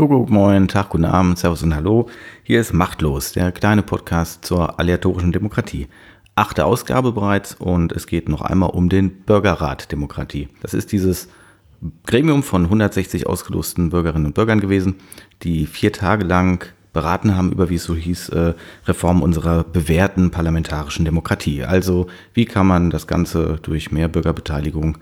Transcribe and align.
Kuckuck, 0.00 0.30
moin, 0.30 0.66
Tag, 0.66 0.88
guten 0.88 1.04
Abend, 1.04 1.38
Servus 1.38 1.62
und 1.62 1.74
Hallo. 1.74 2.08
Hier 2.42 2.58
ist 2.58 2.72
Machtlos, 2.72 3.32
der 3.32 3.52
kleine 3.52 3.82
Podcast 3.82 4.46
zur 4.46 4.80
aleatorischen 4.80 5.30
Demokratie. 5.30 5.88
Achte 6.34 6.64
Ausgabe 6.64 7.12
bereits 7.12 7.54
und 7.54 7.92
es 7.92 8.06
geht 8.06 8.26
noch 8.26 8.40
einmal 8.40 8.70
um 8.70 8.88
den 8.88 9.10
Bürgerrat 9.10 9.92
Demokratie. 9.92 10.48
Das 10.62 10.72
ist 10.72 10.92
dieses 10.92 11.28
Gremium 12.06 12.42
von 12.42 12.64
160 12.64 13.26
ausgelosten 13.26 13.90
Bürgerinnen 13.90 14.24
und 14.24 14.34
Bürgern 14.34 14.60
gewesen, 14.60 14.94
die 15.42 15.66
vier 15.66 15.92
Tage 15.92 16.24
lang 16.24 16.64
beraten 16.94 17.36
haben 17.36 17.52
über, 17.52 17.68
wie 17.68 17.74
es 17.74 17.84
so 17.84 17.94
hieß, 17.94 18.30
äh, 18.30 18.54
Reform 18.86 19.20
unserer 19.20 19.64
bewährten 19.64 20.30
parlamentarischen 20.30 21.04
Demokratie. 21.04 21.62
Also 21.62 22.06
wie 22.32 22.46
kann 22.46 22.66
man 22.66 22.88
das 22.88 23.06
Ganze 23.06 23.58
durch 23.60 23.92
mehr 23.92 24.08
Bürgerbeteiligung 24.08 24.96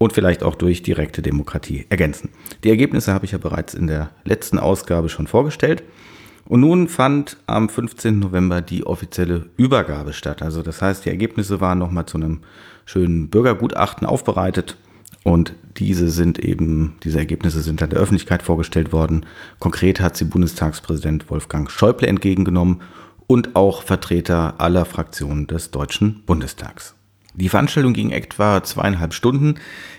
und 0.00 0.14
vielleicht 0.14 0.42
auch 0.42 0.54
durch 0.54 0.82
direkte 0.82 1.20
Demokratie 1.20 1.84
ergänzen. 1.90 2.30
Die 2.64 2.70
Ergebnisse 2.70 3.12
habe 3.12 3.26
ich 3.26 3.32
ja 3.32 3.38
bereits 3.38 3.74
in 3.74 3.86
der 3.86 4.08
letzten 4.24 4.58
Ausgabe 4.58 5.10
schon 5.10 5.26
vorgestellt. 5.26 5.82
Und 6.46 6.60
nun 6.60 6.88
fand 6.88 7.36
am 7.46 7.68
15. 7.68 8.18
November 8.18 8.62
die 8.62 8.86
offizielle 8.86 9.50
Übergabe 9.58 10.14
statt. 10.14 10.40
Also 10.40 10.62
das 10.62 10.80
heißt, 10.80 11.04
die 11.04 11.10
Ergebnisse 11.10 11.60
waren 11.60 11.78
nochmal 11.78 12.06
zu 12.06 12.16
einem 12.16 12.40
schönen 12.86 13.28
Bürgergutachten 13.28 14.06
aufbereitet 14.06 14.78
und 15.22 15.52
diese 15.76 16.08
sind 16.08 16.38
eben, 16.38 16.96
diese 17.04 17.18
Ergebnisse 17.18 17.60
sind 17.60 17.82
dann 17.82 17.90
der 17.90 18.00
Öffentlichkeit 18.00 18.42
vorgestellt 18.42 18.92
worden. 18.92 19.26
Konkret 19.58 20.00
hat 20.00 20.16
sie 20.16 20.24
Bundestagspräsident 20.24 21.28
Wolfgang 21.30 21.70
Schäuble 21.70 22.08
entgegengenommen 22.08 22.80
und 23.26 23.54
auch 23.54 23.82
Vertreter 23.82 24.54
aller 24.58 24.86
Fraktionen 24.86 25.46
des 25.46 25.70
Deutschen 25.70 26.22
Bundestags. 26.24 26.94
Die 27.40 27.48
Veranstaltung 27.48 27.94
ging 27.94 28.10
etwa 28.10 28.62
zweieinhalb 28.62 29.14
Stunden. 29.14 29.54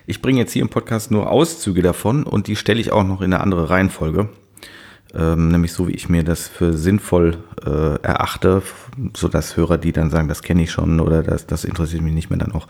Ich 0.06 0.22
bringe 0.22 0.40
jetzt 0.40 0.54
hier 0.54 0.62
im 0.62 0.70
Podcast 0.70 1.10
nur 1.10 1.32
Auszüge 1.32 1.82
davon 1.82 2.24
und 2.24 2.46
die 2.46 2.56
stelle 2.56 2.80
ich 2.80 2.92
auch 2.92 3.04
noch 3.04 3.22
in 3.22 3.34
eine 3.34 3.42
andere 3.42 3.72
Reihenfolge. 3.72 4.30
Ähm, 5.16 5.50
nämlich 5.50 5.74
so, 5.74 5.88
wie 5.88 5.94
ich 5.94 6.08
mir 6.08 6.24
das 6.24 6.48
für 6.48 6.74
sinnvoll 6.74 7.40
äh, 7.66 8.00
erachte, 8.04 8.62
sodass 9.18 9.58
Hörer, 9.58 9.80
die 9.80 9.92
dann 9.92 10.12
sagen, 10.12 10.28
das 10.28 10.44
kenne 10.44 10.62
ich 10.62 10.72
schon 10.72 11.00
oder 11.00 11.24
das, 11.24 11.48
das 11.48 11.66
interessiert 11.66 12.04
mich 12.04 12.14
nicht 12.14 12.30
mehr, 12.30 12.38
dann 12.38 12.52
auch 12.52 12.68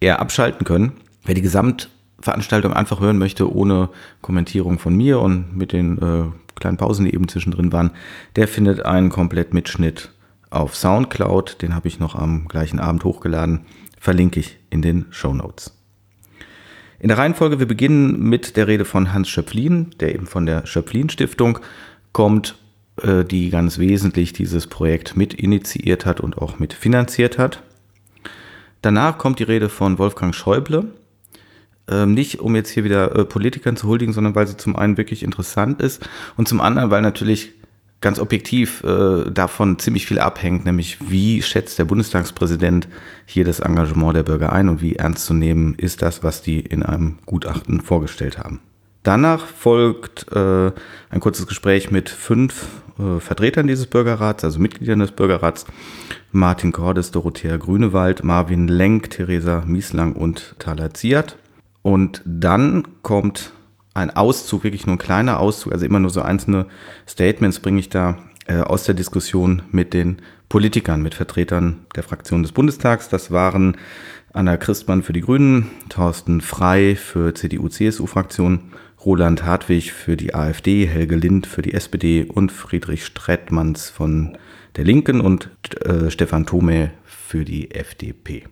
eher 0.00 0.18
abschalten 0.18 0.64
können. 0.64 0.92
Wer 1.26 1.34
die 1.34 1.42
Gesamtveranstaltung 1.42 2.72
einfach 2.72 3.00
hören 3.00 3.18
möchte, 3.18 3.54
ohne 3.54 3.90
Kommentierung 4.22 4.78
von 4.78 4.96
mir 4.96 5.20
und 5.20 5.54
mit 5.54 5.72
den 5.72 5.98
äh, 5.98 6.24
kleinen 6.58 6.78
Pausen, 6.78 7.04
die 7.04 7.14
eben 7.14 7.28
zwischendrin 7.28 7.70
waren, 7.70 7.90
der 8.34 8.48
findet 8.48 8.86
einen 8.86 9.10
Komplettmitschnitt 9.10 10.10
auf 10.48 10.74
Soundcloud. 10.74 11.60
Den 11.60 11.74
habe 11.74 11.86
ich 11.86 12.00
noch 12.00 12.14
am 12.14 12.48
gleichen 12.48 12.80
Abend 12.80 13.04
hochgeladen 13.04 13.66
verlinke 13.98 14.40
ich 14.40 14.58
in 14.70 14.82
den 14.82 15.06
Show 15.10 15.32
Notes. 15.32 15.76
In 16.98 17.08
der 17.08 17.18
Reihenfolge, 17.18 17.58
wir 17.58 17.66
beginnen 17.66 18.20
mit 18.20 18.56
der 18.56 18.66
Rede 18.66 18.84
von 18.84 19.12
Hans 19.12 19.28
Schöpflin, 19.28 19.90
der 20.00 20.14
eben 20.14 20.26
von 20.26 20.46
der 20.46 20.66
Schöpflin 20.66 21.10
Stiftung 21.10 21.58
kommt, 22.12 22.56
äh, 23.02 23.24
die 23.24 23.50
ganz 23.50 23.78
wesentlich 23.78 24.32
dieses 24.32 24.66
Projekt 24.66 25.16
mit 25.16 25.34
initiiert 25.34 26.06
hat 26.06 26.20
und 26.20 26.38
auch 26.38 26.58
mit 26.58 26.72
finanziert 26.72 27.38
hat. 27.38 27.62
Danach 28.82 29.18
kommt 29.18 29.38
die 29.38 29.44
Rede 29.44 29.68
von 29.68 29.98
Wolfgang 29.98 30.34
Schäuble, 30.34 30.92
ähm, 31.88 32.14
nicht 32.14 32.40
um 32.40 32.56
jetzt 32.56 32.70
hier 32.70 32.84
wieder 32.84 33.14
äh, 33.14 33.24
Politikern 33.24 33.76
zu 33.76 33.88
huldigen, 33.88 34.14
sondern 34.14 34.34
weil 34.34 34.46
sie 34.46 34.56
zum 34.56 34.76
einen 34.76 34.96
wirklich 34.96 35.22
interessant 35.22 35.82
ist 35.82 36.08
und 36.36 36.48
zum 36.48 36.60
anderen, 36.60 36.90
weil 36.90 37.02
natürlich 37.02 37.52
ganz 38.00 38.18
objektiv 38.18 38.84
äh, 38.84 39.30
davon 39.30 39.78
ziemlich 39.78 40.06
viel 40.06 40.18
abhängt, 40.18 40.64
nämlich 40.64 40.98
wie 41.10 41.42
schätzt 41.42 41.78
der 41.78 41.84
Bundestagspräsident 41.84 42.88
hier 43.24 43.44
das 43.44 43.60
Engagement 43.60 44.16
der 44.16 44.22
Bürger 44.22 44.52
ein 44.52 44.68
und 44.68 44.82
wie 44.82 44.96
ernst 44.96 45.24
zu 45.26 45.34
nehmen 45.34 45.74
ist 45.74 46.02
das, 46.02 46.22
was 46.22 46.42
die 46.42 46.60
in 46.60 46.82
einem 46.82 47.18
Gutachten 47.26 47.80
vorgestellt 47.80 48.38
haben. 48.38 48.60
Danach 49.02 49.46
folgt 49.46 50.26
äh, 50.32 50.72
ein 51.10 51.20
kurzes 51.20 51.46
Gespräch 51.46 51.92
mit 51.92 52.10
fünf 52.10 52.66
äh, 52.98 53.20
Vertretern 53.20 53.68
dieses 53.68 53.86
Bürgerrats, 53.86 54.42
also 54.42 54.58
Mitgliedern 54.58 54.98
des 54.98 55.12
Bürgerrats. 55.12 55.64
Martin 56.32 56.72
Cordes, 56.72 57.12
Dorothea 57.12 57.56
Grünewald, 57.56 58.24
Marvin 58.24 58.66
Lenk, 58.66 59.10
Theresa 59.10 59.62
Mieslang 59.64 60.14
und 60.14 60.56
Thala 60.58 60.92
Ziert. 60.92 61.38
Und 61.82 62.20
dann 62.24 62.82
kommt 63.02 63.52
ein 63.96 64.10
Auszug, 64.14 64.64
wirklich 64.64 64.86
nur 64.86 64.96
ein 64.96 64.98
kleiner 64.98 65.40
Auszug, 65.40 65.72
also 65.72 65.86
immer 65.86 65.98
nur 65.98 66.10
so 66.10 66.22
einzelne 66.22 66.66
Statements 67.08 67.60
bringe 67.60 67.80
ich 67.80 67.88
da 67.88 68.18
äh, 68.46 68.58
aus 68.58 68.84
der 68.84 68.94
Diskussion 68.94 69.62
mit 69.72 69.94
den 69.94 70.18
Politikern, 70.48 71.02
mit 71.02 71.14
Vertretern 71.14 71.86
der 71.96 72.02
Fraktion 72.02 72.42
des 72.42 72.52
Bundestags. 72.52 73.08
Das 73.08 73.30
waren 73.30 73.76
Anna 74.32 74.56
Christmann 74.56 75.02
für 75.02 75.12
die 75.12 75.22
Grünen, 75.22 75.70
Thorsten 75.88 76.40
Frei 76.40 76.94
für 76.94 77.34
CDU-CSU-Fraktion, 77.34 78.60
Roland 79.04 79.44
Hartwig 79.44 79.92
für 79.92 80.16
die 80.16 80.34
AfD, 80.34 80.86
Helge 80.86 81.16
Lind 81.16 81.46
für 81.46 81.62
die 81.62 81.74
SPD 81.74 82.24
und 82.24 82.52
Friedrich 82.52 83.04
Strettmanns 83.06 83.88
von 83.88 84.36
der 84.76 84.84
Linken 84.84 85.20
und 85.20 85.50
äh, 85.84 86.10
Stefan 86.10 86.44
Thome 86.44 86.90
für 87.04 87.44
die 87.44 87.70
FDP. 87.70 88.44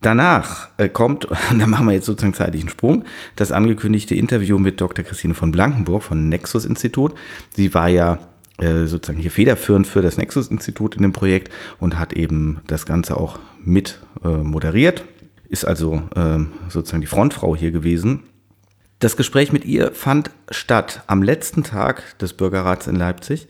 Danach 0.00 0.68
äh, 0.78 0.88
kommt, 0.88 1.28
da 1.58 1.66
machen 1.66 1.86
wir 1.86 1.92
jetzt 1.92 2.06
sozusagen 2.06 2.34
zeitlichen 2.34 2.68
Sprung, 2.68 3.04
das 3.36 3.52
angekündigte 3.52 4.14
Interview 4.14 4.58
mit 4.58 4.80
Dr. 4.80 5.04
Christine 5.04 5.34
von 5.34 5.52
Blankenburg 5.52 6.02
von 6.02 6.28
Nexus 6.28 6.64
Institut. 6.64 7.14
Sie 7.54 7.74
war 7.74 7.88
ja 7.88 8.18
äh, 8.58 8.86
sozusagen 8.86 9.20
hier 9.20 9.30
federführend 9.30 9.86
für 9.86 10.02
das 10.02 10.16
Nexus 10.16 10.48
Institut 10.48 10.96
in 10.96 11.02
dem 11.02 11.12
Projekt 11.12 11.52
und 11.78 11.98
hat 11.98 12.12
eben 12.14 12.60
das 12.66 12.86
Ganze 12.86 13.16
auch 13.16 13.38
mit 13.62 14.00
äh, 14.24 14.28
moderiert, 14.28 15.04
ist 15.48 15.66
also 15.66 16.02
ähm, 16.16 16.52
sozusagen 16.68 17.00
die 17.00 17.06
Frontfrau 17.06 17.54
hier 17.54 17.70
gewesen. 17.70 18.22
Das 19.00 19.16
Gespräch 19.16 19.52
mit 19.52 19.64
ihr 19.64 19.92
fand 19.92 20.30
statt 20.50 21.02
am 21.06 21.22
letzten 21.22 21.64
Tag 21.64 22.18
des 22.18 22.34
Bürgerrats 22.34 22.86
in 22.86 22.96
Leipzig, 22.96 23.48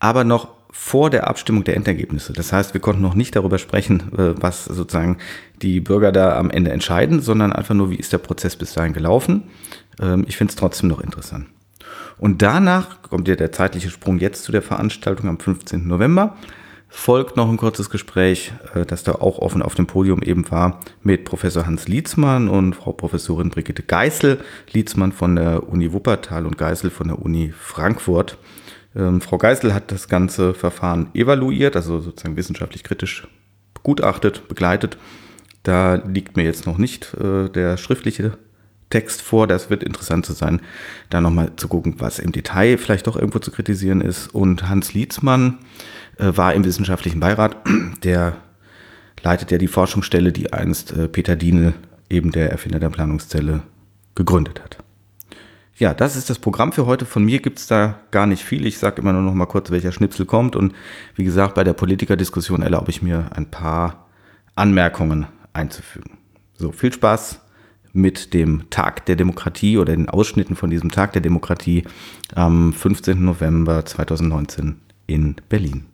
aber 0.00 0.24
noch 0.24 0.57
vor 0.80 1.10
der 1.10 1.26
Abstimmung 1.26 1.64
der 1.64 1.74
Endergebnisse. 1.74 2.32
Das 2.32 2.52
heißt, 2.52 2.72
wir 2.72 2.80
konnten 2.80 3.02
noch 3.02 3.14
nicht 3.14 3.34
darüber 3.34 3.58
sprechen, 3.58 4.12
äh, 4.16 4.40
was 4.40 4.64
sozusagen 4.64 5.18
die 5.60 5.80
Bürger 5.80 6.12
da 6.12 6.38
am 6.38 6.50
Ende 6.50 6.70
entscheiden, 6.70 7.20
sondern 7.20 7.52
einfach 7.52 7.74
nur, 7.74 7.90
wie 7.90 7.96
ist 7.96 8.12
der 8.12 8.18
Prozess 8.18 8.54
bis 8.54 8.74
dahin 8.74 8.92
gelaufen. 8.92 9.42
Ähm, 10.00 10.24
ich 10.28 10.36
finde 10.36 10.52
es 10.52 10.56
trotzdem 10.56 10.88
noch 10.88 11.00
interessant. 11.00 11.48
Und 12.16 12.42
danach 12.42 13.02
kommt 13.02 13.26
ja 13.26 13.34
der 13.34 13.50
zeitliche 13.50 13.90
Sprung 13.90 14.18
jetzt 14.18 14.44
zu 14.44 14.52
der 14.52 14.62
Veranstaltung 14.62 15.28
am 15.28 15.40
15. 15.40 15.86
November. 15.86 16.36
Folgt 16.88 17.36
noch 17.36 17.50
ein 17.50 17.56
kurzes 17.56 17.90
Gespräch, 17.90 18.52
äh, 18.72 18.86
das 18.86 19.02
da 19.02 19.12
auch 19.12 19.40
offen 19.40 19.62
auf 19.62 19.74
dem 19.74 19.88
Podium 19.88 20.22
eben 20.22 20.48
war, 20.48 20.78
mit 21.02 21.24
Professor 21.24 21.66
Hans 21.66 21.88
Lietzmann 21.88 22.48
und 22.48 22.76
Frau 22.76 22.92
Professorin 22.92 23.50
Brigitte 23.50 23.82
Geißel. 23.82 24.38
Lietzmann 24.72 25.10
von 25.10 25.34
der 25.34 25.68
Uni 25.68 25.92
Wuppertal 25.92 26.46
und 26.46 26.56
Geißel 26.56 26.90
von 26.90 27.08
der 27.08 27.20
Uni 27.20 27.52
Frankfurt. 27.52 28.38
Ähm, 28.94 29.20
Frau 29.20 29.38
Geisel 29.38 29.74
hat 29.74 29.92
das 29.92 30.08
ganze 30.08 30.54
Verfahren 30.54 31.10
evaluiert, 31.14 31.76
also 31.76 32.00
sozusagen 32.00 32.36
wissenschaftlich 32.36 32.84
kritisch 32.84 33.28
begutachtet, 33.74 34.48
begleitet. 34.48 34.98
Da 35.62 35.96
liegt 35.96 36.36
mir 36.36 36.44
jetzt 36.44 36.66
noch 36.66 36.78
nicht 36.78 37.14
äh, 37.14 37.48
der 37.48 37.76
schriftliche 37.76 38.38
Text 38.90 39.22
vor. 39.22 39.46
Das 39.46 39.70
wird 39.70 39.82
interessant 39.82 40.24
zu 40.24 40.32
sein, 40.32 40.60
da 41.10 41.20
nochmal 41.20 41.52
zu 41.56 41.68
gucken, 41.68 41.96
was 41.98 42.18
im 42.18 42.32
Detail 42.32 42.78
vielleicht 42.78 43.06
doch 43.06 43.16
irgendwo 43.16 43.38
zu 43.38 43.50
kritisieren 43.50 44.00
ist. 44.00 44.28
Und 44.34 44.68
Hans 44.68 44.94
Lietzmann 44.94 45.58
äh, 46.18 46.32
war 46.36 46.54
im 46.54 46.64
wissenschaftlichen 46.64 47.20
Beirat, 47.20 47.56
der 48.02 48.36
leitet 49.22 49.50
ja 49.50 49.58
die 49.58 49.68
Forschungsstelle, 49.68 50.32
die 50.32 50.52
einst 50.52 50.92
äh, 50.92 51.08
Peter 51.08 51.36
Dienel, 51.36 51.74
eben 52.08 52.30
der 52.32 52.50
Erfinder 52.50 52.80
der 52.80 52.90
Planungszelle, 52.90 53.62
gegründet 54.14 54.62
hat. 54.62 54.78
Ja, 55.78 55.94
das 55.94 56.16
ist 56.16 56.28
das 56.28 56.40
Programm 56.40 56.72
für 56.72 56.86
heute. 56.86 57.06
Von 57.06 57.24
mir 57.24 57.38
gibt's 57.38 57.68
da 57.68 58.00
gar 58.10 58.26
nicht 58.26 58.44
viel. 58.44 58.66
Ich 58.66 58.78
sage 58.78 59.00
immer 59.00 59.12
nur 59.12 59.22
noch 59.22 59.34
mal 59.34 59.46
kurz, 59.46 59.70
welcher 59.70 59.92
Schnipsel 59.92 60.26
kommt. 60.26 60.56
Und 60.56 60.74
wie 61.14 61.22
gesagt, 61.22 61.54
bei 61.54 61.62
der 61.62 61.72
Politikerdiskussion 61.72 62.62
erlaube 62.62 62.90
ich 62.90 63.00
mir 63.00 63.30
ein 63.34 63.48
paar 63.48 64.08
Anmerkungen 64.56 65.26
einzufügen. 65.52 66.18
So, 66.54 66.72
viel 66.72 66.92
Spaß 66.92 67.40
mit 67.92 68.34
dem 68.34 68.68
Tag 68.70 69.06
der 69.06 69.14
Demokratie 69.14 69.78
oder 69.78 69.94
den 69.94 70.08
Ausschnitten 70.08 70.56
von 70.56 70.68
diesem 70.68 70.90
Tag 70.90 71.12
der 71.12 71.22
Demokratie 71.22 71.84
am 72.34 72.72
15. 72.72 73.24
November 73.24 73.84
2019 73.84 74.80
in 75.06 75.36
Berlin. 75.48 75.87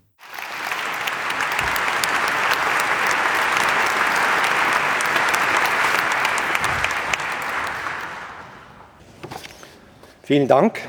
Vielen 10.25 10.49
Dank. 10.49 10.81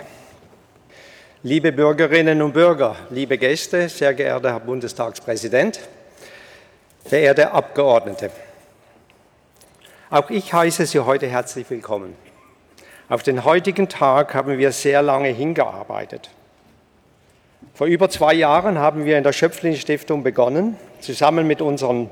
Liebe 1.43 1.73
Bürgerinnen 1.73 2.41
und 2.41 2.53
Bürger, 2.53 2.95
liebe 3.09 3.37
Gäste, 3.37 3.89
sehr 3.89 4.13
geehrter 4.13 4.53
Herr 4.53 4.61
Bundestagspräsident, 4.61 5.81
verehrte 7.05 7.51
Abgeordnete. 7.51 8.31
Auch 10.09 10.29
ich 10.29 10.53
heiße 10.53 10.85
Sie 10.85 11.01
heute 11.01 11.27
herzlich 11.27 11.69
willkommen. 11.69 12.15
Auf 13.09 13.23
den 13.23 13.43
heutigen 13.43 13.89
Tag 13.89 14.33
haben 14.33 14.57
wir 14.57 14.71
sehr 14.71 15.01
lange 15.01 15.27
hingearbeitet. 15.27 16.29
Vor 17.73 17.87
über 17.87 18.09
zwei 18.09 18.35
Jahren 18.35 18.79
haben 18.79 19.03
wir 19.03 19.17
in 19.17 19.25
der 19.25 19.33
Schöpflin 19.33 19.75
Stiftung 19.75 20.23
begonnen, 20.23 20.77
zusammen 21.01 21.45
mit 21.45 21.61
unseren 21.61 22.09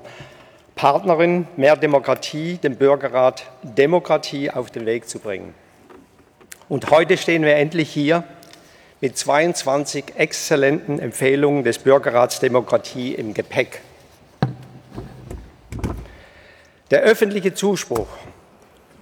Partnerin 0.75 1.47
Mehr 1.55 1.77
Demokratie, 1.77 2.57
dem 2.57 2.75
Bürgerrat 2.75 3.45
Demokratie 3.61 4.51
auf 4.51 4.71
den 4.71 4.85
Weg 4.85 5.07
zu 5.07 5.19
bringen. 5.19 5.62
Und 6.73 6.89
heute 6.89 7.17
stehen 7.17 7.43
wir 7.43 7.55
endlich 7.55 7.91
hier 7.91 8.23
mit 8.99 9.15
22 9.15 10.05
exzellenten 10.15 10.97
Empfehlungen 10.97 11.63
des 11.63 11.77
Bürgerrats 11.77 12.39
Demokratie 12.39 13.13
im 13.13 13.35
Gepäck. 13.35 13.81
Der 16.89 17.01
öffentliche 17.01 17.53
Zuspruch 17.53 18.07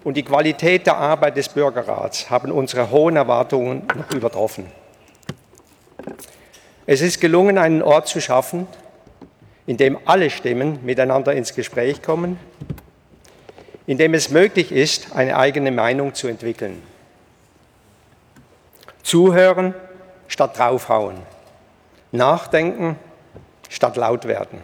und 0.04 0.18
die 0.18 0.24
Qualität 0.24 0.86
der 0.86 0.98
Arbeit 0.98 1.38
des 1.38 1.48
Bürgerrats 1.48 2.30
haben 2.30 2.52
unsere 2.52 2.92
hohen 2.92 3.16
Erwartungen 3.16 3.84
noch 3.96 4.14
übertroffen. 4.14 4.66
Es 6.86 7.00
ist 7.00 7.22
gelungen, 7.22 7.58
einen 7.58 7.82
Ort 7.82 8.10
zu 8.10 8.20
schaffen, 8.20 8.68
in 9.66 9.78
dem 9.78 9.98
alle 10.04 10.30
Stimmen 10.30 10.80
miteinander 10.84 11.32
ins 11.32 11.56
Gespräch 11.56 12.02
kommen, 12.02 12.38
in 13.88 13.98
dem 13.98 14.14
es 14.14 14.30
möglich 14.30 14.74
ist, 14.74 15.16
eine 15.16 15.38
eigene 15.38 15.72
Meinung 15.72 16.14
zu 16.14 16.28
entwickeln. 16.28 16.91
Zuhören 19.03 19.74
statt 20.27 20.57
draufhauen, 20.57 21.18
nachdenken 22.12 22.98
statt 23.69 23.95
laut 23.95 24.25
werden, 24.25 24.62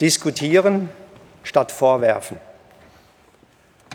diskutieren 0.00 0.90
statt 1.42 1.72
vorwerfen. 1.72 2.38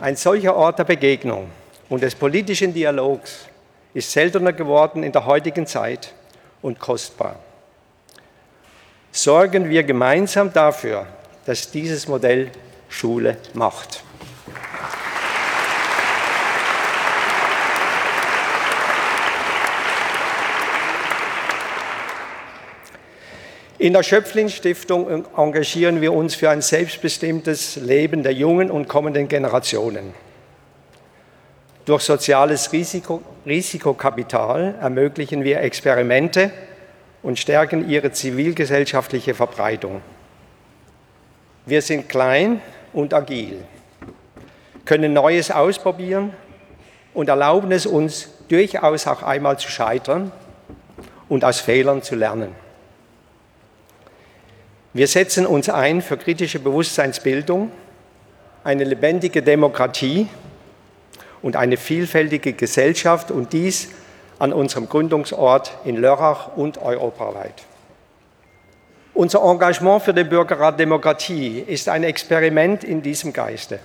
Ein 0.02 0.16
solcher 0.16 0.56
Ort 0.56 0.80
der 0.80 0.84
Begegnung 0.84 1.50
und 1.90 2.04
des 2.04 2.16
politischen 2.16 2.74
Dialogs 2.74 3.48
ist 3.94 4.12
seltener 4.12 4.54
geworden 4.54 5.04
in 5.04 5.12
der 5.12 5.26
heutigen 5.26 5.66
Zeit 5.66 6.14
und 6.62 6.80
kostbar. 6.80 7.38
Sorgen 9.12 9.70
wir 9.70 9.84
gemeinsam 9.84 10.54
dafür, 10.54 11.08
dass 11.46 11.72
dieses 11.72 12.08
Modell 12.08 12.52
Schule 12.90 13.38
macht. 13.54 14.04
In 23.80 23.94
der 23.94 24.02
Schöpflin-Stiftung 24.02 25.26
engagieren 25.38 26.02
wir 26.02 26.12
uns 26.12 26.34
für 26.34 26.50
ein 26.50 26.64
selbstbestimmtes 26.64 27.76
Leben 27.76 28.24
der 28.24 28.34
jungen 28.34 28.72
und 28.72 28.88
kommenden 28.88 29.28
Generationen. 29.28 30.16
Durch 31.86 32.02
soziales 32.02 32.74
Risiko, 32.74 33.22
Risikokapital 33.46 34.74
ermöglichen 34.82 35.44
wir 35.44 35.62
Experimente 35.62 36.50
und 37.22 37.38
stärken 37.38 37.88
ihre 37.88 38.12
zivilgesellschaftliche 38.12 39.36
Verbreitung. 39.36 40.02
Wir 41.68 41.84
sind 41.84 42.10
klein 42.10 42.62
und 42.94 43.14
agil, 43.14 43.64
können 44.86 45.14
Neues 45.14 45.52
ausprobieren 45.52 46.34
und 47.14 47.30
erlauben 47.30 47.72
es 47.72 47.86
uns 47.86 48.30
durchaus 48.48 49.06
auch 49.06 49.22
einmal 49.22 49.60
zu 49.60 49.70
scheitern 49.70 50.32
und 51.30 51.46
aus 51.46 51.60
Fehlern 51.60 52.02
zu 52.02 52.16
lernen. 52.16 52.67
Wir 54.98 55.06
setzen 55.06 55.46
uns 55.46 55.70
ein 55.70 56.02
für 56.02 56.18
kritische 56.18 56.58
Bewusstseinsbildung, 56.58 57.72
eine 58.64 58.84
lebendige 58.84 59.44
Demokratie 59.44 60.28
und 61.44 61.56
eine 61.56 61.78
vielfältige 61.78 62.54
Gesellschaft 62.54 63.30
und 63.30 63.54
dies 63.54 63.90
an 64.40 64.52
unserem 64.52 64.90
Gründungsort 64.90 65.72
in 65.86 65.98
Lörrach 65.98 66.58
und 66.58 66.80
europaweit. 66.80 67.54
Unser 69.14 69.44
Engagement 69.44 70.02
für 70.02 70.16
den 70.16 70.30
Bürgerrat 70.30 70.80
Demokratie 70.80 71.60
ist 71.60 71.90
ein 71.90 72.04
Experiment 72.04 72.84
in 72.84 73.04
diesem 73.04 73.34
Geiste. 73.34 73.78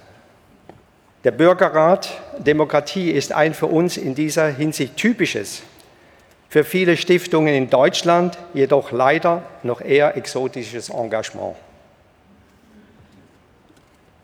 Der 1.25 1.33
Bürgerrat 1.33 2.09
Demokratie 2.39 3.11
ist 3.11 3.33
ein 3.33 3.53
für 3.53 3.67
uns 3.67 3.99
in 3.99 4.15
dieser 4.15 4.49
Hinsicht 4.49 4.97
typisches 4.97 5.63
für 6.53 6.65
viele 6.65 6.99
Stiftungen 6.99 7.55
in 7.55 7.71
Deutschland 7.71 8.37
jedoch 8.53 8.93
leider 8.93 9.43
noch 9.63 9.81
eher 9.81 10.19
exotisches 10.19 10.91
Engagement. 10.91 11.57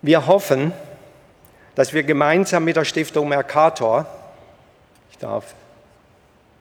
Wir 0.02 0.26
hoffen, 0.26 0.74
dass 1.74 1.94
wir 1.94 2.02
gemeinsam 2.02 2.64
mit 2.64 2.76
der 2.76 2.84
Stiftung 2.84 3.30
Mercator, 3.30 4.04
ich 5.10 5.16
darf 5.16 5.54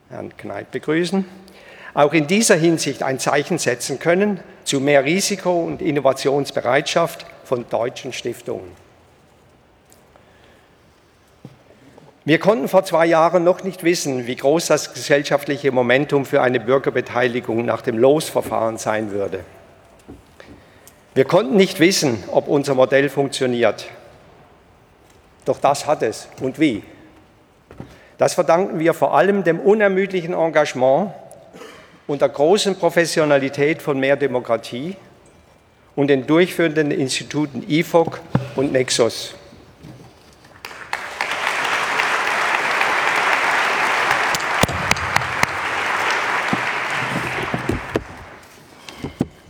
Herrn 0.08 0.34
Kneip 0.38 0.70
begrüßen, 0.70 1.26
auch 1.92 2.14
in 2.14 2.26
dieser 2.26 2.56
Hinsicht 2.56 3.02
ein 3.02 3.18
Zeichen 3.18 3.58
setzen 3.58 3.98
können 3.98 4.40
zu 4.64 4.80
mehr 4.80 5.04
Risiko- 5.04 5.64
und 5.64 5.82
Innovationsbereitschaft 5.82 7.26
von 7.44 7.68
deutschen 7.68 8.14
Stiftungen. 8.14 8.87
Wir 12.28 12.38
konnten 12.38 12.68
vor 12.68 12.84
zwei 12.84 13.06
Jahren 13.06 13.42
noch 13.42 13.64
nicht 13.64 13.84
wissen, 13.84 14.26
wie 14.26 14.36
groß 14.36 14.66
das 14.66 14.92
gesellschaftliche 14.92 15.72
Momentum 15.72 16.26
für 16.26 16.42
eine 16.42 16.60
Bürgerbeteiligung 16.60 17.64
nach 17.64 17.80
dem 17.80 17.96
Losverfahren 17.96 18.76
sein 18.76 19.12
würde. 19.12 19.40
Wir 21.14 21.24
konnten 21.24 21.56
nicht 21.56 21.80
wissen, 21.80 22.22
ob 22.30 22.46
unser 22.46 22.74
Modell 22.74 23.08
funktioniert. 23.08 23.86
Doch 25.46 25.58
das 25.58 25.86
hat 25.86 26.02
es. 26.02 26.28
Und 26.42 26.60
wie? 26.60 26.82
Das 28.18 28.34
verdanken 28.34 28.78
wir 28.78 28.92
vor 28.92 29.16
allem 29.16 29.42
dem 29.42 29.58
unermüdlichen 29.58 30.34
Engagement 30.34 31.12
und 32.06 32.20
der 32.20 32.28
großen 32.28 32.76
Professionalität 32.76 33.80
von 33.80 33.98
Mehr 33.98 34.16
Demokratie 34.16 34.96
und 35.96 36.08
den 36.08 36.26
durchführenden 36.26 36.90
Instituten 36.90 37.64
IFOC 37.66 38.20
und 38.54 38.72
Nexus. 38.72 39.34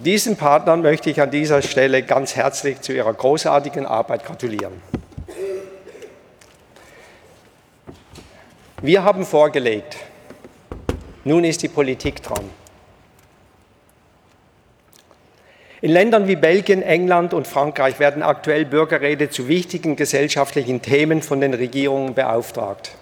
Diesen 0.08 0.36
Partnern 0.36 0.80
möchte 0.80 1.10
ich 1.10 1.20
an 1.20 1.30
dieser 1.30 1.60
Stelle 1.60 2.02
ganz 2.02 2.34
herzlich 2.34 2.80
zu 2.80 2.94
ihrer 2.94 3.12
großartigen 3.12 3.84
Arbeit 3.84 4.24
gratulieren. 4.24 4.72
Wir 8.80 9.04
haben 9.04 9.26
vorgelegt, 9.26 9.98
nun 11.24 11.44
ist 11.44 11.62
die 11.62 11.68
Politik 11.68 12.22
dran. 12.22 12.48
In 15.82 15.90
Ländern 15.90 16.26
wie 16.26 16.36
Belgien, 16.36 16.80
England 16.80 17.34
und 17.34 17.46
Frankreich 17.46 17.98
werden 17.98 18.22
aktuell 18.22 18.64
Bürgerräte 18.64 19.28
zu 19.28 19.46
wichtigen 19.46 19.94
gesellschaftlichen 19.94 20.80
Themen 20.80 21.20
von 21.20 21.42
den 21.42 21.52
Regierungen 21.52 22.14
beauftragt. 22.14 22.92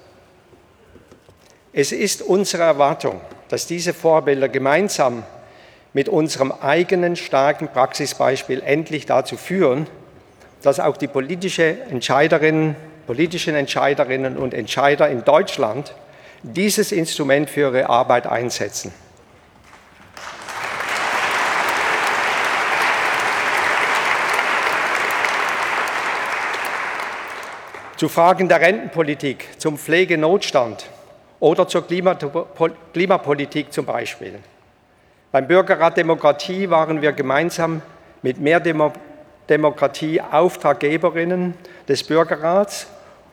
Es 1.72 1.92
ist 1.92 2.20
unsere 2.20 2.64
Erwartung, 2.64 3.20
dass 3.48 3.68
diese 3.68 3.94
Vorbilder 3.94 4.48
gemeinsam 4.48 5.22
mit 5.96 6.10
unserem 6.10 6.52
eigenen 6.52 7.16
starken 7.16 7.68
Praxisbeispiel 7.68 8.62
endlich 8.62 9.06
dazu 9.06 9.38
führen, 9.38 9.86
dass 10.60 10.78
auch 10.78 10.98
die 10.98 11.06
politische 11.06 11.80
Entscheiderinnen, 11.88 12.76
politischen 13.06 13.54
Entscheiderinnen 13.54 14.36
und 14.36 14.52
Entscheider 14.52 15.08
in 15.08 15.24
Deutschland 15.24 15.94
dieses 16.42 16.92
Instrument 16.92 17.48
für 17.48 17.74
ihre 17.74 17.88
Arbeit 17.88 18.26
einsetzen. 18.26 18.92
Zu 27.96 28.10
Fragen 28.10 28.50
der 28.50 28.60
Rentenpolitik, 28.60 29.48
zum 29.56 29.78
Pflegenotstand 29.78 30.90
oder 31.40 31.66
zur 31.66 31.86
Klimapolitik 32.92 33.72
zum 33.72 33.86
Beispiel. 33.86 34.40
Beim 35.32 35.48
Bürgerrat 35.48 35.96
Demokratie 35.96 36.70
waren 36.70 37.02
wir 37.02 37.12
gemeinsam 37.12 37.82
mit 38.22 38.40
mehr 38.40 38.60
Demo 38.60 38.92
Demokratie 39.48 40.20
Auftraggeberinnen 40.20 41.54
des 41.88 42.04
Bürgerrats 42.04 42.86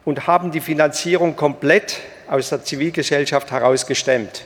und 0.05 0.27
haben 0.27 0.51
die 0.51 0.59
Finanzierung 0.59 1.35
komplett 1.35 2.00
aus 2.27 2.50
der 2.50 2.63
Zivilgesellschaft 2.63 3.51
herausgestemmt. 3.51 4.45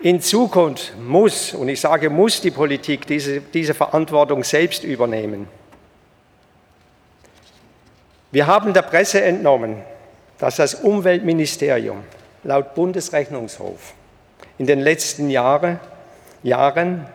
In 0.00 0.20
Zukunft 0.20 0.94
muss, 0.98 1.54
und 1.54 1.68
ich 1.68 1.80
sage 1.80 2.10
muss, 2.10 2.40
die 2.40 2.50
Politik 2.50 3.06
diese, 3.06 3.40
diese 3.40 3.72
Verantwortung 3.72 4.42
selbst 4.42 4.82
übernehmen. 4.82 5.46
Wir 8.32 8.46
haben 8.46 8.72
der 8.72 8.80
Presse 8.80 9.22
entnommen, 9.22 9.82
dass 10.38 10.56
das 10.56 10.74
Umweltministerium 10.74 12.02
laut 12.44 12.74
Bundesrechnungshof 12.74 13.92
in 14.56 14.66
den 14.66 14.80
letzten 14.80 15.28
Jahre, 15.28 15.78
Jahren, 16.42 17.06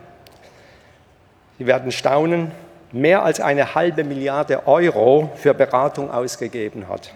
Sie 1.58 1.66
werden 1.66 1.90
staunen, 1.90 2.52
mehr 2.92 3.24
als 3.24 3.40
eine 3.40 3.74
halbe 3.74 4.04
Milliarde 4.04 4.68
Euro 4.68 5.32
für 5.34 5.54
Beratung 5.54 6.08
ausgegeben 6.08 6.88
hat. 6.88 7.12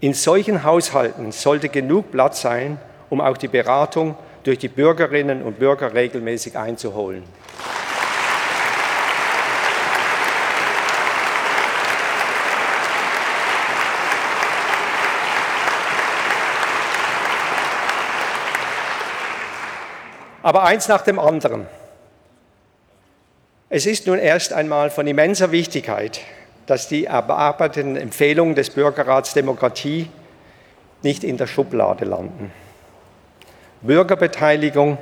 In 0.00 0.12
solchen 0.12 0.64
Haushalten 0.64 1.32
sollte 1.32 1.70
genug 1.70 2.12
Platz 2.12 2.42
sein, 2.42 2.78
um 3.08 3.22
auch 3.22 3.38
die 3.38 3.48
Beratung 3.48 4.16
durch 4.44 4.58
die 4.58 4.68
Bürgerinnen 4.68 5.42
und 5.42 5.58
Bürger 5.58 5.94
regelmäßig 5.94 6.58
einzuholen. 6.58 7.24
Aber 20.42 20.64
eins 20.64 20.88
nach 20.88 21.02
dem 21.02 21.18
anderen. 21.18 21.66
Es 23.70 23.86
ist 23.86 24.06
nun 24.06 24.18
erst 24.18 24.52
einmal 24.52 24.90
von 24.90 25.06
immenser 25.06 25.52
Wichtigkeit, 25.52 26.20
dass 26.66 26.88
die 26.88 27.04
erarbeiteten 27.04 27.96
Empfehlungen 27.96 28.54
des 28.54 28.70
Bürgerrats 28.70 29.34
Demokratie 29.34 30.08
nicht 31.02 31.24
in 31.24 31.36
der 31.36 31.46
Schublade 31.46 32.04
landen. 32.04 32.50
Bürgerbeteiligung, 33.82 34.98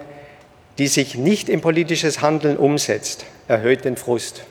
die 0.78 0.88
sich 0.88 1.14
nicht 1.14 1.48
in 1.48 1.60
politisches 1.60 2.20
Handeln 2.22 2.56
umsetzt, 2.56 3.24
erhöht 3.48 3.84
den 3.84 3.96
Frust. 3.96 4.44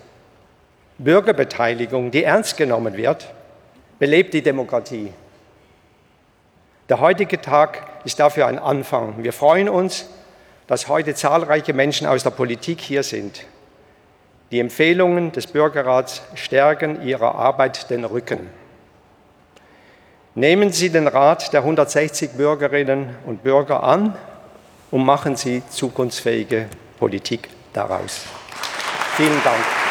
Bürgerbeteiligung, 0.97 2.11
die 2.11 2.23
ernst 2.23 2.57
genommen 2.57 2.95
wird, 2.95 3.27
belebt 3.99 4.33
die 4.33 4.41
Demokratie. 4.41 5.11
Der 6.89 6.99
heutige 6.99 7.41
Tag 7.41 7.85
ist 8.05 8.19
dafür 8.19 8.47
ein 8.47 8.59
Anfang. 8.59 9.23
Wir 9.23 9.33
freuen 9.33 9.69
uns, 9.69 10.07
dass 10.67 10.87
heute 10.87 11.13
zahlreiche 11.13 11.73
Menschen 11.73 12.07
aus 12.07 12.23
der 12.23 12.31
Politik 12.31 12.81
hier 12.81 13.03
sind. 13.03 13.45
Die 14.51 14.59
Empfehlungen 14.59 15.31
des 15.31 15.47
Bürgerrats 15.47 16.21
stärken 16.35 17.01
ihrer 17.05 17.35
Arbeit 17.35 17.89
den 17.89 18.05
Rücken. 18.05 18.49
Nehmen 20.35 20.71
Sie 20.71 20.89
den 20.89 21.07
Rat 21.07 21.53
der 21.53 21.61
160 21.61 22.31
Bürgerinnen 22.31 23.15
und 23.25 23.43
Bürger 23.43 23.83
an 23.83 24.15
und 24.91 25.05
machen 25.05 25.35
Sie 25.35 25.63
zukunftsfähige 25.69 26.67
Politik 26.99 27.49
daraus. 27.73 28.25
Vielen 29.15 29.41
Dank. 29.43 29.84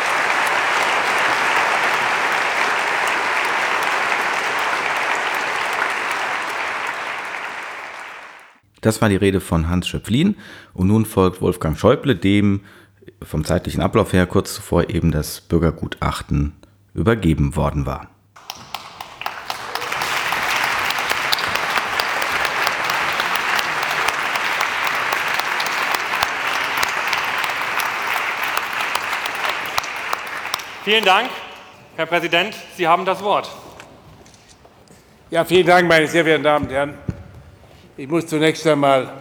Das 8.85 9.01
war 9.01 9.09
die 9.09 9.17
Rede 9.17 9.41
von 9.41 9.71
Hans 9.71 9.89
Schöpflin 9.89 10.37
und 10.75 10.89
nun 10.89 11.07
folgt 11.07 11.41
Wolfgang 11.41 11.79
Schäuble, 11.79 12.15
dem 12.15 12.61
vom 13.23 13.43
zeitlichen 13.43 13.81
Ablauf 13.81 14.13
her 14.13 14.27
kurz 14.27 14.55
zuvor 14.55 14.91
eben 14.91 15.11
das 15.11 15.41
Bürgergutachten 15.41 16.53
übergeben 16.93 17.57
worden 17.57 17.87
war. 17.87 18.09
Vielen 30.85 31.07
Dank, 31.07 31.31
Herr 31.97 32.05
Präsident. 32.05 32.55
Sie 32.77 32.87
haben 32.87 33.07
das 33.07 33.23
Wort. 33.23 33.51
Ja, 35.31 35.47
vielen 35.47 35.67
Dank, 35.67 35.89
meine 35.89 36.07
sehr 36.07 36.23
verehrten 36.23 36.45
Damen 36.45 36.67
und 36.67 36.71
Herren. 36.71 37.14
Ich 37.97 38.09
muss 38.09 38.27
zunächst 38.27 38.67
einmal, 38.67 39.13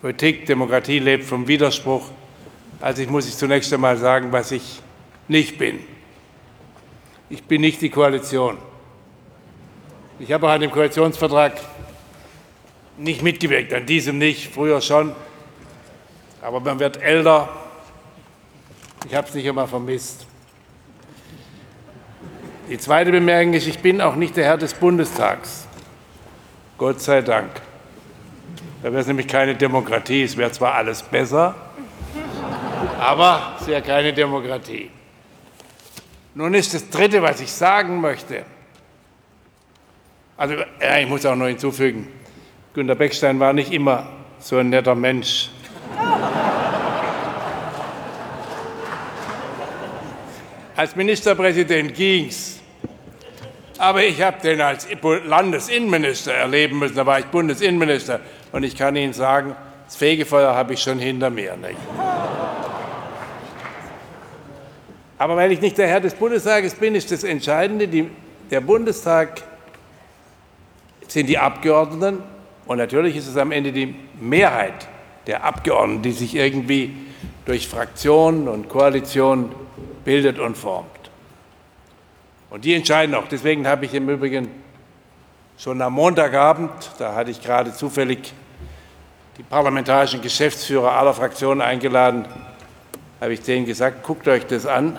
Politik, 0.00 0.46
Demokratie 0.46 0.98
lebt 0.98 1.24
vom 1.24 1.46
Widerspruch. 1.46 2.08
Also 2.80 3.02
ich 3.02 3.10
muss 3.10 3.28
ich 3.28 3.36
zunächst 3.36 3.70
einmal 3.74 3.98
sagen, 3.98 4.32
was 4.32 4.50
ich 4.50 4.80
nicht 5.28 5.58
bin. 5.58 5.80
Ich 7.28 7.44
bin 7.44 7.60
nicht 7.60 7.82
die 7.82 7.90
Koalition. 7.90 8.56
Ich 10.18 10.32
habe 10.32 10.46
auch 10.46 10.52
an 10.52 10.62
dem 10.62 10.70
Koalitionsvertrag 10.70 11.52
nicht 12.96 13.22
mitgewirkt, 13.22 13.74
an 13.74 13.84
diesem 13.84 14.16
nicht, 14.16 14.50
früher 14.50 14.80
schon. 14.80 15.14
Aber 16.40 16.60
man 16.60 16.80
wird 16.80 16.96
älter, 17.02 17.50
ich 19.06 19.14
habe 19.14 19.28
es 19.28 19.34
nicht 19.34 19.44
immer 19.44 19.68
vermisst. 19.68 20.26
Die 22.70 22.78
zweite 22.78 23.10
Bemerkung 23.10 23.52
ist, 23.52 23.66
ich 23.66 23.80
bin 23.80 24.00
auch 24.00 24.16
nicht 24.16 24.34
der 24.34 24.44
Herr 24.44 24.56
des 24.56 24.72
Bundestags. 24.72 25.66
Gott 26.80 26.98
sei 26.98 27.20
Dank. 27.20 27.50
Da 28.82 28.90
wäre 28.90 29.02
es 29.02 29.06
nämlich 29.06 29.28
keine 29.28 29.54
Demokratie. 29.54 30.22
Es 30.22 30.34
wäre 30.34 30.50
zwar 30.50 30.76
alles 30.76 31.02
besser, 31.02 31.54
aber 32.98 33.54
es 33.60 33.66
wäre 33.66 33.82
keine 33.82 34.14
Demokratie. 34.14 34.90
Nun 36.34 36.54
ist 36.54 36.72
das 36.72 36.88
Dritte, 36.88 37.20
was 37.20 37.38
ich 37.42 37.52
sagen 37.52 38.00
möchte. 38.00 38.46
Also, 40.38 40.54
ich 40.98 41.06
muss 41.06 41.26
auch 41.26 41.36
noch 41.36 41.48
hinzufügen, 41.48 42.08
Günter 42.72 42.94
Beckstein 42.94 43.38
war 43.38 43.52
nicht 43.52 43.70
immer 43.74 44.08
so 44.38 44.56
ein 44.56 44.70
netter 44.70 44.94
Mensch. 44.94 45.50
Als 50.74 50.96
Ministerpräsident 50.96 51.94
ging's. 51.94 52.59
Aber 53.80 54.04
ich 54.04 54.20
habe 54.20 54.36
den 54.42 54.60
als 54.60 54.86
Landesinnenminister 55.24 56.34
erleben 56.34 56.78
müssen. 56.78 56.96
Da 56.96 57.06
war 57.06 57.18
ich 57.18 57.24
Bundesinnenminister. 57.24 58.20
Und 58.52 58.62
ich 58.62 58.76
kann 58.76 58.94
Ihnen 58.94 59.14
sagen, 59.14 59.56
das 59.86 59.96
Fegefeuer 59.96 60.54
habe 60.54 60.74
ich 60.74 60.82
schon 60.82 60.98
hinter 60.98 61.30
mir. 61.30 61.56
Nicht? 61.56 61.78
Aber 65.16 65.34
weil 65.36 65.50
ich 65.52 65.62
nicht 65.62 65.78
der 65.78 65.88
Herr 65.88 66.00
des 66.00 66.12
Bundestages 66.12 66.74
bin, 66.74 66.94
ist 66.94 67.10
das 67.10 67.24
Entscheidende, 67.24 67.88
die, 67.88 68.10
der 68.50 68.60
Bundestag 68.60 69.40
sind 71.08 71.30
die 71.30 71.38
Abgeordneten 71.38 72.22
und 72.66 72.76
natürlich 72.76 73.16
ist 73.16 73.28
es 73.28 73.36
am 73.38 73.50
Ende 73.50 73.72
die 73.72 73.94
Mehrheit 74.20 74.88
der 75.26 75.42
Abgeordneten, 75.42 76.02
die 76.02 76.12
sich 76.12 76.34
irgendwie 76.34 76.94
durch 77.46 77.66
Fraktionen 77.66 78.46
und 78.46 78.68
Koalitionen 78.68 79.52
bildet 80.04 80.38
und 80.38 80.58
formt. 80.58 80.99
Und 82.50 82.64
die 82.64 82.74
entscheiden 82.74 83.14
auch. 83.14 83.28
Deswegen 83.28 83.66
habe 83.66 83.86
ich 83.86 83.94
im 83.94 84.08
Übrigen 84.08 84.48
schon 85.56 85.80
am 85.80 85.92
Montagabend, 85.92 86.70
da 86.98 87.14
hatte 87.14 87.30
ich 87.30 87.40
gerade 87.40 87.72
zufällig 87.72 88.32
die 89.38 89.42
parlamentarischen 89.42 90.20
Geschäftsführer 90.20 90.92
aller 90.92 91.14
Fraktionen 91.14 91.62
eingeladen, 91.62 92.26
habe 93.20 93.32
ich 93.32 93.40
denen 93.40 93.66
gesagt, 93.66 94.02
guckt 94.02 94.26
euch 94.26 94.46
das 94.46 94.66
an, 94.66 94.98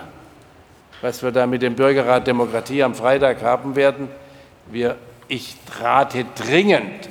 was 1.02 1.24
wir 1.24 1.32
da 1.32 1.46
mit 1.46 1.62
dem 1.62 1.76
Bürgerrat 1.76 2.26
Demokratie 2.26 2.84
am 2.84 2.96
Freitag 2.96 3.42
haben 3.42 3.76
werden. 3.76 4.08
Wir, 4.72 4.96
ich 5.28 5.58
rate 5.80 6.26
dringend, 6.36 7.10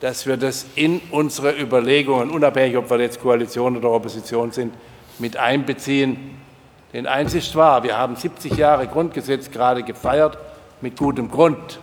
dass 0.00 0.26
wir 0.26 0.36
das 0.36 0.66
in 0.74 1.00
unsere 1.10 1.58
Überlegungen, 1.58 2.30
unabhängig 2.30 2.76
ob 2.76 2.90
wir 2.90 3.00
jetzt 3.00 3.20
Koalition 3.20 3.76
oder 3.76 3.90
Opposition 3.90 4.52
sind, 4.52 4.74
mit 5.18 5.36
einbeziehen 5.36 6.43
denn 6.94 7.08
eins 7.08 7.34
ist 7.34 7.56
wahr, 7.56 7.82
wir 7.82 7.98
haben 7.98 8.14
70 8.14 8.56
Jahre 8.56 8.86
Grundgesetz 8.86 9.50
gerade 9.50 9.82
gefeiert, 9.82 10.38
mit 10.80 10.96
gutem 10.96 11.28
Grund. 11.28 11.80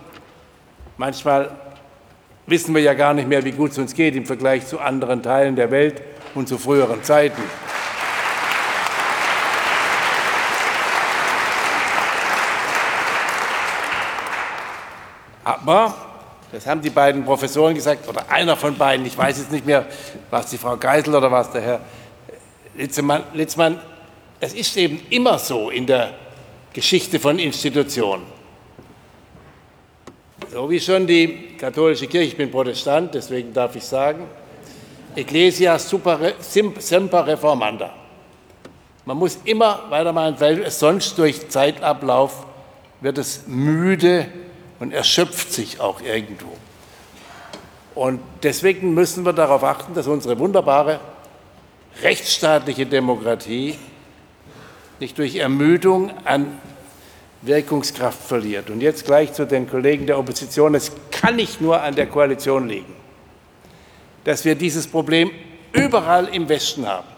Manchmal 0.96 1.50
wissen 2.46 2.74
wir 2.74 2.80
ja 2.80 2.94
gar 2.94 3.12
nicht 3.12 3.28
mehr, 3.28 3.44
wie 3.44 3.52
gut 3.52 3.72
es 3.72 3.78
uns 3.78 3.92
geht 3.92 4.16
im 4.16 4.24
Vergleich 4.24 4.66
zu 4.66 4.80
anderen 4.80 5.22
Teilen 5.22 5.54
der 5.54 5.70
Welt 5.70 6.02
und 6.34 6.48
zu 6.48 6.56
früheren 6.56 7.02
Zeiten. 7.04 7.42
Aber, 15.44 15.94
das 16.52 16.66
haben 16.66 16.80
die 16.80 16.88
beiden 16.88 17.22
Professoren 17.26 17.74
gesagt, 17.74 18.08
oder 18.08 18.30
einer 18.30 18.56
von 18.56 18.78
beiden, 18.78 19.04
ich 19.04 19.18
weiß 19.18 19.36
jetzt 19.36 19.52
nicht 19.52 19.66
mehr, 19.66 19.84
was 20.30 20.46
die 20.46 20.56
Frau 20.56 20.78
Geisel 20.78 21.14
oder 21.14 21.30
was 21.30 21.50
der 21.50 21.60
Herr 21.60 21.80
Litzmann, 22.74 23.24
Litzmann 23.34 23.78
es 24.42 24.54
ist 24.54 24.76
eben 24.76 25.00
immer 25.08 25.38
so 25.38 25.70
in 25.70 25.86
der 25.86 26.14
Geschichte 26.72 27.20
von 27.20 27.38
Institutionen. 27.38 28.24
So 30.50 30.68
wie 30.68 30.80
schon 30.80 31.06
die 31.06 31.56
katholische 31.56 32.08
Kirche, 32.08 32.26
ich 32.26 32.36
bin 32.36 32.50
Protestant, 32.50 33.14
deswegen 33.14 33.52
darf 33.52 33.76
ich 33.76 33.84
sagen, 33.84 34.26
Ecclesia 35.14 35.78
super, 35.78 36.18
semper 36.40 37.24
reformanda. 37.24 37.94
Man 39.04 39.16
muss 39.16 39.38
immer 39.44 39.84
weitermachen, 39.90 40.34
weil 40.40 40.62
es 40.64 40.80
sonst 40.80 41.16
durch 41.18 41.48
Zeitablauf 41.48 42.44
wird 43.00 43.18
es 43.18 43.46
müde 43.46 44.26
und 44.80 44.92
erschöpft 44.92 45.52
sich 45.52 45.78
auch 45.78 46.00
irgendwo. 46.00 46.50
Und 47.94 48.18
deswegen 48.42 48.92
müssen 48.92 49.24
wir 49.24 49.34
darauf 49.34 49.62
achten, 49.62 49.94
dass 49.94 50.08
unsere 50.08 50.36
wunderbare 50.40 50.98
rechtsstaatliche 52.02 52.86
Demokratie 52.86 53.78
nicht 55.02 55.18
durch 55.18 55.34
Ermüdung 55.34 56.12
an 56.24 56.60
Wirkungskraft 57.42 58.22
verliert. 58.22 58.70
Und 58.70 58.80
jetzt 58.80 59.04
gleich 59.04 59.32
zu 59.32 59.44
den 59.44 59.68
Kollegen 59.68 60.06
der 60.06 60.16
Opposition. 60.16 60.76
Es 60.76 60.92
kann 61.10 61.34
nicht 61.34 61.60
nur 61.60 61.82
an 61.82 61.96
der 61.96 62.06
Koalition 62.06 62.68
liegen, 62.68 62.94
dass 64.22 64.44
wir 64.44 64.54
dieses 64.54 64.86
Problem 64.86 65.32
überall 65.72 66.28
im 66.28 66.48
Westen 66.48 66.86
haben. 66.86 67.08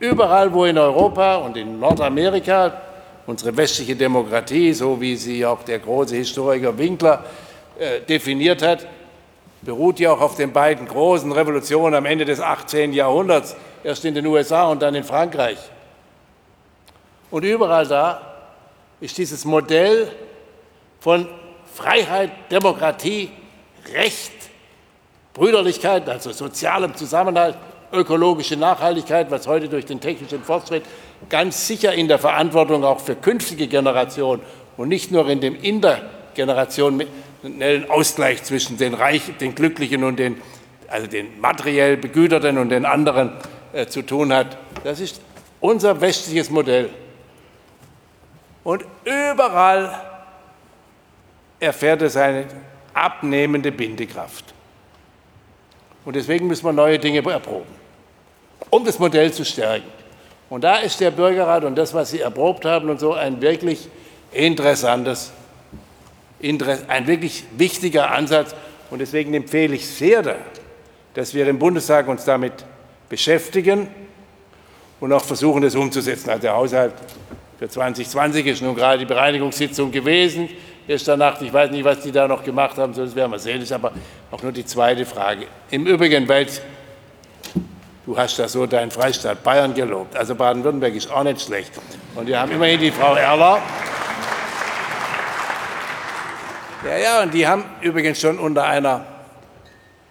Überall, 0.00 0.52
wo 0.52 0.64
in 0.64 0.76
Europa 0.76 1.36
und 1.36 1.56
in 1.56 1.78
Nordamerika 1.78 2.82
unsere 3.26 3.56
westliche 3.56 3.94
Demokratie, 3.94 4.72
so 4.72 5.00
wie 5.00 5.14
sie 5.14 5.46
auch 5.46 5.62
der 5.62 5.78
große 5.78 6.16
Historiker 6.16 6.76
Winkler 6.76 7.24
äh, 7.78 8.00
definiert 8.00 8.62
hat, 8.62 8.88
beruht 9.62 10.00
ja 10.00 10.10
auch 10.10 10.20
auf 10.20 10.34
den 10.34 10.52
beiden 10.52 10.88
großen 10.88 11.30
Revolutionen 11.30 11.94
am 11.94 12.06
Ende 12.06 12.24
des 12.24 12.40
18. 12.40 12.92
Jahrhunderts, 12.92 13.54
erst 13.84 14.04
in 14.04 14.14
den 14.14 14.26
USA 14.26 14.64
und 14.66 14.82
dann 14.82 14.96
in 14.96 15.04
Frankreich. 15.04 15.58
Und 17.30 17.44
überall 17.44 17.86
da 17.86 18.20
ist 19.00 19.18
dieses 19.18 19.44
Modell 19.44 20.10
von 21.00 21.28
Freiheit, 21.74 22.30
Demokratie, 22.50 23.30
Recht 23.92 24.32
Brüderlichkeit, 25.36 26.08
also 26.08 26.32
sozialem 26.32 26.94
Zusammenhalt, 26.94 27.56
ökologische 27.92 28.56
Nachhaltigkeit, 28.56 29.30
was 29.30 29.46
heute 29.46 29.68
durch 29.68 29.84
den 29.84 30.00
technischen 30.00 30.42
Fortschritt 30.42 30.82
ganz 31.28 31.66
sicher 31.66 31.92
in 31.92 32.08
der 32.08 32.18
Verantwortung 32.18 32.84
auch 32.84 33.00
für 33.00 33.14
künftige 33.14 33.68
Generationen 33.68 34.40
und 34.78 34.88
nicht 34.88 35.12
nur 35.12 35.28
in 35.28 35.40
dem 35.40 35.60
intergenerationellen 35.60 37.90
Ausgleich 37.90 38.42
zwischen 38.44 38.78
den 38.78 38.94
Reichen, 38.94 39.36
den 39.38 39.54
Glücklichen 39.54 40.04
und 40.04 40.18
den, 40.18 40.40
also 40.88 41.06
den 41.06 41.38
materiell 41.38 41.98
Begüterten 41.98 42.56
und 42.58 42.70
den 42.70 42.86
anderen 42.86 43.32
äh, 43.72 43.86
zu 43.86 44.02
tun 44.02 44.32
hat. 44.32 44.56
Das 44.84 45.00
ist 45.00 45.20
unser 45.60 46.00
westliches 46.00 46.50
Modell. 46.50 46.90
Und 48.66 48.84
überall 49.04 49.94
erfährt 51.60 52.02
es 52.02 52.16
eine 52.16 52.46
abnehmende 52.92 53.70
Bindekraft. 53.70 54.44
Und 56.04 56.16
deswegen 56.16 56.48
müssen 56.48 56.64
wir 56.64 56.72
neue 56.72 56.98
Dinge 56.98 57.18
erproben, 57.30 57.72
um 58.68 58.84
das 58.84 58.98
Modell 58.98 59.32
zu 59.32 59.44
stärken. 59.44 59.86
Und 60.50 60.64
da 60.64 60.78
ist 60.78 60.98
der 60.98 61.12
Bürgerrat 61.12 61.62
und 61.62 61.76
das, 61.76 61.94
was 61.94 62.10
Sie 62.10 62.18
erprobt 62.18 62.64
haben 62.64 62.90
und 62.90 62.98
so, 62.98 63.12
ein 63.12 63.40
wirklich 63.40 63.88
interessantes, 64.32 65.30
ein 66.42 67.06
wirklich 67.06 67.44
wichtiger 67.56 68.10
Ansatz. 68.10 68.52
Und 68.90 68.98
deswegen 68.98 69.32
empfehle 69.32 69.76
ich 69.76 69.86
sehr, 69.86 70.38
dass 71.14 71.34
wir 71.34 71.46
im 71.46 71.60
Bundestag 71.60 72.08
uns 72.08 72.24
damit 72.24 72.64
beschäftigen 73.08 73.86
und 74.98 75.12
auch 75.12 75.24
versuchen, 75.24 75.62
das 75.62 75.76
umzusetzen. 75.76 76.30
Also 76.30 76.42
der 76.42 76.54
Haushalt 76.56 76.94
für 77.58 77.68
2020 77.68 78.46
ist 78.46 78.62
nun 78.62 78.74
gerade 78.74 78.98
die 78.98 79.04
Bereinigungssitzung 79.06 79.90
gewesen 79.90 80.48
gestern 80.86 81.18
Nacht. 81.18 81.42
Ich 81.42 81.52
weiß 81.52 81.70
nicht, 81.70 81.84
was 81.84 82.00
die 82.00 82.12
da 82.12 82.28
noch 82.28 82.44
gemacht 82.44 82.76
haben, 82.76 82.94
das 82.94 83.14
werden 83.14 83.32
wir 83.32 83.38
sehen. 83.38 83.60
Das 83.60 83.64
ist 83.64 83.72
aber 83.72 83.92
auch 84.30 84.42
nur 84.42 84.52
die 84.52 84.64
zweite 84.64 85.04
Frage. 85.04 85.46
Im 85.70 85.86
Übrigen, 85.86 86.28
weil 86.28 86.46
du 88.04 88.16
hast 88.16 88.38
da 88.38 88.46
so 88.46 88.66
deinen 88.66 88.90
Freistaat 88.90 89.42
Bayern 89.42 89.74
gelobt. 89.74 90.16
Also 90.16 90.34
Baden-Württemberg 90.34 90.94
ist 90.94 91.10
auch 91.10 91.24
nicht 91.24 91.40
schlecht. 91.40 91.72
Und 92.14 92.26
wir 92.26 92.40
haben 92.40 92.52
immerhin 92.52 92.78
die 92.78 92.90
Frau 92.90 93.14
Erler. 93.14 93.60
Ja, 96.84 96.98
ja, 96.98 97.22
und 97.22 97.34
die 97.34 97.46
haben 97.46 97.64
übrigens 97.80 98.20
schon 98.20 98.38
unter 98.38 98.64
einer 98.64 99.04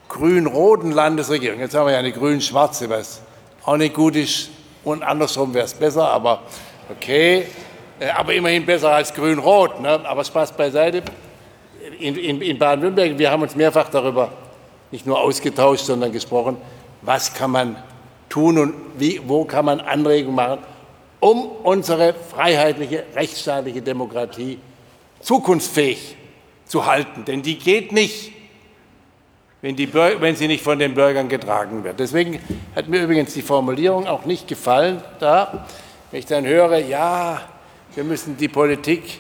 grün-roten 0.10 0.92
Landesregierung, 0.92 1.60
jetzt 1.60 1.76
haben 1.76 1.88
wir 1.88 1.94
ja 1.94 2.00
eine 2.00 2.12
grün-schwarze, 2.12 2.90
was 2.90 3.22
auch 3.66 3.78
nicht 3.78 3.94
gut 3.94 4.16
ist, 4.16 4.50
und 4.84 5.04
andersrum 5.04 5.54
wäre 5.54 5.66
es 5.66 5.74
besser, 5.74 6.10
aber 6.10 6.44
okay, 6.90 7.46
äh, 8.00 8.10
aber 8.10 8.34
immerhin 8.34 8.66
besser 8.66 8.92
als 8.92 9.14
grün-rot. 9.14 9.82
Ne? 9.82 9.90
Aber 10.06 10.24
Spaß 10.24 10.54
beiseite. 10.54 11.04
In, 12.00 12.16
in, 12.18 12.42
in 12.42 12.58
Baden-Württemberg, 12.58 13.18
wir 13.18 13.32
haben 13.32 13.44
uns 13.44 13.56
mehrfach 13.56 13.90
darüber 13.90 14.32
nicht 14.92 15.06
nur 15.06 15.20
ausgetauscht, 15.20 15.86
sondern 15.86 16.12
gesprochen, 16.12 16.58
was 17.02 17.34
kann 17.34 17.52
man 17.52 17.76
tun 18.30 18.58
und 18.58 18.74
wie, 18.98 19.22
wo 19.26 19.46
kann 19.46 19.66
man 19.66 19.80
Anregungen 19.80 20.36
machen, 20.36 20.60
um 21.20 21.48
unsere 21.64 22.14
freiheitliche, 22.14 23.04
rechtsstaatliche 23.16 23.82
Demokratie 23.82 24.60
zukunftsfähig 25.22 26.16
zu 26.66 26.86
halten. 26.86 27.26
Denn 27.26 27.42
die 27.42 27.58
geht 27.58 27.92
nicht, 27.92 28.32
wenn, 29.62 29.76
die, 29.76 29.92
wenn 29.94 30.36
sie 30.36 30.48
nicht 30.48 30.64
von 30.64 30.78
den 30.78 30.94
Bürgern 30.94 31.30
getragen 31.30 31.84
wird. 31.84 32.00
Deswegen 32.00 32.40
hat 32.76 32.88
mir 32.88 33.02
übrigens 33.02 33.34
die 33.34 33.42
Formulierung 33.42 34.08
auch 34.08 34.26
nicht 34.26 34.48
gefallen 34.48 35.02
da, 35.20 35.66
wenn 36.16 36.20
ich 36.20 36.28
dann 36.28 36.46
höre, 36.46 36.78
ja, 36.78 37.42
wir 37.94 38.06
müssen 38.06 38.38
die 38.38 38.48
Politik 38.48 39.20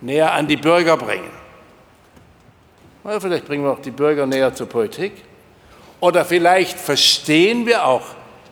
näher 0.00 0.32
an 0.32 0.46
die 0.46 0.56
Bürger 0.56 0.96
bringen. 0.96 1.32
Oder 3.02 3.20
vielleicht 3.20 3.46
bringen 3.46 3.64
wir 3.64 3.72
auch 3.72 3.80
die 3.80 3.90
Bürger 3.90 4.26
näher 4.26 4.54
zur 4.54 4.68
Politik. 4.68 5.10
Oder 5.98 6.24
vielleicht 6.24 6.78
verstehen 6.78 7.66
wir 7.66 7.84
auch 7.84 8.04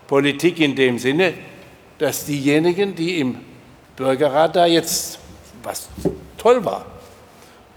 Politik 0.09 0.59
in 0.59 0.75
dem 0.75 0.99
Sinne, 0.99 1.35
dass 1.97 2.25
diejenigen, 2.25 2.97
die 2.97 3.21
im 3.21 3.39
Bürgerrat 3.95 4.57
da 4.57 4.67
jetzt, 4.67 5.21
was 5.63 5.89
toll 6.37 6.65
war, 6.65 6.87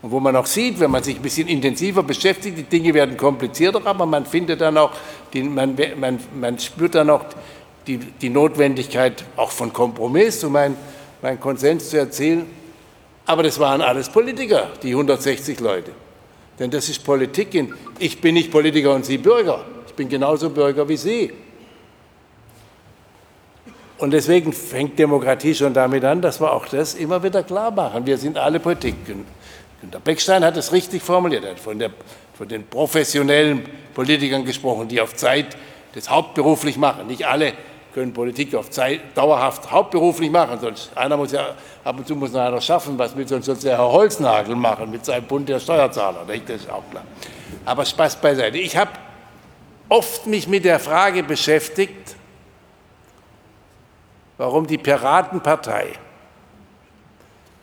und 0.02 0.10
wo 0.10 0.20
man 0.20 0.36
auch 0.36 0.48
sieht, 0.48 0.80
wenn 0.80 0.90
man 0.90 1.04
sich 1.04 1.18
ein 1.18 1.22
bisschen 1.22 1.48
intensiver 1.48 2.02
beschäftigt, 2.02 2.58
die 2.58 2.64
Dinge 2.64 2.92
werden 2.96 3.18
komplizierter, 3.18 3.86
aber 3.86 4.08
man 4.08 4.26
findet 4.26 4.62
dann 4.62 4.80
auch, 4.80 4.94
die, 5.32 5.44
man, 5.44 5.78
man, 5.96 6.20
man 6.40 6.58
spürt 6.58 6.96
dann 6.96 7.12
auch 7.12 7.26
die, 7.88 7.98
die 7.98 8.30
Notwendigkeit 8.30 9.24
auch 9.36 9.52
von 9.52 9.74
Kompromiss. 9.74 10.44
Mein 10.44 10.76
meinen 11.22 11.40
Konsens 11.40 11.90
zu 11.90 11.98
erzielen. 11.98 12.46
Aber 13.26 13.44
das 13.44 13.60
waren 13.60 13.82
alles 13.82 14.10
Politiker, 14.10 14.70
die 14.82 14.92
160 14.92 15.60
Leute. 15.60 15.92
Denn 16.60 16.72
das 16.72 16.90
ist 16.90 17.04
Politik. 17.04 17.74
Ich 18.00 18.22
bin 18.22 18.36
nicht 18.36 18.52
Politiker 18.52 18.94
und 18.96 19.06
Sie 19.06 19.18
Bürger. 19.18 19.66
Ich 19.86 19.94
bin 19.94 20.10
genauso 20.10 20.50
Bürger 20.50 20.88
wie 20.88 20.98
Sie. 20.98 21.34
Und 23.98 24.12
deswegen 24.12 24.54
fängt 24.54 24.98
Demokratie 24.98 25.56
schon 25.56 25.74
damit 25.74 26.04
an, 26.04 26.22
dass 26.22 26.40
wir 26.40 26.54
auch 26.54 26.68
das 26.68 26.94
immer 26.94 27.22
wieder 27.24 27.44
klar 27.44 27.72
machen. 27.72 28.06
Wir 28.06 28.18
sind 28.18 28.38
alle 28.38 28.60
Politik. 28.60 28.96
Günter 29.82 30.00
Beckstein 30.00 30.44
hat 30.44 30.56
es 30.56 30.72
richtig 30.72 31.02
formuliert. 31.02 31.44
Er 31.44 31.52
hat 31.52 31.60
von, 31.60 31.78
der, 31.80 31.92
von 32.36 32.48
den 32.48 32.66
professionellen 32.66 33.64
Politikern 33.94 34.46
gesprochen, 34.46 34.88
die 34.88 35.02
auf 35.02 35.16
Zeit 35.16 35.58
das 35.94 36.10
hauptberuflich 36.10 36.78
machen. 36.78 37.08
Nicht 37.08 37.28
alle 37.28 37.54
können 37.94 38.14
Politik 38.14 38.54
auf 38.56 38.70
Zeit 38.70 39.02
dauerhaft 39.16 39.72
hauptberuflich 39.72 40.30
machen. 40.30 40.60
Sonst 40.60 40.96
einer 40.96 41.18
muss 41.18 41.32
ja 41.32 41.56
ab 41.84 41.98
und 41.98 42.08
zu 42.08 42.16
muss 42.16 42.36
einer 42.36 42.62
schaffen, 42.62 42.98
was 42.98 43.16
mit 43.16 43.30
sonst 43.30 43.46
soll 43.46 43.56
der 43.56 43.78
Herr 43.78 43.92
Holznagel 43.92 44.56
machen 44.56 44.92
mit 44.92 45.06
seinem 45.06 45.26
Bund 45.26 45.50
der 45.50 45.60
Steuerzahler. 45.60 46.26
Das 46.28 46.56
ist 46.56 46.70
auch 46.70 46.84
klar. 46.90 47.04
Aber 47.66 47.86
Spaß 47.86 48.18
beiseite. 48.18 48.58
Ich 48.58 48.78
habe 48.78 48.92
oft 49.90 50.28
mich 50.28 50.48
mit 50.48 50.66
der 50.66 50.80
Frage 50.80 51.24
beschäftigt, 51.24 52.16
warum 54.38 54.68
die 54.68 54.78
Piratenpartei, 54.78 55.94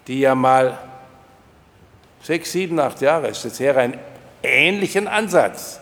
die 0.06 0.20
ja 0.20 0.34
mal 0.34 0.78
sechs, 2.22 2.52
sieben, 2.52 2.78
acht 2.80 3.00
Jahre 3.00 3.28
ist 3.28 3.44
das 3.44 3.60
her, 3.60 3.76
einen 3.76 3.98
ähnlichen 4.42 5.08
Ansatz, 5.08 5.80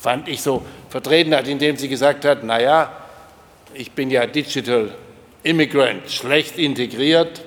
fand 0.00 0.28
ich 0.28 0.42
so, 0.42 0.62
vertreten 0.88 1.34
hat, 1.34 1.48
indem 1.48 1.76
sie 1.76 1.88
gesagt 1.88 2.24
hat, 2.24 2.44
naja, 2.44 2.90
ich 3.74 3.92
bin 3.92 4.10
ja 4.10 4.26
Digital 4.26 4.94
Immigrant, 5.42 6.10
schlecht 6.10 6.58
integriert, 6.58 7.42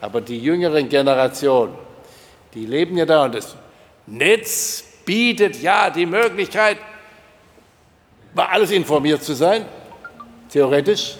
aber 0.00 0.20
die 0.20 0.38
jüngeren 0.38 0.88
Generationen, 0.88 1.74
die 2.54 2.66
leben 2.66 2.96
ja 2.96 3.06
da 3.06 3.24
und 3.24 3.34
das 3.34 3.56
Netz 4.06 4.84
bietet 5.04 5.60
ja 5.60 5.90
die 5.90 6.06
Möglichkeit, 6.06 6.78
über 8.32 8.50
alles 8.50 8.70
informiert 8.70 9.22
zu 9.22 9.34
sein, 9.34 9.66
theoretisch. 10.50 11.16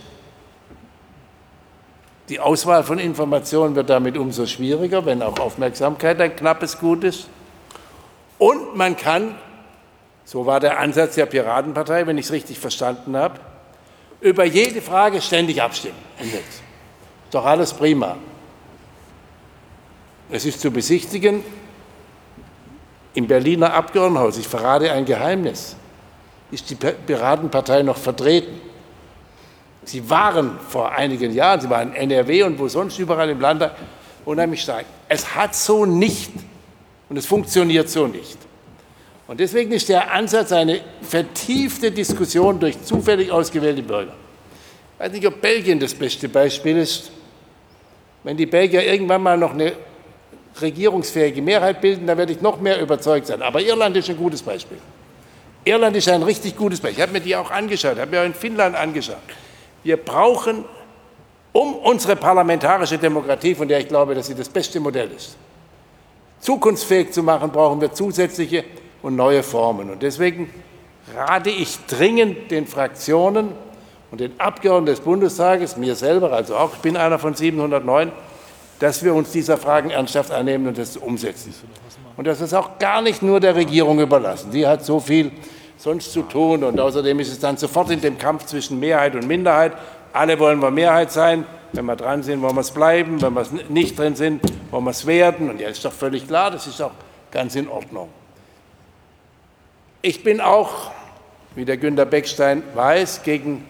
Die 2.28 2.40
Auswahl 2.40 2.84
von 2.84 2.98
Informationen 2.98 3.74
wird 3.74 3.90
damit 3.90 4.16
umso 4.16 4.46
schwieriger, 4.46 5.04
wenn 5.04 5.22
auch 5.22 5.38
Aufmerksamkeit 5.38 6.20
ein 6.20 6.34
knappes 6.34 6.78
Gut 6.78 7.04
ist. 7.04 7.28
Und 8.38 8.76
man 8.76 8.96
kann, 8.96 9.34
so 10.24 10.46
war 10.46 10.60
der 10.60 10.78
Ansatz 10.78 11.16
der 11.16 11.26
Piratenpartei, 11.26 12.06
wenn 12.06 12.16
ich 12.16 12.26
es 12.26 12.32
richtig 12.32 12.58
verstanden 12.58 13.16
habe, 13.16 13.38
über 14.22 14.44
jede 14.44 14.80
Frage 14.80 15.20
ständig 15.20 15.60
abstimmen. 15.60 15.98
Ist 16.20 16.62
doch 17.32 17.44
alles 17.44 17.74
prima. 17.74 18.16
Es 20.30 20.46
ist 20.46 20.60
zu 20.60 20.70
besichtigen 20.70 21.44
im 23.14 23.26
Berliner 23.26 23.74
Abgeordnetenhaus, 23.74 24.38
ich 24.38 24.48
verrate 24.48 24.90
ein 24.90 25.04
Geheimnis, 25.04 25.76
ist 26.50 26.70
die 26.70 26.76
Piratenpartei 26.76 27.82
noch 27.82 27.98
vertreten. 27.98 28.58
Sie 29.84 30.08
waren 30.08 30.58
vor 30.68 30.92
einigen 30.92 31.32
Jahren, 31.32 31.60
sie 31.60 31.68
waren 31.68 31.92
in 31.92 32.10
NRW 32.10 32.44
und 32.44 32.58
wo 32.58 32.68
sonst 32.68 32.98
überall 32.98 33.28
im 33.28 33.40
Land 33.40 33.68
unheimlich 34.24 34.62
stark. 34.62 34.86
Es 35.08 35.34
hat 35.34 35.54
so 35.54 35.84
nicht 35.84 36.30
und 37.08 37.16
es 37.16 37.26
funktioniert 37.26 37.88
so 37.90 38.06
nicht. 38.06 38.38
Und 39.26 39.40
deswegen 39.40 39.72
ist 39.72 39.88
der 39.88 40.12
Ansatz 40.12 40.52
eine 40.52 40.80
vertiefte 41.00 41.90
Diskussion 41.90 42.58
durch 42.58 42.82
zufällig 42.82 43.30
ausgewählte 43.30 43.82
Bürger. 43.82 44.12
Ich 44.94 45.04
weiß 45.04 45.12
nicht, 45.12 45.26
ob 45.26 45.40
Belgien 45.40 45.78
das 45.78 45.94
beste 45.94 46.28
Beispiel 46.28 46.78
ist. 46.78 47.10
Wenn 48.24 48.36
die 48.36 48.46
Belgier 48.46 48.84
irgendwann 48.84 49.22
mal 49.22 49.36
noch 49.36 49.52
eine 49.52 49.72
regierungsfähige 50.60 51.40
Mehrheit 51.40 51.80
bilden, 51.80 52.06
dann 52.06 52.18
werde 52.18 52.32
ich 52.32 52.40
noch 52.40 52.60
mehr 52.60 52.80
überzeugt 52.80 53.26
sein. 53.26 53.42
Aber 53.42 53.60
Irland 53.60 53.96
ist 53.96 54.10
ein 54.10 54.16
gutes 54.16 54.42
Beispiel. 54.42 54.78
Irland 55.64 55.96
ist 55.96 56.08
ein 56.08 56.22
richtig 56.22 56.56
gutes 56.56 56.80
Beispiel. 56.80 56.98
Ich 56.98 57.02
habe 57.02 57.12
mir 57.12 57.20
die 57.20 57.34
auch 57.36 57.50
angeschaut, 57.50 57.98
habe 57.98 58.10
mir 58.10 58.20
auch 58.20 58.26
in 58.26 58.34
Finnland 58.34 58.76
angeschaut. 58.76 59.16
Wir 59.82 59.96
brauchen, 59.96 60.64
um 61.52 61.74
unsere 61.76 62.16
parlamentarische 62.16 62.98
Demokratie, 62.98 63.54
von 63.54 63.68
der 63.68 63.80
ich 63.80 63.88
glaube, 63.88 64.14
dass 64.14 64.26
sie 64.26 64.34
das 64.34 64.48
beste 64.48 64.80
Modell 64.80 65.10
ist, 65.16 65.36
zukunftsfähig 66.40 67.12
zu 67.12 67.22
machen, 67.22 67.50
brauchen 67.50 67.80
wir 67.80 67.92
zusätzliche 67.92 68.64
und 69.02 69.16
neue 69.16 69.42
Formen. 69.42 69.90
Und 69.90 70.02
deswegen 70.02 70.52
rate 71.14 71.50
ich 71.50 71.78
dringend 71.86 72.50
den 72.50 72.66
Fraktionen 72.66 73.48
und 74.10 74.20
den 74.20 74.38
Abgeordneten 74.38 74.96
des 74.96 75.00
Bundestages, 75.00 75.76
mir 75.76 75.94
selber, 75.94 76.32
also 76.32 76.56
auch, 76.56 76.74
ich 76.74 76.80
bin 76.80 76.96
einer 76.96 77.18
von 77.18 77.34
709, 77.34 78.12
dass 78.78 79.04
wir 79.04 79.14
uns 79.14 79.30
dieser 79.30 79.56
Fragen 79.56 79.90
ernsthaft 79.90 80.30
annehmen 80.30 80.66
und 80.66 80.78
das 80.78 80.96
umsetzen. 80.96 81.54
Und 82.16 82.26
das 82.26 82.40
ist 82.40 82.52
auch 82.52 82.78
gar 82.78 83.00
nicht 83.00 83.22
nur 83.22 83.40
der 83.40 83.54
Regierung 83.54 84.00
überlassen. 84.00 84.52
Sie 84.52 84.66
hat 84.66 84.84
so 84.84 85.00
viel 85.00 85.30
sonst 85.78 86.12
zu 86.12 86.22
tun. 86.22 86.64
Und 86.64 86.78
außerdem 86.78 87.18
ist 87.20 87.32
es 87.32 87.38
dann 87.38 87.56
sofort 87.56 87.90
in 87.90 88.00
dem 88.00 88.18
Kampf 88.18 88.46
zwischen 88.46 88.78
Mehrheit 88.78 89.14
und 89.14 89.26
Minderheit. 89.26 89.72
Alle 90.12 90.38
wollen 90.38 90.60
wir 90.60 90.70
Mehrheit 90.70 91.10
sein. 91.10 91.44
Wenn 91.72 91.86
wir 91.86 91.96
dran 91.96 92.22
sind, 92.22 92.42
wollen 92.42 92.54
wir 92.54 92.60
es 92.60 92.70
bleiben. 92.70 93.20
Wenn 93.22 93.34
wir 93.34 93.46
nicht 93.68 93.98
drin 93.98 94.14
sind, 94.14 94.42
wollen 94.70 94.84
wir 94.84 94.90
es 94.90 95.06
werden. 95.06 95.50
Und 95.50 95.60
ja, 95.60 95.68
ist 95.68 95.84
doch 95.84 95.92
völlig 95.92 96.26
klar, 96.28 96.50
das 96.50 96.66
ist 96.66 96.80
auch 96.82 96.92
ganz 97.30 97.54
in 97.56 97.68
Ordnung. 97.68 98.08
Ich 100.04 100.24
bin 100.24 100.40
auch, 100.40 100.90
wie 101.54 101.64
der 101.64 101.76
Günter 101.76 102.04
Beckstein 102.04 102.64
weiß, 102.74 103.22
gegen 103.22 103.64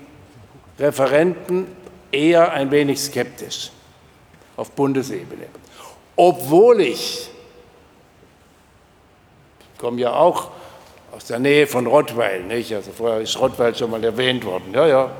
Referenten 0.78 1.66
eher 2.10 2.52
ein 2.52 2.70
wenig 2.70 3.00
skeptisch 3.00 3.70
auf 4.56 4.70
Bundesebene. 4.70 5.44
Obwohl 6.16 6.80
ich, 6.80 7.28
ich 9.60 9.78
komme 9.78 10.00
ja 10.00 10.14
auch 10.14 10.50
aus 11.14 11.26
der 11.26 11.38
Nähe 11.38 11.66
von 11.66 11.86
Rottweil, 11.86 12.42
nicht? 12.44 12.74
also 12.74 12.92
vorher 12.92 13.20
ist 13.20 13.38
Rottweil 13.38 13.74
schon 13.74 13.90
mal 13.90 14.02
erwähnt 14.02 14.46
worden, 14.46 14.72
ja, 14.72 14.86
ja, 14.86 15.10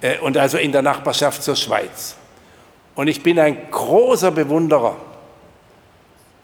äh, 0.00 0.18
und 0.20 0.38
also 0.38 0.56
in 0.56 0.72
der 0.72 0.80
Nachbarschaft 0.80 1.42
zur 1.42 1.56
Schweiz. 1.56 2.16
Und 2.94 3.08
ich 3.08 3.22
bin 3.22 3.38
ein 3.38 3.70
großer 3.70 4.30
Bewunderer 4.30 4.96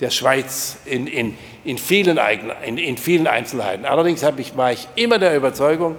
der 0.01 0.11
Schweiz 0.11 0.79
in, 0.85 1.07
in, 1.07 1.37
in, 1.65 1.79
vielen, 1.79 2.19
in, 2.67 2.79
in 2.79 2.97
vielen 2.97 3.27
Einzelheiten. 3.27 3.85
Allerdings 3.85 4.25
ich, 4.39 4.57
war 4.57 4.73
ich 4.73 4.89
immer 4.97 5.19
der 5.19 5.37
Überzeugung, 5.37 5.97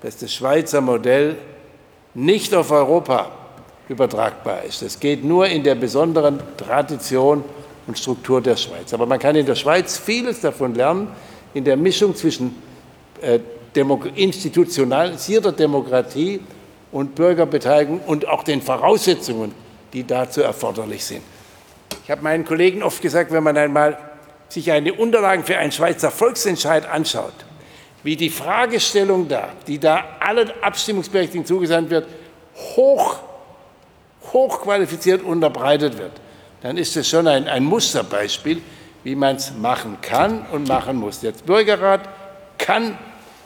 dass 0.00 0.16
das 0.16 0.32
Schweizer 0.32 0.80
Modell 0.80 1.36
nicht 2.14 2.54
auf 2.54 2.70
Europa 2.70 3.30
übertragbar 3.88 4.62
ist. 4.62 4.82
Es 4.82 5.00
geht 5.00 5.24
nur 5.24 5.46
in 5.46 5.64
der 5.64 5.74
besonderen 5.74 6.40
Tradition 6.56 7.44
und 7.86 7.98
Struktur 7.98 8.40
der 8.40 8.56
Schweiz. 8.56 8.94
Aber 8.94 9.06
man 9.06 9.18
kann 9.18 9.34
in 9.34 9.46
der 9.46 9.54
Schweiz 9.56 9.98
vieles 9.98 10.40
davon 10.40 10.74
lernen, 10.74 11.08
in 11.54 11.64
der 11.64 11.76
Mischung 11.76 12.14
zwischen 12.14 12.54
äh, 13.20 13.40
Demo 13.74 14.00
institutionalisierter 14.14 15.52
Demokratie 15.52 16.40
und 16.92 17.14
Bürgerbeteiligung 17.14 18.00
und 18.06 18.28
auch 18.28 18.44
den 18.44 18.62
Voraussetzungen, 18.62 19.52
die 19.92 20.06
dazu 20.06 20.42
erforderlich 20.42 21.04
sind. 21.04 21.22
Ich 22.04 22.10
habe 22.10 22.22
meinen 22.22 22.44
Kollegen 22.44 22.82
oft 22.82 23.00
gesagt, 23.00 23.30
wenn 23.32 23.42
man 23.42 23.56
einmal 23.56 23.96
sich 24.48 24.70
eine 24.70 24.92
Unterlagen 24.92 25.44
für 25.44 25.56
einen 25.56 25.72
Schweizer 25.72 26.10
Volksentscheid 26.10 26.86
anschaut, 26.86 27.34
wie 28.02 28.16
die 28.16 28.30
Fragestellung 28.30 29.28
da, 29.28 29.50
die 29.66 29.78
da 29.78 30.04
allen 30.20 30.50
Abstimmungsberechtigten 30.60 31.46
zugesandt 31.46 31.90
wird, 31.90 32.08
hoch, 32.76 33.20
hochqualifiziert 34.32 35.22
unterbreitet 35.22 35.96
wird, 35.98 36.12
dann 36.62 36.76
ist 36.76 36.96
es 36.96 37.08
schon 37.08 37.26
ein, 37.28 37.46
ein 37.46 37.64
Musterbeispiel, 37.64 38.60
wie 39.04 39.14
man 39.14 39.36
es 39.36 39.52
machen 39.52 39.98
kann 40.02 40.46
und 40.52 40.68
machen 40.68 40.96
muss. 40.96 41.20
Der 41.20 41.32
Bürgerrat 41.32 42.08
kann 42.58 42.98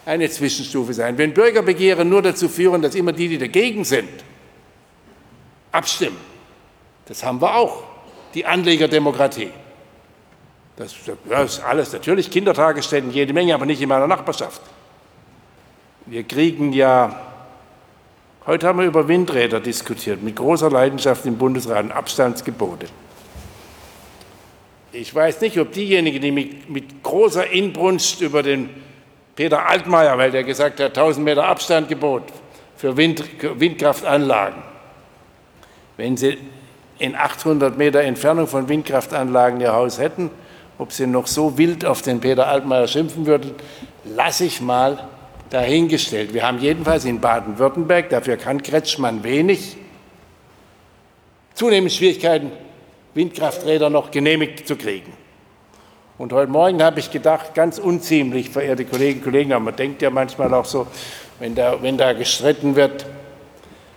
eine 0.06 0.28
Zwischenstufe 0.30 0.94
sein. 0.94 1.18
Wenn 1.18 1.34
Bürgerbegehren 1.34 2.08
nur 2.08 2.22
dazu 2.22 2.48
führen, 2.48 2.82
dass 2.82 2.94
immer 2.94 3.12
die, 3.12 3.28
die 3.28 3.38
dagegen 3.38 3.84
sind, 3.84 4.08
abstimmen, 5.72 6.18
das 7.06 7.22
haben 7.22 7.40
wir 7.40 7.54
auch, 7.54 7.95
die 8.36 8.44
Anlegerdemokratie. 8.44 9.50
Das, 10.76 10.94
das 11.28 11.56
ist 11.56 11.64
alles 11.64 11.90
natürlich 11.94 12.30
Kindertagesstätten, 12.30 13.10
jede 13.10 13.32
Menge, 13.32 13.54
aber 13.54 13.64
nicht 13.64 13.80
in 13.80 13.88
meiner 13.88 14.06
Nachbarschaft. 14.06 14.60
Wir 16.04 16.22
kriegen 16.22 16.74
ja, 16.74 17.18
heute 18.46 18.68
haben 18.68 18.78
wir 18.78 18.86
über 18.86 19.08
Windräder 19.08 19.58
diskutiert, 19.58 20.22
mit 20.22 20.36
großer 20.36 20.70
Leidenschaft 20.70 21.24
im 21.24 21.38
Bundesrat, 21.38 21.90
Abstandsgebote. 21.90 22.86
Ich 24.92 25.14
weiß 25.14 25.40
nicht, 25.40 25.58
ob 25.58 25.72
diejenigen, 25.72 26.20
die 26.20 26.30
mit, 26.30 26.68
mit 26.68 27.02
großer 27.02 27.50
Inbrunst 27.50 28.20
über 28.20 28.42
den 28.42 28.68
Peter 29.34 29.66
Altmaier, 29.66 30.18
weil 30.18 30.30
der 30.30 30.44
gesagt 30.44 30.78
hat, 30.80 30.88
1000 30.88 31.24
Meter 31.24 31.46
Abstandgebot 31.46 32.24
für 32.76 32.98
Wind, 32.98 33.24
Windkraftanlagen, 33.58 34.62
wenn 35.96 36.18
sie 36.18 36.36
in 36.98 37.14
800 37.14 37.76
Meter 37.76 38.00
Entfernung 38.00 38.46
von 38.46 38.68
Windkraftanlagen 38.68 39.60
ihr 39.60 39.72
Haus 39.72 39.98
hätten, 39.98 40.30
ob 40.78 40.92
sie 40.92 41.06
noch 41.06 41.26
so 41.26 41.58
wild 41.58 41.84
auf 41.84 42.02
den 42.02 42.20
Peter 42.20 42.48
Altmaier 42.48 42.86
schimpfen 42.86 43.26
würden, 43.26 43.52
lasse 44.04 44.44
ich 44.44 44.60
mal 44.60 45.08
dahingestellt. 45.50 46.34
Wir 46.34 46.46
haben 46.46 46.58
jedenfalls 46.58 47.04
in 47.04 47.20
Baden-Württemberg, 47.20 48.10
dafür 48.10 48.36
kann 48.36 48.62
Kretschmann 48.62 49.22
wenig, 49.24 49.76
zunehmend 51.54 51.92
Schwierigkeiten, 51.92 52.50
Windkrafträder 53.14 53.88
noch 53.88 54.10
genehmigt 54.10 54.66
zu 54.66 54.76
kriegen. 54.76 55.12
Und 56.18 56.32
heute 56.32 56.50
Morgen 56.50 56.82
habe 56.82 56.98
ich 56.98 57.10
gedacht, 57.10 57.54
ganz 57.54 57.78
unziemlich, 57.78 58.50
verehrte 58.50 58.86
Kolleginnen 58.86 59.18
und 59.18 59.24
Kollegen, 59.24 59.52
aber 59.52 59.66
man 59.66 59.76
denkt 59.76 60.00
ja 60.00 60.10
manchmal 60.10 60.52
auch 60.54 60.64
so, 60.64 60.86
wenn 61.38 61.54
da, 61.54 61.82
wenn 61.82 61.98
da 61.98 62.14
gestritten 62.14 62.74
wird, 62.74 63.04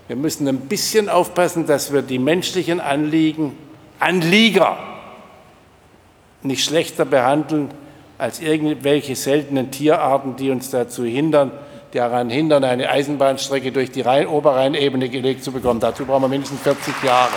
wir 0.10 0.16
müssen 0.16 0.48
ein 0.48 0.62
bisschen 0.62 1.08
aufpassen, 1.08 1.68
dass 1.68 1.94
wir 1.94 2.02
die 2.02 2.18
menschlichen 2.18 2.80
Anliegen, 2.80 3.56
Anlieger 4.00 4.76
nicht 6.42 6.66
schlechter 6.66 7.06
behandeln 7.06 7.70
als 8.18 8.40
irgendwelche 8.40 9.16
seltenen 9.16 9.70
Tierarten, 9.70 10.36
die 10.36 10.50
uns 10.50 10.72
dazu 10.72 11.06
hindern, 11.06 11.52
daran 11.94 12.32
hindern, 12.32 12.64
eine 12.64 12.90
Eisenbahnstrecke 12.90 13.72
durch 13.72 13.92
die 13.92 14.02
Rhein 14.02 14.26
Oberrheinebene 14.26 15.10
gelegt 15.10 15.44
zu 15.44 15.52
bekommen. 15.52 15.80
Dazu 15.80 16.08
brauchen 16.08 16.24
wir 16.24 16.30
mindestens 16.30 16.62
40 16.62 17.04
Jahre. 17.04 17.34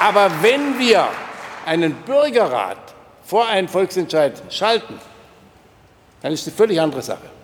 Aber 0.00 0.30
wenn 0.40 0.78
wir 0.78 1.06
einen 1.66 1.92
Bürgerrat 2.06 2.78
vor 3.26 3.46
einen 3.46 3.68
Volksentscheid 3.68 4.42
schalten, 4.48 4.94
dann 6.22 6.32
ist 6.32 6.40
es 6.40 6.46
eine 6.46 6.56
völlig 6.56 6.80
andere 6.80 7.02
Sache. 7.02 7.39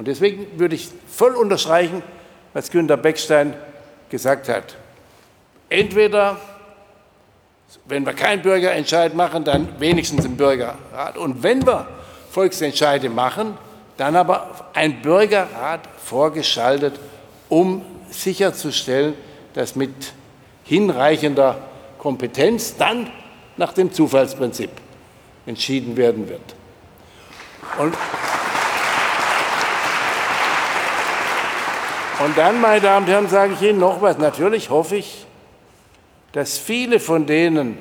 Und 0.00 0.08
deswegen 0.08 0.58
würde 0.58 0.76
ich 0.76 0.88
voll 1.14 1.36
unterstreichen, 1.36 2.02
was 2.54 2.70
Günter 2.70 2.96
Beckstein 2.96 3.52
gesagt 4.08 4.48
hat. 4.48 4.78
Entweder 5.68 6.38
wenn 7.84 8.06
wir 8.06 8.14
keinen 8.14 8.40
Bürgerentscheid 8.40 9.14
machen, 9.14 9.44
dann 9.44 9.78
wenigstens 9.78 10.24
im 10.24 10.38
Bürgerrat. 10.38 11.18
Und 11.18 11.42
wenn 11.42 11.66
wir 11.66 11.86
Volksentscheide 12.30 13.10
machen, 13.10 13.58
dann 13.98 14.16
aber 14.16 14.70
ein 14.72 15.02
Bürgerrat 15.02 15.80
vorgeschaltet, 16.02 16.98
um 17.50 17.84
sicherzustellen, 18.08 19.12
dass 19.52 19.76
mit 19.76 20.14
hinreichender 20.64 21.58
Kompetenz 21.98 22.74
dann 22.74 23.10
nach 23.58 23.74
dem 23.74 23.92
Zufallsprinzip 23.92 24.70
entschieden 25.44 25.98
werden 25.98 26.26
wird. 26.26 26.54
Und, 27.78 27.94
und 32.24 32.36
dann, 32.36 32.60
meine 32.60 32.80
Damen 32.82 33.06
und 33.06 33.12
Herren, 33.12 33.28
sage 33.28 33.54
ich 33.54 33.62
Ihnen 33.68 33.78
noch 33.78 34.02
was. 34.02 34.18
Natürlich 34.18 34.68
hoffe 34.68 34.96
ich, 34.96 35.26
dass 36.32 36.58
viele 36.58 37.00
von 37.00 37.26
denen, 37.26 37.78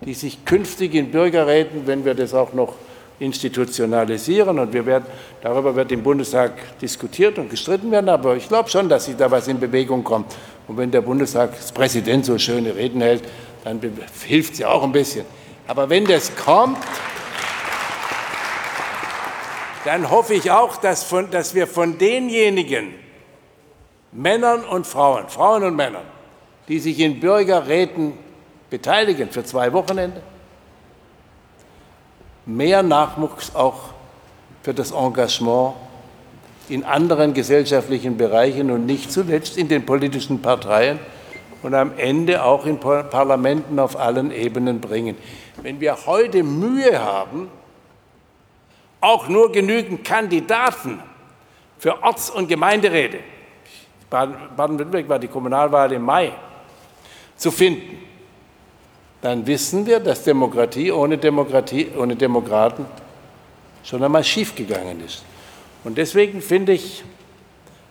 die 0.00 0.14
sich 0.14 0.44
künftig 0.44 0.94
in 0.94 1.10
Bürgerräten, 1.10 1.86
wenn 1.86 2.04
wir 2.04 2.14
das 2.14 2.32
auch 2.32 2.52
noch 2.52 2.74
institutionalisieren 3.18 4.58
und 4.58 4.72
wir 4.72 4.86
werden, 4.86 5.04
darüber 5.42 5.74
wird 5.74 5.92
im 5.92 6.02
Bundestag 6.02 6.52
diskutiert 6.80 7.38
und 7.38 7.50
gestritten 7.50 7.90
werden, 7.90 8.08
aber 8.08 8.36
ich 8.36 8.48
glaube 8.48 8.70
schon, 8.70 8.88
dass 8.88 9.06
sich 9.06 9.16
da 9.16 9.30
was 9.30 9.48
in 9.48 9.58
Bewegung 9.58 10.04
kommt. 10.04 10.34
Und 10.66 10.76
wenn 10.76 10.90
der 10.90 11.00
Bundestagspräsident 11.00 12.24
so 12.24 12.38
schöne 12.38 12.74
Reden 12.76 13.00
hält, 13.00 13.24
dann 13.64 13.80
hilft 14.26 14.54
es 14.54 14.60
ja 14.60 14.68
auch 14.68 14.84
ein 14.84 14.92
bisschen. 14.92 15.26
Aber 15.66 15.90
wenn 15.90 16.04
das 16.04 16.34
kommt, 16.36 16.78
dann 19.84 20.10
hoffe 20.10 20.34
ich 20.34 20.50
auch, 20.50 20.76
dass, 20.76 21.02
von, 21.02 21.30
dass 21.30 21.54
wir 21.54 21.66
von 21.66 21.98
denjenigen 21.98 22.94
Männern 24.12 24.64
und 24.64 24.86
Frauen, 24.86 25.28
Frauen 25.28 25.64
und 25.64 25.76
Männern, 25.76 26.04
die 26.68 26.78
sich 26.78 26.98
in 27.00 27.20
Bürgerräten 27.20 28.14
beteiligen 28.70 29.30
für 29.30 29.44
zwei 29.44 29.72
Wochenende, 29.72 30.22
mehr 32.46 32.82
Nachwuchs 32.82 33.54
auch 33.54 33.90
für 34.62 34.74
das 34.74 34.90
Engagement 34.90 35.74
in 36.68 36.84
anderen 36.84 37.34
gesellschaftlichen 37.34 38.16
Bereichen 38.16 38.70
und 38.70 38.86
nicht 38.86 39.10
zuletzt 39.10 39.56
in 39.56 39.68
den 39.68 39.86
politischen 39.86 40.40
Parteien 40.42 40.98
und 41.62 41.74
am 41.74 41.92
Ende 41.96 42.42
auch 42.44 42.66
in 42.66 42.78
Parlamenten 42.78 43.78
auf 43.78 43.98
allen 43.98 44.30
Ebenen 44.30 44.80
bringen. 44.80 45.16
Wenn 45.62 45.80
wir 45.80 46.06
heute 46.06 46.42
Mühe 46.42 47.02
haben, 47.02 47.50
auch 49.00 49.28
nur 49.28 49.52
genügend 49.52 50.04
Kandidaten 50.04 51.02
für 51.78 52.02
Orts- 52.02 52.30
und 52.30 52.48
Gemeinderäte, 52.48 53.18
Baden-Württemberg 54.10 55.08
war 55.08 55.18
die 55.18 55.28
Kommunalwahl 55.28 55.92
im 55.92 56.02
Mai, 56.02 56.32
zu 57.36 57.50
finden, 57.50 57.98
dann 59.20 59.46
wissen 59.46 59.86
wir, 59.86 60.00
dass 60.00 60.22
Demokratie 60.24 60.92
ohne 60.92 61.18
Demokratie, 61.18 61.88
ohne 61.96 62.16
Demokraten 62.16 62.86
schon 63.84 64.02
einmal 64.02 64.24
schiefgegangen 64.24 65.04
ist. 65.04 65.22
Und 65.84 65.98
deswegen 65.98 66.40
finde 66.40 66.72
ich 66.72 67.04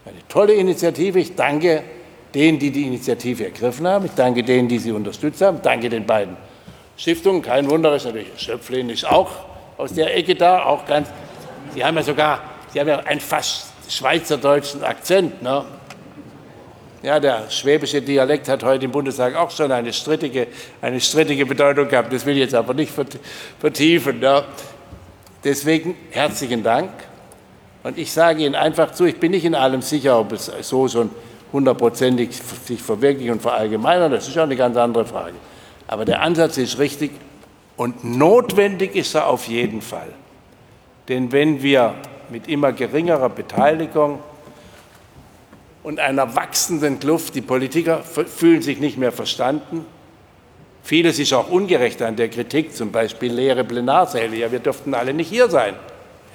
eine 0.05 0.25
tolle 0.27 0.53
Initiative. 0.53 1.19
Ich 1.19 1.35
danke 1.35 1.83
denen, 2.33 2.59
die 2.59 2.71
die 2.71 2.83
Initiative 2.83 3.45
ergriffen 3.45 3.87
haben. 3.87 4.05
Ich 4.05 4.13
danke 4.13 4.43
denen, 4.43 4.67
die 4.67 4.79
sie 4.79 4.91
unterstützt 4.91 5.41
haben. 5.41 5.57
Ich 5.57 5.63
danke 5.63 5.89
den 5.89 6.05
beiden 6.05 6.37
Stiftungen. 6.97 7.41
Kein 7.41 7.69
Wunder, 7.69 7.95
ist 7.95 8.05
natürlich 8.05 8.29
Schöpflin 8.37 8.89
ist 8.89 9.05
auch 9.05 9.31
aus 9.77 9.93
der 9.93 10.15
Ecke 10.15 10.35
da, 10.35 10.63
auch 10.63 10.85
ganz, 10.85 11.07
Sie 11.73 11.83
haben 11.83 11.95
ja 11.95 12.03
sogar, 12.03 12.41
Sie 12.73 12.79
haben 12.79 12.87
ja 12.87 12.99
einen 12.99 13.19
fast 13.19 13.67
schweizerdeutschen 13.89 14.83
Akzent. 14.83 15.41
Ne? 15.41 15.65
Ja, 17.03 17.19
der 17.19 17.49
schwäbische 17.49 18.01
Dialekt 18.01 18.49
hat 18.49 18.63
heute 18.63 18.85
im 18.85 18.91
Bundestag 18.91 19.35
auch 19.35 19.51
schon 19.51 19.71
eine 19.71 19.93
strittige, 19.93 20.47
eine 20.81 20.99
strittige 20.99 21.45
Bedeutung 21.45 21.87
gehabt. 21.87 22.11
Das 22.11 22.25
will 22.25 22.33
ich 22.33 22.39
jetzt 22.39 22.55
aber 22.55 22.73
nicht 22.73 22.91
vertiefen. 23.59 24.19
Ne? 24.19 24.43
Deswegen 25.43 25.95
herzlichen 26.09 26.63
Dank. 26.63 26.89
Und 27.83 27.97
ich 27.97 28.11
sage 28.11 28.43
Ihnen 28.43 28.55
einfach 28.55 28.91
zu, 28.91 29.05
ich 29.05 29.19
bin 29.19 29.31
nicht 29.31 29.45
in 29.45 29.53
allem 29.53 29.81
sicher, 29.81 30.19
ob 30.19 30.31
es 30.31 30.51
so 30.61 30.87
schon 30.87 31.11
hundertprozentig 31.53 32.29
sich 32.65 32.81
verwirklicht 32.81 33.31
und 33.31 33.41
verallgemeinert. 33.41 34.11
Das 34.11 34.27
ist 34.27 34.37
auch 34.37 34.43
eine 34.43 34.55
ganz 34.55 34.75
andere 34.75 35.05
Frage. 35.05 35.35
Aber 35.87 36.03
der 36.03 36.21
Ansatz 36.21 36.57
ist 36.57 36.79
richtig 36.79 37.11
und 37.77 38.03
notwendig 38.03 38.95
ist 38.95 39.13
er 39.13 39.27
auf 39.27 39.47
jeden 39.47 39.81
Fall. 39.81 40.09
Denn 41.07 41.31
wenn 41.31 41.61
wir 41.61 41.93
mit 42.29 42.47
immer 42.47 42.73
geringerer 42.73 43.29
Beteiligung 43.29 44.19
und 45.87 46.01
einer 46.01 46.35
wachsenden 46.35 46.99
Kluft, 46.99 47.33
die 47.35 47.39
Politiker 47.39 48.03
fühlen 48.03 48.61
sich 48.61 48.77
nicht 48.81 48.97
mehr 48.97 49.13
verstanden, 49.13 49.85
vieles 50.83 51.17
ist 51.17 51.31
auch 51.31 51.49
ungerecht 51.49 52.01
an 52.01 52.17
der 52.17 52.27
Kritik, 52.27 52.75
zum 52.75 52.91
Beispiel 52.91 53.31
leere 53.31 53.63
Plenarsäle, 53.63 54.35
ja, 54.35 54.51
wir 54.51 54.59
dürften 54.59 54.93
alle 54.93 55.13
nicht 55.13 55.29
hier 55.29 55.49
sein. 55.49 55.75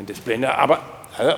Das 0.07 0.21
Plenar, 0.21 0.57
aber, 0.57 0.79
also, 1.19 1.35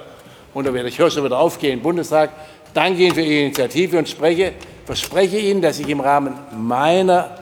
und 0.55 0.64
da 0.64 0.72
werde 0.72 0.90
ich 0.90 0.94
schon 0.94 1.24
wieder 1.24 1.40
aufgehen, 1.40 1.83
Bundestag, 1.83 2.31
danke 2.72 3.03
Ihnen 3.03 3.14
für 3.16 3.20
Ihre 3.20 3.46
Initiative 3.46 3.98
und 3.98 4.09
spreche, 4.09 4.53
verspreche 4.87 5.38
Ihnen, 5.38 5.61
dass 5.61 5.81
ich 5.81 5.88
im 5.88 5.98
Rahmen 5.98 6.35
meiner 6.57 7.37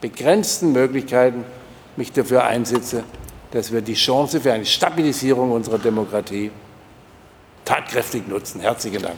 begrenzten 0.00 0.70
Möglichkeiten 0.70 1.44
mich 1.96 2.12
dafür 2.12 2.44
einsetze, 2.44 3.02
dass 3.50 3.72
wir 3.72 3.80
die 3.80 3.94
Chance 3.94 4.40
für 4.40 4.52
eine 4.52 4.66
Stabilisierung 4.66 5.50
unserer 5.50 5.80
Demokratie 5.80 6.52
tatkräftig 7.64 8.28
nutzen. 8.28 8.60
Herzlichen 8.60 9.02
Dank. 9.02 9.16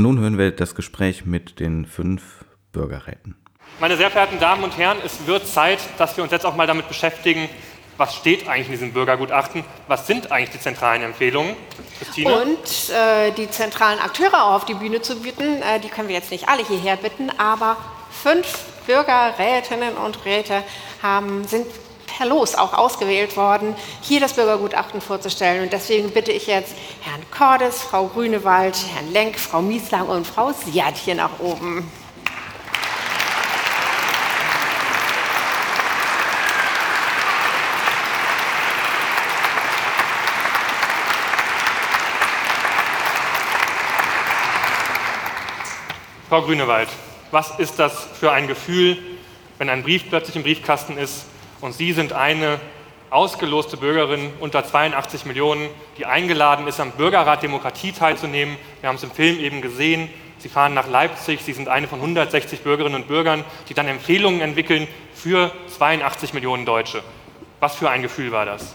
Und 0.00 0.04
nun 0.04 0.20
hören 0.20 0.38
wir 0.38 0.50
das 0.50 0.74
Gespräch 0.74 1.26
mit 1.26 1.60
den 1.60 1.84
fünf 1.84 2.22
Bürgerräten. 2.72 3.36
Meine 3.80 3.98
sehr 3.98 4.10
verehrten 4.10 4.40
Damen 4.40 4.64
und 4.64 4.78
Herren, 4.78 4.96
es 5.04 5.26
wird 5.26 5.46
Zeit, 5.46 5.78
dass 5.98 6.16
wir 6.16 6.24
uns 6.24 6.32
jetzt 6.32 6.46
auch 6.46 6.56
mal 6.56 6.66
damit 6.66 6.88
beschäftigen, 6.88 7.50
was 7.98 8.14
steht 8.14 8.48
eigentlich 8.48 8.68
in 8.68 8.72
diesem 8.72 8.92
Bürgergutachten, 8.94 9.62
was 9.88 10.06
sind 10.06 10.32
eigentlich 10.32 10.52
die 10.52 10.58
zentralen 10.58 11.02
Empfehlungen. 11.02 11.54
Christine? 11.98 12.34
Und 12.34 12.90
äh, 12.94 13.30
die 13.32 13.50
zentralen 13.50 13.98
Akteure 13.98 14.42
auch 14.42 14.54
auf 14.54 14.64
die 14.64 14.72
Bühne 14.72 15.02
zu 15.02 15.20
bitten, 15.20 15.60
äh, 15.60 15.78
die 15.80 15.90
können 15.90 16.08
wir 16.08 16.14
jetzt 16.14 16.30
nicht 16.30 16.48
alle 16.48 16.66
hierher 16.66 16.96
bitten, 16.96 17.28
aber 17.36 17.76
fünf 18.10 18.46
Bürgerrätinnen 18.86 19.98
und 19.98 20.24
Räte 20.24 20.62
haben, 21.02 21.44
sind 21.44 21.66
per 22.20 22.28
Los 22.28 22.54
auch 22.54 22.74
ausgewählt 22.74 23.34
worden, 23.38 23.74
hier 24.02 24.20
das 24.20 24.34
Bürgergutachten 24.34 25.00
vorzustellen. 25.00 25.62
Und 25.62 25.72
deswegen 25.72 26.10
bitte 26.10 26.30
ich 26.32 26.46
jetzt 26.46 26.74
Herrn 27.00 27.22
Cordes, 27.30 27.80
Frau 27.80 28.08
Grünewald, 28.08 28.76
Herrn 28.94 29.10
Lenk, 29.10 29.38
Frau 29.38 29.62
Mieslang 29.62 30.06
und 30.06 30.26
Frau 30.26 30.52
Siad 30.52 30.98
hier 31.02 31.14
nach 31.14 31.40
oben. 31.40 31.90
Frau 46.28 46.42
Grünewald, 46.42 46.90
was 47.30 47.58
ist 47.58 47.78
das 47.78 47.94
für 48.12 48.30
ein 48.30 48.46
Gefühl, 48.46 48.98
wenn 49.56 49.70
ein 49.70 49.82
Brief 49.82 50.10
plötzlich 50.10 50.36
im 50.36 50.42
Briefkasten 50.42 50.98
ist 50.98 51.24
und 51.60 51.72
Sie 51.72 51.92
sind 51.92 52.12
eine 52.12 52.60
ausgeloste 53.10 53.76
Bürgerin 53.76 54.32
unter 54.40 54.64
82 54.64 55.26
Millionen, 55.26 55.68
die 55.98 56.06
eingeladen 56.06 56.66
ist, 56.66 56.80
am 56.80 56.92
Bürgerrat 56.92 57.42
Demokratie 57.42 57.92
teilzunehmen. 57.92 58.56
Wir 58.80 58.88
haben 58.88 58.96
es 58.96 59.02
im 59.02 59.10
Film 59.10 59.38
eben 59.38 59.60
gesehen. 59.60 60.08
Sie 60.38 60.48
fahren 60.48 60.74
nach 60.74 60.88
Leipzig. 60.88 61.40
Sie 61.42 61.52
sind 61.52 61.68
eine 61.68 61.88
von 61.88 61.98
160 61.98 62.62
Bürgerinnen 62.62 62.94
und 62.94 63.08
Bürgern, 63.08 63.44
die 63.68 63.74
dann 63.74 63.88
Empfehlungen 63.88 64.40
entwickeln 64.40 64.88
für 65.14 65.52
82 65.76 66.32
Millionen 66.32 66.64
Deutsche. 66.64 67.02
Was 67.58 67.74
für 67.74 67.90
ein 67.90 68.02
Gefühl 68.02 68.32
war 68.32 68.46
das? 68.46 68.74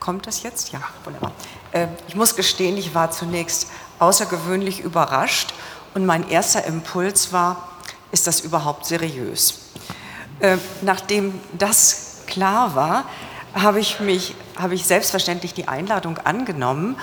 Kommt 0.00 0.26
das 0.26 0.42
jetzt? 0.42 0.72
Ja, 0.72 0.80
wunderbar. 1.04 1.30
Äh, 1.70 1.86
ich 2.08 2.16
muss 2.16 2.34
gestehen, 2.34 2.76
ich 2.76 2.92
war 2.92 3.12
zunächst 3.12 3.70
außergewöhnlich 4.00 4.80
überrascht 4.80 5.54
und 5.94 6.06
mein 6.06 6.28
erster 6.28 6.64
Impuls 6.64 7.32
war, 7.32 7.68
ist 8.12 8.26
das 8.26 8.40
überhaupt 8.40 8.86
seriös? 8.86 9.58
Äh, 10.40 10.56
nachdem 10.82 11.40
das 11.58 12.22
klar 12.26 12.74
war, 12.74 13.04
habe 13.54 13.80
ich, 13.80 14.00
mich, 14.00 14.34
habe 14.56 14.74
ich 14.74 14.86
selbstverständlich 14.86 15.54
die 15.54 15.68
Einladung 15.68 16.18
angenommen, 16.18 16.96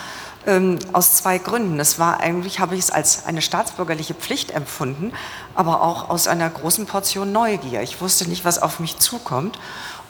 ähm, 0.48 0.80
aus 0.94 1.16
zwei 1.16 1.38
Gründen. 1.38 1.80
Es 1.80 2.00
war 2.00 2.20
eigentlich, 2.20 2.60
habe 2.60 2.76
ich 2.76 2.82
es 2.82 2.92
als 2.92 3.26
eine 3.26 3.42
staatsbürgerliche 3.42 4.14
Pflicht 4.14 4.52
empfunden, 4.52 5.14
aber 5.54 5.82
auch 5.82 6.10
aus 6.10 6.28
einer 6.28 6.50
großen 6.50 6.86
Portion 6.86 7.32
Neugier. 7.32 7.82
Ich 7.82 8.02
wusste 8.02 8.28
nicht, 8.28 8.46
was 8.46 8.62
auf 8.62 8.80
mich 8.80 8.98
zukommt 8.98 9.60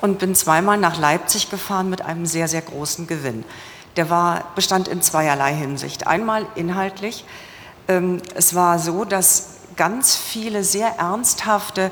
und 0.02 0.20
bin 0.20 0.36
zweimal 0.36 0.78
nach 0.78 0.98
Leipzig 0.98 1.50
gefahren 1.50 1.90
mit 1.90 2.02
einem 2.02 2.26
sehr, 2.26 2.48
sehr 2.48 2.62
großen 2.62 3.08
Gewinn. 3.08 3.44
Der 3.98 4.10
war, 4.10 4.44
bestand 4.56 4.88
in 4.88 5.02
zweierlei 5.02 5.54
Hinsicht. 5.54 6.08
Einmal 6.08 6.46
inhaltlich. 6.56 7.26
Ähm, 7.88 8.22
es 8.36 8.56
war 8.56 8.80
so, 8.80 9.04
dass 9.04 9.59
ganz 9.80 10.18
viele 10.18 10.65
sehr 10.65 11.00
ernsthafte, 11.00 11.89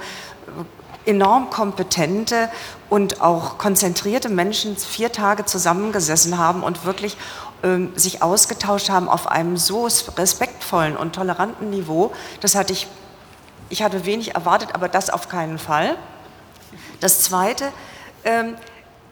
enorm 1.06 1.50
kompetente 1.50 2.50
und 2.90 3.22
auch 3.22 3.58
konzentrierte 3.58 4.28
Menschen 4.28 4.76
vier 4.76 5.14
Tage 5.14 5.46
zusammengesessen 5.46 6.38
haben 6.38 6.64
und 6.64 6.84
wirklich 6.84 7.16
ähm, 7.64 7.94
sich 7.96 8.22
ausgetauscht 8.22 8.90
haben 8.90 9.08
auf 9.08 9.28
einem 9.28 9.56
so 9.56 9.88
respektvollen 10.18 10.98
und 10.98 11.16
toleranten 11.16 11.70
Niveau. 11.70 12.12
Das 12.42 12.56
hatte 12.56 12.74
ich, 12.74 12.88
ich 13.70 13.84
hatte 13.84 14.06
wenig 14.06 14.36
erwartet, 14.36 14.76
aber 14.76 14.90
das 14.90 15.10
auf 15.10 15.30
keinen 15.30 15.58
Fall. 15.58 15.96
Das 17.00 17.22
Zweite, 17.22 17.72
ähm, 18.26 18.56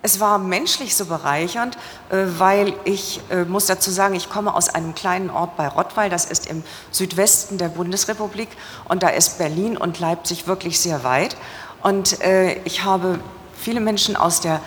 es 0.05 0.19
war 0.19 0.37
menschlich 0.37 0.95
so 0.95 1.05
bereichernd, 1.07 1.79
äh, 2.11 2.25
weil 2.37 2.73
ich 2.83 3.21
äh, 3.31 3.43
muss 3.43 3.65
dazu 3.65 3.89
sagen, 3.89 4.13
ich 4.13 4.29
komme 4.29 4.53
aus 4.53 4.69
einem 4.69 4.93
kleinen 4.93 5.31
Ort 5.31 5.57
bei 5.57 5.67
Rottweil, 5.67 6.11
das 6.11 6.25
ist 6.25 6.45
im 6.45 6.63
Südwesten 6.91 7.57
der 7.57 7.69
Bundesrepublik 7.69 8.49
und 8.87 9.01
da 9.01 9.09
ist 9.09 9.39
Berlin 9.39 9.77
und 9.77 9.99
Leipzig 9.99 10.45
wirklich 10.45 10.79
sehr 10.79 11.03
weit. 11.03 11.35
Und 11.81 12.21
äh, 12.21 12.53
ich 12.65 12.83
habe 12.83 13.19
viele 13.59 13.79
Menschen 13.79 14.15
aus, 14.15 14.41
der, 14.41 14.61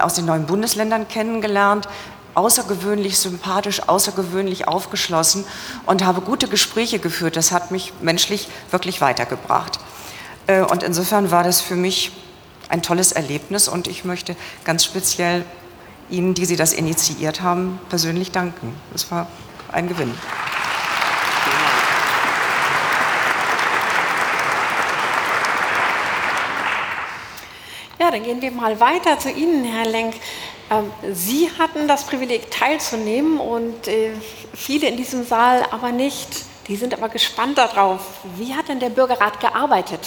aus 0.00 0.14
den 0.14 0.24
neuen 0.24 0.46
Bundesländern 0.46 1.06
kennengelernt, 1.06 1.88
außergewöhnlich 2.34 3.16
sympathisch, 3.16 3.82
außergewöhnlich 3.86 4.66
aufgeschlossen 4.66 5.44
und 5.86 6.04
habe 6.04 6.20
gute 6.20 6.48
Gespräche 6.48 6.98
geführt. 6.98 7.36
Das 7.36 7.52
hat 7.52 7.70
mich 7.70 7.92
menschlich 8.00 8.48
wirklich 8.72 9.00
weitergebracht. 9.00 9.78
Und 10.70 10.82
insofern 10.82 11.30
war 11.30 11.44
das 11.44 11.60
für 11.60 11.76
mich 11.76 12.12
ein 12.68 12.82
tolles 12.82 13.12
Erlebnis 13.12 13.68
und 13.68 13.88
ich 13.88 14.04
möchte 14.04 14.36
ganz 14.64 14.84
speziell 14.84 15.44
Ihnen, 16.10 16.34
die 16.34 16.46
Sie 16.46 16.56
das 16.56 16.72
initiiert 16.72 17.42
haben, 17.42 17.78
persönlich 17.88 18.32
danken. 18.32 18.74
Es 18.94 19.10
war 19.10 19.28
ein 19.72 19.88
Gewinn. 19.88 20.14
Ja, 28.00 28.10
dann 28.10 28.22
gehen 28.22 28.40
wir 28.40 28.52
mal 28.52 28.78
weiter 28.80 29.18
zu 29.18 29.30
Ihnen, 29.30 29.64
Herr 29.64 29.84
Lenk. 29.84 30.14
Ähm, 30.70 30.90
Sie 31.12 31.50
hatten 31.58 31.88
das 31.88 32.04
Privileg 32.04 32.50
teilzunehmen 32.50 33.38
und 33.38 33.88
äh, 33.88 34.12
viele 34.54 34.88
in 34.88 34.96
diesem 34.96 35.26
Saal 35.26 35.64
aber 35.70 35.92
nicht. 35.92 36.28
Die 36.68 36.76
sind 36.76 36.94
aber 36.94 37.08
gespannt 37.08 37.58
darauf. 37.58 38.00
Wie 38.36 38.54
hat 38.54 38.68
denn 38.68 38.78
der 38.78 38.90
Bürgerrat 38.90 39.40
gearbeitet? 39.40 40.00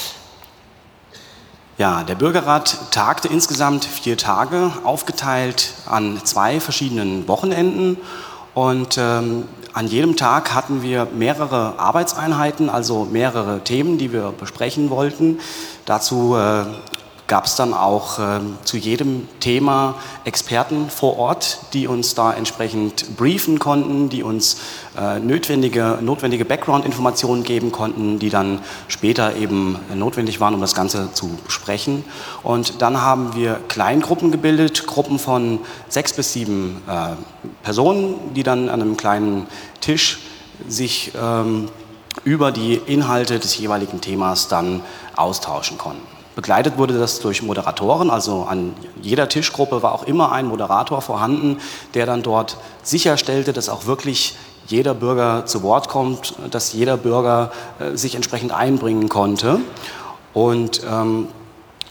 Ja, 1.82 2.04
der 2.04 2.14
Bürgerrat 2.14 2.78
tagte 2.92 3.28
insgesamt 3.28 3.86
vier 3.86 4.16
Tage, 4.16 4.72
aufgeteilt 4.84 5.74
an 5.88 6.22
zwei 6.24 6.60
verschiedenen 6.60 7.28
Wochenenden. 7.28 7.98
Und 8.54 9.00
ähm, 9.00 9.46
an 9.74 9.88
jedem 9.88 10.16
Tag 10.16 10.54
hatten 10.54 10.84
wir 10.84 11.08
mehrere 11.12 11.80
Arbeitseinheiten, 11.80 12.70
also 12.70 13.06
mehrere 13.12 13.64
Themen, 13.64 13.98
die 13.98 14.14
wir 14.14 14.32
besprechen 14.32 14.92
wollten. 14.92 15.40
Dazu 15.88 16.36
äh, 16.36 16.66
gab 17.32 17.46
es 17.46 17.56
dann 17.56 17.74
auch 17.74 18.20
ähm, 18.20 18.58
zu 18.66 18.76
jedem 18.76 19.26
Thema 19.40 19.96
Experten 20.26 20.90
vor 20.90 21.18
Ort, 21.18 21.60
die 21.72 21.88
uns 21.88 22.14
da 22.14 22.34
entsprechend 22.34 23.16
briefen 23.16 23.58
konnten, 23.58 24.10
die 24.10 24.22
uns 24.22 24.58
äh, 24.98 25.18
notwendige, 25.18 26.00
notwendige 26.02 26.44
Background-Informationen 26.44 27.44
geben 27.46 27.72
konnten, 27.72 28.20
die 28.20 28.30
dann 28.30 28.60
später 28.90 29.38
eben 29.38 29.80
notwendig 29.96 30.42
waren, 30.42 30.54
um 30.54 30.60
das 30.60 30.76
Ganze 30.76 31.14
zu 31.14 31.30
besprechen. 31.46 32.04
Und 32.44 32.82
dann 32.82 33.00
haben 33.00 33.34
wir 33.34 33.62
Kleingruppen 33.70 34.32
gebildet, 34.32 34.86
Gruppen 34.86 35.18
von 35.18 35.60
sechs 35.88 36.12
bis 36.12 36.34
sieben 36.34 36.82
äh, 36.86 37.12
Personen, 37.64 38.34
die 38.34 38.44
dann 38.44 38.68
an 38.68 38.82
einem 38.82 38.98
kleinen 38.98 39.48
Tisch 39.80 40.20
sich 40.68 41.14
ähm, 41.16 41.70
über 42.26 42.52
die 42.52 42.74
Inhalte 42.74 43.40
des 43.40 43.58
jeweiligen 43.58 44.02
Themas 44.02 44.50
dann 44.50 44.82
austauschen 45.16 45.78
konnten. 45.78 46.21
Begleitet 46.36 46.78
wurde 46.78 46.98
das 46.98 47.20
durch 47.20 47.42
Moderatoren, 47.42 48.10
also 48.10 48.44
an 48.44 48.74
jeder 49.02 49.28
Tischgruppe 49.28 49.84
war 49.84 49.94
auch 49.94 50.04
immer 50.04 50.32
ein 50.32 50.48
Moderator 50.48 51.02
vorhanden, 51.02 51.58
der 51.94 52.06
dann 52.06 52.24
dort 52.24 52.58
sicherstellte, 52.84 53.52
dass 53.52 53.68
auch 53.68 53.86
wirklich 53.86 54.36
jeder 54.68 54.94
Bürger 54.94 55.46
zu 55.46 55.64
Wort 55.64 55.90
kommt, 55.90 56.36
dass 56.50 56.72
jeder 56.72 56.96
Bürger 56.96 57.52
äh, 57.80 57.98
sich 57.98 58.16
entsprechend 58.16 58.54
einbringen 58.54 59.10
konnte. 59.10 59.60
Und 60.34 60.82
ähm, 60.90 61.28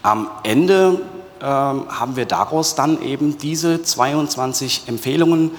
am 0.01 0.27
Ende 0.43 0.99
ähm, 1.41 1.85
haben 1.89 2.15
wir 2.15 2.25
daraus 2.25 2.73
dann 2.73 3.01
eben 3.03 3.37
diese 3.37 3.83
22 3.83 4.83
Empfehlungen 4.87 5.51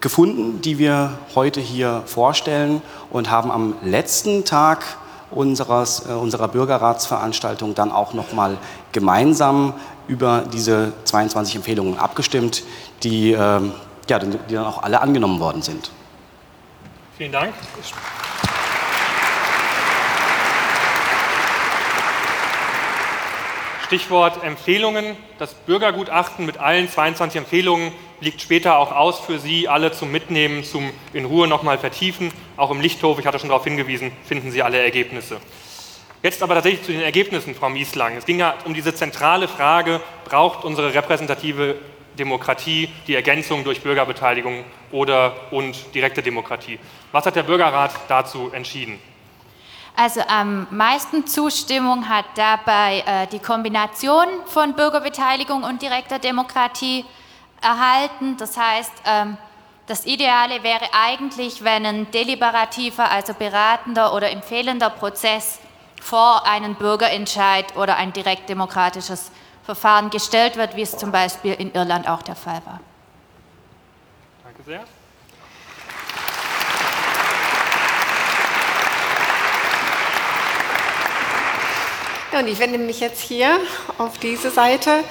gefunden, 0.00 0.60
die 0.60 0.78
wir 0.78 1.18
heute 1.34 1.60
hier 1.60 2.02
vorstellen 2.06 2.82
und 3.10 3.30
haben 3.30 3.50
am 3.50 3.74
letzten 3.84 4.44
Tag 4.44 4.84
unseres, 5.30 6.06
äh, 6.08 6.12
unserer 6.12 6.48
Bürgerratsveranstaltung 6.48 7.74
dann 7.74 7.92
auch 7.92 8.14
nochmal 8.14 8.58
gemeinsam 8.92 9.74
über 10.08 10.44
diese 10.52 10.92
22 11.04 11.56
Empfehlungen 11.56 11.98
abgestimmt, 11.98 12.62
die, 13.02 13.32
äh, 13.32 13.36
ja, 13.36 14.18
die 14.18 14.54
dann 14.54 14.66
auch 14.66 14.82
alle 14.82 15.00
angenommen 15.00 15.40
worden 15.40 15.62
sind. 15.62 15.90
Vielen 17.16 17.32
Dank. 17.32 17.52
Stichwort 23.90 24.44
Empfehlungen. 24.44 25.16
Das 25.40 25.52
Bürgergutachten 25.52 26.46
mit 26.46 26.58
allen 26.58 26.88
22 26.88 27.40
Empfehlungen 27.40 27.90
liegt 28.20 28.40
später 28.40 28.78
auch 28.78 28.92
aus 28.92 29.18
für 29.18 29.40
Sie 29.40 29.66
alle 29.66 29.90
zum 29.90 30.12
Mitnehmen, 30.12 30.62
zum 30.62 30.92
in 31.12 31.24
Ruhe 31.24 31.48
nochmal 31.48 31.76
vertiefen. 31.76 32.30
Auch 32.56 32.70
im 32.70 32.80
Lichthof, 32.80 33.18
ich 33.18 33.26
hatte 33.26 33.40
schon 33.40 33.48
darauf 33.48 33.64
hingewiesen, 33.64 34.12
finden 34.24 34.52
Sie 34.52 34.62
alle 34.62 34.80
Ergebnisse. 34.80 35.40
Jetzt 36.22 36.40
aber 36.40 36.54
tatsächlich 36.54 36.84
zu 36.84 36.92
den 36.92 37.00
Ergebnissen, 37.00 37.56
Frau 37.56 37.68
Mieslang. 37.68 38.16
Es 38.16 38.26
ging 38.26 38.38
ja 38.38 38.54
um 38.64 38.74
diese 38.74 38.94
zentrale 38.94 39.48
Frage, 39.48 40.00
braucht 40.24 40.64
unsere 40.64 40.94
repräsentative 40.94 41.74
Demokratie 42.16 42.90
die 43.08 43.16
Ergänzung 43.16 43.64
durch 43.64 43.80
Bürgerbeteiligung 43.80 44.62
oder 44.92 45.34
und 45.50 45.92
direkte 45.96 46.22
Demokratie? 46.22 46.78
Was 47.10 47.26
hat 47.26 47.34
der 47.34 47.42
Bürgerrat 47.42 47.90
dazu 48.06 48.52
entschieden? 48.52 49.00
Also 49.96 50.20
am 50.28 50.66
meisten 50.70 51.26
Zustimmung 51.26 52.08
hat 52.08 52.24
dabei 52.34 53.02
äh, 53.06 53.26
die 53.26 53.38
Kombination 53.38 54.26
von 54.46 54.74
Bürgerbeteiligung 54.74 55.62
und 55.62 55.82
direkter 55.82 56.18
Demokratie 56.18 57.04
erhalten. 57.60 58.36
Das 58.36 58.56
heißt, 58.56 58.92
ähm, 59.04 59.36
das 59.86 60.06
Ideale 60.06 60.62
wäre 60.62 60.84
eigentlich, 60.92 61.64
wenn 61.64 61.84
ein 61.84 62.10
deliberativer, 62.12 63.10
also 63.10 63.34
beratender 63.34 64.14
oder 64.14 64.30
empfehlender 64.30 64.88
Prozess 64.88 65.58
vor 66.00 66.46
einen 66.46 66.76
Bürgerentscheid 66.76 67.76
oder 67.76 67.96
ein 67.96 68.12
direktdemokratisches 68.12 69.30
Verfahren 69.64 70.10
gestellt 70.10 70.56
wird, 70.56 70.76
wie 70.76 70.82
es 70.82 70.96
zum 70.96 71.12
Beispiel 71.12 71.54
in 71.54 71.72
Irland 71.72 72.08
auch 72.08 72.22
der 72.22 72.36
Fall 72.36 72.62
war. 72.64 72.80
Danke 74.44 74.62
sehr. 74.62 74.84
Ja, 82.32 82.38
und 82.38 82.46
ich 82.46 82.60
wende 82.60 82.78
mich 82.78 83.00
jetzt 83.00 83.20
hier 83.22 83.58
auf 83.98 84.18
diese 84.18 84.52
Seite. 84.52 85.02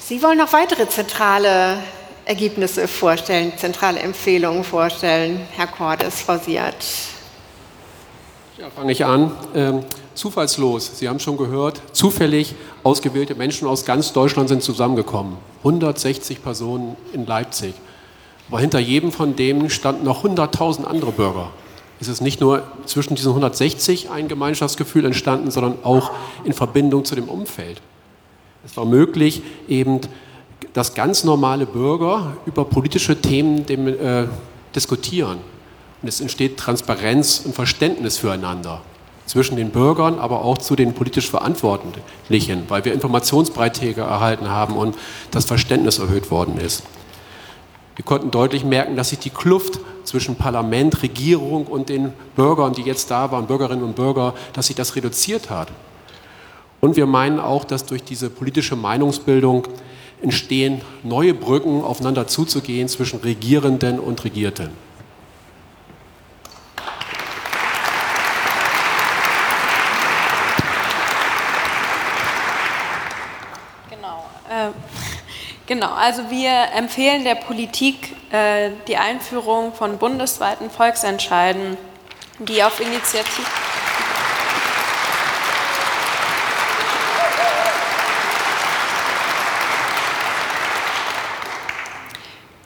Sie 0.00 0.20
wollen 0.24 0.38
noch 0.38 0.52
weitere 0.52 0.88
zentrale 0.88 1.78
Ergebnisse 2.24 2.88
vorstellen, 2.88 3.52
zentrale 3.56 4.00
Empfehlungen 4.00 4.64
vorstellen. 4.64 5.46
Herr 5.54 5.68
Cordes, 5.68 6.20
Frau 6.22 6.36
Siert. 6.36 6.74
Ja, 8.56 8.70
fange 8.70 8.90
ich 8.90 9.04
an. 9.04 9.30
Ähm, 9.54 9.84
zufallslos, 10.14 10.98
Sie 10.98 11.08
haben 11.08 11.20
schon 11.20 11.36
gehört, 11.36 11.80
zufällig 11.92 12.56
ausgewählte 12.82 13.36
Menschen 13.36 13.68
aus 13.68 13.84
ganz 13.84 14.12
Deutschland 14.12 14.48
sind 14.48 14.64
zusammengekommen. 14.64 15.36
160 15.58 16.42
Personen 16.42 16.96
in 17.12 17.24
Leipzig. 17.24 17.74
Aber 18.48 18.58
hinter 18.58 18.80
jedem 18.80 19.12
von 19.12 19.36
denen 19.36 19.70
standen 19.70 20.04
noch 20.04 20.24
100.000 20.24 20.86
andere 20.86 21.12
Bürger 21.12 21.50
ist 22.00 22.08
es 22.08 22.20
nicht 22.20 22.40
nur 22.40 22.62
zwischen 22.86 23.14
diesen 23.14 23.30
160 23.30 24.10
ein 24.10 24.28
Gemeinschaftsgefühl 24.28 25.04
entstanden, 25.04 25.50
sondern 25.50 25.78
auch 25.82 26.12
in 26.44 26.52
Verbindung 26.52 27.04
zu 27.04 27.14
dem 27.14 27.28
Umfeld. 27.28 27.80
Es 28.64 28.76
war 28.76 28.84
möglich, 28.84 29.42
eben, 29.68 30.00
dass 30.72 30.94
ganz 30.94 31.24
normale 31.24 31.66
Bürger 31.66 32.36
über 32.46 32.64
politische 32.64 33.20
Themen 33.20 33.66
dem, 33.66 33.88
äh, 33.88 34.26
diskutieren. 34.74 35.38
Und 36.02 36.08
es 36.08 36.20
entsteht 36.20 36.56
Transparenz 36.56 37.42
und 37.44 37.54
Verständnis 37.54 38.18
füreinander 38.18 38.80
zwischen 39.26 39.56
den 39.56 39.70
Bürgern, 39.70 40.18
aber 40.18 40.44
auch 40.44 40.58
zu 40.58 40.74
den 40.74 40.94
politisch 40.94 41.28
Verantwortlichen, 41.28 42.64
weil 42.68 42.84
wir 42.84 42.94
Informationsbeiträge 42.94 44.00
erhalten 44.00 44.48
haben 44.48 44.76
und 44.76 44.96
das 45.30 45.44
Verständnis 45.44 45.98
erhöht 45.98 46.30
worden 46.30 46.58
ist. 46.58 46.82
Wir 47.98 48.04
konnten 48.04 48.30
deutlich 48.30 48.64
merken, 48.64 48.94
dass 48.94 49.08
sich 49.08 49.18
die 49.18 49.28
Kluft 49.28 49.80
zwischen 50.04 50.36
Parlament, 50.36 51.02
Regierung 51.02 51.66
und 51.66 51.88
den 51.88 52.12
Bürgern, 52.36 52.72
die 52.72 52.82
jetzt 52.82 53.10
da 53.10 53.32
waren, 53.32 53.48
Bürgerinnen 53.48 53.82
und 53.82 53.96
Bürger, 53.96 54.34
dass 54.52 54.68
sich 54.68 54.76
das 54.76 54.94
reduziert 54.94 55.50
hat. 55.50 55.66
Und 56.80 56.94
wir 56.94 57.06
meinen 57.06 57.40
auch, 57.40 57.64
dass 57.64 57.86
durch 57.86 58.04
diese 58.04 58.30
politische 58.30 58.76
Meinungsbildung 58.76 59.66
entstehen 60.22 60.80
neue 61.02 61.34
Brücken, 61.34 61.82
aufeinander 61.82 62.28
zuzugehen 62.28 62.86
zwischen 62.86 63.18
Regierenden 63.18 63.98
und 63.98 64.22
Regierten. 64.22 64.70
Genau, 75.68 75.92
also 75.92 76.30
wir 76.30 76.72
empfehlen 76.74 77.24
der 77.24 77.34
Politik 77.34 78.14
äh, 78.32 78.70
die 78.86 78.96
Einführung 78.96 79.74
von 79.74 79.98
bundesweiten 79.98 80.70
Volksentscheiden, 80.70 81.76
die 82.38 82.64
auf 82.64 82.80
Initiative. 82.80 83.46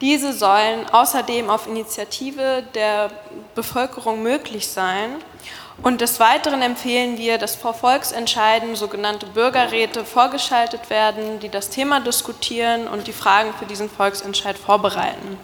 Diese 0.00 0.32
sollen 0.32 0.88
außerdem 0.92 1.50
auf 1.50 1.66
Initiative 1.66 2.62
der 2.72 3.10
Bevölkerung 3.56 4.22
möglich 4.22 4.68
sein 4.68 5.16
und 5.82 6.00
des 6.00 6.20
Weiteren 6.20 6.60
empfehlen 6.62 7.16
wir, 7.16 7.38
dass 7.38 7.54
vor 7.54 7.74
Volksentscheiden 7.74 8.76
sogenannte 8.76 9.26
Bürgerräte 9.26 10.04
vorgeschaltet 10.04 10.90
werden, 10.90 11.40
die 11.40 11.48
das 11.48 11.70
Thema 11.70 12.00
diskutieren 12.00 12.86
und 12.88 13.06
die 13.06 13.12
Fragen 13.12 13.52
für 13.54 13.66
diesen 13.66 13.88
Volksentscheid 13.88 14.58
vorbereiten. 14.58 15.38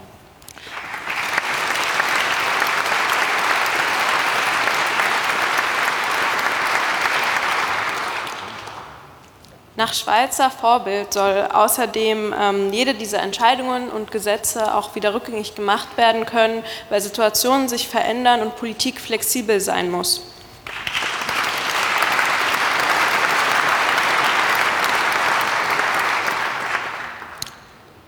Nach 9.79 9.95
Schweizer 9.95 10.51
Vorbild 10.51 11.13
soll 11.13 11.47
außerdem 11.53 12.35
ähm, 12.37 12.73
jede 12.73 12.95
dieser 12.95 13.23
Entscheidungen 13.23 13.91
und 13.91 14.11
Gesetze 14.11 14.75
auch 14.75 14.97
wieder 14.97 15.15
rückgängig 15.15 15.55
gemacht 15.55 15.97
werden 15.97 16.27
können, 16.27 16.65
weil 16.91 17.01
Situationen 17.01 17.69
sich 17.69 17.87
verändern 17.87 18.43
und 18.43 18.57
Politik 18.57 19.01
flexibel 19.01 19.61
sein 19.61 19.89
muss. 19.89 20.23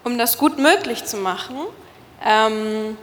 Um 0.02 0.18
das 0.18 0.36
gut 0.38 0.58
möglich 0.58 1.04
zu 1.04 1.18
machen, 1.18 1.56
ähm, 2.26 2.98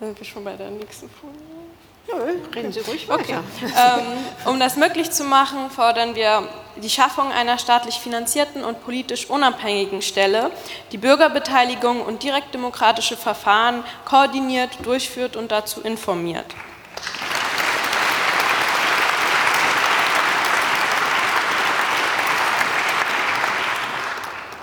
sind 0.00 0.18
wir 0.18 0.24
schon 0.24 0.42
bei 0.42 0.56
der 0.56 0.70
nächsten 0.70 1.10
Folie. 1.10 1.61
Ja, 2.08 2.14
reden 2.54 2.72
Sie 2.72 2.80
ruhig 2.80 3.08
weiter. 3.08 3.22
Okay. 3.22 3.38
ähm, 3.64 4.50
um 4.50 4.58
das 4.58 4.76
möglich 4.76 5.10
zu 5.10 5.24
machen, 5.24 5.70
fordern 5.70 6.14
wir 6.14 6.48
die 6.76 6.90
Schaffung 6.90 7.30
einer 7.30 7.58
staatlich 7.58 7.96
finanzierten 7.96 8.64
und 8.64 8.82
politisch 8.82 9.28
unabhängigen 9.28 10.02
Stelle, 10.02 10.50
die 10.90 10.98
Bürgerbeteiligung 10.98 12.02
und 12.02 12.22
direktdemokratische 12.22 13.16
Verfahren 13.16 13.84
koordiniert, 14.04 14.70
durchführt 14.84 15.36
und 15.36 15.52
dazu 15.52 15.80
informiert. 15.82 16.46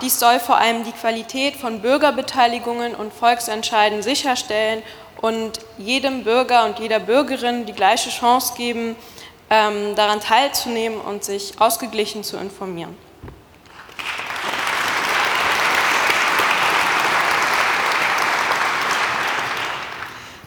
Dies 0.01 0.17
soll 0.17 0.39
vor 0.39 0.57
allem 0.57 0.85
die 0.85 0.93
Qualität 0.93 1.57
von 1.57 1.81
Bürgerbeteiligungen 1.81 2.95
und 2.95 3.13
Volksentscheiden 3.13 4.01
sicherstellen 4.01 4.81
und 5.21 5.59
jedem 5.77 6.23
Bürger 6.23 6.65
und 6.65 6.79
jeder 6.79 6.99
Bürgerin 6.99 7.65
die 7.65 7.73
gleiche 7.73 8.09
Chance 8.09 8.53
geben, 8.55 8.95
ähm, 9.49 9.95
daran 9.95 10.19
teilzunehmen 10.19 10.99
und 11.01 11.23
sich 11.23 11.53
ausgeglichen 11.59 12.23
zu 12.23 12.37
informieren. 12.37 12.95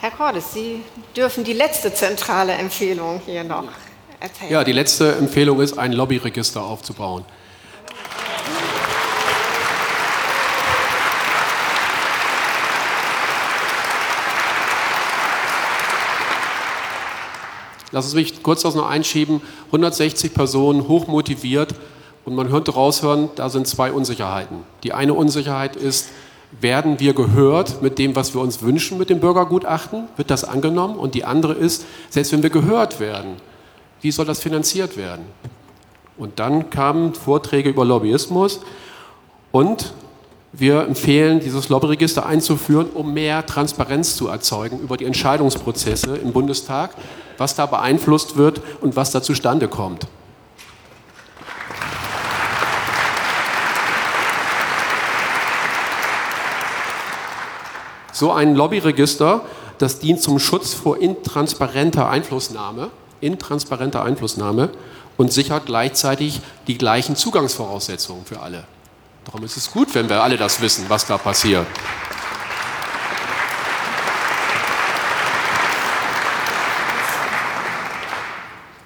Herr 0.00 0.10
Cordes, 0.10 0.52
Sie 0.52 0.82
dürfen 1.16 1.44
die 1.44 1.52
letzte 1.52 1.94
zentrale 1.94 2.54
Empfehlung 2.54 3.22
hier 3.24 3.44
noch 3.44 3.68
erzählen. 4.18 4.50
Ja, 4.50 4.64
die 4.64 4.72
letzte 4.72 5.14
Empfehlung 5.14 5.60
ist, 5.60 5.78
ein 5.78 5.92
Lobbyregister 5.92 6.60
aufzubauen. 6.60 7.24
Lass 17.92 18.06
es 18.06 18.14
mich 18.14 18.42
kurz 18.42 18.62
das 18.62 18.74
noch 18.74 18.88
einschieben. 18.88 19.40
160 19.66 20.34
Personen, 20.34 20.88
hochmotiviert. 20.88 21.74
Und 22.24 22.34
man 22.34 22.50
könnte 22.50 22.72
raushören, 22.72 23.30
da 23.34 23.48
sind 23.48 23.66
zwei 23.66 23.92
Unsicherheiten. 23.92 24.58
Die 24.82 24.92
eine 24.92 25.14
Unsicherheit 25.14 25.76
ist, 25.76 26.08
werden 26.60 27.00
wir 27.00 27.14
gehört 27.14 27.82
mit 27.82 27.98
dem, 27.98 28.14
was 28.14 28.34
wir 28.34 28.40
uns 28.40 28.62
wünschen 28.62 28.98
mit 28.98 29.10
dem 29.10 29.20
Bürgergutachten? 29.20 30.04
Wird 30.16 30.30
das 30.30 30.44
angenommen? 30.44 30.96
Und 30.96 31.14
die 31.14 31.24
andere 31.24 31.54
ist, 31.54 31.84
selbst 32.10 32.32
wenn 32.32 32.42
wir 32.42 32.50
gehört 32.50 33.00
werden, 33.00 33.36
wie 34.00 34.10
soll 34.10 34.26
das 34.26 34.40
finanziert 34.40 34.96
werden? 34.96 35.24
Und 36.18 36.38
dann 36.38 36.70
kamen 36.70 37.14
Vorträge 37.14 37.70
über 37.70 37.84
Lobbyismus 37.84 38.60
und 39.50 39.94
wir 40.52 40.82
empfehlen, 40.82 41.40
dieses 41.40 41.70
Lobbyregister 41.70 42.26
einzuführen, 42.26 42.88
um 42.92 43.14
mehr 43.14 43.46
Transparenz 43.46 44.16
zu 44.16 44.28
erzeugen 44.28 44.78
über 44.80 44.98
die 44.98 45.06
Entscheidungsprozesse 45.06 46.16
im 46.16 46.32
Bundestag, 46.32 46.90
was 47.38 47.54
da 47.54 47.66
beeinflusst 47.66 48.36
wird 48.36 48.60
und 48.80 48.96
was 48.96 49.10
da 49.10 49.22
zustande 49.22 49.68
kommt. 49.68 50.06
So 58.12 58.30
ein 58.30 58.54
Lobbyregister, 58.54 59.40
das 59.78 59.98
dient 59.98 60.22
zum 60.22 60.38
Schutz 60.38 60.74
vor 60.74 60.98
intransparenter 60.98 62.08
Einflussnahme, 62.08 62.90
intransparenter 63.20 64.04
Einflussnahme 64.04 64.70
und 65.16 65.32
sichert 65.32 65.66
gleichzeitig 65.66 66.40
die 66.66 66.78
gleichen 66.78 67.16
Zugangsvoraussetzungen 67.16 68.24
für 68.24 68.40
alle. 68.40 68.64
Darum 69.24 69.44
ist 69.44 69.56
es 69.56 69.70
gut, 69.70 69.94
wenn 69.94 70.08
wir 70.08 70.22
alle 70.22 70.36
das 70.36 70.60
wissen, 70.60 70.84
was 70.88 71.06
da 71.06 71.18
passiert. 71.18 71.66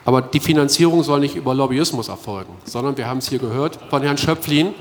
Aber 0.06 0.22
die 0.22 0.38
Finanzierung 0.38 1.02
soll 1.02 1.18
nicht 1.18 1.34
über 1.34 1.52
Lobbyismus 1.52 2.06
erfolgen, 2.06 2.54
sondern 2.64 2.96
wir 2.96 3.08
haben 3.08 3.18
es 3.18 3.28
hier 3.28 3.40
gehört 3.40 3.80
von 3.90 4.02
Herrn 4.02 4.16
Schöpflin, 4.16 4.72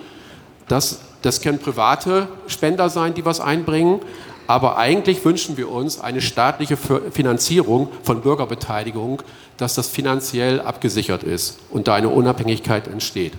dass 0.68 1.00
das 1.24 1.42
können 1.42 1.58
private 1.58 2.28
Spender 2.46 2.90
sein, 2.92 3.16
die 3.16 3.26
was 3.26 3.40
einbringen, 3.40 4.02
aber 4.46 4.78
eigentlich 4.78 5.26
wünschen 5.26 5.58
wir 5.58 5.72
uns 5.72 6.00
eine 6.00 6.22
staatliche 6.22 6.78
Finanzierung 6.78 7.88
von 8.04 8.22
Bürgerbeteiligung, 8.22 9.24
dass 9.58 9.74
das 9.74 9.90
finanziell 9.90 10.62
abgesichert 10.62 11.24
ist 11.24 11.58
und 11.72 11.88
da 11.88 11.96
eine 11.96 12.10
Unabhängigkeit 12.10 12.88
entsteht. 12.88 13.34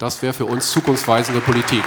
Das 0.00 0.20
wäre 0.22 0.32
für 0.32 0.46
uns 0.46 0.72
zukunftsweisende 0.72 1.40
Politik. 1.40 1.84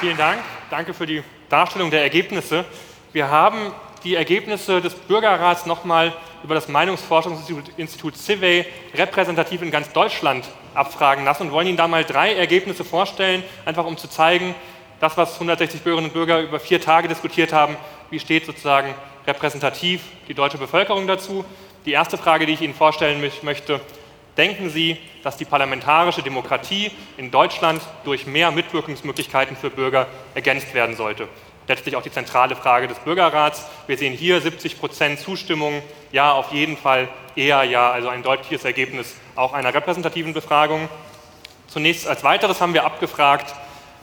Vielen 0.00 0.16
Dank. 0.16 0.38
Danke 0.70 0.92
für 0.92 1.06
die 1.06 1.22
Darstellung 1.48 1.90
der 1.90 2.02
Ergebnisse. 2.02 2.66
Wir 3.14 3.30
haben 3.30 3.72
die 4.04 4.16
Ergebnisse 4.16 4.82
des 4.82 4.94
Bürgerrats 4.94 5.64
nochmal 5.64 6.12
über 6.44 6.54
das 6.54 6.68
Meinungsforschungsinstitut 6.68 8.14
CIVE 8.14 8.66
repräsentativ 8.94 9.62
in 9.62 9.70
ganz 9.70 9.90
Deutschland 9.92 10.44
abfragen 10.74 11.24
lassen 11.24 11.44
und 11.44 11.52
wollen 11.52 11.68
Ihnen 11.68 11.78
da 11.78 11.88
mal 11.88 12.04
drei 12.04 12.34
Ergebnisse 12.34 12.84
vorstellen, 12.84 13.42
einfach 13.64 13.86
um 13.86 13.96
zu 13.96 14.08
zeigen, 14.08 14.54
das, 15.00 15.16
was 15.16 15.34
160 15.34 15.80
Bürgerinnen 15.80 16.10
und 16.10 16.12
Bürger 16.12 16.42
über 16.42 16.60
vier 16.60 16.82
Tage 16.82 17.08
diskutiert 17.08 17.54
haben, 17.54 17.76
wie 18.10 18.20
steht 18.20 18.44
sozusagen 18.44 18.94
repräsentativ 19.26 20.02
die 20.28 20.34
deutsche 20.34 20.58
Bevölkerung 20.58 21.06
dazu. 21.06 21.46
Die 21.86 21.92
erste 21.92 22.18
Frage, 22.18 22.44
die 22.44 22.52
ich 22.52 22.60
Ihnen 22.60 22.74
vorstellen 22.74 23.22
möchte, 23.42 23.80
denken 24.38 24.70
Sie, 24.70 24.96
dass 25.22 25.36
die 25.36 25.44
parlamentarische 25.44 26.22
Demokratie 26.22 26.90
in 27.16 27.30
Deutschland 27.30 27.82
durch 28.04 28.26
mehr 28.26 28.50
Mitwirkungsmöglichkeiten 28.50 29.56
für 29.56 29.68
Bürger 29.68 30.06
ergänzt 30.34 30.72
werden 30.72 30.96
sollte? 30.96 31.28
Letztlich 31.66 31.96
auch 31.96 32.02
die 32.02 32.12
zentrale 32.12 32.56
Frage 32.56 32.88
des 32.88 32.98
Bürgerrats. 33.00 33.66
Wir 33.86 33.98
sehen 33.98 34.14
hier 34.14 34.40
70 34.40 34.78
Prozent 34.78 35.20
Zustimmung, 35.20 35.82
ja, 36.12 36.32
auf 36.32 36.52
jeden 36.52 36.78
Fall 36.78 37.08
eher 37.36 37.62
ja, 37.64 37.90
also 37.90 38.08
ein 38.08 38.22
deutliches 38.22 38.64
Ergebnis 38.64 39.16
auch 39.36 39.52
einer 39.52 39.74
repräsentativen 39.74 40.32
Befragung. 40.32 40.88
Zunächst 41.66 42.06
als 42.08 42.24
weiteres 42.24 42.62
haben 42.62 42.72
wir 42.72 42.86
abgefragt, 42.86 43.54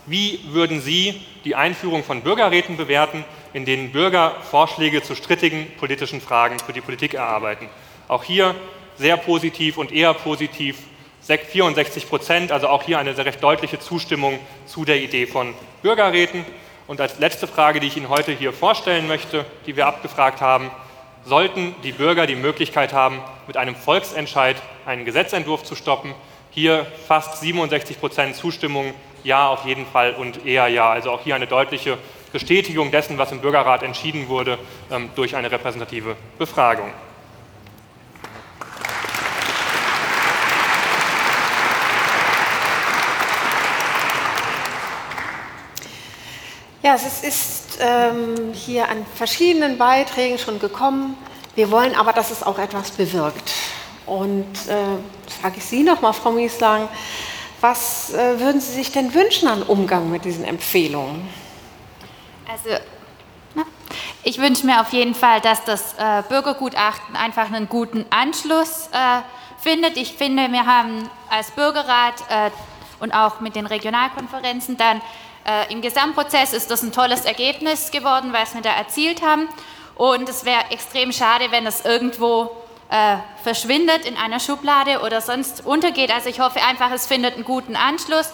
wie 0.06 0.40
würden 0.50 0.82
Sie 0.82 1.26
die 1.46 1.56
Einführung 1.56 2.04
von 2.04 2.22
Bürgerräten 2.22 2.78
bewerten, 2.78 3.26
in 3.54 3.66
denen 3.66 3.92
Bürger 3.92 4.36
Vorschläge 4.52 5.02
zu 5.02 5.16
strittigen 5.16 5.66
politischen 5.78 6.22
Fragen 6.22 6.60
für 6.60 6.74
die 6.74 6.82
Politik 6.82 7.16
erarbeiten? 7.16 7.68
Auch 8.08 8.24
hier 8.24 8.54
sehr 8.98 9.18
positiv 9.18 9.78
und 9.78 9.92
eher 9.92 10.14
positiv 10.14 10.78
64 11.22 12.08
Prozent, 12.08 12.52
also 12.52 12.68
auch 12.68 12.84
hier 12.84 13.00
eine 13.00 13.16
sehr 13.16 13.26
recht 13.26 13.42
deutliche 13.42 13.80
Zustimmung 13.80 14.40
zu 14.68 14.86
der 14.86 14.98
Idee 14.98 15.26
von 15.26 15.54
Bürgerräten. 15.82 16.46
Und 16.88 17.02
als 17.02 17.18
letzte 17.18 17.48
Frage, 17.48 17.80
die 17.80 17.88
ich 17.88 17.98
Ihnen 17.98 18.10
heute 18.10 18.32
hier 18.32 18.54
vorstellen 18.54 19.08
möchte, 19.08 19.46
die 19.66 19.76
wir 19.76 19.88
abgefragt 19.88 20.40
haben, 20.42 20.70
sollten 21.26 21.74
die 21.84 21.92
Bürger 21.92 22.28
die 22.28 22.36
Möglichkeit 22.36 22.94
haben, 22.94 23.20
mit 23.48 23.58
einem 23.58 23.76
Volksentscheid 23.76 24.58
einen 24.86 25.06
Gesetzentwurf 25.06 25.64
zu 25.64 25.76
stoppen? 25.76 26.14
Hier 26.52 26.86
fast 27.08 27.42
67 27.42 28.00
Prozent 28.00 28.36
Zustimmung, 28.36 28.94
ja 29.24 29.50
auf 29.50 29.66
jeden 29.66 29.88
Fall 29.88 30.14
und 30.14 30.46
eher 30.46 30.68
ja. 30.68 30.92
Also 30.92 31.10
auch 31.10 31.24
hier 31.24 31.34
eine 31.34 31.48
deutliche 31.48 31.98
Bestätigung 32.32 32.92
dessen, 32.92 33.18
was 33.18 33.32
im 33.32 33.42
Bürgerrat 33.42 33.82
entschieden 33.82 34.30
wurde, 34.30 34.60
ähm, 34.92 35.10
durch 35.16 35.36
eine 35.36 35.52
repräsentative 35.52 36.16
Befragung. 36.38 36.92
Ja, 46.86 46.94
es 46.94 47.24
ist 47.24 47.80
ähm, 47.82 48.54
hier 48.54 48.88
an 48.88 49.08
verschiedenen 49.16 49.80
Beiträgen 49.80 50.38
schon 50.38 50.60
gekommen. 50.60 51.18
Wir 51.56 51.72
wollen 51.72 51.96
aber, 51.96 52.14
dass 52.14 52.30
es 52.30 52.44
auch 52.44 52.60
etwas 52.60 52.92
bewirkt. 52.92 53.54
Und 54.06 54.46
äh, 54.68 55.32
frage 55.42 55.58
ich 55.58 55.66
Sie 55.66 55.82
nochmal, 55.82 56.14
Frau 56.14 56.30
Mieslang, 56.30 56.88
was 57.60 58.14
äh, 58.14 58.40
würden 58.40 58.62
Sie 58.62 58.72
sich 58.72 58.92
denn 58.92 59.16
wünschen 59.16 59.48
an 59.48 59.64
Umgang 59.64 60.12
mit 60.12 60.26
diesen 60.26 60.46
Empfehlungen? 60.46 61.28
Also, 62.48 62.78
ich 64.22 64.38
wünsche 64.38 64.68
mir 64.68 64.80
auf 64.80 64.94
jeden 64.94 65.16
Fall, 65.16 65.42
dass 65.42 65.64
das 65.64 65.96
äh, 65.98 66.22
Bürgergutachten 66.30 67.16
einfach 67.16 67.52
einen 67.52 67.68
guten 67.68 68.06
Anschluss 68.12 68.90
äh, 68.92 69.22
findet. 69.58 69.98
Ich 69.98 70.14
finde, 70.14 70.52
wir 70.52 70.68
haben 70.68 71.10
als 71.32 71.50
Bürgerrat 71.50 72.22
äh, 72.30 72.52
und 73.00 73.12
auch 73.12 73.40
mit 73.40 73.56
den 73.56 73.66
Regionalkonferenzen 73.66 74.78
dann 74.78 75.02
äh, 75.46 75.72
Im 75.72 75.82
Gesamtprozess 75.82 76.54
ist 76.54 76.72
das 76.72 76.82
ein 76.82 76.92
tolles 76.92 77.26
Ergebnis 77.26 77.92
geworden, 77.92 78.34
was 78.34 78.56
wir 78.56 78.62
da 78.62 78.72
erzielt 78.72 79.22
haben. 79.22 79.48
Und 79.96 80.28
es 80.28 80.44
wäre 80.44 80.72
extrem 80.72 81.12
schade, 81.12 81.52
wenn 81.52 81.68
es 81.68 81.86
irgendwo 81.86 82.52
äh, 82.90 83.18
verschwindet 83.44 84.06
in 84.06 84.18
einer 84.18 84.40
Schublade 84.40 85.02
oder 85.02 85.22
sonst 85.22 85.66
untergeht. 85.66 86.12
Also 86.12 86.30
ich 86.30 86.40
hoffe 86.40 86.60
einfach, 86.64 86.92
es 86.92 87.06
findet 87.06 87.36
einen 87.36 87.46
guten 87.46 87.76
Anschluss 87.76 88.32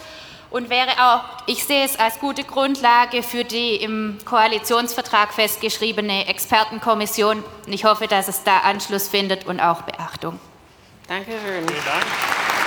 und 0.50 0.70
wäre 0.70 0.92
auch, 1.00 1.24
ich 1.48 1.64
sehe 1.66 1.86
es 1.86 2.00
als 2.00 2.20
gute 2.20 2.44
Grundlage 2.44 3.24
für 3.24 3.44
die 3.44 3.76
im 3.76 4.18
Koalitionsvertrag 4.26 5.34
festgeschriebene 5.34 6.28
Expertenkommission. 6.28 7.44
Und 7.66 7.74
ich 7.74 7.86
hoffe, 7.86 8.08
dass 8.08 8.28
es 8.28 8.44
da 8.44 8.60
Anschluss 8.60 9.08
findet 9.08 9.46
und 9.46 9.60
auch 9.60 9.82
Beachtung. 9.84 10.40
Danke 11.08 11.32
schön. 11.32 11.68
Vielen 11.68 11.86
Dank. 11.86 12.61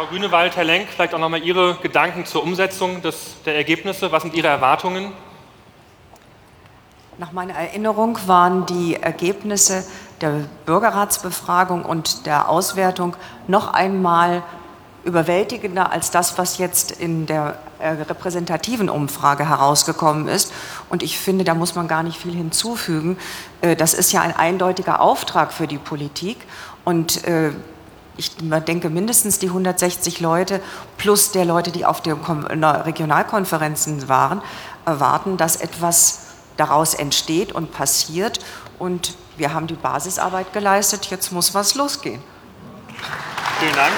Frau 0.00 0.06
Grünewald, 0.06 0.56
Herr 0.56 0.64
Lenk, 0.64 0.88
vielleicht 0.88 1.12
auch 1.12 1.18
nochmal 1.18 1.42
Ihre 1.42 1.74
Gedanken 1.74 2.24
zur 2.24 2.42
Umsetzung 2.42 3.02
des, 3.02 3.36
der 3.44 3.54
Ergebnisse. 3.56 4.10
Was 4.10 4.22
sind 4.22 4.32
Ihre 4.32 4.46
Erwartungen? 4.46 5.12
Nach 7.18 7.32
meiner 7.32 7.52
Erinnerung 7.52 8.18
waren 8.26 8.64
die 8.64 8.96
Ergebnisse 8.96 9.84
der 10.22 10.46
Bürgerratsbefragung 10.64 11.84
und 11.84 12.24
der 12.24 12.48
Auswertung 12.48 13.14
noch 13.46 13.74
einmal 13.74 14.42
überwältigender 15.04 15.92
als 15.92 16.10
das, 16.10 16.38
was 16.38 16.56
jetzt 16.56 16.92
in 16.92 17.26
der 17.26 17.58
äh, 17.78 17.88
repräsentativen 17.88 18.88
Umfrage 18.88 19.46
herausgekommen 19.46 20.28
ist. 20.28 20.50
Und 20.88 21.02
ich 21.02 21.18
finde, 21.18 21.44
da 21.44 21.54
muss 21.54 21.74
man 21.74 21.88
gar 21.88 22.02
nicht 22.02 22.18
viel 22.18 22.34
hinzufügen. 22.34 23.18
Äh, 23.60 23.76
das 23.76 23.92
ist 23.92 24.12
ja 24.12 24.22
ein 24.22 24.34
eindeutiger 24.34 25.02
Auftrag 25.02 25.52
für 25.52 25.66
die 25.66 25.76
Politik. 25.76 26.38
Und 26.86 27.24
äh, 27.24 27.50
ich 28.20 28.36
denke, 28.66 28.90
mindestens 28.90 29.38
die 29.38 29.46
160 29.46 30.20
Leute 30.20 30.60
plus 30.98 31.32
der 31.32 31.46
Leute, 31.46 31.72
die 31.72 31.86
auf 31.86 32.02
den 32.02 32.18
Regionalkonferenzen 32.22 34.08
waren, 34.10 34.42
erwarten, 34.84 35.38
dass 35.38 35.56
etwas 35.56 36.26
daraus 36.58 36.92
entsteht 36.92 37.52
und 37.52 37.72
passiert. 37.72 38.40
Und 38.78 39.16
wir 39.38 39.54
haben 39.54 39.66
die 39.66 39.74
Basisarbeit 39.74 40.52
geleistet, 40.52 41.06
jetzt 41.06 41.32
muss 41.32 41.54
was 41.54 41.74
losgehen. 41.74 42.22
Vielen 43.58 43.74
Dank. 43.74 43.92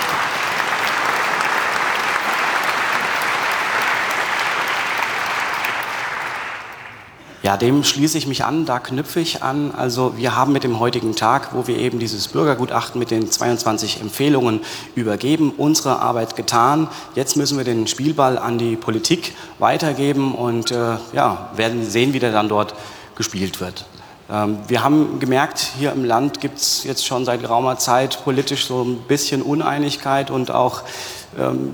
Ja, 7.43 7.57
dem 7.57 7.83
schließe 7.83 8.19
ich 8.19 8.29
mich 8.29 8.45
an, 8.45 8.67
da 8.67 8.79
knüpfe 8.79 9.19
ich 9.19 9.43
an. 9.43 9.73
Also 9.77 10.17
wir 10.17 10.37
haben 10.37 10.53
mit 10.53 10.63
dem 10.63 10.79
heutigen 10.79 11.17
Tag, 11.17 11.55
wo 11.55 11.67
wir 11.67 11.77
eben 11.77 11.99
dieses 11.99 12.29
Bürgergutachten 12.29 13.01
mit 13.01 13.11
den 13.11 13.29
22 13.29 14.01
Empfehlungen 14.01 14.61
übergeben, 14.95 15.53
unsere 15.57 15.99
Arbeit 15.99 16.37
getan. 16.37 16.87
Jetzt 17.17 17.37
müssen 17.37 17.59
wir 17.59 17.65
den 17.65 17.89
Spielball 17.89 18.39
an 18.39 18.59
die 18.59 18.77
Politik 18.77 19.35
weitergeben 19.59 20.37
und 20.37 20.71
äh, 20.71 20.99
ja, 21.13 21.51
werden 21.57 21.85
sehen, 21.85 22.13
wie 22.13 22.21
der 22.21 22.31
dann 22.31 22.49
dort 22.49 22.77
gespielt 23.17 23.61
wird. 23.61 23.87
Ähm, 24.31 24.59
wir 24.69 24.85
haben 24.85 25.19
gemerkt, 25.19 25.73
hier 25.77 25.91
im 25.91 26.05
Land 26.05 26.41
gibt 26.41 26.59
es 26.59 26.85
jetzt 26.85 27.05
schon 27.05 27.25
seit 27.25 27.41
geraumer 27.41 27.77
Zeit 27.77 28.23
politisch 28.23 28.67
so 28.67 28.83
ein 28.83 28.99
bisschen 29.09 29.43
Uneinigkeit 29.43 30.31
und 30.31 30.53
auch 30.53 30.83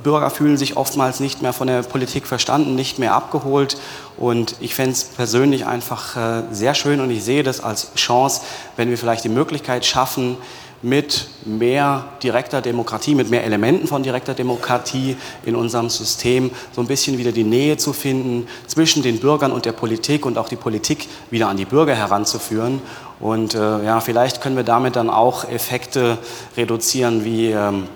Bürger 0.02 0.30
fühlen 0.30 0.56
sich 0.56 0.76
oftmals 0.76 1.20
nicht 1.20 1.42
mehr 1.42 1.52
von 1.52 1.66
der 1.66 1.82
Politik 1.82 2.26
verstanden, 2.26 2.74
nicht 2.74 2.98
mehr 2.98 3.14
abgeholt. 3.14 3.76
Und 4.16 4.56
ich 4.60 4.74
fände 4.74 4.92
es 4.92 5.04
persönlich 5.04 5.66
einfach 5.66 6.16
äh, 6.16 6.42
sehr 6.50 6.74
schön 6.74 7.00
und 7.00 7.10
ich 7.10 7.24
sehe 7.24 7.42
das 7.42 7.60
als 7.60 7.94
Chance, 7.94 8.42
wenn 8.76 8.90
wir 8.90 8.98
vielleicht 8.98 9.24
die 9.24 9.28
Möglichkeit 9.28 9.84
schaffen, 9.86 10.36
mit 10.80 11.28
mehr 11.44 12.04
direkter 12.22 12.60
Demokratie, 12.60 13.14
mit 13.14 13.30
mehr 13.30 13.44
Elementen 13.44 13.88
von 13.88 14.02
direkter 14.02 14.34
Demokratie 14.34 15.16
in 15.44 15.56
unserem 15.56 15.90
System 15.90 16.50
so 16.72 16.80
ein 16.80 16.86
bisschen 16.86 17.18
wieder 17.18 17.32
die 17.32 17.44
Nähe 17.44 17.76
zu 17.76 17.92
finden 17.92 18.46
zwischen 18.66 19.02
den 19.02 19.18
Bürgern 19.18 19.50
und 19.50 19.64
der 19.64 19.72
Politik 19.72 20.24
und 20.24 20.38
auch 20.38 20.48
die 20.48 20.56
Politik 20.56 21.08
wieder 21.30 21.48
an 21.48 21.56
die 21.56 21.64
Bürger 21.64 21.96
heranzuführen. 21.96 22.80
Und 23.18 23.54
äh, 23.54 23.84
ja, 23.84 24.00
vielleicht 24.00 24.40
können 24.40 24.56
wir 24.56 24.62
damit 24.62 24.94
dann 24.94 25.10
auch 25.10 25.48
Effekte 25.50 26.18
reduzieren 26.56 27.24
wie 27.24 27.50
ähm, 27.50 27.88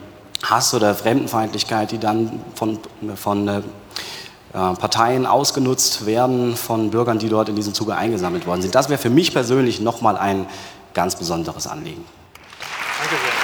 Hass 0.43 0.74
oder 0.74 0.95
Fremdenfeindlichkeit, 0.95 1.90
die 1.90 1.99
dann 1.99 2.40
von, 2.55 2.78
von 3.16 3.49
äh, 3.49 3.62
Parteien 4.53 5.24
ausgenutzt 5.26 6.05
werden, 6.05 6.57
von 6.57 6.90
Bürgern, 6.90 7.18
die 7.18 7.28
dort 7.28 7.49
in 7.49 7.57
diesem 7.57 7.74
Zuge 7.74 7.97
eingesammelt 7.97 8.47
worden 8.47 8.62
sind. 8.62 8.74
Das 8.74 8.88
wäre 8.88 8.99
für 8.99 9.11
mich 9.11 9.32
persönlich 9.32 9.80
nochmal 9.80 10.16
ein 10.16 10.47
ganz 10.95 11.16
besonderes 11.16 11.66
Anliegen. 11.66 12.05
Danke 12.99 13.14
sehr. 13.16 13.41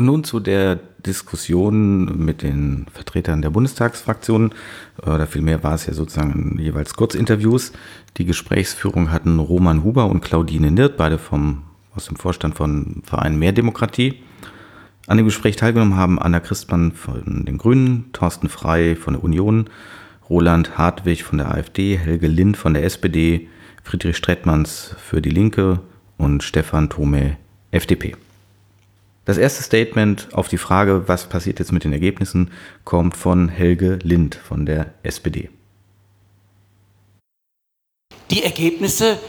Und 0.00 0.06
nun 0.06 0.24
zu 0.24 0.40
der 0.40 0.76
Diskussion 1.04 2.24
mit 2.24 2.40
den 2.40 2.86
Vertretern 2.90 3.42
der 3.42 3.50
Bundestagsfraktionen. 3.50 4.54
Äh, 5.02 5.10
oder 5.10 5.26
vielmehr 5.26 5.62
war 5.62 5.74
es 5.74 5.84
ja 5.84 5.92
sozusagen 5.92 6.58
jeweils 6.58 6.94
Kurzinterviews. 6.94 7.72
Die 8.16 8.24
Gesprächsführung 8.24 9.10
hatten 9.10 9.38
Roman 9.38 9.84
Huber 9.84 10.06
und 10.06 10.22
Claudine 10.22 10.70
Nirt, 10.70 10.96
beide 10.96 11.18
vom, 11.18 11.64
aus 11.94 12.06
dem 12.06 12.16
Vorstand 12.16 12.54
von 12.54 13.02
Verein 13.04 13.38
Mehr 13.38 13.52
Demokratie. 13.52 14.22
An 15.06 15.18
dem 15.18 15.26
Gespräch 15.26 15.56
teilgenommen 15.56 15.96
haben 15.96 16.18
Anna 16.18 16.40
Christmann 16.40 16.92
von 16.92 17.44
den 17.44 17.58
Grünen, 17.58 18.06
Thorsten 18.14 18.48
Frei 18.48 18.96
von 18.96 19.12
der 19.12 19.22
Union, 19.22 19.68
Roland 20.30 20.78
Hartwig 20.78 21.24
von 21.24 21.36
der 21.36 21.50
AfD, 21.50 21.98
Helge 21.98 22.26
Lind 22.26 22.56
von 22.56 22.72
der 22.72 22.84
SPD, 22.84 23.48
Friedrich 23.84 24.16
Strettmanns 24.16 24.96
für 24.96 25.20
die 25.20 25.28
Linke 25.28 25.80
und 26.16 26.42
Stefan 26.42 26.88
Thome, 26.88 27.36
FDP. 27.70 28.16
Das 29.30 29.38
erste 29.38 29.62
Statement 29.62 30.26
auf 30.32 30.48
die 30.48 30.58
Frage, 30.58 31.06
was 31.06 31.28
passiert 31.28 31.60
jetzt 31.60 31.70
mit 31.70 31.84
den 31.84 31.92
Ergebnissen, 31.92 32.50
kommt 32.82 33.16
von 33.16 33.48
Helge 33.48 34.00
Lind 34.02 34.34
von 34.34 34.66
der 34.66 34.86
SPD. 35.04 35.50
Die 38.32 38.42
Ergebnisse, 38.42 39.20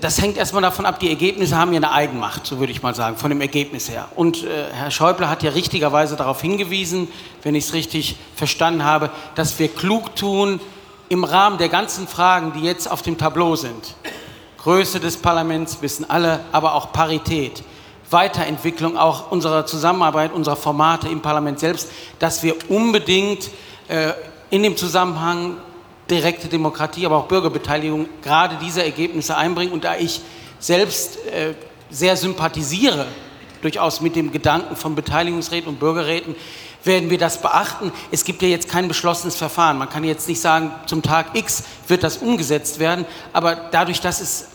das 0.00 0.22
hängt 0.22 0.38
erstmal 0.38 0.62
davon 0.62 0.86
ab, 0.86 1.00
die 1.00 1.10
Ergebnisse 1.10 1.58
haben 1.58 1.74
ja 1.74 1.76
eine 1.76 1.92
Eigenmacht, 1.92 2.46
so 2.46 2.60
würde 2.60 2.72
ich 2.72 2.82
mal 2.82 2.94
sagen, 2.94 3.18
von 3.18 3.28
dem 3.28 3.42
Ergebnis 3.42 3.90
her. 3.90 4.08
Und 4.16 4.42
äh, 4.42 4.72
Herr 4.72 4.90
Schäuble 4.90 5.28
hat 5.28 5.42
ja 5.42 5.50
richtigerweise 5.50 6.16
darauf 6.16 6.40
hingewiesen, 6.40 7.06
wenn 7.42 7.54
ich 7.54 7.64
es 7.64 7.74
richtig 7.74 8.16
verstanden 8.34 8.84
habe, 8.84 9.10
dass 9.34 9.58
wir 9.58 9.68
klug 9.68 10.16
tun, 10.16 10.60
im 11.10 11.24
Rahmen 11.24 11.58
der 11.58 11.68
ganzen 11.68 12.08
Fragen, 12.08 12.54
die 12.54 12.60
jetzt 12.60 12.90
auf 12.90 13.02
dem 13.02 13.18
Tableau 13.18 13.54
sind, 13.54 13.96
Größe 14.56 14.98
des 14.98 15.18
Parlaments 15.18 15.82
wissen 15.82 16.08
alle, 16.08 16.40
aber 16.52 16.74
auch 16.74 16.92
Parität, 16.92 17.62
Weiterentwicklung 18.10 18.96
auch 18.96 19.30
unserer 19.30 19.66
Zusammenarbeit, 19.66 20.32
unserer 20.32 20.56
Formate 20.56 21.08
im 21.08 21.20
Parlament 21.20 21.60
selbst, 21.60 21.90
dass 22.18 22.42
wir 22.42 22.54
unbedingt 22.68 23.50
äh, 23.88 24.12
in 24.50 24.62
dem 24.62 24.76
Zusammenhang 24.76 25.56
direkte 26.10 26.48
Demokratie, 26.48 27.06
aber 27.06 27.18
auch 27.18 27.26
Bürgerbeteiligung 27.26 28.08
gerade 28.22 28.56
diese 28.60 28.82
Ergebnisse 28.82 29.36
einbringen. 29.36 29.72
Und 29.72 29.84
da 29.84 29.96
ich 29.96 30.20
selbst 30.58 31.24
äh, 31.26 31.54
sehr 31.88 32.16
sympathisiere, 32.16 33.06
durchaus 33.62 34.00
mit 34.00 34.16
dem 34.16 34.32
Gedanken 34.32 34.74
von 34.74 34.94
Beteiligungsräten 34.94 35.68
und 35.68 35.78
Bürgerräten, 35.78 36.34
werden 36.82 37.10
wir 37.10 37.18
das 37.18 37.42
beachten. 37.42 37.92
Es 38.10 38.24
gibt 38.24 38.42
ja 38.42 38.48
jetzt 38.48 38.68
kein 38.68 38.88
beschlossenes 38.88 39.36
Verfahren. 39.36 39.78
Man 39.78 39.90
kann 39.90 40.02
jetzt 40.02 40.28
nicht 40.28 40.40
sagen, 40.40 40.72
zum 40.86 41.02
Tag 41.02 41.36
X 41.36 41.62
wird 41.88 42.02
das 42.02 42.18
umgesetzt 42.18 42.78
werden, 42.78 43.04
aber 43.32 43.54
dadurch, 43.70 44.00
dass 44.00 44.20
es 44.20 44.48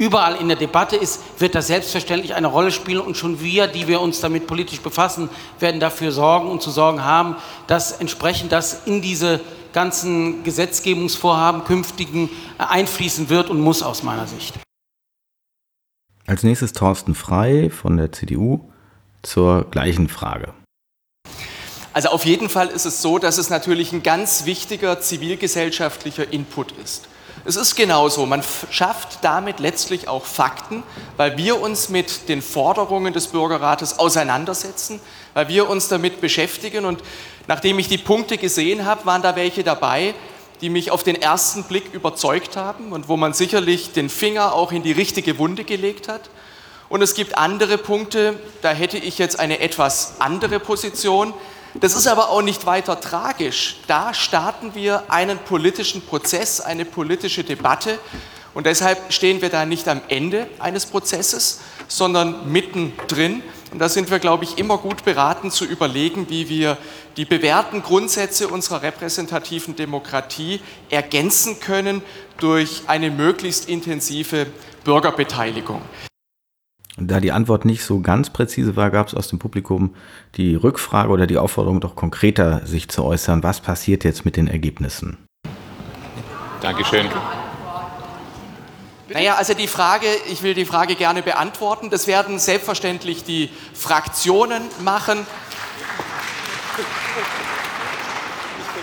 überall 0.00 0.36
in 0.36 0.48
der 0.48 0.56
Debatte 0.56 0.96
ist, 0.96 1.20
wird 1.38 1.54
das 1.54 1.66
selbstverständlich 1.66 2.34
eine 2.34 2.46
Rolle 2.46 2.72
spielen 2.72 3.00
und 3.00 3.18
schon 3.18 3.42
wir, 3.42 3.66
die 3.66 3.86
wir 3.86 4.00
uns 4.00 4.20
damit 4.20 4.46
politisch 4.46 4.80
befassen, 4.80 5.28
werden 5.60 5.78
dafür 5.78 6.10
sorgen 6.10 6.48
und 6.48 6.62
zu 6.62 6.70
sorgen 6.70 7.04
haben, 7.04 7.36
dass 7.66 7.92
entsprechend 7.92 8.50
das 8.50 8.86
in 8.86 9.02
diese 9.02 9.40
ganzen 9.74 10.42
Gesetzgebungsvorhaben 10.42 11.64
künftigen 11.64 12.30
einfließen 12.56 13.28
wird 13.28 13.50
und 13.50 13.60
muss 13.60 13.82
aus 13.82 14.02
meiner 14.02 14.26
Sicht. 14.26 14.58
Als 16.26 16.42
nächstes 16.44 16.72
Thorsten 16.72 17.14
Frei 17.14 17.68
von 17.68 17.98
der 17.98 18.10
CDU 18.10 18.70
zur 19.22 19.64
gleichen 19.70 20.08
Frage. 20.08 20.54
Also 21.92 22.08
auf 22.08 22.24
jeden 22.24 22.48
Fall 22.48 22.68
ist 22.68 22.86
es 22.86 23.02
so, 23.02 23.18
dass 23.18 23.36
es 23.36 23.50
natürlich 23.50 23.92
ein 23.92 24.02
ganz 24.02 24.46
wichtiger 24.46 24.98
zivilgesellschaftlicher 25.00 26.32
Input 26.32 26.72
ist. 26.82 27.09
Es 27.46 27.56
ist 27.56 27.74
genauso, 27.74 28.26
man 28.26 28.42
schafft 28.70 29.20
damit 29.22 29.60
letztlich 29.60 30.08
auch 30.08 30.26
Fakten, 30.26 30.82
weil 31.16 31.38
wir 31.38 31.58
uns 31.58 31.88
mit 31.88 32.28
den 32.28 32.42
Forderungen 32.42 33.14
des 33.14 33.28
Bürgerrates 33.28 33.98
auseinandersetzen, 33.98 35.00
weil 35.32 35.48
wir 35.48 35.70
uns 35.70 35.88
damit 35.88 36.20
beschäftigen. 36.20 36.84
Und 36.84 37.02
nachdem 37.46 37.78
ich 37.78 37.88
die 37.88 37.96
Punkte 37.96 38.36
gesehen 38.36 38.84
habe, 38.84 39.06
waren 39.06 39.22
da 39.22 39.36
welche 39.36 39.64
dabei, 39.64 40.14
die 40.60 40.68
mich 40.68 40.90
auf 40.90 41.02
den 41.02 41.20
ersten 41.20 41.64
Blick 41.64 41.94
überzeugt 41.94 42.58
haben 42.58 42.92
und 42.92 43.08
wo 43.08 43.16
man 43.16 43.32
sicherlich 43.32 43.92
den 43.92 44.10
Finger 44.10 44.52
auch 44.52 44.70
in 44.70 44.82
die 44.82 44.92
richtige 44.92 45.38
Wunde 45.38 45.64
gelegt 45.64 46.08
hat. 46.08 46.28
Und 46.90 47.00
es 47.00 47.14
gibt 47.14 47.38
andere 47.38 47.78
Punkte, 47.78 48.38
da 48.60 48.72
hätte 48.72 48.98
ich 48.98 49.16
jetzt 49.16 49.40
eine 49.40 49.60
etwas 49.60 50.16
andere 50.18 50.60
Position. 50.60 51.32
Das 51.74 51.94
ist 51.94 52.08
aber 52.08 52.30
auch 52.30 52.42
nicht 52.42 52.66
weiter 52.66 53.00
tragisch. 53.00 53.76
Da 53.86 54.12
starten 54.12 54.74
wir 54.74 55.04
einen 55.10 55.38
politischen 55.38 56.02
Prozess, 56.02 56.60
eine 56.60 56.84
politische 56.84 57.44
Debatte. 57.44 57.98
Und 58.54 58.66
deshalb 58.66 59.12
stehen 59.12 59.40
wir 59.40 59.48
da 59.48 59.64
nicht 59.64 59.86
am 59.86 60.00
Ende 60.08 60.48
eines 60.58 60.86
Prozesses, 60.86 61.60
sondern 61.86 62.50
mittendrin. 62.50 63.42
Und 63.70 63.78
da 63.78 63.88
sind 63.88 64.10
wir, 64.10 64.18
glaube 64.18 64.42
ich, 64.42 64.58
immer 64.58 64.78
gut 64.78 65.04
beraten 65.04 65.52
zu 65.52 65.64
überlegen, 65.64 66.28
wie 66.28 66.48
wir 66.48 66.76
die 67.16 67.24
bewährten 67.24 67.82
Grundsätze 67.82 68.48
unserer 68.48 68.82
repräsentativen 68.82 69.76
Demokratie 69.76 70.60
ergänzen 70.90 71.60
können 71.60 72.02
durch 72.38 72.82
eine 72.88 73.12
möglichst 73.12 73.68
intensive 73.68 74.46
Bürgerbeteiligung. 74.82 75.82
Da 77.00 77.18
die 77.18 77.32
Antwort 77.32 77.64
nicht 77.64 77.82
so 77.82 78.00
ganz 78.00 78.28
präzise 78.30 78.76
war, 78.76 78.90
gab 78.90 79.08
es 79.08 79.14
aus 79.14 79.28
dem 79.28 79.38
Publikum 79.38 79.94
die 80.36 80.54
Rückfrage 80.54 81.08
oder 81.10 81.26
die 81.26 81.38
Aufforderung, 81.38 81.80
doch 81.80 81.96
konkreter 81.96 82.66
sich 82.66 82.88
zu 82.88 83.04
äußern. 83.04 83.42
Was 83.42 83.60
passiert 83.60 84.04
jetzt 84.04 84.24
mit 84.24 84.36
den 84.36 84.48
Ergebnissen? 84.48 85.16
Dankeschön. 86.60 87.06
Naja, 89.08 89.34
also 89.36 89.54
die 89.54 89.66
Frage, 89.66 90.06
ich 90.30 90.42
will 90.42 90.54
die 90.54 90.66
Frage 90.66 90.94
gerne 90.94 91.22
beantworten. 91.22 91.90
Das 91.90 92.06
werden 92.06 92.38
selbstverständlich 92.38 93.24
die 93.24 93.50
Fraktionen 93.74 94.62
machen. 94.84 95.26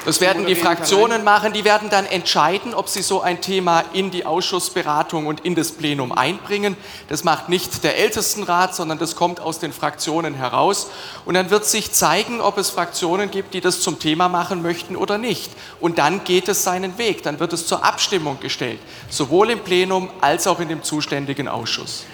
Das 0.07 0.21
werden 0.21 0.45
die 0.45 0.55
Fraktionen 0.55 1.25
machen. 1.25 1.51
Die 1.51 1.65
werden 1.65 1.89
dann 1.89 2.05
entscheiden, 2.05 2.73
ob 2.73 2.87
sie 2.87 3.01
so 3.01 3.19
ein 3.19 3.41
Thema 3.41 3.83
in 3.91 4.09
die 4.09 4.25
Ausschussberatung 4.25 5.27
und 5.27 5.41
in 5.41 5.53
das 5.53 5.73
Plenum 5.73 6.13
einbringen. 6.13 6.77
Das 7.09 7.25
macht 7.25 7.49
nicht 7.49 7.83
der 7.83 7.97
Ältestenrat, 7.97 8.73
sondern 8.73 8.99
das 8.99 9.17
kommt 9.17 9.41
aus 9.41 9.59
den 9.59 9.73
Fraktionen 9.73 10.33
heraus. 10.33 10.89
Und 11.25 11.33
dann 11.33 11.49
wird 11.49 11.65
sich 11.65 11.91
zeigen, 11.91 12.39
ob 12.39 12.57
es 12.57 12.69
Fraktionen 12.69 13.29
gibt, 13.31 13.53
die 13.53 13.59
das 13.59 13.81
zum 13.81 13.99
Thema 13.99 14.29
machen 14.29 14.61
möchten 14.61 14.95
oder 14.95 15.17
nicht. 15.17 15.51
Und 15.81 15.97
dann 15.97 16.23
geht 16.23 16.47
es 16.47 16.63
seinen 16.63 16.97
Weg. 16.97 17.23
Dann 17.23 17.41
wird 17.41 17.51
es 17.51 17.67
zur 17.67 17.83
Abstimmung 17.83 18.39
gestellt, 18.39 18.79
sowohl 19.09 19.49
im 19.49 19.59
Plenum 19.59 20.09
als 20.21 20.47
auch 20.47 20.61
in 20.61 20.69
dem 20.69 20.83
zuständigen 20.83 21.49
Ausschuss. 21.49 22.05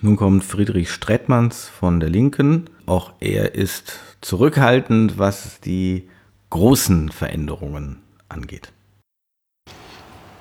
Nun 0.00 0.14
kommt 0.14 0.44
Friedrich 0.44 0.92
Strettmanns 0.92 1.68
von 1.68 1.98
der 1.98 2.10
Linken. 2.10 2.70
Auch 2.86 3.10
er 3.18 3.56
ist 3.56 3.98
zurückhaltend, 4.20 5.18
was 5.18 5.60
die 5.60 6.08
großen 6.50 7.10
Veränderungen 7.10 8.02
angeht. 8.28 8.72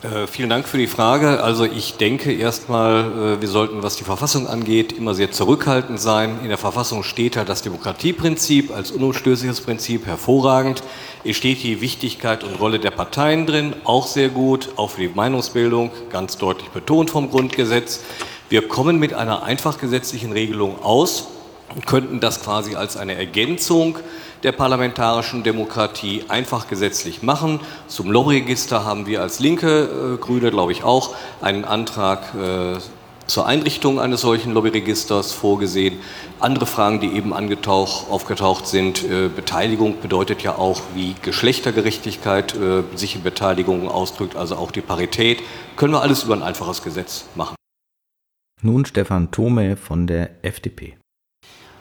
Äh, 0.06 0.28
vielen 0.28 0.50
Dank 0.50 0.68
für 0.68 0.78
die 0.78 0.88
Frage. 0.88 1.42
Also 1.42 1.66
ich 1.66 1.96
denke 1.96 2.32
erstmal, 2.32 3.38
äh, 3.38 3.42
wir 3.42 3.48
sollten, 3.48 3.82
was 3.82 3.96
die 3.96 4.04
Verfassung 4.04 4.46
angeht, 4.48 4.92
immer 4.92 5.16
sehr 5.16 5.32
zurückhaltend 5.32 6.00
sein. 6.00 6.40
In 6.44 6.50
der 6.50 6.58
Verfassung 6.60 7.02
steht 7.02 7.38
halt 7.38 7.50
das 7.50 7.64
Demokratieprinzip 7.64 8.72
als 8.72 8.92
unumstößliches 8.92 9.62
Prinzip 9.62 10.06
hervorragend. 10.06 10.84
Es 11.24 11.38
steht 11.38 11.64
die 11.64 11.82
Wichtigkeit 11.82 12.44
und 12.44 12.60
Rolle 12.60 12.80
der 12.80 12.92
Parteien 12.92 13.48
drin, 13.48 13.74
auch 13.84 14.06
sehr 14.06 14.30
gut, 14.30 14.70
auch 14.76 14.92
für 14.92 15.02
die 15.02 15.10
Meinungsbildung, 15.14 15.90
ganz 16.12 16.38
deutlich 16.38 16.70
betont 16.70 17.10
vom 17.10 17.32
Grundgesetz. 17.32 18.02
Wir 18.50 18.68
kommen 18.68 19.00
mit 19.00 19.14
einer 19.14 19.42
einfach 19.44 19.80
gesetzlichen 19.80 20.34
Regelung 20.34 20.84
aus 20.84 21.30
und 21.74 21.86
könnten 21.88 22.20
das 22.20 22.42
quasi 22.44 22.76
als 22.76 22.98
eine 22.98 23.16
Ergänzung 23.16 23.98
der 24.44 24.52
parlamentarischen 24.52 25.44
Demokratie 25.44 26.24
einfach 26.28 26.68
gesetzlich 26.68 27.24
machen. 27.24 27.60
Zum 27.88 28.12
Lobbyregister 28.12 28.86
haben 28.86 29.08
wir 29.08 29.22
als 29.22 29.40
Linke, 29.40 30.16
äh, 30.16 30.18
Grüne 30.18 30.52
glaube 30.52 30.72
ich 30.72 30.84
auch, 30.84 31.16
einen 31.42 31.66
Antrag 31.66 32.34
äh, 32.36 32.78
zur 33.28 33.48
Einrichtung 33.48 34.00
eines 34.00 34.22
solchen 34.22 34.54
Lobbyregisters 34.54 35.32
vorgesehen. 35.32 36.00
Andere 36.40 36.66
Fragen, 36.66 37.00
die 37.00 37.08
eben 37.08 37.34
aufgetaucht 37.34 38.68
sind, 38.68 39.04
äh, 39.04 39.30
Beteiligung 39.30 40.00
bedeutet 40.00 40.44
ja 40.44 40.58
auch, 40.58 40.82
wie 40.94 41.16
Geschlechtergerechtigkeit 41.22 42.56
äh, 42.56 42.84
sich 42.96 43.16
in 43.16 43.24
Beteiligung 43.24 43.90
ausdrückt, 43.90 44.36
also 44.36 44.56
auch 44.58 44.72
die 44.72 44.82
Parität. 44.82 45.42
Können 45.76 45.94
wir 45.94 46.02
alles 46.02 46.24
über 46.24 46.36
ein 46.36 46.44
einfaches 46.44 46.84
Gesetz 46.84 47.26
machen. 47.36 47.56
Nun 48.62 48.86
Stefan 48.86 49.32
Thome 49.32 49.76
von 49.76 50.08
der 50.08 50.44
FDP. 50.44 50.98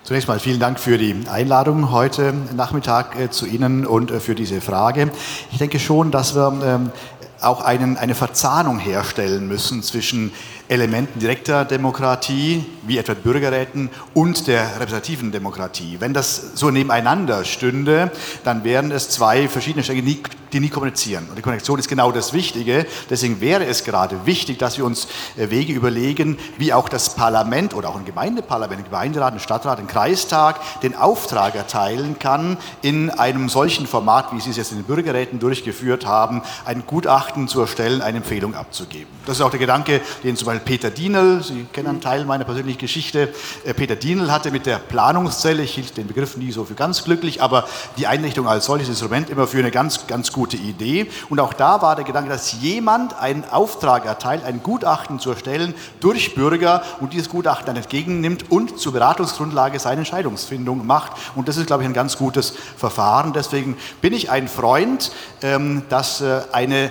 Zunächst 0.05 0.29
mal 0.29 0.39
vielen 0.39 0.61
Dank 0.61 0.79
für 0.79 0.99
die 0.99 1.17
Einladung 1.33 1.91
heute 1.91 2.35
Nachmittag 2.55 3.19
äh, 3.19 3.31
zu 3.31 3.47
Ihnen 3.47 3.87
und 3.87 4.11
äh, 4.11 4.21
für 4.21 4.35
diese 4.35 4.61
Frage. 4.61 5.11
Ich 5.51 5.57
denke 5.57 5.81
schon, 5.81 6.11
dass 6.11 6.35
wir 6.35 6.53
ähm, 6.63 6.93
auch 7.41 7.63
einen, 7.63 7.97
eine 7.97 8.15
Verzahnung 8.15 8.79
herstellen 8.79 9.49
müssen 9.49 9.83
zwischen 9.83 10.33
Elementen 10.69 11.21
direkter 11.21 11.67
Demokratie, 11.67 12.65
wie 12.87 12.97
etwa 12.97 13.13
Bürgerräten, 13.13 13.91
und 14.15 14.47
der 14.47 14.63
repräsentativen 14.81 15.31
Demokratie. 15.31 15.97
Wenn 16.01 16.15
das 16.15 16.53
so 16.55 16.71
nebeneinander 16.71 17.45
stünde, 17.45 18.11
dann 18.45 18.65
wären 18.65 18.91
es 18.91 19.11
zwei 19.11 19.47
verschiedene 19.49 19.85
Stränge, 19.85 20.03
die 20.03 20.61
nie 20.61 20.71
kommunizieren. 20.71 21.27
Und 21.29 21.37
die 21.37 21.43
Konnektion 21.43 21.79
ist 21.79 21.89
genau 21.89 22.13
das 22.13 22.33
Wichtige. 22.33 22.87
Deswegen 23.11 23.43
wäre 23.43 23.67
es 23.67 23.85
gerade 23.85 24.25
wichtig, 24.25 24.59
dass 24.59 24.79
wir 24.79 24.87
uns 24.87 25.07
äh, 25.37 25.51
Wege 25.51 25.75
überlegen, 25.75 26.39
wie 26.57 26.73
auch 26.73 26.89
das 26.89 27.15
Parlament 27.15 27.75
oder 27.75 27.91
auch 27.91 27.97
ein 27.97 28.07
Gemeindeparlament, 28.07 28.81
ein 28.81 28.85
Gemeinderat, 28.85 29.35
ein 29.35 29.41
Stadtrat, 29.41 29.79
ein 29.79 29.87
Kreistag 29.87 30.61
den 30.81 30.95
Auftrag 30.95 31.57
erteilen 31.57 32.19
kann, 32.19 32.57
in 32.81 33.11
einem 33.11 33.51
solchen 33.51 33.87
Format, 33.87 34.33
wie 34.33 34.41
Sie 34.41 34.51
es 34.51 34.57
jetzt 34.57 34.73
in 34.73 34.79
den 34.79 34.85
Bürgerräten 34.85 35.41
durchgeführt 35.41 36.07
haben, 36.07 36.43
ein 36.65 36.85
Gutachten 36.87 37.49
zu 37.49 37.61
erstellen, 37.61 38.01
eine 38.01 38.19
Empfehlung 38.19 38.55
abzugeben. 38.55 39.09
Das 39.27 39.37
ist 39.37 39.43
auch 39.43 39.51
der 39.51 39.61
Gedanke, 39.61 40.01
den 40.23 40.37
zum 40.37 40.47
Beispiel 40.47 40.54
Peter 40.61 40.91
Dienel, 40.91 41.43
Sie 41.43 41.67
kennen 41.73 41.89
einen 41.89 42.01
Teil 42.01 42.25
meiner 42.25 42.45
persönlichen 42.45 42.79
Geschichte, 42.79 43.35
äh, 43.65 43.75
Peter 43.75 43.97
Dienel 43.97 44.31
hatte 44.31 44.51
mit 44.51 44.67
der 44.67 44.79
Planungszelle, 44.79 45.63
ich 45.63 45.75
hielt 45.75 45.97
den 45.97 46.07
Begriff 46.07 46.37
nie 46.37 46.53
so 46.53 46.65
für 46.65 46.75
ganz 46.75 47.05
glücklich, 47.05 47.43
aber 47.43 47.67
die 47.99 48.07
Einrichtung 48.07 48.49
als 48.49 48.67
solches 48.67 48.89
Instrument 48.89 49.31
immer 49.31 49.47
für 49.47 49.59
eine 49.59 49.71
ganz, 49.71 50.07
ganz 50.07 50.33
gute 50.33 50.45
gute 50.45 50.57
Idee. 50.59 51.11
Und 51.31 51.41
auch 51.41 51.55
da 51.55 51.81
war 51.81 51.97
der 51.97 52.05
Gedanke, 52.05 52.29
dass 52.29 52.61
jemand 52.61 53.19
einen 53.19 53.45
Auftrag 53.45 54.05
erteilt, 54.05 54.45
ein 54.45 54.63
Gutachten 54.63 55.19
zu 55.19 55.31
erstellen 55.31 55.75
durch 56.01 56.35
Bürger 56.35 56.83
und 57.01 57.15
dieses 57.15 57.31
Gutachten 57.31 57.67
dann 57.67 57.77
entgegennimmt 57.77 58.51
und 58.51 58.79
zur 58.79 58.93
Beratungsgrundlage 58.93 59.79
seine 59.79 60.01
Entscheidungsfindung 60.01 60.87
macht. 60.87 61.13
Und 61.35 61.49
das 61.49 61.57
ist, 61.57 61.67
glaube 61.67 61.83
ich, 61.83 61.89
ein 61.89 61.95
ganz 61.95 62.19
gutes 62.19 62.55
Verfahren. 62.77 63.33
Deswegen 63.33 63.79
bin 64.03 64.13
ich 64.13 64.31
ein 64.31 64.49
Freund, 64.49 65.13
ähm, 65.43 65.83
dass 65.89 66.21
äh, 66.21 66.43
eine 66.53 66.91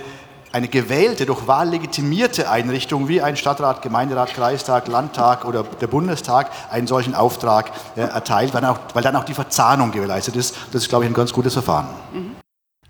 eine 0.54 0.68
gewählte, 0.68 1.26
durch 1.26 1.48
Wahl 1.48 1.70
legitimierte 1.70 2.48
Einrichtung 2.48 3.08
wie 3.08 3.20
ein 3.20 3.36
Stadtrat, 3.36 3.82
Gemeinderat, 3.82 4.34
Kreistag, 4.34 4.86
Landtag 4.86 5.44
oder 5.44 5.64
der 5.64 5.88
Bundestag 5.88 6.48
einen 6.70 6.86
solchen 6.86 7.16
Auftrag 7.16 7.72
äh, 7.96 8.02
erteilt, 8.02 8.54
weil, 8.54 8.64
auch, 8.64 8.78
weil, 8.94 9.02
dann 9.02 9.16
auch 9.16 9.24
die 9.24 9.34
Verzahnung 9.34 9.90
gewährleistet 9.90 10.36
ist. 10.36 10.54
Das 10.70 10.82
ist, 10.82 10.88
glaube 10.88 11.04
ich, 11.04 11.10
ein 11.10 11.14
ganz 11.14 11.32
gutes 11.32 11.54
Verfahren. 11.54 11.88
Mhm. 12.12 12.36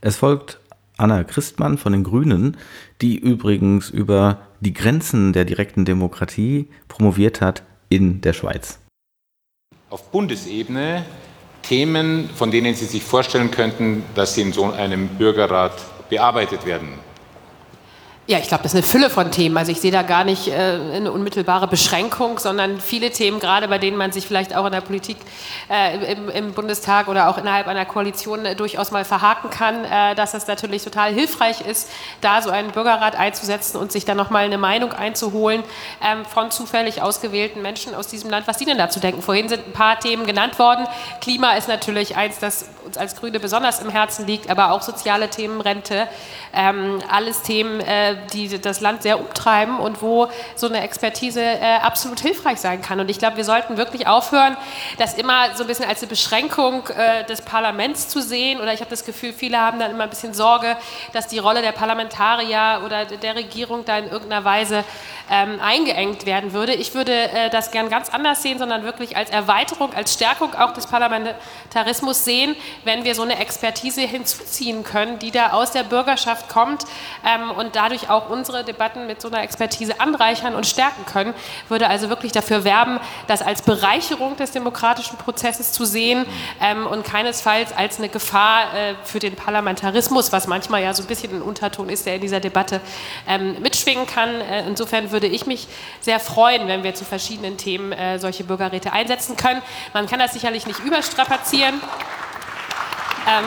Es 0.02 0.16
folgt 0.16 0.58
Anna 0.98 1.24
Christmann 1.24 1.78
von 1.78 1.92
den 1.92 2.04
Grünen, 2.04 2.58
die 3.00 3.16
übrigens 3.16 3.88
über 3.88 4.40
die 4.60 4.74
Grenzen 4.74 5.32
der 5.32 5.46
direkten 5.46 5.86
Demokratie 5.86 6.68
promoviert 6.88 7.40
hat 7.40 7.62
in 7.88 8.20
der 8.20 8.34
Schweiz. 8.34 8.78
Auf 9.88 10.10
Bundesebene 10.10 11.06
Themen, 11.62 12.28
von 12.34 12.50
denen 12.50 12.74
Sie 12.74 12.84
sich 12.84 13.02
vorstellen 13.02 13.50
könnten, 13.50 14.02
dass 14.14 14.34
sie 14.34 14.42
in 14.42 14.52
so 14.52 14.70
einem 14.70 15.08
Bürgerrat 15.08 15.72
bearbeitet 16.10 16.66
werden. 16.66 16.88
Ja, 18.26 18.38
ich 18.38 18.48
glaube, 18.48 18.62
das 18.62 18.72
ist 18.72 18.78
eine 18.78 18.86
Fülle 18.86 19.10
von 19.10 19.30
Themen. 19.30 19.54
Also 19.58 19.70
ich 19.70 19.82
sehe 19.82 19.90
da 19.90 20.00
gar 20.00 20.24
nicht 20.24 20.48
äh, 20.48 20.54
eine 20.54 21.12
unmittelbare 21.12 21.68
Beschränkung, 21.68 22.38
sondern 22.38 22.80
viele 22.80 23.10
Themen, 23.10 23.38
gerade 23.38 23.68
bei 23.68 23.76
denen 23.76 23.98
man 23.98 24.12
sich 24.12 24.26
vielleicht 24.26 24.56
auch 24.56 24.64
in 24.64 24.72
der 24.72 24.80
Politik 24.80 25.18
äh, 25.68 26.12
im, 26.14 26.30
im, 26.30 26.54
Bundestag 26.54 27.08
oder 27.08 27.28
auch 27.28 27.36
innerhalb 27.36 27.66
einer 27.66 27.84
Koalition 27.84 28.46
äh, 28.46 28.56
durchaus 28.56 28.92
mal 28.92 29.04
verhaken 29.04 29.50
kann, 29.50 29.84
äh, 29.84 30.14
dass 30.14 30.32
es 30.32 30.46
natürlich 30.46 30.82
total 30.82 31.12
hilfreich 31.12 31.60
ist, 31.60 31.90
da 32.22 32.40
so 32.40 32.48
einen 32.48 32.70
Bürgerrat 32.70 33.14
einzusetzen 33.14 33.76
und 33.76 33.92
sich 33.92 34.06
dann 34.06 34.16
nochmal 34.16 34.44
eine 34.44 34.56
Meinung 34.56 34.94
einzuholen 34.94 35.62
ähm, 36.02 36.24
von 36.24 36.50
zufällig 36.50 37.02
ausgewählten 37.02 37.60
Menschen 37.60 37.94
aus 37.94 38.06
diesem 38.06 38.30
Land. 38.30 38.48
Was 38.48 38.58
Sie 38.58 38.64
denn 38.64 38.78
dazu 38.78 39.00
denken? 39.00 39.20
Vorhin 39.20 39.50
sind 39.50 39.66
ein 39.66 39.72
paar 39.72 40.00
Themen 40.00 40.24
genannt 40.24 40.58
worden. 40.58 40.86
Klima 41.20 41.56
ist 41.56 41.68
natürlich 41.68 42.16
eins, 42.16 42.38
das 42.38 42.70
uns 42.84 42.98
als 42.98 43.16
Grüne 43.16 43.40
besonders 43.40 43.80
im 43.80 43.88
Herzen 43.88 44.26
liegt, 44.26 44.50
aber 44.50 44.72
auch 44.72 44.82
soziale 44.82 45.28
Themen, 45.28 45.60
Rente, 45.60 46.08
ähm, 46.52 47.02
alles 47.10 47.42
Themen, 47.42 47.80
äh, 47.80 48.16
die 48.32 48.60
das 48.60 48.80
Land 48.80 49.02
sehr 49.02 49.18
umtreiben 49.18 49.78
und 49.78 50.02
wo 50.02 50.28
so 50.54 50.68
eine 50.68 50.82
Expertise 50.82 51.40
äh, 51.40 51.76
absolut 51.82 52.20
hilfreich 52.20 52.58
sein 52.60 52.82
kann. 52.82 53.00
Und 53.00 53.10
ich 53.10 53.18
glaube, 53.18 53.36
wir 53.36 53.44
sollten 53.44 53.76
wirklich 53.76 54.06
aufhören, 54.06 54.56
das 54.98 55.14
immer 55.14 55.54
so 55.54 55.64
ein 55.64 55.66
bisschen 55.66 55.88
als 55.88 56.00
eine 56.00 56.08
Beschränkung 56.08 56.86
äh, 56.88 57.24
des 57.24 57.42
Parlaments 57.42 58.08
zu 58.08 58.20
sehen. 58.20 58.60
Oder 58.60 58.72
ich 58.72 58.80
habe 58.80 58.90
das 58.90 59.04
Gefühl, 59.04 59.32
viele 59.32 59.58
haben 59.58 59.78
dann 59.78 59.90
immer 59.90 60.04
ein 60.04 60.10
bisschen 60.10 60.34
Sorge, 60.34 60.76
dass 61.12 61.26
die 61.26 61.38
Rolle 61.38 61.62
der 61.62 61.72
Parlamentarier 61.72 62.82
oder 62.84 63.04
der 63.04 63.34
Regierung 63.34 63.84
da 63.84 63.98
in 63.98 64.08
irgendeiner 64.08 64.44
Weise 64.44 64.84
ähm, 65.30 65.58
eingeengt 65.60 66.26
werden 66.26 66.52
würde. 66.52 66.74
Ich 66.74 66.94
würde 66.94 67.12
äh, 67.12 67.50
das 67.50 67.70
gern 67.70 67.88
ganz 67.88 68.10
anders 68.10 68.42
sehen, 68.42 68.58
sondern 68.58 68.84
wirklich 68.84 69.16
als 69.16 69.30
Erweiterung, 69.30 69.94
als 69.94 70.12
Stärkung 70.12 70.54
auch 70.54 70.72
des 70.72 70.86
Parlamentarismus 70.86 72.24
sehen, 72.24 72.56
wenn 72.84 73.04
wir 73.04 73.14
so 73.14 73.22
eine 73.22 73.38
Expertise 73.38 74.02
hinzuziehen 74.02 74.84
können, 74.84 75.18
die 75.18 75.30
da 75.30 75.52
aus 75.52 75.72
der 75.72 75.82
Bürgerschaft 75.82 76.48
kommt 76.48 76.84
ähm, 77.24 77.50
und 77.50 77.74
dadurch 77.76 78.10
auch 78.10 78.28
unsere 78.28 78.64
Debatten 78.64 79.06
mit 79.06 79.20
so 79.20 79.28
einer 79.28 79.42
Expertise 79.42 80.00
anreichern 80.00 80.54
und 80.54 80.66
stärken 80.66 81.06
können. 81.06 81.34
Würde 81.68 81.88
also 81.88 82.08
wirklich 82.08 82.32
dafür 82.32 82.64
werben, 82.64 83.00
das 83.26 83.42
als 83.42 83.62
Bereicherung 83.62 84.36
des 84.36 84.50
demokratischen 84.50 85.16
Prozesses 85.16 85.72
zu 85.72 85.84
sehen 85.84 86.26
ähm, 86.60 86.86
und 86.86 87.04
keinesfalls 87.04 87.72
als 87.74 87.98
eine 87.98 88.08
Gefahr 88.08 88.74
äh, 88.74 88.94
für 89.04 89.18
den 89.18 89.36
Parlamentarismus, 89.36 90.32
was 90.32 90.46
manchmal 90.46 90.82
ja 90.82 90.92
so 90.92 91.02
ein 91.02 91.06
bisschen 91.06 91.36
ein 91.36 91.42
Unterton 91.42 91.88
ist, 91.88 92.06
der 92.06 92.16
in 92.16 92.20
dieser 92.20 92.40
Debatte 92.40 92.80
ähm, 93.26 93.56
mitschwingen 93.62 94.06
kann. 94.06 94.40
Äh, 94.40 94.66
insofern 94.66 95.10
würde 95.14 95.28
ich 95.28 95.46
mich 95.46 95.66
sehr 96.00 96.20
freuen, 96.20 96.68
wenn 96.68 96.82
wir 96.82 96.94
zu 96.94 97.06
verschiedenen 97.06 97.56
Themen 97.56 97.92
äh, 97.92 98.18
solche 98.18 98.44
Bürgerräte 98.44 98.92
einsetzen 98.92 99.36
können. 99.36 99.62
Man 99.94 100.06
kann 100.06 100.18
das 100.18 100.34
sicherlich 100.34 100.66
nicht 100.66 100.80
überstrapazieren. 100.80 101.80
Ähm, 103.26 103.44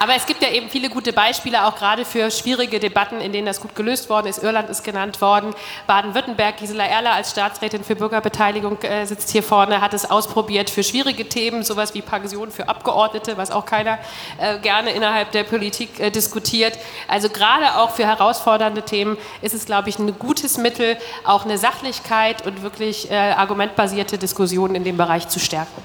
Aber 0.00 0.14
es 0.14 0.26
gibt 0.26 0.42
ja 0.42 0.50
eben 0.50 0.68
viele 0.68 0.90
gute 0.90 1.12
Beispiele, 1.12 1.64
auch 1.66 1.74
gerade 1.74 2.04
für 2.04 2.30
schwierige 2.30 2.78
Debatten, 2.78 3.20
in 3.20 3.32
denen 3.32 3.46
das 3.46 3.60
gut 3.60 3.74
gelöst 3.74 4.08
worden 4.08 4.28
ist. 4.28 4.42
Irland 4.42 4.70
ist 4.70 4.84
genannt 4.84 5.20
worden, 5.20 5.54
Baden-Württemberg, 5.86 6.56
Gisela 6.58 6.84
Erler 6.84 7.12
als 7.12 7.32
Staatsrätin 7.32 7.82
für 7.82 7.96
Bürgerbeteiligung 7.96 8.80
äh, 8.82 9.04
sitzt 9.06 9.30
hier 9.30 9.42
vorne, 9.42 9.80
hat 9.80 9.94
es 9.94 10.08
ausprobiert 10.08 10.70
für 10.70 10.84
schwierige 10.84 11.28
Themen, 11.28 11.64
sowas 11.64 11.94
wie 11.94 12.02
Pension 12.02 12.52
für 12.52 12.68
Abgeordnete, 12.68 13.36
was 13.36 13.50
auch 13.50 13.66
keiner 13.66 13.98
äh, 14.38 14.58
gerne 14.58 14.90
innerhalb 14.92 15.32
der 15.32 15.42
Politik 15.42 15.98
äh, 15.98 16.10
diskutiert. 16.10 16.78
Also 17.08 17.28
gerade 17.28 17.76
auch 17.76 17.90
für 17.90 18.06
herausfordernde 18.06 18.82
Themen 18.82 19.18
ist 19.42 19.54
es, 19.54 19.66
glaube 19.66 19.88
ich, 19.88 19.98
ein 19.98 20.16
gutes 20.18 20.58
Mittel, 20.58 20.96
auch 21.24 21.44
eine 21.44 21.58
Sachlichkeit 21.58 22.46
und 22.46 22.62
wirklich 22.62 23.10
äh, 23.10 23.14
argumentbasierte 23.14 24.16
Diskussionen 24.16 24.76
in 24.76 24.84
dem 24.84 24.96
Bereich 24.96 25.28
zu 25.28 25.40
stärken. 25.40 25.82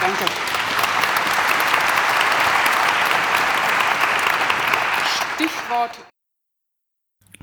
Danke. 0.00 0.24
Stichwort. 5.74 5.90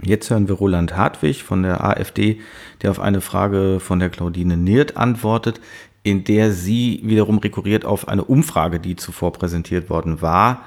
Jetzt 0.04 0.30
hören 0.30 0.48
wir 0.48 0.56
Roland 0.56 0.96
Hartwig 0.96 1.44
von 1.44 1.64
der 1.64 1.84
AfD, 1.84 2.42
der 2.82 2.92
auf 2.92 3.00
eine 3.00 3.22
Frage 3.22 3.80
von 3.80 4.00
der 4.00 4.10
Claudine 4.10 4.58
Niert 4.58 4.98
antwortet, 4.98 5.62
in 6.04 6.24
der 6.24 6.52
sie 6.52 7.02
wiederum 7.04 7.38
rekurriert 7.38 7.86
auf 7.86 8.08
eine 8.08 8.24
Umfrage, 8.24 8.80
die 8.80 8.96
zuvor 8.96 9.34
präsentiert 9.34 9.90
worden 9.90 10.22
war, 10.22 10.66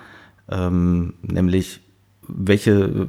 ähm, 0.50 1.14
nämlich 1.22 1.80
welche, 2.26 3.06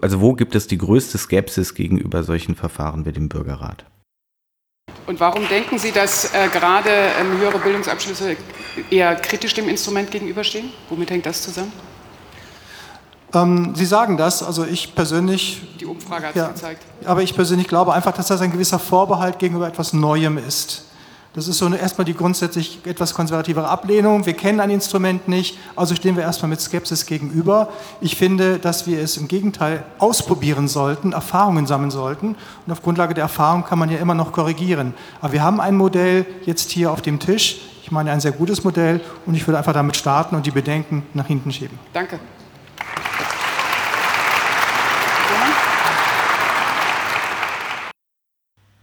also 0.00 0.20
wo 0.20 0.32
gibt 0.32 0.54
es 0.54 0.66
die 0.66 0.78
größte 0.78 1.18
Skepsis 1.18 1.74
gegenüber 1.74 2.22
solchen 2.22 2.54
Verfahren 2.54 3.04
wie 3.04 3.12
dem 3.12 3.28
Bürgerrat? 3.28 3.84
Und 5.06 5.20
warum 5.20 5.46
denken 5.48 5.78
Sie, 5.78 5.92
dass 5.92 6.34
äh, 6.34 6.48
gerade 6.48 6.88
ähm, 6.90 7.38
höhere 7.38 7.58
Bildungsabschlüsse 7.58 8.36
eher 8.90 9.14
kritisch 9.16 9.52
dem 9.52 9.68
Instrument 9.68 10.10
gegenüberstehen? 10.10 10.70
Womit 10.88 11.10
hängt 11.10 11.26
das 11.26 11.42
zusammen? 11.42 11.72
Ähm, 13.34 13.74
Sie 13.74 13.86
sagen 13.86 14.16
das, 14.16 14.42
also 14.42 14.64
ich 14.64 14.94
persönlich. 14.94 15.62
Die 15.80 15.86
Umfrage 15.86 16.26
hat 16.26 16.36
es 16.36 16.40
ja, 16.40 16.48
gezeigt. 16.48 16.84
Aber 17.04 17.22
ich 17.22 17.34
persönlich 17.34 17.68
glaube 17.68 17.92
einfach, 17.92 18.12
dass 18.12 18.28
das 18.28 18.40
ein 18.40 18.52
gewisser 18.52 18.78
Vorbehalt 18.78 19.38
gegenüber 19.38 19.66
etwas 19.66 19.92
Neuem 19.92 20.38
ist. 20.38 20.84
Das 21.34 21.48
ist 21.48 21.58
so 21.58 21.66
eine, 21.66 21.78
erstmal 21.78 22.04
die 22.04 22.14
grundsätzlich 22.14 22.78
etwas 22.84 23.12
konservativere 23.12 23.68
Ablehnung. 23.68 24.24
Wir 24.24 24.34
kennen 24.34 24.60
ein 24.60 24.70
Instrument 24.70 25.26
nicht, 25.26 25.58
also 25.74 25.96
stehen 25.96 26.14
wir 26.14 26.22
erstmal 26.22 26.48
mit 26.48 26.60
Skepsis 26.60 27.06
gegenüber. 27.06 27.70
Ich 28.00 28.14
finde, 28.14 28.60
dass 28.60 28.86
wir 28.86 29.00
es 29.00 29.16
im 29.16 29.26
Gegenteil 29.26 29.82
ausprobieren 29.98 30.68
sollten, 30.68 31.10
Erfahrungen 31.10 31.66
sammeln 31.66 31.90
sollten. 31.90 32.36
Und 32.66 32.72
auf 32.72 32.82
Grundlage 32.82 33.14
der 33.14 33.22
Erfahrung 33.24 33.64
kann 33.64 33.80
man 33.80 33.90
ja 33.90 33.98
immer 33.98 34.14
noch 34.14 34.30
korrigieren. 34.30 34.94
Aber 35.20 35.32
wir 35.32 35.42
haben 35.42 35.60
ein 35.60 35.76
Modell 35.76 36.24
jetzt 36.44 36.70
hier 36.70 36.92
auf 36.92 37.02
dem 37.02 37.18
Tisch. 37.18 37.58
Ich 37.82 37.90
meine, 37.90 38.12
ein 38.12 38.20
sehr 38.20 38.32
gutes 38.32 38.62
Modell. 38.62 39.00
Und 39.26 39.34
ich 39.34 39.44
würde 39.44 39.58
einfach 39.58 39.72
damit 39.72 39.96
starten 39.96 40.36
und 40.36 40.46
die 40.46 40.52
Bedenken 40.52 41.04
nach 41.14 41.26
hinten 41.26 41.50
schieben. 41.50 41.80
Danke. 41.92 42.20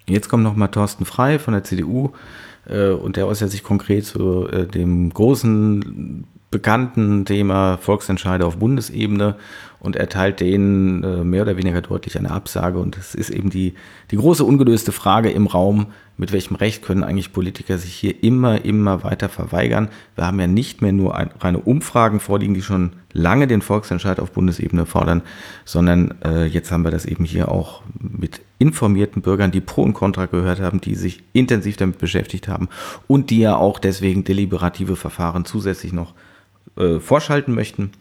Jetzt 0.08 0.30
kommt 0.30 0.43
noch 0.43 0.56
mal 0.56 0.68
Thorsten 0.68 1.06
Frei 1.06 1.39
von 1.39 1.54
der 1.54 1.64
CDU 1.64 2.12
äh, 2.68 2.89
und 2.89 3.18
der 3.18 3.28
äußert 3.28 3.52
sich 3.52 3.64
konkret 3.64 4.06
zu 4.06 4.47
äh, 4.47 4.66
dem 4.68 5.14
großen 5.14 6.26
bekannten 6.52 7.24
Thema 7.24 7.78
Volksentscheide 7.78 8.45
auf 8.45 8.58
Bundesebene 8.58 9.36
und 9.80 9.95
erteilt 9.95 10.41
denen 10.41 11.04
äh, 11.04 11.24
mehr 11.24 11.43
oder 11.43 11.56
weniger 11.56 11.82
deutlich 11.82 12.18
eine 12.20 12.30
Absage. 12.30 12.78
Und 12.78 12.97
es 12.97 13.16
ist 13.16 13.30
eben 13.30 13.49
die, 13.49 13.74
die 14.12 14.18
große 14.18 14.43
ungelöste 14.43 14.91
Frage 14.91 15.32
im 15.32 15.47
Raum, 15.47 15.88
mit 16.18 16.34
welchem 16.34 16.56
Recht 16.56 16.84
können 16.84 17.04
eigentlich 17.04 17.32
Politiker 17.34 17.78
sich 17.78 17.93
hier 17.93 18.22
immer, 18.22 18.64
immer 18.66 19.04
weiter 19.04 19.30
verweigern. 19.30 19.88
Wir 20.16 20.28
haben 20.28 20.39
ja 20.39 20.45
nicht 20.45 20.82
mehr 20.82 20.91
nur 20.91 21.16
ein, 21.16 21.32
reine 21.39 21.60
Umfragen 21.60 22.20
vorliegen, 22.20 22.54
die 22.54 22.62
schon 22.62 22.91
lange 23.14 23.47
den 23.47 23.62
Volksentscheid 23.62 24.20
auf 24.20 24.32
Bundesebene 24.32 24.86
fordern, 24.86 25.22
sondern 25.64 26.16
äh, 26.24 26.45
jetzt 26.45 26.72
haben 26.72 26.84
wir 26.84 26.91
das 26.91 27.06
eben 27.06 27.24
hier 27.24 27.49
auch 27.49 27.82
mit 27.97 28.41
informierten 28.62 29.24
Bürgern, 29.24 29.49
die 29.49 29.59
Pro 29.59 29.82
und 29.82 29.93
Contra 29.93 30.28
gehört 30.28 30.59
haben, 30.59 30.80
die 30.80 30.93
sich 30.93 31.24
intensiv 31.34 31.78
damit 31.78 31.97
beschäftigt 31.97 32.47
haben 32.47 32.70
und 33.07 33.32
die 33.32 33.39
ja 33.39 33.55
auch 33.55 33.80
deswegen 33.80 34.24
deliberative 34.24 34.95
Verfahren 34.95 35.45
zusätzlich 35.45 35.93
noch 35.93 36.14
äh, 36.78 36.99
vorschalten 36.99 37.55
möchten. 37.55 37.91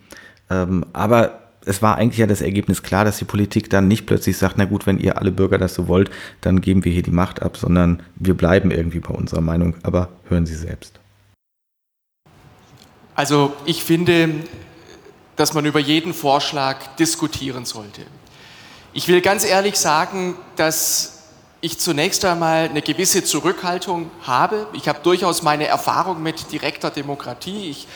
Ähm, 0.50 0.84
aber 0.92 1.40
es 1.64 1.80
war 1.80 1.96
eigentlich 1.96 2.18
ja 2.18 2.26
das 2.26 2.42
Ergebnis 2.42 2.82
klar, 2.82 3.06
dass 3.06 3.16
die 3.16 3.24
Politik 3.24 3.70
dann 3.70 3.88
nicht 3.88 4.04
plötzlich 4.04 4.36
sagt, 4.36 4.58
na 4.58 4.66
gut, 4.66 4.86
wenn 4.86 4.98
ihr 4.98 5.16
alle 5.16 5.32
Bürger 5.32 5.56
das 5.56 5.74
so 5.74 5.88
wollt, 5.88 6.10
dann 6.42 6.60
geben 6.60 6.84
wir 6.84 6.92
hier 6.92 7.02
die 7.02 7.10
Macht 7.10 7.40
ab, 7.40 7.56
sondern 7.56 8.02
wir 8.16 8.34
bleiben 8.34 8.70
irgendwie 8.70 9.00
bei 9.00 9.14
unserer 9.14 9.40
Meinung. 9.40 9.74
Aber 9.82 10.10
hören 10.28 10.44
Sie 10.44 10.56
selbst. 10.56 11.00
Also 13.14 13.54
ich 13.64 13.82
finde, 13.82 14.30
dass 15.36 15.54
man 15.54 15.64
über 15.64 15.80
jeden 15.80 16.12
Vorschlag 16.12 16.96
diskutieren 16.96 17.64
sollte. 17.64 18.02
Ich 18.92 19.06
will 19.06 19.20
ganz 19.20 19.44
ehrlich 19.44 19.76
sagen, 19.76 20.36
dass 20.56 21.18
ich 21.60 21.78
zunächst 21.78 22.24
einmal 22.24 22.68
eine 22.68 22.82
gewisse 22.82 23.22
Zurückhaltung 23.22 24.10
habe. 24.22 24.66
Ich 24.72 24.88
habe 24.88 24.98
durchaus 25.04 25.42
meine 25.42 25.68
Erfahrung 25.68 26.24
mit 26.24 26.50
direkter 26.50 26.90
Demokratie. 26.90 27.70
Ich 27.70 27.86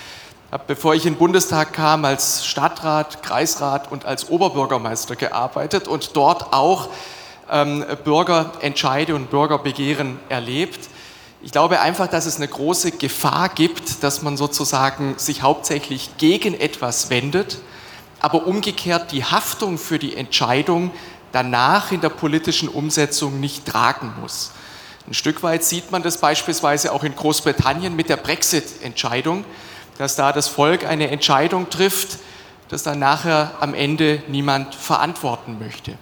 habe, 0.52 0.62
bevor 0.68 0.94
ich 0.94 1.04
in 1.04 1.14
den 1.14 1.18
Bundestag 1.18 1.72
kam, 1.72 2.04
als 2.04 2.46
Stadtrat, 2.46 3.24
Kreisrat 3.24 3.90
und 3.90 4.04
als 4.04 4.28
Oberbürgermeister 4.30 5.16
gearbeitet 5.16 5.88
und 5.88 6.14
dort 6.14 6.52
auch 6.52 6.90
ähm, 7.50 7.84
Bürgerentscheide 8.04 9.16
und 9.16 9.30
Bürgerbegehren 9.30 10.20
erlebt. 10.28 10.88
Ich 11.42 11.50
glaube 11.50 11.80
einfach, 11.80 12.06
dass 12.06 12.24
es 12.24 12.36
eine 12.36 12.46
große 12.46 12.92
Gefahr 12.92 13.48
gibt, 13.48 14.04
dass 14.04 14.22
man 14.22 14.36
sozusagen 14.36 15.14
sich 15.18 15.42
hauptsächlich 15.42 16.18
gegen 16.18 16.54
etwas 16.54 17.10
wendet, 17.10 17.58
aber 18.24 18.46
umgekehrt 18.46 19.12
die 19.12 19.24
Haftung 19.24 19.78
für 19.78 19.98
die 19.98 20.16
Entscheidung 20.16 20.90
danach 21.32 21.92
in 21.92 22.00
der 22.00 22.08
politischen 22.08 22.68
Umsetzung 22.68 23.38
nicht 23.38 23.66
tragen 23.66 24.14
muss. 24.20 24.50
Ein 25.06 25.14
Stück 25.14 25.42
weit 25.42 25.62
sieht 25.62 25.90
man 25.90 26.02
das 26.02 26.18
beispielsweise 26.18 26.92
auch 26.92 27.04
in 27.04 27.14
Großbritannien 27.14 27.94
mit 27.94 28.08
der 28.08 28.16
Brexit-Entscheidung 28.16 29.44
dass 29.98 30.16
da 30.16 30.32
das 30.32 30.48
Volk 30.48 30.84
eine 30.84 31.10
Entscheidung 31.10 31.70
trifft, 31.70 32.18
das 32.68 32.82
dann 32.82 32.98
nachher 32.98 33.52
am 33.60 33.74
Ende 33.74 34.22
niemand 34.28 34.74
verantworten 34.74 35.58
möchte. 35.58 35.96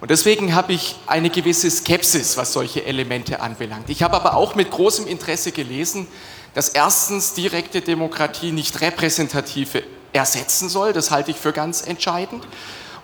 Und 0.00 0.10
deswegen 0.10 0.54
habe 0.54 0.72
ich 0.72 0.96
eine 1.06 1.30
gewisse 1.30 1.70
Skepsis, 1.70 2.36
was 2.36 2.52
solche 2.52 2.84
Elemente 2.84 3.40
anbelangt. 3.40 3.88
Ich 3.88 4.02
habe 4.02 4.16
aber 4.16 4.34
auch 4.34 4.54
mit 4.54 4.70
großem 4.70 5.06
Interesse 5.06 5.52
gelesen, 5.52 6.06
dass 6.54 6.70
erstens 6.70 7.34
direkte 7.34 7.80
Demokratie 7.80 8.52
nicht 8.52 8.80
repräsentative 8.80 9.82
ersetzen 10.16 10.68
soll. 10.68 10.92
Das 10.92 11.10
halte 11.10 11.30
ich 11.30 11.36
für 11.36 11.52
ganz 11.52 11.86
entscheidend. 11.86 12.46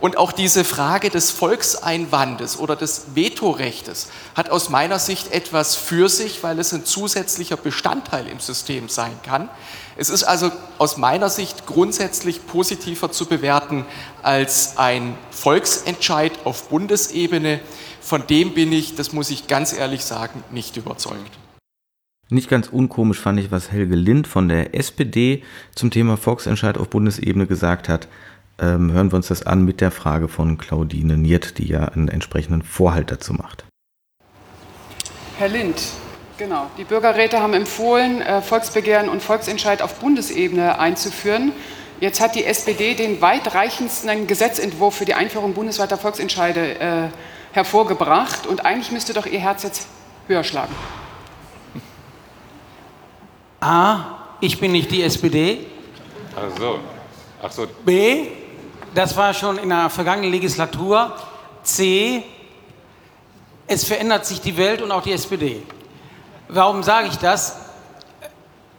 Und 0.03 0.17
auch 0.17 0.33
diese 0.33 0.65
Frage 0.65 1.11
des 1.11 1.31
Volkseinwandes 1.31 2.59
oder 2.59 2.75
des 2.75 3.15
Vetorechtes 3.15 4.09
hat 4.35 4.51
aus 4.51 4.69
meiner 4.69 4.99
Sicht 4.99 5.31
etwas 5.31 5.77
für 5.77 6.09
sich, 6.09 6.43
weil 6.43 6.59
es 6.59 6.73
ein 6.73 6.85
zusätzlicher 6.85 7.57
Bestandteil 7.57 8.27
im 8.27 8.41
System 8.41 8.89
sein 8.89 9.17
kann. 9.23 9.49
Es 9.97 10.11
ist 10.11 10.25
also 10.25 10.51
aus 10.79 10.97
meiner 10.97 11.31
Sicht 11.31 11.67
grundsätzlich 11.67 12.49
positiver 12.49 13.13
zu 13.13 13.27
bewerten 13.27 13.87
als 14.25 14.77
ein 14.77 15.17
Volksentscheid 15.31 16.33
auf 16.43 16.69
Bundesebene. 16.69 17.61
Von 18.01 18.27
dem 18.27 18.55
bin 18.55 18.73
ich, 18.73 18.97
das 18.97 19.13
muss 19.13 19.31
ich 19.31 19.47
ganz 19.47 19.73
ehrlich 19.73 20.05
sagen, 20.05 20.43
nicht 20.51 20.77
überzeugt. 20.77 21.42
Nicht 22.33 22.49
ganz 22.49 22.69
unkomisch 22.69 23.21
fand 23.21 23.39
ich, 23.39 23.51
was 23.51 23.71
Helge 23.71 23.95
Lind 23.95 24.27
von 24.27 24.49
der 24.49 24.75
SPD 24.75 25.43
zum 25.75 25.91
Thema 25.91 26.17
Volksentscheid 26.17 26.79
auf 26.79 26.89
Bundesebene 26.89 27.47
gesagt 27.47 27.89
hat 27.89 28.09
ähm, 28.63 28.93
hören 28.93 29.11
wir 29.11 29.17
uns 29.17 29.29
das 29.29 29.45
an 29.45 29.65
mit 29.65 29.81
der 29.81 29.91
Frage 29.91 30.29
von 30.29 30.57
Claudine 30.57 31.17
Niert, 31.17 31.59
die 31.59 31.67
ja 31.67 31.87
einen 31.87 32.09
entsprechenden 32.09 32.63
Vorhalt 32.63 33.11
dazu 33.11 33.35
macht. 33.35 33.65
Herr 35.39 35.49
Lind, 35.49 35.83
genau. 36.39 36.71
Die 36.79 36.85
Bürgerräte 36.85 37.41
haben 37.41 37.55
empfohlen, 37.55 38.23
äh, 38.23 38.41
Volksbegehren 38.41 39.09
und 39.09 39.23
Volksentscheid 39.23 39.83
auf 39.83 39.95
Bundesebene 39.97 40.79
einzuführen. 40.79 41.53
Jetzt 42.01 42.21
hat 42.21 42.35
die 42.35 42.45
SPD 42.45 42.95
den 42.95 43.21
weitreichendsten 43.21 44.27
Gesetzentwurf 44.27 44.95
für 44.95 45.05
die 45.05 45.15
Einführung 45.15 45.55
bundesweiter 45.55 45.99
Volksentscheide 45.99 46.79
äh, 46.79 47.09
hervorgebracht. 47.53 48.47
Und 48.47 48.65
eigentlich 48.65 48.93
müsste 48.93 49.13
doch 49.13 49.27
Ihr 49.27 49.41
Herz 49.41 49.63
jetzt 49.63 49.89
höher 50.27 50.45
schlagen. 50.45 50.75
A, 53.63 54.19
ich 54.41 54.59
bin 54.59 54.73
nicht 54.73 54.91
die 54.91 55.03
SPD. 55.03 55.67
Ach 56.35 56.59
so. 56.59 56.79
Ach 57.41 57.53
so. 57.53 57.67
B, 57.85 58.27
das 58.95 59.17
war 59.17 59.33
schon 59.33 59.59
in 59.59 59.69
der 59.69 59.89
vergangenen 59.89 60.33
Legislatur. 60.33 61.15
C, 61.63 62.25
es 63.67 63.85
verändert 63.85 64.27
sich 64.27 64.41
die 64.41 64.57
Welt 64.57 64.83
und 64.83 64.91
auch 64.91 65.03
die 65.03 65.13
SPD. 65.13 65.63
Warum 66.49 66.83
sage 66.83 67.09
ich 67.09 67.17
das? 67.17 67.57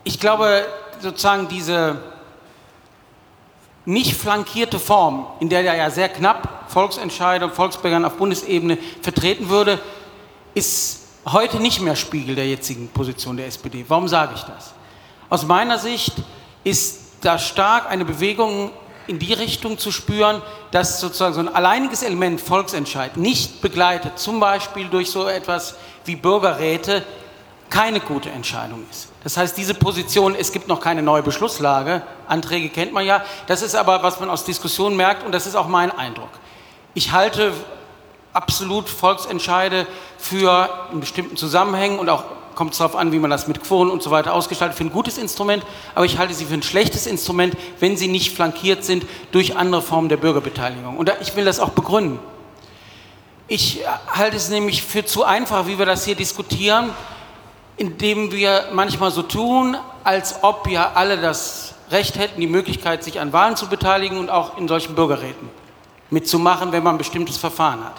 Ich 0.04 0.20
glaube, 0.20 0.66
sozusagen 1.00 1.48
diese 1.48 2.02
nicht 3.86 4.16
flankierte 4.16 4.80
Form, 4.80 5.28
in 5.40 5.50
der 5.50 5.62
ja 5.62 5.90
sehr 5.90 6.10
knapp 6.10 6.66
Volksentscheidung, 6.68 7.52
Volksbegehren 7.52 8.06
auf 8.06 8.16
Bundesebene 8.16 8.78
vertreten 9.02 9.50
würde, 9.50 9.80
ist 10.54 11.03
heute 11.26 11.60
nicht 11.60 11.82
mehr 11.82 11.96
Spiegel 11.96 12.36
der 12.36 12.48
jetzigen 12.48 12.90
Position 12.90 13.38
der 13.38 13.48
SPD. 13.48 13.86
Warum 13.88 14.08
sage 14.08 14.34
ich 14.36 14.42
das? 14.42 14.74
Aus 15.30 15.46
meiner 15.46 15.80
Sicht 15.80 16.14
ist 16.64 17.00
da 17.22 17.40
stark 17.40 17.90
eine 17.90 18.06
Bewegung 18.06 18.72
in 19.08 19.20
die 19.20 19.34
Richtung 19.34 19.78
zu 19.78 19.92
spüren, 19.92 20.42
dass 20.72 21.00
sozusagen 21.00 21.34
so 21.34 21.40
ein 21.42 21.54
alleiniges 21.54 22.04
Element 22.04 22.40
Volksentscheid 22.40 23.18
nicht 23.18 23.62
begleitet, 23.62 24.18
zum 24.18 24.40
Beispiel 24.40 24.88
durch 24.88 25.12
so 25.12 25.28
etwas 25.28 25.76
wie 26.06 26.16
Bürgerräte, 26.16 27.04
keine 27.70 28.00
gute 28.00 28.30
Entscheidung 28.30 28.86
ist. 28.92 29.10
Das 29.24 29.36
heißt, 29.36 29.58
diese 29.58 29.74
Position, 29.74 30.36
es 30.36 30.52
gibt 30.52 30.68
noch 30.68 30.80
keine 30.80 31.02
neue 31.02 31.24
Beschlusslage, 31.24 32.04
Anträge 32.28 32.70
kennt 32.70 32.94
man 32.94 33.06
ja, 33.06 33.24
das 33.48 33.62
ist 33.62 33.76
aber, 33.76 34.04
was 34.04 34.20
man 34.20 34.30
aus 34.30 34.46
Diskussionen 34.46 34.96
merkt 34.96 35.26
und 35.26 35.32
das 35.32 35.48
ist 35.48 35.56
auch 35.56 35.68
mein 35.68 35.92
Eindruck. 35.92 36.30
Ich 36.94 37.12
halte 37.12 37.54
absolut 38.34 38.90
Volksentscheide 38.90 39.88
für 40.18 40.70
in 40.92 41.00
bestimmten 41.00 41.38
Zusammenhängen 41.38 42.00
und 42.00 42.10
auch 42.10 42.24
kommt 42.56 42.74
es 42.74 42.78
darauf 42.78 42.96
an, 42.96 43.12
wie 43.12 43.20
man 43.20 43.32
das 43.32 43.48
mit 43.48 43.64
Quoren 43.64 43.90
und 43.90 44.04
so 44.04 44.12
weiter 44.12 44.34
ausgestaltet, 44.34 44.78
für 44.78 44.84
ein 44.84 44.92
gutes 44.92 45.18
Instrument, 45.18 45.66
aber 45.96 46.06
ich 46.06 46.18
halte 46.18 46.34
sie 46.34 46.46
für 46.46 46.54
ein 46.54 46.64
schlechtes 46.64 47.08
Instrument, 47.08 47.56
wenn 47.80 47.98
sie 47.98 48.08
nicht 48.08 48.36
flankiert 48.36 48.84
sind 48.84 49.06
durch 49.32 49.58
andere 49.58 49.82
Formen 49.82 50.10
der 50.10 50.18
Bürgerbeteiligung. 50.18 50.98
Und 50.98 51.12
ich 51.22 51.36
will 51.36 51.46
das 51.46 51.60
auch 51.60 51.70
begründen. 51.70 52.20
Ich 53.48 53.82
halte 54.08 54.38
es 54.38 54.50
nämlich 54.50 54.84
für 54.84 55.06
zu 55.06 55.24
einfach, 55.24 55.68
wie 55.68 55.78
wir 55.78 55.86
das 55.86 56.06
hier 56.06 56.16
diskutieren, 56.16 56.92
indem 57.78 58.32
wir 58.32 58.70
manchmal 58.72 59.12
so 59.12 59.24
tun, 59.24 59.76
als 60.04 60.44
ob 60.44 60.68
ja 60.68 60.92
alle 60.94 61.18
das 61.18 61.74
Recht 61.92 62.18
hätten, 62.18 62.40
die 62.40 62.48
Möglichkeit, 62.48 63.04
sich 63.04 63.20
an 63.20 63.34
Wahlen 63.34 63.56
zu 63.56 63.68
beteiligen 63.68 64.18
und 64.18 64.30
auch 64.30 64.58
in 64.58 64.68
solchen 64.68 64.96
Bürgerräten 64.96 65.50
mitzumachen, 66.10 66.72
wenn 66.72 66.84
man 66.84 66.96
ein 66.96 67.00
bestimmtes 67.00 67.38
Verfahren 67.38 67.84
hat. 67.84 67.96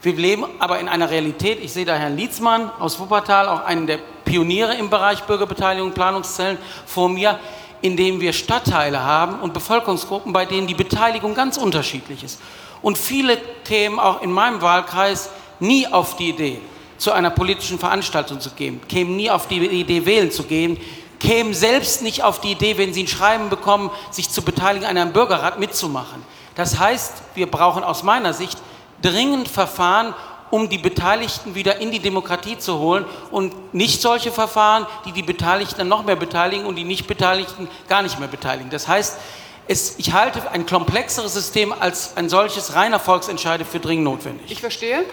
Wir 0.00 0.12
leben 0.14 0.44
aber 0.60 0.78
in 0.78 0.88
einer 0.88 1.10
Realität, 1.10 1.58
ich 1.60 1.72
sehe 1.72 1.84
da 1.84 1.96
Herrn 1.96 2.16
Lietzmann 2.16 2.70
aus 2.78 3.00
Wuppertal, 3.00 3.48
auch 3.48 3.64
einen 3.64 3.88
der 3.88 3.98
Pioniere 4.24 4.74
im 4.76 4.90
Bereich 4.90 5.24
Bürgerbeteiligung, 5.24 5.92
Planungszellen 5.92 6.56
vor 6.86 7.08
mir, 7.08 7.38
in 7.80 7.96
dem 7.96 8.20
wir 8.20 8.32
Stadtteile 8.32 9.02
haben 9.02 9.40
und 9.40 9.52
Bevölkerungsgruppen, 9.54 10.32
bei 10.32 10.44
denen 10.44 10.68
die 10.68 10.74
Beteiligung 10.74 11.34
ganz 11.34 11.56
unterschiedlich 11.56 12.22
ist. 12.22 12.40
Und 12.80 12.96
viele 12.96 13.38
Themen 13.64 13.98
auch 13.98 14.22
in 14.22 14.30
meinem 14.30 14.62
Wahlkreis 14.62 15.30
nie 15.58 15.86
auf 15.88 16.16
die 16.16 16.30
Idee, 16.30 16.60
zu 16.96 17.10
einer 17.12 17.30
politischen 17.30 17.78
Veranstaltung 17.78 18.40
zu 18.40 18.50
gehen, 18.50 18.80
kämen 18.88 19.16
nie 19.16 19.30
auf 19.30 19.48
die 19.48 19.64
Idee, 19.64 20.06
wählen 20.06 20.30
zu 20.30 20.44
gehen, 20.44 20.78
kämen 21.18 21.54
selbst 21.54 22.02
nicht 22.02 22.22
auf 22.22 22.40
die 22.40 22.52
Idee, 22.52 22.78
wenn 22.78 22.92
sie 22.92 23.02
ein 23.02 23.08
Schreiben 23.08 23.48
bekommen, 23.48 23.90
sich 24.10 24.30
zu 24.30 24.42
beteiligen, 24.42 24.86
an 24.86 24.96
einem 24.96 25.12
Bürgerrat 25.12 25.58
mitzumachen. 25.58 26.22
Das 26.54 26.78
heißt, 26.78 27.14
wir 27.34 27.50
brauchen 27.50 27.82
aus 27.82 28.04
meiner 28.04 28.32
Sicht 28.32 28.58
dringend 29.02 29.48
Verfahren, 29.48 30.14
um 30.50 30.68
die 30.68 30.78
Beteiligten 30.78 31.54
wieder 31.54 31.78
in 31.78 31.90
die 31.90 31.98
Demokratie 31.98 32.58
zu 32.58 32.78
holen 32.78 33.04
und 33.30 33.74
nicht 33.74 34.00
solche 34.00 34.32
Verfahren, 34.32 34.86
die 35.04 35.12
die 35.12 35.22
Beteiligten 35.22 35.86
noch 35.88 36.04
mehr 36.04 36.16
beteiligen 36.16 36.64
und 36.64 36.76
die 36.76 36.84
Nicht-Beteiligten 36.84 37.68
gar 37.88 38.02
nicht 38.02 38.18
mehr 38.18 38.28
beteiligen. 38.28 38.70
Das 38.70 38.88
heißt, 38.88 39.18
es, 39.66 39.98
ich 39.98 40.12
halte 40.14 40.50
ein 40.50 40.64
komplexeres 40.64 41.34
System 41.34 41.74
als 41.78 42.16
ein 42.16 42.30
solches 42.30 42.74
reiner 42.74 42.98
Volksentscheide 42.98 43.66
für 43.66 43.80
dringend 43.80 44.04
notwendig. 44.04 44.50
Ich 44.50 44.60
verstehe. 44.60 45.04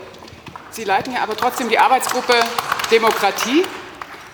Sie 0.72 0.86
leiten 0.86 1.14
ja 1.14 1.24
aber 1.24 1.36
trotzdem 1.36 1.68
die 1.70 1.78
Arbeitsgruppe 1.78 2.34
Demokratie. 2.90 3.64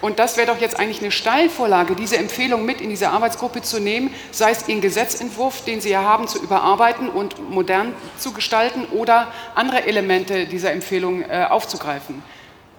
Und 0.01 0.17
das 0.17 0.35
wäre 0.35 0.47
doch 0.47 0.59
jetzt 0.59 0.79
eigentlich 0.79 1.01
eine 1.01 1.11
Steilvorlage, 1.11 1.95
diese 1.95 2.17
Empfehlung 2.17 2.65
mit 2.65 2.81
in 2.81 2.89
diese 2.89 3.09
Arbeitsgruppe 3.09 3.61
zu 3.61 3.79
nehmen, 3.79 4.13
sei 4.31 4.51
es 4.51 4.67
Ihren 4.67 4.81
Gesetzentwurf, 4.81 5.63
den 5.63 5.79
Sie 5.79 5.89
ja 5.89 6.01
haben, 6.01 6.27
zu 6.27 6.39
überarbeiten 6.41 7.07
und 7.07 7.49
modern 7.51 7.93
zu 8.17 8.33
gestalten 8.33 8.85
oder 8.85 9.27
andere 9.53 9.85
Elemente 9.85 10.47
dieser 10.47 10.71
Empfehlung 10.71 11.21
äh, 11.21 11.45
aufzugreifen. 11.49 12.23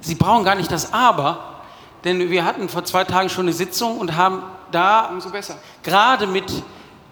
Sie 0.01 0.17
brauchen 0.17 0.45
gar 0.45 0.57
nicht 0.57 0.73
das 0.73 0.93
Aber, 0.93 1.61
denn 2.05 2.31
wir 2.31 2.45
hatten 2.45 2.69
vor 2.69 2.85
zwei 2.85 3.05
Tagen 3.05 3.29
schon 3.29 3.47
eine 3.47 3.53
Sitzung 3.53 3.99
und 3.99 4.17
haben 4.17 4.43
da 4.73 5.11
gerade 5.85 6.27
mit 6.27 6.51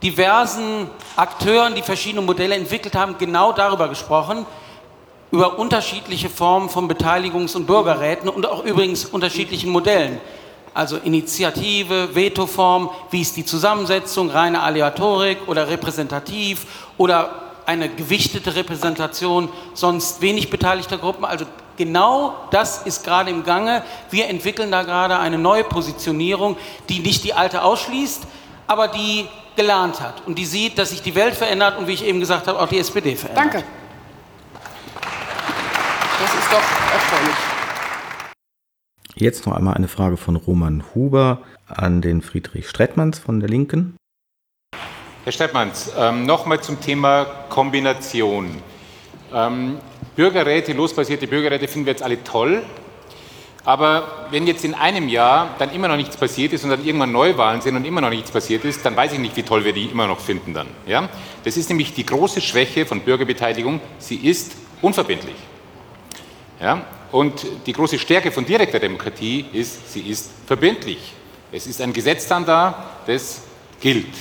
diversen 0.02 0.90
Akteuren, 1.14 1.74
die 1.74 1.82
verschiedene 1.82 2.22
Modelle 2.22 2.56
entwickelt 2.56 2.96
haben, 2.96 3.16
genau 3.18 3.52
darüber 3.52 3.88
gesprochen, 3.88 4.46
über 5.30 5.58
unterschiedliche 5.58 6.28
Formen 6.28 6.68
von 6.68 6.90
Beteiligungs- 6.90 7.54
und 7.54 7.66
Bürgerräten 7.66 8.28
und 8.28 8.46
auch 8.46 8.64
übrigens 8.64 9.04
unterschiedlichen 9.04 9.70
Modellen. 9.70 10.20
Also 10.74 10.96
Initiative, 10.98 12.14
Vetoform, 12.14 12.90
wie 13.10 13.22
ist 13.22 13.36
die 13.36 13.44
Zusammensetzung, 13.44 14.30
reine 14.30 14.62
Aleatorik 14.62 15.38
oder 15.48 15.68
repräsentativ 15.68 16.66
oder 16.96 17.30
eine 17.66 17.88
gewichtete 17.88 18.54
Repräsentation 18.54 19.48
sonst 19.74 20.20
wenig 20.20 20.50
beteiligter 20.50 20.98
Gruppen. 20.98 21.24
Also 21.24 21.44
genau 21.76 22.34
das 22.50 22.82
ist 22.82 23.04
gerade 23.04 23.30
im 23.30 23.44
Gange. 23.44 23.82
Wir 24.10 24.28
entwickeln 24.28 24.70
da 24.70 24.82
gerade 24.82 25.18
eine 25.18 25.38
neue 25.38 25.64
Positionierung, 25.64 26.56
die 26.88 27.00
nicht 27.00 27.24
die 27.24 27.34
alte 27.34 27.62
ausschließt, 27.62 28.22
aber 28.66 28.88
die 28.88 29.26
gelernt 29.56 30.00
hat 30.00 30.22
und 30.26 30.38
die 30.38 30.46
sieht, 30.46 30.78
dass 30.78 30.90
sich 30.90 31.02
die 31.02 31.14
Welt 31.14 31.34
verändert 31.34 31.78
und 31.78 31.86
wie 31.86 31.92
ich 31.92 32.04
eben 32.04 32.20
gesagt 32.20 32.46
habe, 32.46 32.60
auch 32.60 32.68
die 32.68 32.78
SPD 32.78 33.16
verändert. 33.16 33.44
Danke. 33.44 33.64
Das 36.20 36.34
ist 36.34 36.52
doch 36.52 36.92
erfreulich. 36.92 37.36
Jetzt 39.14 39.46
noch 39.46 39.56
einmal 39.56 39.72
eine 39.72 39.88
Frage 39.88 40.18
von 40.18 40.36
Roman 40.36 40.84
Huber 40.94 41.40
an 41.66 42.02
den 42.02 42.20
Friedrich 42.20 42.68
Strettmanns 42.68 43.18
von 43.18 43.40
der 43.40 43.48
Linken. 43.48 43.96
Herr 45.24 45.32
Strettmanns, 45.32 45.92
ähm, 45.98 46.26
nochmal 46.26 46.60
zum 46.60 46.78
Thema 46.78 47.24
Kombination. 47.48 48.50
Ähm, 49.32 49.78
Bürgerräte, 50.14 50.74
losbasierte 50.74 51.26
Bürgerräte 51.26 51.68
finden 51.68 51.86
wir 51.86 51.94
jetzt 51.94 52.02
alle 52.02 52.22
toll. 52.22 52.64
Aber 53.64 54.26
wenn 54.30 54.46
jetzt 54.46 54.62
in 54.66 54.74
einem 54.74 55.08
Jahr 55.08 55.54
dann 55.58 55.72
immer 55.72 55.88
noch 55.88 55.96
nichts 55.96 56.18
passiert 56.18 56.52
ist 56.52 56.64
und 56.64 56.70
dann 56.70 56.84
irgendwann 56.84 57.12
Neuwahlen 57.12 57.62
sind 57.62 57.76
und 57.76 57.86
immer 57.86 58.02
noch 58.02 58.10
nichts 58.10 58.30
passiert 58.30 58.66
ist, 58.66 58.84
dann 58.84 58.94
weiß 58.94 59.14
ich 59.14 59.18
nicht, 59.18 59.36
wie 59.36 59.42
toll 59.42 59.64
wir 59.64 59.72
die 59.72 59.86
immer 59.86 60.06
noch 60.06 60.20
finden 60.20 60.52
dann. 60.52 60.66
Ja? 60.86 61.08
Das 61.44 61.56
ist 61.56 61.70
nämlich 61.70 61.94
die 61.94 62.04
große 62.04 62.42
Schwäche 62.42 62.84
von 62.84 63.00
Bürgerbeteiligung. 63.00 63.80
Sie 63.98 64.16
ist 64.16 64.52
unverbindlich. 64.82 65.36
Ja? 66.60 66.84
Und 67.10 67.44
die 67.66 67.72
große 67.72 67.98
Stärke 67.98 68.30
von 68.30 68.44
direkter 68.44 68.78
Demokratie 68.78 69.46
ist, 69.52 69.92
sie 69.92 70.02
ist 70.02 70.30
verbindlich. 70.46 71.14
Es 71.50 71.66
ist 71.66 71.80
ein 71.80 71.92
Gesetz 71.92 72.28
dann 72.28 72.44
da, 72.44 72.90
das 73.06 73.42
gilt. 73.80 74.14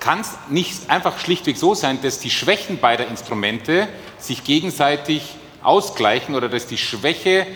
Kann 0.00 0.20
es 0.20 0.30
nicht 0.48 0.88
einfach 0.88 1.18
schlichtweg 1.18 1.56
so 1.56 1.74
sein, 1.74 1.98
dass 2.00 2.20
die 2.20 2.30
Schwächen 2.30 2.78
beider 2.78 3.06
Instrumente 3.08 3.88
sich 4.18 4.44
gegenseitig 4.44 5.34
ausgleichen 5.62 6.34
oder 6.34 6.48
dass 6.48 6.66
die 6.66 6.78
Schwäche, 6.78 7.46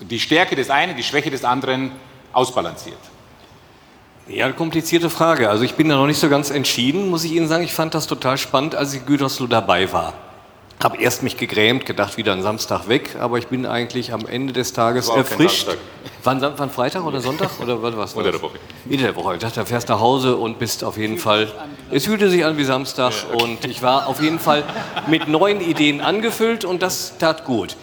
die 0.00 0.18
Stärke 0.18 0.56
des 0.56 0.68
einen, 0.68 0.96
die 0.96 1.02
Schwäche 1.02 1.30
des 1.30 1.44
anderen 1.44 1.92
ausbalanciert? 2.32 2.98
Ja, 4.28 4.44
eine 4.44 4.54
komplizierte 4.54 5.10
Frage. 5.10 5.48
Also 5.48 5.64
ich 5.64 5.74
bin 5.74 5.88
da 5.88 5.96
noch 5.96 6.06
nicht 6.06 6.20
so 6.20 6.28
ganz 6.28 6.50
entschieden, 6.50 7.08
muss 7.08 7.24
ich 7.24 7.32
Ihnen 7.32 7.48
sagen. 7.48 7.64
Ich 7.64 7.72
fand 7.72 7.94
das 7.94 8.06
total 8.06 8.36
spannend, 8.36 8.74
als 8.74 8.92
ich 8.92 9.06
Gütersloh 9.06 9.46
dabei 9.46 9.92
war. 9.92 10.12
Habe 10.82 10.96
erst 10.96 11.22
mich 11.22 11.36
gegrämt, 11.36 11.84
gedacht, 11.84 12.16
wieder 12.16 12.32
ein 12.32 12.40
Samstag 12.40 12.88
weg, 12.88 13.16
aber 13.20 13.36
ich 13.36 13.48
bin 13.48 13.66
eigentlich 13.66 14.14
am 14.14 14.24
Ende 14.26 14.54
des 14.54 14.72
Tages 14.72 15.10
erfrischt. 15.10 15.68
Wann, 16.24 16.40
wann 16.40 16.70
Freitag 16.70 17.04
oder 17.04 17.20
Sonntag 17.20 17.50
oder 17.60 17.82
was? 17.82 17.96
was 17.96 18.14
Unter 18.14 18.32
der 18.32 18.40
Woche. 18.40 18.58
Unter 18.88 19.04
der 19.04 19.16
Woche. 19.16 19.34
Ich 19.34 19.40
dachte, 19.40 19.56
da 19.56 19.66
fährst 19.66 19.90
nach 19.90 20.00
Hause 20.00 20.36
und 20.36 20.58
bist 20.58 20.82
auf 20.82 20.96
jeden 20.96 21.18
Fall. 21.18 21.52
Es 21.90 22.06
fühlte 22.06 22.30
sich 22.30 22.46
an 22.46 22.56
wie 22.56 22.64
Samstag 22.64 23.12
Ja, 23.12 23.34
okay. 23.34 23.42
und 23.42 23.64
ich 23.66 23.82
war 23.82 24.06
auf 24.06 24.22
jeden 24.22 24.38
Fall 24.38 24.64
mit 25.06 25.28
neuen 25.28 25.60
Ideen 25.60 26.00
angefüllt 26.00 26.64
und 26.64 26.80
das 26.80 27.18
tat 27.18 27.44
gut. 27.44 27.76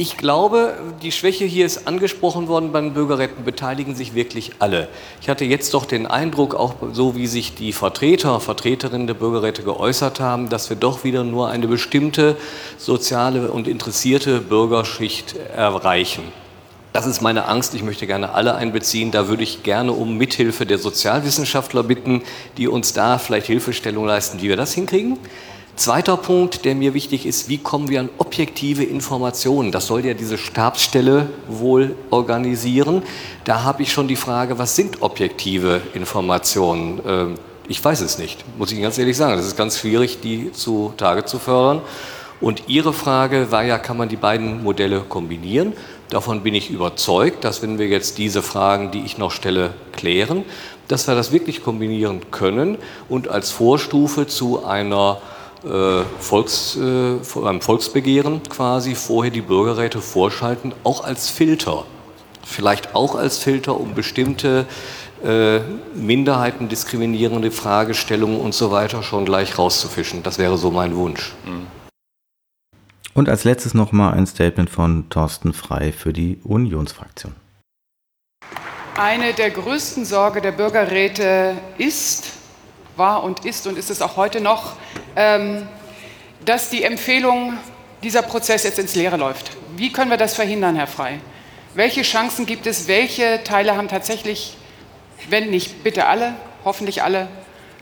Ich 0.00 0.16
glaube, 0.16 0.78
die 1.02 1.12
Schwäche 1.12 1.44
hier 1.44 1.66
ist 1.66 1.86
angesprochen 1.86 2.48
worden, 2.48 2.72
beim 2.72 2.94
Bürgerretten 2.94 3.44
beteiligen 3.44 3.94
sich 3.94 4.14
wirklich 4.14 4.52
alle. 4.58 4.88
Ich 5.20 5.28
hatte 5.28 5.44
jetzt 5.44 5.74
doch 5.74 5.84
den 5.84 6.06
Eindruck, 6.06 6.54
auch 6.54 6.72
so 6.94 7.16
wie 7.16 7.26
sich 7.26 7.54
die 7.54 7.74
Vertreter, 7.74 8.40
Vertreterinnen 8.40 9.06
der 9.06 9.12
Bürgerräte 9.12 9.62
geäußert 9.62 10.18
haben, 10.18 10.48
dass 10.48 10.70
wir 10.70 10.78
doch 10.78 11.04
wieder 11.04 11.22
nur 11.22 11.50
eine 11.50 11.68
bestimmte 11.68 12.38
soziale 12.78 13.50
und 13.50 13.68
interessierte 13.68 14.40
Bürgerschicht 14.40 15.36
erreichen. 15.54 16.22
Das 16.94 17.04
ist 17.04 17.20
meine 17.20 17.44
Angst. 17.44 17.74
Ich 17.74 17.82
möchte 17.82 18.06
gerne 18.06 18.32
alle 18.32 18.54
einbeziehen. 18.54 19.10
Da 19.10 19.28
würde 19.28 19.42
ich 19.42 19.64
gerne 19.64 19.92
um 19.92 20.16
Mithilfe 20.16 20.64
der 20.64 20.78
Sozialwissenschaftler 20.78 21.82
bitten, 21.82 22.22
die 22.56 22.68
uns 22.68 22.94
da 22.94 23.18
vielleicht 23.18 23.48
Hilfestellung 23.48 24.06
leisten, 24.06 24.40
wie 24.40 24.48
wir 24.48 24.56
das 24.56 24.72
hinkriegen. 24.72 25.18
Zweiter 25.76 26.16
Punkt, 26.18 26.64
der 26.64 26.74
mir 26.74 26.92
wichtig 26.92 27.24
ist, 27.24 27.48
wie 27.48 27.56
kommen 27.58 27.88
wir 27.88 28.00
an 28.00 28.10
objektive 28.18 28.84
Informationen? 28.84 29.72
Das 29.72 29.86
soll 29.86 30.04
ja 30.04 30.12
diese 30.12 30.36
Stabsstelle 30.36 31.30
wohl 31.48 31.94
organisieren. 32.10 33.02
Da 33.44 33.62
habe 33.62 33.82
ich 33.82 33.92
schon 33.92 34.06
die 34.06 34.16
Frage, 34.16 34.58
was 34.58 34.76
sind 34.76 35.00
objektive 35.00 35.80
Informationen? 35.94 37.00
Ähm, 37.06 37.34
Ich 37.68 37.82
weiß 37.82 38.00
es 38.00 38.18
nicht, 38.18 38.44
muss 38.58 38.70
ich 38.72 38.74
Ihnen 38.78 38.82
ganz 38.82 38.98
ehrlich 38.98 39.16
sagen. 39.16 39.36
Das 39.36 39.46
ist 39.46 39.56
ganz 39.56 39.78
schwierig, 39.78 40.20
die 40.20 40.50
zutage 40.52 41.24
zu 41.24 41.38
fördern. 41.38 41.80
Und 42.40 42.64
Ihre 42.66 42.92
Frage 42.92 43.52
war 43.52 43.62
ja, 43.62 43.78
kann 43.78 43.96
man 43.96 44.08
die 44.08 44.16
beiden 44.16 44.64
Modelle 44.64 45.00
kombinieren? 45.08 45.72
Davon 46.10 46.42
bin 46.42 46.54
ich 46.54 46.68
überzeugt, 46.70 47.44
dass 47.44 47.62
wenn 47.62 47.78
wir 47.78 47.86
jetzt 47.86 48.18
diese 48.18 48.42
Fragen, 48.42 48.90
die 48.90 49.02
ich 49.04 49.18
noch 49.18 49.30
stelle, 49.30 49.74
klären, 49.92 50.44
dass 50.88 51.06
wir 51.06 51.14
das 51.14 51.30
wirklich 51.30 51.62
kombinieren 51.62 52.32
können 52.32 52.76
und 53.08 53.28
als 53.28 53.52
Vorstufe 53.52 54.26
zu 54.26 54.64
einer 54.64 55.18
Volks, 55.62 56.76
äh, 56.76 57.18
einem 57.44 57.60
Volksbegehren 57.60 58.42
quasi 58.48 58.94
vorher 58.94 59.30
die 59.30 59.42
Bürgerräte 59.42 60.00
vorschalten, 60.00 60.72
auch 60.84 61.04
als 61.04 61.28
Filter. 61.28 61.84
Vielleicht 62.44 62.94
auch 62.94 63.14
als 63.14 63.38
Filter, 63.38 63.78
um 63.78 63.94
bestimmte 63.94 64.66
äh, 65.22 65.60
Minderheiten 65.94 66.68
diskriminierende 66.68 67.50
Fragestellungen 67.50 68.40
und 68.40 68.54
so 68.54 68.70
weiter 68.70 69.02
schon 69.02 69.26
gleich 69.26 69.58
rauszufischen. 69.58 70.22
Das 70.22 70.38
wäre 70.38 70.56
so 70.56 70.70
mein 70.70 70.96
Wunsch. 70.96 71.32
Und 73.12 73.28
als 73.28 73.44
letztes 73.44 73.74
nochmal 73.74 74.14
ein 74.14 74.26
Statement 74.26 74.70
von 74.70 75.10
Thorsten 75.10 75.52
Frei 75.52 75.92
für 75.92 76.14
die 76.14 76.38
Unionsfraktion. 76.42 77.34
Eine 78.96 79.34
der 79.34 79.50
größten 79.50 80.04
Sorge 80.04 80.40
der 80.40 80.52
Bürgerräte 80.52 81.54
ist, 81.76 82.39
war 83.00 83.24
und 83.24 83.44
ist 83.44 83.66
und 83.66 83.76
ist 83.76 83.90
es 83.90 84.00
auch 84.00 84.16
heute 84.16 84.40
noch, 84.40 84.74
ähm, 85.16 85.66
dass 86.44 86.70
die 86.70 86.84
Empfehlung, 86.84 87.58
dieser 88.04 88.22
Prozess 88.22 88.62
jetzt 88.62 88.78
ins 88.78 88.94
Leere 88.94 89.16
läuft. 89.16 89.50
Wie 89.76 89.92
können 89.92 90.10
wir 90.10 90.16
das 90.16 90.34
verhindern, 90.34 90.76
Herr 90.76 90.86
Frei? 90.86 91.18
Welche 91.74 92.02
Chancen 92.02 92.46
gibt 92.46 92.66
es? 92.66 92.86
Welche 92.86 93.42
Teile 93.44 93.76
haben 93.76 93.88
tatsächlich, 93.88 94.56
wenn 95.28 95.50
nicht 95.50 95.82
bitte 95.82 96.06
alle, 96.06 96.34
hoffentlich 96.64 97.02
alle, 97.02 97.28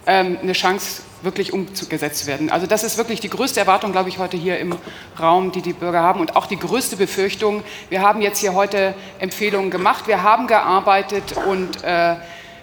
ähm, 0.06 0.38
eine 0.42 0.54
Chance, 0.54 1.02
wirklich 1.22 1.52
umgesetzt 1.52 2.26
werden. 2.26 2.50
Also 2.50 2.66
das 2.66 2.84
ist 2.84 2.96
wirklich 2.96 3.20
die 3.20 3.28
größte 3.28 3.58
Erwartung, 3.58 3.92
glaube 3.92 4.08
ich, 4.08 4.18
heute 4.18 4.36
hier 4.36 4.58
im 4.58 4.76
Raum, 5.18 5.50
die 5.50 5.62
die 5.62 5.72
Bürger 5.72 6.00
haben 6.00 6.20
und 6.20 6.36
auch 6.36 6.46
die 6.46 6.58
größte 6.58 6.96
Befürchtung. 6.96 7.64
Wir 7.88 8.02
haben 8.02 8.22
jetzt 8.22 8.38
hier 8.38 8.54
heute 8.54 8.94
Empfehlungen 9.18 9.70
gemacht, 9.70 10.06
wir 10.06 10.22
haben 10.22 10.46
gearbeitet 10.46 11.36
und 11.48 11.82
äh, 11.82 12.16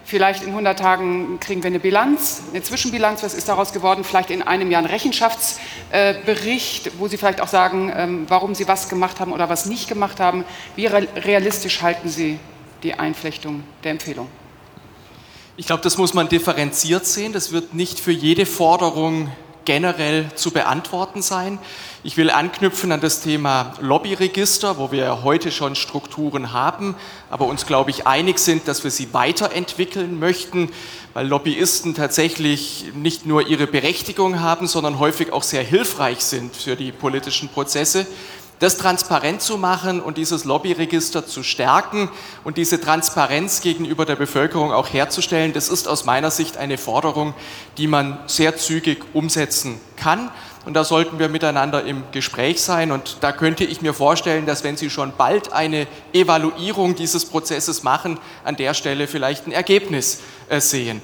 vielleicht 0.06 0.42
in 0.42 0.50
100 0.50 0.78
Tagen 0.78 1.40
kriegen 1.40 1.62
wir 1.62 1.68
eine 1.68 1.80
Bilanz, 1.80 2.42
eine 2.52 2.62
Zwischenbilanz, 2.62 3.22
was 3.22 3.34
ist 3.34 3.48
daraus 3.48 3.72
geworden, 3.72 4.04
vielleicht 4.04 4.30
in 4.30 4.42
einem 4.42 4.70
Jahr 4.70 4.82
ein 4.82 4.86
Rechenschaftsbericht, 4.86 6.86
äh, 6.86 6.90
wo 6.98 7.08
Sie 7.08 7.16
vielleicht 7.16 7.40
auch 7.40 7.48
sagen, 7.48 7.92
ähm, 7.94 8.26
warum 8.28 8.54
Sie 8.54 8.68
was 8.68 8.88
gemacht 8.88 9.20
haben 9.20 9.32
oder 9.32 9.48
was 9.48 9.66
nicht 9.66 9.88
gemacht 9.88 10.20
haben. 10.20 10.44
Wie 10.76 10.86
realistisch 10.86 11.82
halten 11.82 12.08
Sie 12.08 12.38
die 12.82 12.94
Einflechtung 12.94 13.64
der 13.82 13.90
Empfehlung? 13.90 14.28
Ich 15.56 15.66
glaube, 15.66 15.82
das 15.82 15.98
muss 15.98 16.14
man 16.14 16.28
differenziert 16.28 17.06
sehen. 17.06 17.32
Das 17.32 17.50
wird 17.50 17.74
nicht 17.74 17.98
für 17.98 18.12
jede 18.12 18.46
Forderung 18.46 19.32
generell 19.64 20.26
zu 20.34 20.52
beantworten 20.52 21.22
sein. 21.22 21.58
Ich 22.06 22.16
will 22.16 22.30
anknüpfen 22.30 22.92
an 22.92 23.00
das 23.00 23.20
Thema 23.20 23.72
Lobbyregister, 23.80 24.78
wo 24.78 24.92
wir 24.92 25.24
heute 25.24 25.50
schon 25.50 25.74
Strukturen 25.74 26.52
haben, 26.52 26.94
aber 27.30 27.46
uns, 27.46 27.66
glaube 27.66 27.90
ich, 27.90 28.06
einig 28.06 28.38
sind, 28.38 28.68
dass 28.68 28.84
wir 28.84 28.92
sie 28.92 29.12
weiterentwickeln 29.12 30.20
möchten, 30.20 30.70
weil 31.14 31.26
Lobbyisten 31.26 31.96
tatsächlich 31.96 32.92
nicht 32.94 33.26
nur 33.26 33.48
ihre 33.48 33.66
Berechtigung 33.66 34.38
haben, 34.38 34.68
sondern 34.68 35.00
häufig 35.00 35.32
auch 35.32 35.42
sehr 35.42 35.64
hilfreich 35.64 36.20
sind 36.20 36.54
für 36.54 36.76
die 36.76 36.92
politischen 36.92 37.48
Prozesse 37.48 38.06
das 38.58 38.78
transparent 38.78 39.42
zu 39.42 39.58
machen 39.58 40.00
und 40.00 40.16
dieses 40.16 40.44
Lobbyregister 40.44 41.26
zu 41.26 41.42
stärken 41.42 42.08
und 42.42 42.56
diese 42.56 42.80
Transparenz 42.80 43.60
gegenüber 43.60 44.06
der 44.06 44.16
Bevölkerung 44.16 44.72
auch 44.72 44.92
herzustellen, 44.92 45.52
das 45.52 45.68
ist 45.68 45.88
aus 45.88 46.04
meiner 46.04 46.30
Sicht 46.30 46.56
eine 46.56 46.78
Forderung, 46.78 47.34
die 47.76 47.86
man 47.86 48.18
sehr 48.26 48.56
zügig 48.56 49.04
umsetzen 49.12 49.78
kann. 49.96 50.30
Und 50.66 50.74
da 50.74 50.82
sollten 50.82 51.20
wir 51.20 51.28
miteinander 51.28 51.84
im 51.84 52.02
Gespräch 52.10 52.60
sein. 52.60 52.90
Und 52.90 53.18
da 53.20 53.30
könnte 53.30 53.62
ich 53.62 53.82
mir 53.82 53.94
vorstellen, 53.94 54.46
dass 54.46 54.64
wenn 54.64 54.76
Sie 54.76 54.90
schon 54.90 55.12
bald 55.16 55.52
eine 55.52 55.86
Evaluierung 56.12 56.96
dieses 56.96 57.24
Prozesses 57.24 57.84
machen, 57.84 58.18
an 58.44 58.56
der 58.56 58.74
Stelle 58.74 59.06
vielleicht 59.06 59.46
ein 59.46 59.52
Ergebnis 59.52 60.22
äh, 60.48 60.60
sehen. 60.60 61.00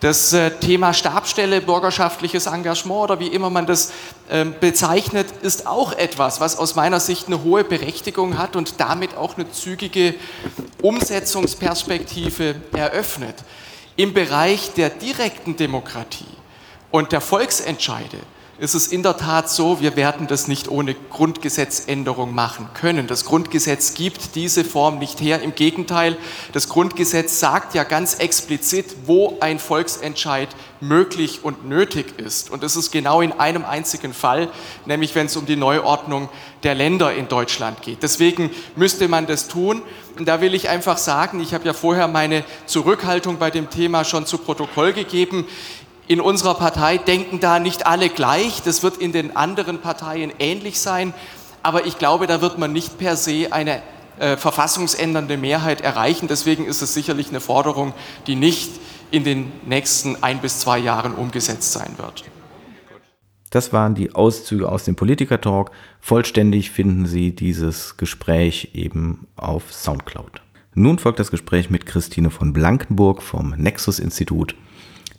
Das 0.00 0.32
äh, 0.32 0.50
Thema 0.50 0.94
Stabstelle, 0.94 1.60
bürgerschaftliches 1.60 2.46
Engagement 2.46 3.02
oder 3.02 3.20
wie 3.20 3.26
immer 3.26 3.50
man 3.50 3.66
das 3.66 3.92
ähm, 4.30 4.54
bezeichnet, 4.58 5.26
ist 5.42 5.66
auch 5.66 5.92
etwas, 5.92 6.40
was 6.40 6.56
aus 6.56 6.74
meiner 6.74 6.98
Sicht 6.98 7.26
eine 7.26 7.44
hohe 7.44 7.64
Berechtigung 7.64 8.38
hat 8.38 8.56
und 8.56 8.80
damit 8.80 9.14
auch 9.18 9.36
eine 9.36 9.52
zügige 9.52 10.14
Umsetzungsperspektive 10.80 12.54
eröffnet. 12.72 13.36
Im 13.94 14.14
Bereich 14.14 14.72
der 14.72 14.88
direkten 14.88 15.58
Demokratie 15.58 16.24
und 16.90 17.12
der 17.12 17.20
Volksentscheide 17.20 18.16
ist 18.58 18.74
es 18.74 18.86
in 18.86 19.02
der 19.02 19.16
Tat 19.16 19.48
so, 19.50 19.80
wir 19.80 19.96
werden 19.96 20.26
das 20.26 20.46
nicht 20.46 20.68
ohne 20.68 20.94
Grundgesetzänderung 20.94 22.34
machen 22.34 22.68
können. 22.74 23.06
Das 23.06 23.24
Grundgesetz 23.24 23.94
gibt 23.94 24.34
diese 24.34 24.64
Form 24.64 24.98
nicht 24.98 25.20
her. 25.20 25.40
Im 25.42 25.54
Gegenteil, 25.54 26.16
das 26.52 26.68
Grundgesetz 26.68 27.40
sagt 27.40 27.74
ja 27.74 27.84
ganz 27.84 28.14
explizit, 28.16 28.94
wo 29.06 29.38
ein 29.40 29.58
Volksentscheid 29.58 30.48
möglich 30.80 31.40
und 31.42 31.66
nötig 31.66 32.18
ist. 32.18 32.50
Und 32.50 32.62
das 32.62 32.76
ist 32.76 32.90
genau 32.90 33.20
in 33.20 33.32
einem 33.32 33.64
einzigen 33.64 34.12
Fall, 34.12 34.48
nämlich 34.84 35.14
wenn 35.14 35.26
es 35.26 35.36
um 35.36 35.46
die 35.46 35.56
Neuordnung 35.56 36.28
der 36.62 36.74
Länder 36.74 37.14
in 37.14 37.28
Deutschland 37.28 37.82
geht. 37.82 38.02
Deswegen 38.02 38.50
müsste 38.76 39.08
man 39.08 39.26
das 39.26 39.48
tun. 39.48 39.82
Und 40.18 40.28
da 40.28 40.40
will 40.40 40.54
ich 40.54 40.68
einfach 40.68 40.98
sagen, 40.98 41.40
ich 41.40 41.54
habe 41.54 41.64
ja 41.64 41.72
vorher 41.72 42.06
meine 42.06 42.44
Zurückhaltung 42.66 43.38
bei 43.38 43.50
dem 43.50 43.70
Thema 43.70 44.04
schon 44.04 44.26
zu 44.26 44.36
Protokoll 44.38 44.92
gegeben 44.92 45.46
in 46.08 46.20
unserer 46.20 46.54
Partei 46.54 46.98
denken 46.98 47.40
da 47.40 47.58
nicht 47.58 47.86
alle 47.86 48.08
gleich. 48.08 48.62
Das 48.62 48.82
wird 48.82 48.96
in 48.96 49.12
den 49.12 49.36
anderen 49.36 49.80
Parteien 49.80 50.32
ähnlich 50.38 50.80
sein. 50.80 51.14
Aber 51.62 51.86
ich 51.86 51.98
glaube, 51.98 52.26
da 52.26 52.40
wird 52.40 52.58
man 52.58 52.72
nicht 52.72 52.98
per 52.98 53.16
se 53.16 53.48
eine 53.50 53.82
äh, 54.18 54.36
verfassungsändernde 54.36 55.36
Mehrheit 55.36 55.80
erreichen. 55.80 56.28
Deswegen 56.28 56.66
ist 56.66 56.82
es 56.82 56.92
sicherlich 56.92 57.28
eine 57.28 57.40
Forderung, 57.40 57.94
die 58.26 58.34
nicht 58.34 58.70
in 59.10 59.24
den 59.24 59.52
nächsten 59.66 60.22
ein 60.22 60.40
bis 60.40 60.58
zwei 60.58 60.78
Jahren 60.78 61.14
umgesetzt 61.14 61.72
sein 61.72 61.94
wird. 61.98 62.24
Das 63.50 63.72
waren 63.72 63.94
die 63.94 64.14
Auszüge 64.14 64.70
aus 64.70 64.84
dem 64.84 64.96
Politiker-Talk. 64.96 65.70
Vollständig 66.00 66.70
finden 66.70 67.04
Sie 67.04 67.34
dieses 67.34 67.98
Gespräch 67.98 68.70
eben 68.72 69.26
auf 69.36 69.72
Soundcloud. 69.72 70.40
Nun 70.74 70.98
folgt 70.98 71.18
das 71.18 71.30
Gespräch 71.30 71.68
mit 71.68 71.84
Christine 71.84 72.30
von 72.30 72.54
Blankenburg 72.54 73.22
vom 73.22 73.50
Nexus-Institut 73.50 74.54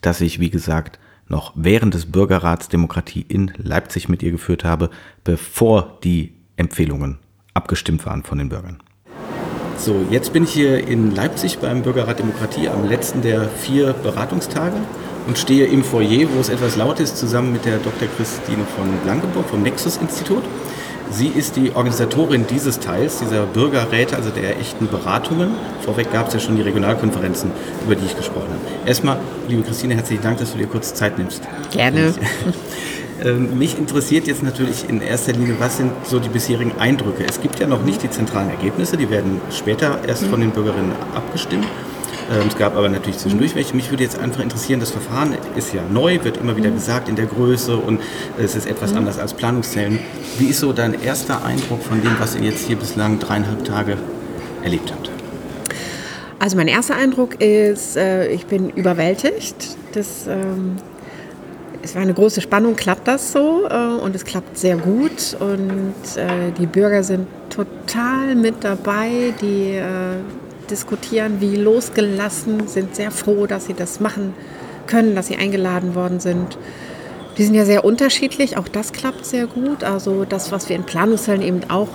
das 0.05 0.21
ich, 0.21 0.39
wie 0.39 0.49
gesagt, 0.49 0.99
noch 1.27 1.53
während 1.55 1.93
des 1.93 2.11
Bürgerrats 2.11 2.69
Demokratie 2.69 3.25
in 3.27 3.51
Leipzig 3.57 4.09
mit 4.09 4.21
ihr 4.21 4.31
geführt 4.31 4.63
habe, 4.63 4.89
bevor 5.23 5.97
die 6.03 6.33
Empfehlungen 6.57 7.17
abgestimmt 7.53 8.05
waren 8.05 8.23
von 8.23 8.37
den 8.37 8.49
Bürgern. 8.49 8.81
So, 9.77 10.05
jetzt 10.09 10.31
bin 10.33 10.43
ich 10.43 10.51
hier 10.51 10.87
in 10.87 11.15
Leipzig 11.15 11.57
beim 11.57 11.81
Bürgerrat 11.81 12.19
Demokratie 12.19 12.69
am 12.69 12.87
letzten 12.87 13.21
der 13.21 13.49
vier 13.49 13.93
Beratungstage 13.93 14.77
und 15.27 15.37
stehe 15.37 15.65
im 15.65 15.83
Foyer, 15.83 16.27
wo 16.33 16.39
es 16.39 16.49
etwas 16.49 16.75
laut 16.75 16.99
ist, 16.99 17.17
zusammen 17.17 17.51
mit 17.53 17.65
der 17.65 17.79
Dr. 17.79 18.07
Christine 18.15 18.65
von 18.77 18.85
Blankenburg 19.03 19.47
vom 19.47 19.63
Nexus-Institut. 19.63 20.43
Sie 21.11 21.27
ist 21.27 21.55
die 21.55 21.71
Organisatorin 21.75 22.45
dieses 22.47 22.79
Teils, 22.79 23.19
dieser 23.19 23.45
Bürgerräte, 23.45 24.15
also 24.15 24.29
der 24.29 24.59
echten 24.59 24.87
Beratungen. 24.87 25.51
Vorweg 25.81 26.11
gab 26.11 26.27
es 26.27 26.33
ja 26.33 26.39
schon 26.39 26.55
die 26.55 26.61
Regionalkonferenzen, 26.63 27.51
über 27.85 27.95
die 27.95 28.05
ich 28.05 28.17
gesprochen 28.17 28.47
habe. 28.49 28.87
Erstmal, 28.87 29.19
liebe 29.47 29.61
Christine, 29.63 29.95
herzlichen 29.95 30.23
Dank, 30.23 30.39
dass 30.39 30.53
du 30.53 30.57
dir 30.57 30.67
kurz 30.67 30.93
Zeit 30.93 31.17
nimmst. 31.17 31.43
Gerne. 31.71 32.13
Ähm, 33.23 33.57
mich 33.57 33.77
interessiert 33.77 34.27
jetzt 34.27 34.43
natürlich 34.43 34.89
in 34.89 34.99
erster 34.99 35.33
Linie, 35.33 35.55
was 35.59 35.77
sind 35.77 35.91
so 36.03 36.19
die 36.19 36.29
bisherigen 36.29 36.73
Eindrücke? 36.79 37.23
Es 37.23 37.39
gibt 37.41 37.59
ja 37.59 37.67
noch 37.67 37.83
nicht 37.83 38.03
die 38.03 38.09
zentralen 38.09 38.49
Ergebnisse, 38.49 38.97
die 38.97 39.09
werden 39.09 39.39
später 39.51 39.99
erst 40.05 40.25
von 40.25 40.41
den 40.41 40.51
Bürgerinnen 40.51 40.91
abgestimmt. 41.15 41.67
Ähm, 42.33 42.47
es 42.47 42.57
gab 42.57 42.75
aber 42.75 42.89
natürlich 42.89 43.17
zwischendurch 43.17 43.55
welche. 43.55 43.75
Mich 43.75 43.91
würde 43.91 44.03
jetzt 44.03 44.17
einfach 44.17 44.41
interessieren, 44.41 44.79
das 44.79 44.91
Verfahren 44.91 45.35
ist 45.55 45.73
ja 45.73 45.81
neu, 45.89 46.23
wird 46.23 46.37
immer 46.37 46.55
wieder 46.55 46.71
gesagt 46.71 47.07
in 47.09 47.15
der 47.15 47.25
Größe 47.25 47.77
und 47.77 48.01
es 48.37 48.55
ist 48.55 48.65
etwas 48.65 48.91
mhm. 48.91 48.99
anders 48.99 49.19
als 49.19 49.33
Planungszellen. 49.33 49.99
Wie 50.39 50.47
ist 50.47 50.59
so 50.59 50.73
dein 50.73 51.01
erster 51.01 51.43
Eindruck 51.45 51.83
von 51.83 52.01
dem, 52.01 52.15
was 52.19 52.35
ihr 52.35 52.41
jetzt 52.41 52.65
hier 52.65 52.75
bislang 52.75 53.19
dreieinhalb 53.19 53.63
Tage 53.65 53.97
erlebt 54.63 54.91
habt? 54.91 55.11
Also 56.39 56.57
mein 56.57 56.67
erster 56.67 56.95
Eindruck 56.95 57.41
ist, 57.41 57.95
äh, 57.95 58.27
ich 58.27 58.47
bin 58.47 58.69
überwältigt. 58.71 59.77
Das, 59.93 60.27
ähm, 60.27 60.77
es 61.83 61.95
war 61.95 62.01
eine 62.01 62.13
große 62.13 62.41
Spannung, 62.41 62.75
klappt 62.75 63.07
das 63.07 63.31
so 63.31 63.67
äh, 63.69 64.01
und 64.01 64.15
es 64.15 64.25
klappt 64.25 64.57
sehr 64.57 64.77
gut 64.77 65.37
und 65.39 65.93
äh, 66.15 66.51
die 66.57 66.65
Bürger 66.65 67.03
sind 67.03 67.27
total 67.49 68.35
mit 68.35 68.63
dabei, 68.63 69.33
die 69.39 69.79
diskutieren 70.69 71.39
wie 71.39 71.55
losgelassen, 71.55 72.67
sind 72.67 72.95
sehr 72.95 73.11
froh, 73.11 73.47
dass 73.47 73.65
sie 73.65 73.73
das 73.73 73.99
machen 73.99 74.33
können, 74.87 75.15
dass 75.15 75.27
sie 75.27 75.37
eingeladen 75.37 75.95
worden 75.95 76.19
sind. 76.19 76.57
Die 77.37 77.43
sind 77.43 77.55
ja 77.55 77.65
sehr 77.65 77.83
unterschiedlich, 77.83 78.57
auch 78.57 78.67
das 78.67 78.91
klappt 78.91 79.25
sehr 79.25 79.47
gut. 79.47 79.83
Also 79.83 80.25
das, 80.25 80.51
was 80.51 80.69
wir 80.69 80.75
in 80.75 80.83
Planungszellen 80.83 81.41
eben 81.41 81.69
auch 81.69 81.89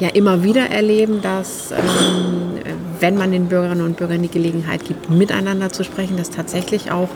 ja 0.00 0.08
immer 0.08 0.42
wieder 0.42 0.68
erleben, 0.68 1.22
dass 1.22 1.70
ähm, 1.70 2.58
wenn 3.00 3.16
man 3.16 3.32
den 3.32 3.46
Bürgerinnen 3.46 3.84
und 3.84 3.96
Bürgern 3.96 4.22
die 4.22 4.28
Gelegenheit 4.28 4.84
gibt, 4.84 5.08
miteinander 5.08 5.70
zu 5.70 5.84
sprechen, 5.84 6.16
dass 6.16 6.30
tatsächlich 6.30 6.90
auch 6.90 7.08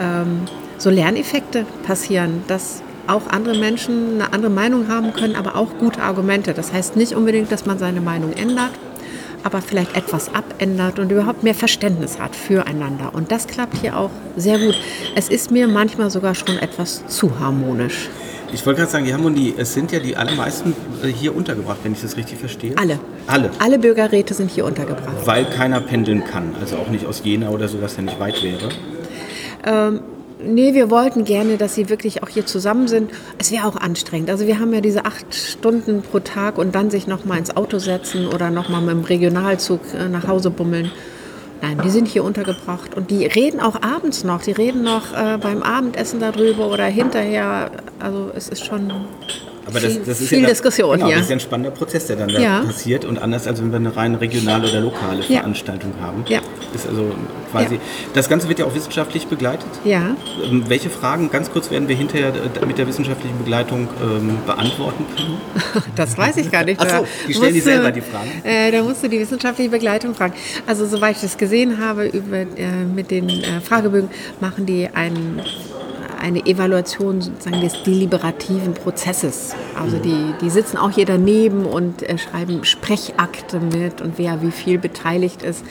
ähm, 0.00 0.42
so 0.78 0.90
Lerneffekte 0.90 1.66
passieren, 1.84 2.44
dass 2.46 2.82
auch 3.06 3.28
andere 3.28 3.56
Menschen 3.56 4.20
eine 4.20 4.32
andere 4.32 4.50
Meinung 4.50 4.88
haben 4.88 5.12
können, 5.12 5.36
aber 5.36 5.56
auch 5.56 5.78
gute 5.78 6.02
Argumente. 6.02 6.54
Das 6.54 6.72
heißt 6.72 6.96
nicht 6.96 7.14
unbedingt, 7.14 7.52
dass 7.52 7.66
man 7.66 7.78
seine 7.78 8.00
Meinung 8.00 8.32
ändert, 8.32 8.72
aber 9.46 9.62
vielleicht 9.62 9.96
etwas 9.96 10.28
abändert 10.34 10.98
und 10.98 11.10
überhaupt 11.12 11.44
mehr 11.44 11.54
Verständnis 11.54 12.18
hat 12.18 12.34
füreinander. 12.34 13.14
Und 13.14 13.30
das 13.30 13.46
klappt 13.46 13.78
hier 13.78 13.96
auch 13.96 14.10
sehr 14.36 14.58
gut. 14.58 14.74
Es 15.14 15.28
ist 15.28 15.52
mir 15.52 15.68
manchmal 15.68 16.10
sogar 16.10 16.34
schon 16.34 16.58
etwas 16.58 17.06
zu 17.06 17.38
harmonisch. 17.38 18.10
Ich 18.52 18.66
wollte 18.66 18.80
gerade 18.80 18.90
sagen, 18.90 19.04
die 19.04 19.12
Harmonie, 19.12 19.54
es 19.56 19.72
sind 19.72 19.92
ja 19.92 20.00
die 20.00 20.16
allermeisten 20.16 20.74
äh, 21.02 21.08
hier 21.08 21.34
untergebracht, 21.34 21.78
wenn 21.84 21.92
ich 21.92 22.02
das 22.02 22.16
richtig 22.16 22.38
verstehe. 22.38 22.72
Alle. 22.76 22.98
Alle. 23.28 23.50
Alle 23.60 23.78
Bürgerräte 23.78 24.34
sind 24.34 24.50
hier 24.50 24.64
untergebracht. 24.64 25.24
Weil 25.24 25.44
keiner 25.46 25.80
pendeln 25.80 26.24
kann, 26.24 26.54
also 26.60 26.76
auch 26.76 26.88
nicht 26.88 27.06
aus 27.06 27.22
Jena 27.24 27.50
oder 27.50 27.68
so, 27.68 27.80
was 27.80 27.96
ja 27.96 28.02
nicht 28.02 28.18
weit 28.18 28.42
wäre. 28.42 28.68
Ähm, 29.64 30.00
nee, 30.46 30.74
wir 30.74 30.90
wollten 30.90 31.24
gerne, 31.24 31.56
dass 31.56 31.74
sie 31.74 31.88
wirklich 31.88 32.22
auch 32.22 32.28
hier 32.28 32.46
zusammen 32.46 32.88
sind. 32.88 33.10
Es 33.38 33.50
wäre 33.50 33.66
auch 33.66 33.76
anstrengend. 33.76 34.30
Also 34.30 34.46
wir 34.46 34.58
haben 34.58 34.72
ja 34.72 34.80
diese 34.80 35.04
acht 35.04 35.34
Stunden 35.34 36.02
pro 36.02 36.20
Tag 36.20 36.58
und 36.58 36.74
dann 36.74 36.90
sich 36.90 37.06
noch 37.06 37.24
mal 37.24 37.38
ins 37.38 37.56
Auto 37.56 37.78
setzen 37.78 38.26
oder 38.28 38.50
noch 38.50 38.68
mal 38.68 38.80
mit 38.80 38.90
dem 38.90 39.04
Regionalzug 39.04 39.80
äh, 39.94 40.08
nach 40.08 40.26
Hause 40.26 40.50
bummeln. 40.50 40.90
Nein, 41.62 41.80
die 41.82 41.90
sind 41.90 42.06
hier 42.06 42.22
untergebracht 42.22 42.94
und 42.94 43.10
die 43.10 43.26
reden 43.26 43.60
auch 43.60 43.80
abends 43.80 44.24
noch. 44.24 44.42
Die 44.42 44.52
reden 44.52 44.82
noch 44.82 45.12
äh, 45.12 45.38
beim 45.38 45.62
Abendessen 45.62 46.20
darüber 46.20 46.70
oder 46.70 46.84
hinterher. 46.84 47.70
Also 47.98 48.30
es 48.34 48.48
ist 48.48 48.64
schon 48.64 48.92
Aber 49.66 49.80
das, 49.80 49.98
das 50.04 50.20
ist 50.20 50.28
viel 50.28 50.42
ja 50.42 50.48
Diskussion 50.48 50.92
genau, 50.94 51.06
hier. 51.06 51.16
Das 51.16 51.24
ist 51.24 51.30
ja 51.30 51.36
ein 51.36 51.40
spannender 51.40 51.70
Prozess, 51.72 52.06
der 52.06 52.16
dann 52.16 52.28
da 52.28 52.40
Ja. 52.40 52.60
passiert 52.60 53.04
und 53.04 53.18
anders 53.20 53.46
als 53.46 53.60
wenn 53.60 53.70
wir 53.70 53.76
eine 53.76 53.96
rein 53.96 54.14
regionale 54.14 54.68
oder 54.68 54.80
lokale 54.80 55.20
Ja. 55.28 55.40
Veranstaltung 55.40 55.92
haben. 56.00 56.24
Ja. 56.28 56.40
Ist 56.74 56.86
also 56.88 57.10
quasi. 57.50 57.80
Das 58.14 58.28
Ganze 58.28 58.48
wird 58.48 58.58
ja 58.60 58.64
auch 58.66 58.74
wissenschaftlich 58.74 59.26
begleitet. 59.26 59.66
Ja. 59.84 60.14
Ähm, 60.44 60.64
Welche 60.68 60.88
Fragen, 60.90 61.30
ganz 61.30 61.50
kurz, 61.50 61.70
werden 61.70 61.88
wir 61.88 61.96
hinterher 61.96 62.28
äh, 62.28 62.66
mit 62.66 62.78
der 62.78 62.86
wissenschaftlichen 62.86 63.38
Begleitung 63.38 63.88
ähm, 64.02 64.38
beantworten 64.46 65.04
können? 65.16 65.36
Das 65.96 66.16
weiß 66.16 66.36
ich 66.38 66.50
gar 66.50 66.64
nicht. 66.64 66.80
Ach 66.80 66.84
so, 66.88 66.96
Da 67.02 67.04
die 67.28 67.34
stellen 67.34 67.54
die 67.54 67.60
selber 67.60 67.90
die 67.90 68.00
Fragen. 68.00 68.30
Äh, 68.44 68.70
da 68.70 68.82
musst 68.82 69.02
du 69.02 69.08
die 69.08 69.18
wissenschaftliche 69.18 69.70
Begleitung 69.70 70.14
fragen. 70.14 70.34
Also 70.66 70.86
soweit 70.86 71.16
ich 71.16 71.22
das 71.22 71.36
gesehen 71.38 71.78
habe 71.80 72.06
über, 72.06 72.38
äh, 72.38 72.84
mit 72.94 73.10
den 73.10 73.28
äh, 73.28 73.60
Fragebögen, 73.62 74.08
machen 74.40 74.66
die 74.66 74.88
einen, 74.94 75.40
eine 76.20 76.44
Evaluation 76.46 77.20
sozusagen 77.20 77.60
des 77.60 77.82
deliberativen 77.82 78.74
Prozesses. 78.74 79.54
Also 79.80 79.98
die, 79.98 80.34
die 80.40 80.50
sitzen 80.50 80.76
auch 80.76 80.90
hier 80.90 81.06
daneben 81.06 81.64
und 81.66 82.02
äh, 82.02 82.18
schreiben 82.18 82.64
Sprechakte 82.64 83.60
mit 83.60 84.00
und 84.00 84.18
wer 84.18 84.42
wie 84.42 84.50
viel 84.50 84.78
beteiligt 84.78 85.42
ist. 85.42 85.64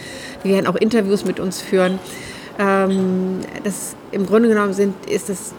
Die 0.44 0.50
werden 0.50 0.68
auch 0.68 0.76
Interviews 0.76 1.26
mit 1.26 1.40
uns 1.40 1.62
führen. 1.62 2.00
Ähm, 2.58 3.40
das, 3.64 3.96
Im 4.12 4.26
Grunde 4.26 4.50
genommen 4.50 4.74
sind, 4.74 4.94
ist 5.10 5.30
es 5.30 5.54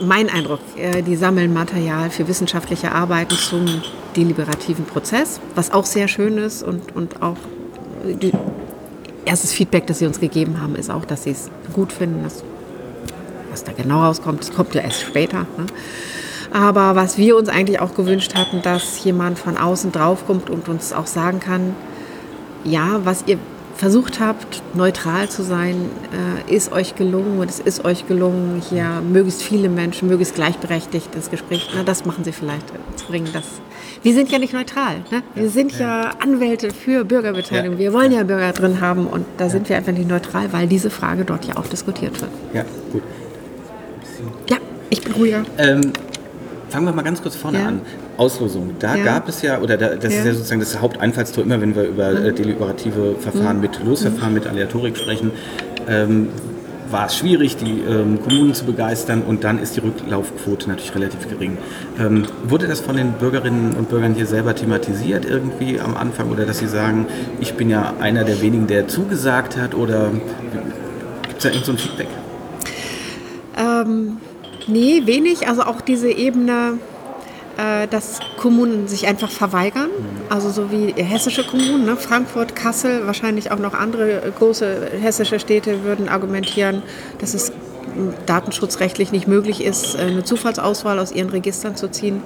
mein 0.00 0.28
Eindruck, 0.28 0.60
äh, 0.76 1.02
die 1.02 1.16
sammeln 1.16 1.52
Material 1.52 2.10
für 2.10 2.28
wissenschaftliche 2.28 2.92
Arbeiten 2.92 3.34
zum 3.34 3.82
deliberativen 4.16 4.84
Prozess, 4.84 5.40
was 5.54 5.72
auch 5.72 5.86
sehr 5.86 6.08
schön 6.08 6.38
ist 6.38 6.62
und, 6.62 6.94
und 6.94 7.22
auch 7.22 7.36
die, 8.04 8.32
erstes 9.24 9.52
Feedback, 9.52 9.86
das 9.86 9.98
sie 9.98 10.06
uns 10.06 10.20
gegeben 10.20 10.60
haben, 10.60 10.76
ist 10.76 10.90
auch, 10.90 11.04
dass 11.04 11.24
sie 11.24 11.30
es 11.30 11.50
gut 11.72 11.92
finden. 11.92 12.22
Dass, 12.22 12.44
was 13.54 13.62
da 13.62 13.70
genau 13.70 14.02
rauskommt, 14.02 14.40
das 14.40 14.52
kommt 14.52 14.74
ja 14.74 14.82
erst 14.82 15.00
später. 15.02 15.46
Ne? 15.56 15.66
Aber 16.52 16.96
was 16.96 17.16
wir 17.18 17.36
uns 17.36 17.48
eigentlich 17.48 17.80
auch 17.80 17.94
gewünscht 17.94 18.34
hatten, 18.34 18.62
dass 18.62 19.04
jemand 19.04 19.38
von 19.38 19.56
außen 19.56 19.92
draufkommt 19.92 20.50
und 20.50 20.68
uns 20.68 20.92
auch 20.92 21.06
sagen 21.06 21.38
kann, 21.38 21.76
ja, 22.64 23.00
was 23.04 23.24
ihr 23.26 23.38
versucht 23.76 24.18
habt, 24.18 24.62
neutral 24.74 25.28
zu 25.28 25.42
sein, 25.42 25.88
äh, 26.48 26.54
ist 26.54 26.72
euch 26.72 26.96
gelungen 26.96 27.38
und 27.38 27.48
es 27.48 27.60
ist 27.60 27.84
euch 27.84 28.06
gelungen, 28.08 28.62
hier 28.68 29.02
möglichst 29.08 29.42
viele 29.42 29.68
Menschen, 29.68 30.08
möglichst 30.08 30.34
gleichberechtigt 30.34 31.14
ins 31.14 31.30
Gespräch, 31.30 31.70
na, 31.74 31.82
das 31.82 32.04
machen 32.04 32.24
sie 32.24 32.32
vielleicht 32.32 32.70
äh, 32.70 32.96
zu 32.96 33.06
bringen. 33.06 33.28
Das, 33.32 33.44
wir 34.02 34.14
sind 34.14 34.30
ja 34.30 34.38
nicht 34.38 34.52
neutral. 34.52 34.96
Ne? 35.10 35.22
Wir 35.34 35.48
sind 35.50 35.78
ja 35.78 36.10
Anwälte 36.20 36.70
für 36.70 37.04
Bürgerbeteiligung. 37.04 37.78
Wir 37.78 37.92
wollen 37.92 38.12
ja 38.12 38.22
Bürger 38.24 38.52
drin 38.52 38.80
haben 38.80 39.06
und 39.06 39.26
da 39.38 39.48
sind 39.48 39.68
wir 39.68 39.76
einfach 39.76 39.92
nicht 39.92 40.08
neutral, 40.08 40.52
weil 40.52 40.66
diese 40.66 40.90
Frage 40.90 41.24
dort 41.24 41.44
ja 41.44 41.56
auch 41.56 41.66
diskutiert 41.66 42.20
wird. 42.20 42.30
Ja, 42.52 42.64
gut. 42.92 43.02
Ja, 44.94 45.00
ich 45.00 45.02
bin 45.02 45.12
ruhiger. 45.14 45.42
Ähm, 45.58 45.92
fangen 46.68 46.86
wir 46.86 46.92
mal 46.92 47.02
ganz 47.02 47.20
kurz 47.20 47.34
vorne 47.34 47.58
Ja. 47.58 47.66
an. 47.66 47.80
Auslosung. 48.16 48.76
Da 48.78 48.94
Ja. 48.94 49.04
gab 49.04 49.28
es 49.28 49.42
ja, 49.42 49.60
oder 49.60 49.76
da, 49.76 49.88
das 49.96 50.12
ist 50.12 50.20
Ja. 50.20 50.26
ja 50.26 50.32
sozusagen 50.34 50.60
das 50.60 50.80
Haupteinfallstor, 50.80 51.42
immer 51.42 51.60
wenn 51.60 51.74
wir 51.74 51.82
über 51.84 52.10
äh, 52.12 52.30
Mhm. 52.30 52.36
deliberative 52.36 53.16
Verfahren 53.18 53.56
Mhm. 53.56 53.62
mit 53.62 53.84
Losverfahren, 53.84 54.32
mit 54.34 54.46
Aleatorik 54.46 54.96
sprechen, 54.96 55.32
ähm, 55.88 56.28
war 56.90 57.06
es 57.06 57.16
schwierig, 57.16 57.56
die 57.56 57.80
ähm, 57.88 58.20
Kommunen 58.22 58.54
zu 58.54 58.66
begeistern 58.66 59.22
und 59.26 59.42
dann 59.42 59.58
ist 59.58 59.74
die 59.74 59.80
Rücklaufquote 59.80 60.68
natürlich 60.68 60.94
relativ 60.94 61.28
gering. 61.28 61.58
Ähm, 61.98 62.24
wurde 62.46 62.68
das 62.68 62.80
von 62.80 62.96
den 62.96 63.12
Bürgerinnen 63.14 63.74
und 63.76 63.88
Bürgern 63.88 64.14
hier 64.14 64.26
selber 64.26 64.54
thematisiert 64.54 65.24
irgendwie 65.24 65.80
am 65.80 65.96
Anfang 65.96 66.30
oder 66.30 66.44
dass 66.46 66.58
sie 66.60 66.68
sagen, 66.68 67.06
ich 67.40 67.54
bin 67.54 67.68
ja 67.68 67.94
einer 68.00 68.22
der 68.22 68.40
wenigen, 68.40 68.68
der 68.68 68.86
zugesagt 68.86 69.56
hat 69.56 69.74
oder 69.74 70.10
gibt 71.22 71.38
es 71.38 71.42
da 71.42 71.48
irgend 71.48 71.64
so 71.64 71.72
ein 71.72 71.78
Feedback? 71.78 72.08
Ähm, 73.58 74.18
nee, 74.66 75.02
wenig. 75.04 75.48
Also 75.48 75.62
auch 75.62 75.80
diese 75.80 76.10
Ebene, 76.10 76.78
äh, 77.56 77.86
dass 77.88 78.20
Kommunen 78.36 78.88
sich 78.88 79.06
einfach 79.06 79.30
verweigern. 79.30 79.90
Also 80.28 80.50
so 80.50 80.70
wie 80.70 80.92
hessische 81.00 81.44
Kommunen, 81.44 81.84
ne? 81.84 81.96
Frankfurt, 81.96 82.56
Kassel, 82.56 83.06
wahrscheinlich 83.06 83.50
auch 83.50 83.58
noch 83.58 83.74
andere 83.74 84.22
große 84.38 84.90
hessische 85.00 85.38
Städte 85.38 85.84
würden 85.84 86.08
argumentieren, 86.08 86.82
dass 87.18 87.34
es 87.34 87.50
m, 87.50 88.12
datenschutzrechtlich 88.26 89.12
nicht 89.12 89.28
möglich 89.28 89.62
ist, 89.62 89.94
äh, 89.94 89.98
eine 89.98 90.24
Zufallsauswahl 90.24 90.98
aus 90.98 91.12
ihren 91.12 91.30
Registern 91.30 91.76
zu 91.76 91.88
ziehen. 91.90 92.22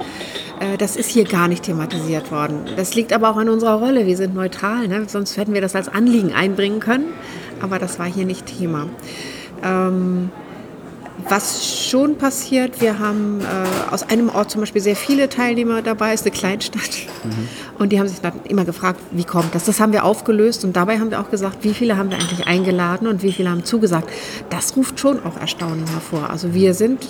Äh, 0.61 0.79
Das 0.79 0.97
ist 0.97 1.11
hier 1.11 1.25
gar 1.25 1.49
nicht 1.49 1.65
thematisiert 1.65 2.31
worden. 2.31 2.61
Das 2.77 2.95
liegt 2.95 3.13
aber 3.13 3.31
auch 3.31 3.37
an 3.37 3.49
unserer 3.49 3.75
Rolle. 3.81 4.07
Wir 4.07 4.17
sind 4.17 4.35
neutral, 4.35 4.89
ne? 4.89 5.05
sonst 5.09 5.37
hätten 5.37 5.53
wir 5.55 5.61
das 5.61 5.75
als 5.75 5.89
Anliegen 5.89 6.33
einbringen 6.33 6.81
können. 6.81 7.07
Aber 7.61 7.79
das 7.79 7.99
war 7.99 8.07
hier 8.07 8.25
nicht 8.25 8.47
Thema. 8.47 8.87
Ähm, 9.65 10.31
was 11.29 11.67
schon 11.89 12.17
passiert, 12.17 12.81
wir 12.81 12.99
haben 12.99 13.41
äh, 13.41 13.93
aus 13.93 14.03
einem 14.05 14.29
Ort 14.29 14.51
zum 14.51 14.61
Beispiel 14.61 14.81
sehr 14.81 14.97
viele 14.97 15.29
Teilnehmer 15.29 15.83
dabei, 15.83 16.15
ist 16.15 16.23
eine 16.23 16.31
Kleinstadt. 16.31 16.91
Und 17.79 17.93
die 17.93 17.99
haben 17.99 18.09
sich 18.09 18.21
dann 18.21 18.33
immer 18.45 18.65
gefragt, 18.65 19.01
wie 19.11 19.25
kommt 19.25 19.55
das? 19.55 19.65
Das 19.65 19.81
haben 19.81 19.93
wir 19.93 20.05
aufgelöst 20.05 20.65
und 20.65 20.77
dabei 20.77 20.99
haben 20.99 21.11
wir 21.11 21.21
auch 21.21 21.31
gesagt, 21.31 21.65
wie 21.65 21.75
viele 21.75 21.97
haben 21.97 22.11
wir 22.11 22.19
eigentlich 22.19 22.47
eingeladen 22.47 23.09
und 23.09 23.23
wie 23.23 23.33
viele 23.33 23.51
haben 23.51 23.65
zugesagt. 23.65 24.09
Das 24.51 24.77
ruft 24.77 25.01
schon 25.01 25.25
auch 25.25 25.37
Erstaunen 25.39 25.87
hervor. 25.87 26.31
Also 26.31 26.55
wir 26.55 26.75
sind 26.75 27.09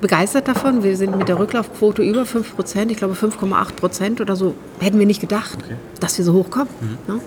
begeistert 0.00 0.48
davon. 0.48 0.82
Wir 0.82 0.96
sind 0.96 1.16
mit 1.16 1.28
der 1.28 1.38
Rücklaufquote 1.38 2.02
über 2.02 2.26
5 2.26 2.56
Prozent, 2.56 2.90
ich 2.90 2.98
glaube 2.98 3.14
5,8 3.14 3.72
Prozent 3.72 4.20
oder 4.20 4.36
so, 4.36 4.54
hätten 4.80 4.98
wir 4.98 5.06
nicht 5.06 5.20
gedacht, 5.20 5.58
dass 6.00 6.18
wir 6.18 6.24
so 6.24 6.32
hoch 6.32 6.50
kommen. 6.50 6.68
Ne? 7.06 7.20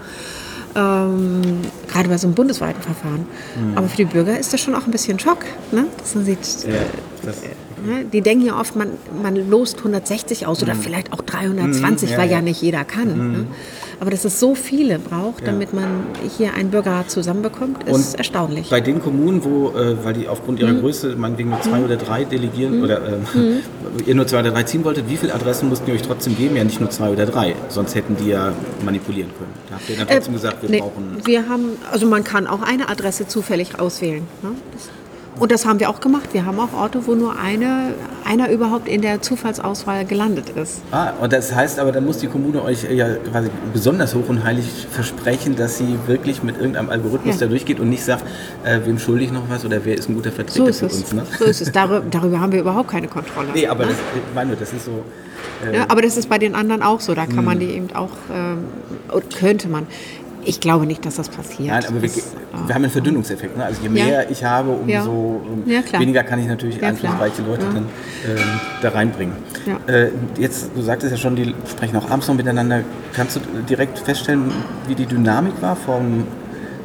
Ähm, 0.77 1.61
gerade 1.87 2.07
bei 2.07 2.17
so 2.17 2.27
einem 2.27 2.35
bundesweiten 2.35 2.81
Verfahren. 2.81 3.25
Mhm. 3.59 3.77
Aber 3.77 3.87
für 3.87 3.97
die 3.97 4.05
Bürger 4.05 4.37
ist 4.39 4.53
das 4.53 4.61
schon 4.61 4.75
auch 4.75 4.85
ein 4.85 4.91
bisschen 4.91 5.17
Schock. 5.19 5.39
Ne? 5.71 5.87
Dass 5.97 6.13
man 6.13 6.23
sieht, 6.25 6.39
Ja, 6.67 6.73
das, 7.25 7.41
ne? 7.41 7.49
Die 8.11 8.21
denken 8.21 8.45
ja 8.45 8.59
oft, 8.59 8.75
man, 8.75 8.89
man 9.21 9.35
lost 9.49 9.77
160 9.77 10.45
aus 10.47 10.63
oder 10.63 10.73
Mhm. 10.73 10.79
vielleicht 10.79 11.13
auch 11.13 11.21
320, 11.21 12.09
Mhm, 12.09 12.13
ja, 12.13 12.17
weil 12.19 12.29
ja, 12.29 12.35
ja. 12.37 12.41
nicht 12.41 12.61
jeder 12.61 12.83
kann. 12.83 13.17
Mhm. 13.27 13.31
Ne? 13.33 13.45
Aber 13.99 14.11
dass 14.11 14.25
es 14.25 14.39
so 14.39 14.53
viele 14.55 14.99
braucht, 14.99 15.41
Ja. 15.41 15.47
damit 15.47 15.73
man 15.73 15.87
hier 16.37 16.53
einen 16.53 16.69
Bürgerrat 16.69 17.09
zusammenbekommt, 17.09 17.83
ist 17.87 18.15
erstaunlich. 18.15 18.69
Bei 18.69 18.79
den 18.81 19.01
Kommunen, 19.01 19.43
wo, 19.43 19.69
äh, 19.69 19.95
weil 20.03 20.13
die 20.13 20.27
aufgrund 20.27 20.59
ihrer 20.59 20.73
Mhm. 20.73 20.81
Größe 20.81 21.15
meinetwegen 21.15 21.49
nur 21.49 21.61
zwei 21.61 21.79
Mhm. 21.79 21.85
oder 21.85 21.95
drei 21.97 22.23
delegieren 22.23 22.83
oder 22.83 22.99
Mhm. 22.99 23.57
ihr 24.05 24.13
nur 24.15 24.27
zwei 24.27 24.39
oder 24.41 24.51
drei 24.51 24.63
ziehen 24.63 24.83
wolltet, 24.83 25.09
wie 25.09 25.17
viele 25.17 25.33
Adressen 25.33 25.69
mussten 25.69 25.87
ihr 25.89 25.95
euch 25.95 26.01
trotzdem 26.03 26.35
geben? 26.37 26.55
Ja, 26.55 26.63
nicht 26.63 26.79
nur 26.79 26.89
zwei 26.91 27.09
oder 27.09 27.25
drei, 27.25 27.55
sonst 27.69 27.95
hätten 27.95 28.15
die 28.17 28.29
ja 28.29 28.53
manipulieren 28.85 29.31
können. 29.37 29.51
Da 29.69 29.75
habt 29.75 29.89
ihr 29.89 29.97
dann 29.97 30.07
trotzdem 30.07 30.33
Äh, 30.33 30.37
gesagt, 30.37 30.61
wir 30.61 30.69
nee, 30.69 30.79
brauchen. 30.79 31.17
Wir 31.25 31.49
haben, 31.49 31.69
also 31.91 32.05
man 32.05 32.23
kann 32.23 32.45
auch 32.47 32.61
eine 32.61 32.89
Adresse 32.89 33.27
zufällig 33.27 33.79
auswählen. 33.79 34.23
Ne? 34.43 34.49
Das, 34.73 34.89
und 35.39 35.51
das 35.51 35.65
haben 35.65 35.79
wir 35.79 35.89
auch 35.89 35.99
gemacht. 35.99 36.29
Wir 36.33 36.45
haben 36.45 36.59
auch 36.59 36.73
Orte, 36.73 37.05
wo 37.05 37.13
nur 37.15 37.37
eine, 37.39 37.93
einer 38.25 38.49
überhaupt 38.49 38.87
in 38.87 39.01
der 39.01 39.21
Zufallsauswahl 39.21 40.05
gelandet 40.05 40.49
ist. 40.49 40.81
Ah, 40.91 41.11
und 41.21 41.31
das 41.33 41.53
heißt 41.53 41.79
aber, 41.79 41.91
dann 41.91 42.05
muss 42.05 42.17
die 42.17 42.27
Kommune 42.27 42.61
euch 42.63 42.83
ja 42.89 43.07
quasi 43.31 43.49
besonders 43.73 44.15
hoch 44.15 44.27
und 44.29 44.43
heilig 44.43 44.65
versprechen, 44.91 45.55
dass 45.55 45.77
sie 45.77 45.97
wirklich 46.07 46.43
mit 46.43 46.57
irgendeinem 46.57 46.89
Algorithmus 46.89 47.35
Ja. 47.35 47.41
da 47.41 47.47
durchgeht 47.47 47.79
und 47.79 47.89
nicht 47.89 48.03
sagt, 48.03 48.23
äh, 48.63 48.79
wem 48.85 48.97
schulde 48.99 49.23
ich 49.25 49.31
noch 49.31 49.43
was 49.49 49.63
oder 49.65 49.83
wer 49.83 49.95
ist 49.97 50.09
ein 50.09 50.15
guter 50.15 50.31
Vertreter 50.31 50.63
So 50.63 50.67
ist 50.67 50.79
für 50.79 50.85
es. 50.87 50.95
uns. 50.97 51.13
Ne? 51.13 51.23
So 51.37 51.45
ist 51.45 51.61
es. 51.61 51.71
Darüber, 51.71 52.01
darüber 52.09 52.39
haben 52.39 52.51
wir 52.51 52.59
überhaupt 52.61 52.89
keine 52.89 53.07
Kontrolle. 53.07 53.49
Nee, 53.53 53.67
aber 53.67 53.85
ne? 53.85 53.91
das, 53.91 53.99
ich 54.15 54.35
meine, 54.35 54.55
das 54.55 54.73
ist 54.73 54.85
so. 54.85 55.03
äh, 55.65 55.75
Ja, 55.75 55.85
aber 55.87 56.01
das 56.01 56.17
ist 56.17 56.27
bei 56.29 56.37
den 56.39 56.55
anderen 56.55 56.81
auch 56.81 56.99
so. 56.99 57.13
Da 57.13 57.25
kann 57.25 57.45
man 57.45 57.59
Hm. 57.59 57.67
die 57.67 57.73
eben 57.73 57.87
auch, 57.95 58.11
ähm, 58.33 58.59
könnte 59.39 59.67
man. 59.67 59.87
Ich 60.47 60.59
glaube 60.61 60.85
nicht, 60.85 61.05
dass 61.05 61.15
das 61.15 61.27
passiert. 61.29 61.69
Nein, 61.69 61.83
aber 61.87 62.01
wir, 62.01 62.09
Das, 62.09 62.31
wir 62.65 62.73
haben 62.75 62.83
einen 62.83 62.91
Verdünnungseffekt. 62.91 63.57
Ne? 63.57 63.65
Also 63.65 63.81
je 63.81 63.87
Ja. 63.87 64.05
mehr 64.05 64.31
ich 64.31 64.43
habe, 64.43 64.71
umso 64.71 65.41
Ja. 65.65 65.81
Ja, 65.91 65.99
weniger 65.99 66.23
kann 66.23 66.39
ich 66.39 66.47
natürlich 66.47 66.77
Ja, 66.77 66.87
einflussreiche 66.87 67.41
Leute 67.41 67.65
Ja. 67.65 67.71
dann 67.73 67.85
ähm, 68.27 68.37
da 68.81 68.89
reinbringen. 68.89 69.35
Ja. 69.65 69.93
Äh, 69.93 70.11
jetzt, 70.39 70.71
du 70.75 70.81
sagtest 70.81 71.11
ja 71.11 71.17
schon, 71.17 71.35
die 71.35 71.53
sprechen 71.69 71.97
auch 71.97 72.09
abends 72.09 72.27
noch 72.27 72.35
miteinander. 72.35 72.81
Kannst 73.13 73.35
du 73.35 73.39
direkt 73.69 73.99
feststellen, 73.99 74.51
wie 74.87 74.95
die 74.95 75.05
Dynamik 75.05 75.61
war 75.61 75.75
vom, 75.75 76.23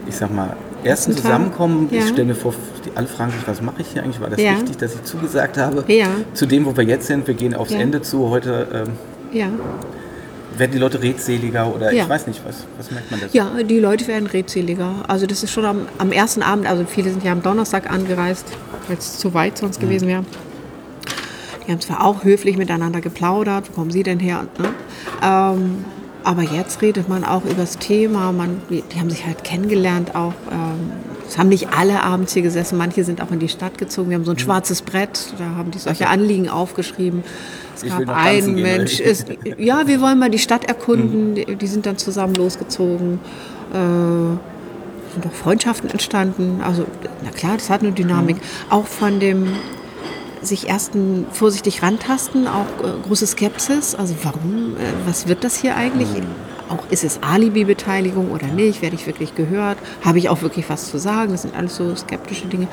ich 0.08 0.16
sag 0.16 0.34
mal, 0.34 0.56
ersten? 0.84 1.12
Zusammenkommen? 1.16 1.88
Ja. 1.92 1.98
Ich 2.00 2.08
stelle 2.08 2.26
mir 2.26 2.34
vor, 2.34 2.54
die, 2.84 2.90
alle 2.96 3.06
fragen 3.06 3.30
sich, 3.30 3.46
was 3.46 3.62
mache 3.62 3.76
ich 3.82 3.86
hier 3.92 4.02
eigentlich? 4.02 4.20
War 4.20 4.30
das 4.30 4.40
Ja. 4.40 4.54
wichtig, 4.56 4.76
dass 4.78 4.94
ich 4.94 5.04
zugesagt 5.04 5.56
habe? 5.56 5.84
Ja. 5.86 6.06
Zu 6.34 6.46
dem, 6.46 6.66
wo 6.66 6.76
wir 6.76 6.84
jetzt 6.84 7.06
sind, 7.06 7.26
wir 7.28 7.34
gehen 7.34 7.54
aufs 7.54 7.72
Ja. 7.72 7.78
Ende 7.78 8.02
zu. 8.02 8.28
Heute 8.28 8.84
ähm, 8.86 9.38
ja. 9.38 9.46
Werden 10.58 10.72
die 10.72 10.78
Leute 10.78 11.02
redseliger 11.02 11.74
oder 11.74 11.92
Ja. 11.92 12.04
ich 12.04 12.08
weiß 12.08 12.26
nicht, 12.26 12.40
was, 12.44 12.64
was 12.78 12.90
merkt 12.90 13.10
man 13.10 13.20
da 13.20 13.28
so? 13.28 13.36
ja, 13.36 13.62
die 13.62 13.78
Leute 13.78 14.06
werden 14.06 14.26
redseliger. 14.26 14.94
Also 15.08 15.26
das 15.26 15.42
ist 15.42 15.50
schon 15.52 15.64
am, 15.64 15.86
am 15.98 16.12
ersten 16.12 16.42
Abend, 16.42 16.66
also 16.66 16.84
viele 16.84 17.10
sind 17.10 17.24
ja 17.24 17.32
am 17.32 17.42
Donnerstag 17.42 17.90
angereist, 17.90 18.46
weil 18.88 18.96
es 18.98 19.18
zu 19.18 19.34
weit 19.34 19.58
sonst 19.58 19.78
Mhm. 19.80 19.86
gewesen 19.86 20.08
wäre. 20.08 20.24
Die 21.66 21.70
haben 21.72 21.80
zwar 21.80 22.04
auch 22.04 22.24
höflich 22.24 22.56
miteinander 22.56 23.00
geplaudert, 23.00 23.68
wo 23.70 23.74
kommen 23.74 23.90
Sie 23.90 24.02
denn 24.02 24.18
her? 24.18 24.46
Ne? 24.58 24.68
Ähm, 25.22 25.84
aber 26.24 26.42
jetzt 26.42 26.82
redet 26.82 27.08
man 27.08 27.24
auch 27.24 27.44
über 27.44 27.54
das 27.62 27.78
Thema, 27.78 28.32
man, 28.32 28.60
die, 28.70 28.82
haben 28.98 29.10
sich 29.10 29.24
halt 29.26 29.44
kennengelernt 29.44 30.14
auch. 30.14 30.34
Ähm, 30.50 30.92
es 31.28 31.38
haben 31.38 31.48
nicht 31.48 31.68
alle 31.72 32.02
abends 32.02 32.32
hier 32.34 32.42
gesessen, 32.42 32.76
manche 32.78 33.04
sind 33.04 33.22
auch 33.22 33.30
in 33.30 33.38
die 33.38 33.48
Stadt 33.48 33.78
gezogen. 33.78 34.10
Wir 34.10 34.16
haben 34.16 34.24
so 34.24 34.32
ein 34.32 34.38
schwarzes 34.38 34.82
Brett, 34.82 35.32
da 35.38 35.56
haben 35.56 35.70
die 35.70 35.78
solche 35.78 36.08
Anliegen 36.08 36.48
aufgeschrieben. 36.48 37.22
Es 37.74 37.86
gab 37.86 38.08
einen 38.08 38.54
gehen, 38.56 38.62
Mensch, 38.62 39.00
ist, 39.00 39.26
ja, 39.58 39.86
wir 39.86 40.00
wollen 40.00 40.18
mal 40.18 40.30
die 40.30 40.38
Stadt 40.38 40.64
erkunden. 40.64 41.34
Die, 41.34 41.56
die 41.56 41.66
sind 41.66 41.86
dann 41.86 41.98
zusammen 41.98 42.34
losgezogen. 42.34 43.18
Äh, 43.72 43.76
sind 45.12 45.26
auch 45.26 45.32
Freundschaften 45.32 45.90
entstanden. 45.90 46.60
Also, 46.64 46.86
na 47.22 47.30
klar, 47.30 47.54
das 47.56 47.70
hat 47.70 47.82
eine 47.82 47.92
Dynamik. 47.92 48.36
Auch 48.70 48.86
von 48.86 49.20
dem 49.20 49.48
sich 50.42 50.68
ersten 50.68 51.26
vorsichtig 51.30 51.82
rantasten, 51.82 52.48
auch 52.48 52.66
äh, 52.84 53.06
große 53.06 53.26
Skepsis. 53.26 53.94
Also 53.94 54.14
warum, 54.22 54.76
äh, 54.76 55.06
was 55.06 55.28
wird 55.28 55.44
das 55.44 55.56
hier 55.56 55.76
eigentlich? 55.76 56.08
Auch 56.68 56.90
ist 56.90 57.04
es 57.04 57.20
Alibi-Beteiligung 57.22 58.30
oder 58.30 58.46
nicht? 58.46 58.82
Werde 58.82 58.96
ich 58.96 59.06
wirklich 59.06 59.34
gehört? 59.34 59.78
Habe 60.04 60.18
ich 60.18 60.28
auch 60.28 60.42
wirklich 60.42 60.68
was 60.68 60.90
zu 60.90 60.98
sagen? 60.98 61.32
Das 61.32 61.42
sind 61.42 61.54
alles 61.54 61.76
so 61.76 61.94
skeptische 61.94 62.46
Dinge. 62.46 62.66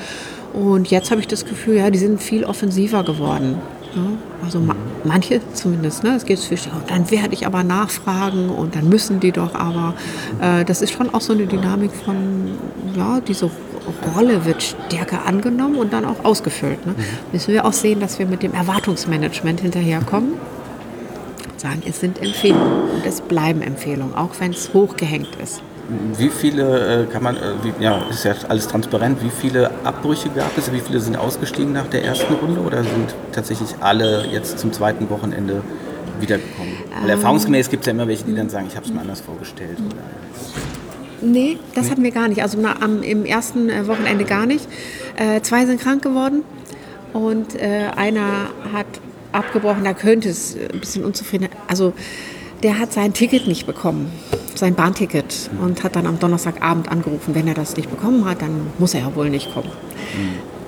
Und 0.54 0.90
jetzt 0.90 1.12
habe 1.12 1.22
ich 1.22 1.28
das 1.28 1.46
Gefühl, 1.46 1.76
ja, 1.76 1.90
die 1.90 2.00
sind 2.00 2.22
viel 2.22 2.44
offensiver 2.44 3.04
geworden. 3.04 3.58
Ja, 3.96 4.04
also 4.44 4.60
ma 4.60 4.76
manche 5.04 5.42
zumindest, 5.54 6.04
ne? 6.04 6.16
es 6.16 6.26
geht 6.26 6.38
zwischen, 6.40 6.72
und 6.74 6.90
dann 6.92 7.10
werde 7.10 7.34
ich 7.34 7.48
aber 7.48 7.64
nachfragen 7.64 8.50
und 8.50 8.76
dann 8.76 8.88
müssen 8.88 9.20
die 9.20 9.32
doch 9.32 9.56
aber. 9.56 9.96
Äh, 10.42 10.66
das 10.66 10.82
ist 10.82 10.92
schon 10.92 11.12
auch 11.14 11.22
so 11.22 11.34
eine 11.34 11.48
Dynamik 11.48 11.92
von, 11.92 12.52
ja, 12.96 13.20
diese 13.22 13.50
Rolle 14.16 14.46
wird 14.46 14.62
stärker 14.62 15.26
angenommen 15.26 15.78
und 15.78 15.94
dann 15.94 16.06
auch 16.06 16.24
ausgefüllt. 16.24 16.86
Ne? 16.86 16.94
Müssen 17.32 17.54
wir 17.54 17.66
auch 17.66 17.74
sehen, 17.74 18.00
dass 18.00 18.20
wir 18.20 18.26
mit 18.26 18.44
dem 18.44 18.54
Erwartungsmanagement 18.54 19.62
hinterherkommen. 19.62 20.34
Sagen, 21.58 21.82
es 21.86 22.00
sind 22.00 22.22
Empfehlungen 22.22 22.90
und 22.96 23.06
es 23.06 23.22
bleiben 23.22 23.62
Empfehlungen, 23.62 24.16
auch 24.16 24.32
wenn 24.40 24.52
es 24.52 24.74
hochgehängt 24.74 25.36
ist. 25.44 25.62
Wie 26.18 26.30
viele 26.30 27.04
äh, 27.04 27.06
kann 27.12 27.24
man, 27.24 27.36
äh, 27.36 27.40
wie, 27.64 27.84
ja, 27.84 28.04
ist 28.10 28.24
ja 28.24 28.34
alles 28.48 28.68
transparent, 28.68 29.24
wie 29.24 29.30
viele 29.30 29.72
Abbrüche 29.84 30.30
gab 30.30 30.58
es? 30.58 30.72
Wie 30.72 30.80
viele 30.80 31.00
sind 31.00 31.18
ausgestiegen 31.18 31.74
nach 31.74 31.88
der 31.88 32.04
ersten 32.04 32.34
Runde 32.34 32.62
oder 32.62 32.84
sind 32.84 33.16
tatsächlich 33.32 33.70
alle 33.80 34.26
jetzt 34.28 34.60
zum 34.60 34.72
zweiten 34.72 35.10
Wochenende 35.10 35.62
wiedergekommen? 36.20 36.74
Weil 37.02 37.04
Ähm. 37.06 37.10
erfahrungsgemäß 37.10 37.70
gibt 37.70 37.82
es 37.82 37.88
ja 37.88 37.92
immer 37.94 38.08
welche, 38.08 38.26
die 38.26 38.36
dann 38.36 38.50
sagen, 38.50 38.68
ich 38.68 38.76
habe 38.76 38.86
es 38.86 38.94
mir 38.94 39.02
anders 39.02 39.22
vorgestellt. 39.22 39.78
Nee, 41.22 41.58
das 41.76 41.90
hatten 41.90 42.04
wir 42.04 42.12
gar 42.12 42.28
nicht. 42.28 42.42
Also 42.42 42.58
na, 42.62 42.82
am, 42.82 43.04
im 43.04 43.26
ersten 43.26 43.70
äh, 43.70 43.88
Wochenende 43.88 44.26
gar 44.26 44.46
nicht. 44.46 44.68
Äh, 45.18 45.42
zwei 45.42 45.66
sind 45.66 45.82
krank 45.82 46.02
geworden 46.02 46.44
und 47.14 47.56
äh, 47.56 47.88
einer 47.96 48.50
hat 48.72 48.88
abgebrochen. 49.32 49.84
Da 49.84 49.94
könnte 49.94 50.30
es 50.30 50.56
ein 50.56 50.80
bisschen 50.80 51.04
unzufrieden. 51.04 51.50
Also 51.68 51.94
der 52.64 52.80
hat 52.80 52.92
sein 52.94 53.14
Ticket 53.14 53.48
nicht 53.48 53.66
bekommen, 53.66 54.12
sein 54.56 54.76
Bahnticket 54.76 55.50
und 55.62 55.84
hat 55.84 55.96
dann 55.96 56.06
am 56.06 56.20
Donnerstagabend 56.20 56.90
angerufen. 56.92 57.34
Wenn 57.36 57.48
er 57.48 57.54
das 57.54 57.78
nicht 57.78 57.90
bekommen 57.90 58.26
hat, 58.26 58.42
dann 58.42 58.68
muss 58.78 58.94
er 58.94 59.02
ja 59.02 59.16
wohl 59.16 59.30
nicht 59.30 59.54
kommen. 59.54 59.70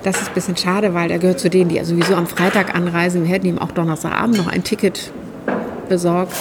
Das 0.02 0.20
ist 0.20 0.28
ein 0.28 0.34
bisschen 0.34 0.56
schade, 0.56 0.94
weil 0.94 1.10
er 1.10 1.18
gehört 1.18 1.38
zu 1.38 1.50
denen, 1.50 1.68
die 1.68 1.82
sowieso 1.84 2.14
am 2.14 2.26
Freitag 2.26 2.74
anreisen. 2.74 3.22
Wir 3.24 3.30
hätten 3.30 3.46
ihm 3.46 3.58
auch 3.58 3.70
Donnerstagabend 3.72 4.36
noch 4.36 4.48
ein 4.48 4.64
Ticket 4.64 5.12
besorgt. 5.88 6.32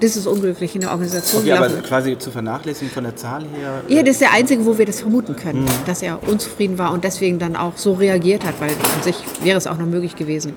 Das 0.00 0.16
ist 0.16 0.26
unglücklich 0.26 0.74
in 0.74 0.80
der 0.80 0.90
Organisation. 0.90 1.42
Okay, 1.42 1.52
aber 1.52 1.68
quasi 1.68 2.18
zu 2.18 2.32
vernachlässigen 2.32 2.92
von 2.92 3.04
der 3.04 3.14
Zahl 3.14 3.42
her. 3.56 3.82
Ja, 3.86 4.02
das 4.02 4.10
ist 4.14 4.20
der 4.20 4.32
einzige, 4.32 4.66
wo 4.66 4.76
wir 4.76 4.84
das 4.84 5.00
vermuten 5.00 5.36
können, 5.36 5.62
Mhm. 5.62 5.68
dass 5.86 6.02
er 6.02 6.18
unzufrieden 6.28 6.76
war 6.76 6.92
und 6.92 7.04
deswegen 7.04 7.38
dann 7.38 7.54
auch 7.54 7.74
so 7.76 7.92
reagiert 7.92 8.44
hat, 8.44 8.60
weil 8.60 8.70
an 8.70 9.02
sich 9.04 9.14
wäre 9.44 9.56
es 9.58 9.68
auch 9.68 9.78
noch 9.78 9.86
möglich 9.86 10.16
gewesen. 10.16 10.54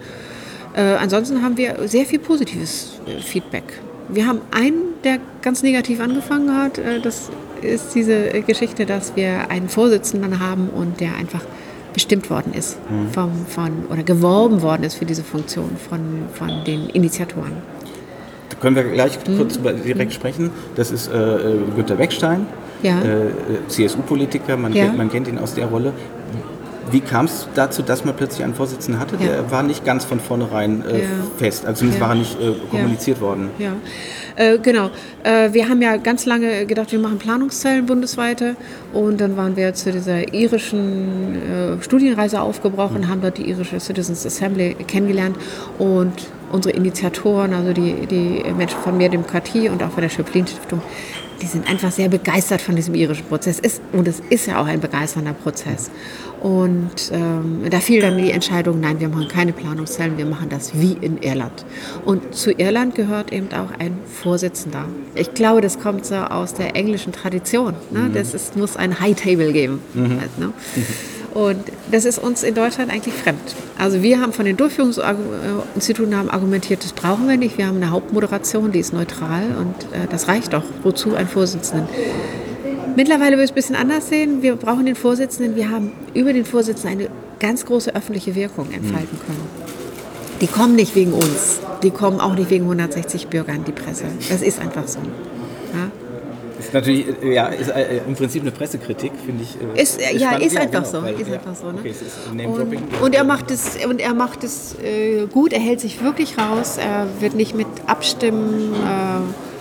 Äh, 0.76 0.82
ansonsten 0.96 1.42
haben 1.42 1.58
wir 1.58 1.88
sehr 1.88 2.06
viel 2.06 2.20
positives 2.20 3.00
äh, 3.08 3.22
Feedback. 3.22 3.64
Wir 4.10 4.28
haben 4.28 4.42
einen, 4.52 4.94
der 5.04 5.20
ganz 5.42 5.64
negativ 5.64 6.00
angefangen 6.02 6.56
hat. 6.56 6.78
Äh, 6.78 7.00
das 7.02 7.30
ist 7.62 7.96
diese 7.96 8.42
Geschichte, 8.46 8.86
dass 8.86 9.16
wir 9.16 9.50
einen 9.50 9.70
Vorsitzenden 9.70 10.40
haben 10.40 10.70
und 10.70 11.00
der 11.00 11.16
einfach 11.16 11.42
bestimmt 11.94 12.30
worden 12.30 12.54
ist 12.54 12.78
Mhm. 12.90 13.12
vom, 13.14 13.32
von, 13.48 13.72
oder 13.90 14.04
geworben 14.04 14.62
worden 14.62 14.84
ist 14.84 14.96
für 14.96 15.06
diese 15.06 15.24
Funktion 15.24 15.72
von, 15.90 16.00
von 16.34 16.64
den 16.68 16.90
Initiatoren. 16.90 17.54
Da 18.50 18.58
können 18.58 18.76
wir 18.76 18.84
gleich 18.84 19.18
Mhm. 19.26 19.38
kurz 19.38 19.58
direkt 19.86 20.12
sprechen. 20.12 20.52
Das 20.76 20.92
ist 20.92 21.08
äh, 21.08 21.14
äh, 21.18 21.58
Günter 21.76 21.96
Beckstein, 21.96 22.46
Ja. 22.84 22.98
CSU-Politiker, 23.70 24.58
man, 24.58 24.74
Ja. 24.74 24.92
man 24.92 25.10
kennt 25.10 25.28
ihn 25.30 25.40
aus 25.40 25.54
der 25.54 25.68
Rolle. 25.68 25.94
Wie 26.92 27.00
kam 27.02 27.26
es 27.26 27.48
dazu, 27.56 27.82
dass 27.82 28.06
man 28.06 28.16
plötzlich 28.16 28.44
einen 28.44 28.54
Vorsitzenden 28.54 29.00
hatte? 29.02 29.16
Ja. 29.20 29.28
Der 29.28 29.52
war 29.52 29.64
nicht 29.64 29.84
ganz 29.86 30.06
von 30.06 30.20
vornherein 30.20 30.84
äh, 30.86 31.02
Ja. 31.02 31.08
fest, 31.38 31.66
also 31.66 31.80
zumindest 31.80 32.00
Ja. 32.00 32.08
war 32.08 32.14
er 32.16 32.20
nicht 32.20 32.40
äh, 32.40 32.54
kommuniziert 32.70 33.22
worden. 33.22 33.50
Ja, 33.58 33.74
äh, 34.36 34.58
genau. 34.60 34.90
Äh, 35.24 35.52
wir 35.54 35.68
haben 35.68 35.82
ja 35.82 35.98
ganz 35.98 36.26
lange 36.26 36.66
gedacht, 36.66 36.92
wir 36.92 37.00
machen 37.00 37.18
Planungszellen 37.18 37.86
bundesweite 37.86 38.56
und 38.94 39.20
dann 39.20 39.36
waren 39.36 39.56
wir 39.56 39.74
zu 39.74 39.92
dieser 39.92 40.34
irischen 40.34 41.36
äh, 41.80 41.82
Studienreise 41.84 42.40
aufgebrochen, 42.42 43.08
haben 43.10 43.22
dort 43.22 43.38
die 43.38 43.50
irische 43.50 43.80
Citizens 43.80 44.26
Assembly 44.26 44.76
kennengelernt 44.88 45.38
und 45.80 46.14
unsere 46.52 46.76
Initiatoren, 46.76 47.54
also 47.54 47.74
die, 47.74 48.06
die 48.06 48.44
Menschen 48.56 48.80
von 48.80 48.96
Mehr 48.98 49.10
Demokratie 49.10 49.70
und 49.70 49.82
auch 49.84 49.92
von 49.92 50.02
der 50.04 50.10
Schöpflin-Stiftung, 50.10 50.82
die 51.42 51.48
sind 51.48 51.70
einfach 51.70 51.92
sehr 51.92 52.08
begeistert 52.08 52.62
von 52.62 52.76
diesem 52.78 52.96
irischen 52.96 53.26
Prozess. 53.26 53.60
Ist, 53.60 53.82
und 53.92 54.08
es 54.08 54.22
ist 54.30 54.46
ja 54.48 54.62
auch 54.62 54.68
ein 54.68 54.80
begeisternder 54.80 55.34
Prozess. 55.34 55.90
Und 56.46 57.12
ähm, 57.12 57.62
da 57.72 57.80
fiel 57.80 58.02
dann 58.02 58.20
die 58.20 58.30
Entscheidung, 58.30 58.80
nein, 58.80 59.00
wir 59.00 59.10
machen 59.10 59.28
keine 59.28 59.52
Planungszellen, 59.52 60.16
wir 60.20 60.28
machen 60.28 60.48
das 60.48 60.80
wie 60.80 60.96
in 61.02 61.18
Irland. 61.24 61.66
Und 62.06 62.36
zu 62.36 62.52
Irland 62.52 62.94
gehört 62.94 63.34
eben 63.34 63.48
auch 63.52 63.72
ein 63.80 63.98
Vorsitzender. 64.22 64.86
Ich 65.16 65.34
glaube, 65.34 65.62
das 65.62 65.80
kommt 65.80 66.06
so 66.06 66.14
aus 66.14 66.54
der 66.54 66.76
englischen 66.76 67.14
Tradition. 67.14 67.74
Ne? 67.90 68.02
Mhm. 68.02 68.14
Das 68.14 68.36
ist, 68.36 68.56
muss 68.56 68.78
ein 68.78 69.00
High 69.00 69.20
Table 69.20 69.54
geben. 69.54 69.80
Mhm. 69.96 70.20
Halt, 70.20 70.38
ne? 70.38 70.54
Und 71.34 71.64
das 71.92 72.06
ist 72.06 72.20
uns 72.20 72.44
in 72.44 72.54
Deutschland 72.54 72.92
eigentlich 72.92 73.16
fremd. 73.16 73.56
Also 73.80 74.04
wir 74.04 74.22
haben 74.22 74.32
von 74.32 74.46
den 74.46 74.56
Durchführungsinstituten 74.56 76.16
haben 76.16 76.30
argumentiert, 76.30 76.84
das 76.84 76.94
brauchen 76.94 77.28
wir 77.28 77.38
nicht. 77.38 77.58
Wir 77.58 77.66
haben 77.66 77.78
eine 77.78 77.90
Hauptmoderation, 77.90 78.72
die 78.72 78.80
ist 78.80 78.94
neutral 78.94 79.46
und 79.60 79.84
äh, 79.96 80.06
das 80.12 80.28
reicht 80.28 80.54
doch. 80.54 80.64
Wozu 80.84 81.16
ein 81.16 81.28
Vorsitzenden? 81.28 81.88
Mittlerweile 82.96 83.32
würde 83.32 83.44
ich 83.44 83.50
es 83.50 83.52
ein 83.52 83.56
bisschen 83.56 83.76
anders 83.76 84.10
sehen. 84.10 84.42
Wir 84.42 84.56
brauchen 84.56 84.86
den 84.86 84.96
Vorsitzenden. 84.96 85.56
Wir 85.56 85.70
haben 85.70 85.92
über 86.14 86.34
den 86.34 86.46
Vorsitzenden 86.46 87.00
eine 87.00 87.10
ganz 87.40 87.66
große 87.66 87.94
öffentliche 87.96 88.36
Wirkung 88.36 88.72
entfalten 88.72 89.20
können. 89.26 89.48
Die 90.42 90.48
kommen 90.48 90.76
nicht 90.76 90.96
wegen 90.96 91.14
uns. 91.14 91.60
Die 91.84 91.92
kommen 91.92 92.20
auch 92.20 92.36
nicht 92.36 92.50
wegen 92.50 92.64
160 92.66 93.28
Bürgern, 93.28 93.64
die 93.66 93.72
Presse. 93.72 94.06
Das 94.30 94.42
ist 94.42 94.60
einfach 94.60 94.88
so. 94.88 95.00
Ja? 95.00 95.90
Ist 96.60 96.74
natürlich, 96.74 97.06
ja, 97.22 97.48
ist 97.48 97.70
äh, 97.70 98.00
im 98.08 98.16
Prinzip 98.16 98.42
eine 98.42 98.52
Pressekritik, 98.52 99.12
finde 99.26 99.44
ich. 99.44 99.58
äh, 99.78 99.82
Ist, 99.82 100.00
äh, 100.02 100.16
ja, 100.16 100.30
spannend. 100.30 100.46
ist 100.48 100.58
einfach 100.58 100.84
genau, 100.84 100.92
so. 101.00 101.04
weil- 101.04 101.20
ist 101.20 101.28
ja, 101.28 101.34
einfach 101.36 101.56
so 101.56 101.72
ne? 101.72 101.78
Okay, 101.80 101.90
ist 101.90 102.02
und, 102.34 103.02
und 103.04 103.16
er 103.16 103.24
macht 103.26 103.52
es, 103.52 103.78
und 103.86 104.00
er 104.02 104.14
macht 104.14 104.44
es 104.46 104.76
äh, 104.82 105.28
gut, 105.28 105.52
er 105.54 105.60
hält 105.60 105.82
sich 105.82 106.02
wirklich 106.02 106.38
raus, 106.38 106.78
er 106.78 107.08
wird 107.20 107.36
nicht 107.36 107.56
mit 107.56 107.68
abstimmen. 107.88 108.74
Äh, 108.74 109.55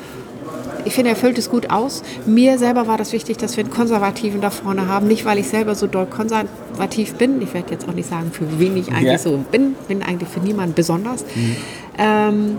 ich 0.85 0.95
finde, 0.95 1.11
er 1.11 1.17
füllt 1.17 1.39
es 1.39 1.51
gut 1.51 1.71
aus. 1.71 2.03
Mir 2.27 2.59
selber 2.59 2.87
war 2.87 2.97
das 2.99 3.13
wichtig, 3.13 3.37
dass 3.39 3.57
wir 3.57 3.65
einen 3.65 3.73
Konservativen 3.73 4.41
da 4.41 4.51
vorne 4.51 4.89
haben. 4.89 5.07
Nicht, 5.07 5.25
weil 5.25 5.39
ich 5.39 5.49
selber 5.49 5.75
so 5.75 5.87
doll 5.87 6.07
konservativ 6.07 7.15
bin. 7.15 7.41
Ich 7.43 7.55
werde 7.55 7.71
jetzt 7.73 7.89
auch 7.89 7.93
nicht 7.95 8.09
sagen, 8.09 8.31
für 8.33 8.59
wen 8.59 8.77
ich 8.77 8.89
eigentlich 8.91 9.05
Ja. 9.05 9.19
so 9.19 9.39
bin. 9.51 9.75
Bin 9.89 10.03
eigentlich 10.03 10.29
für 10.29 10.41
niemanden 10.41 10.75
besonders. 10.75 11.25
Ähm, 11.99 12.59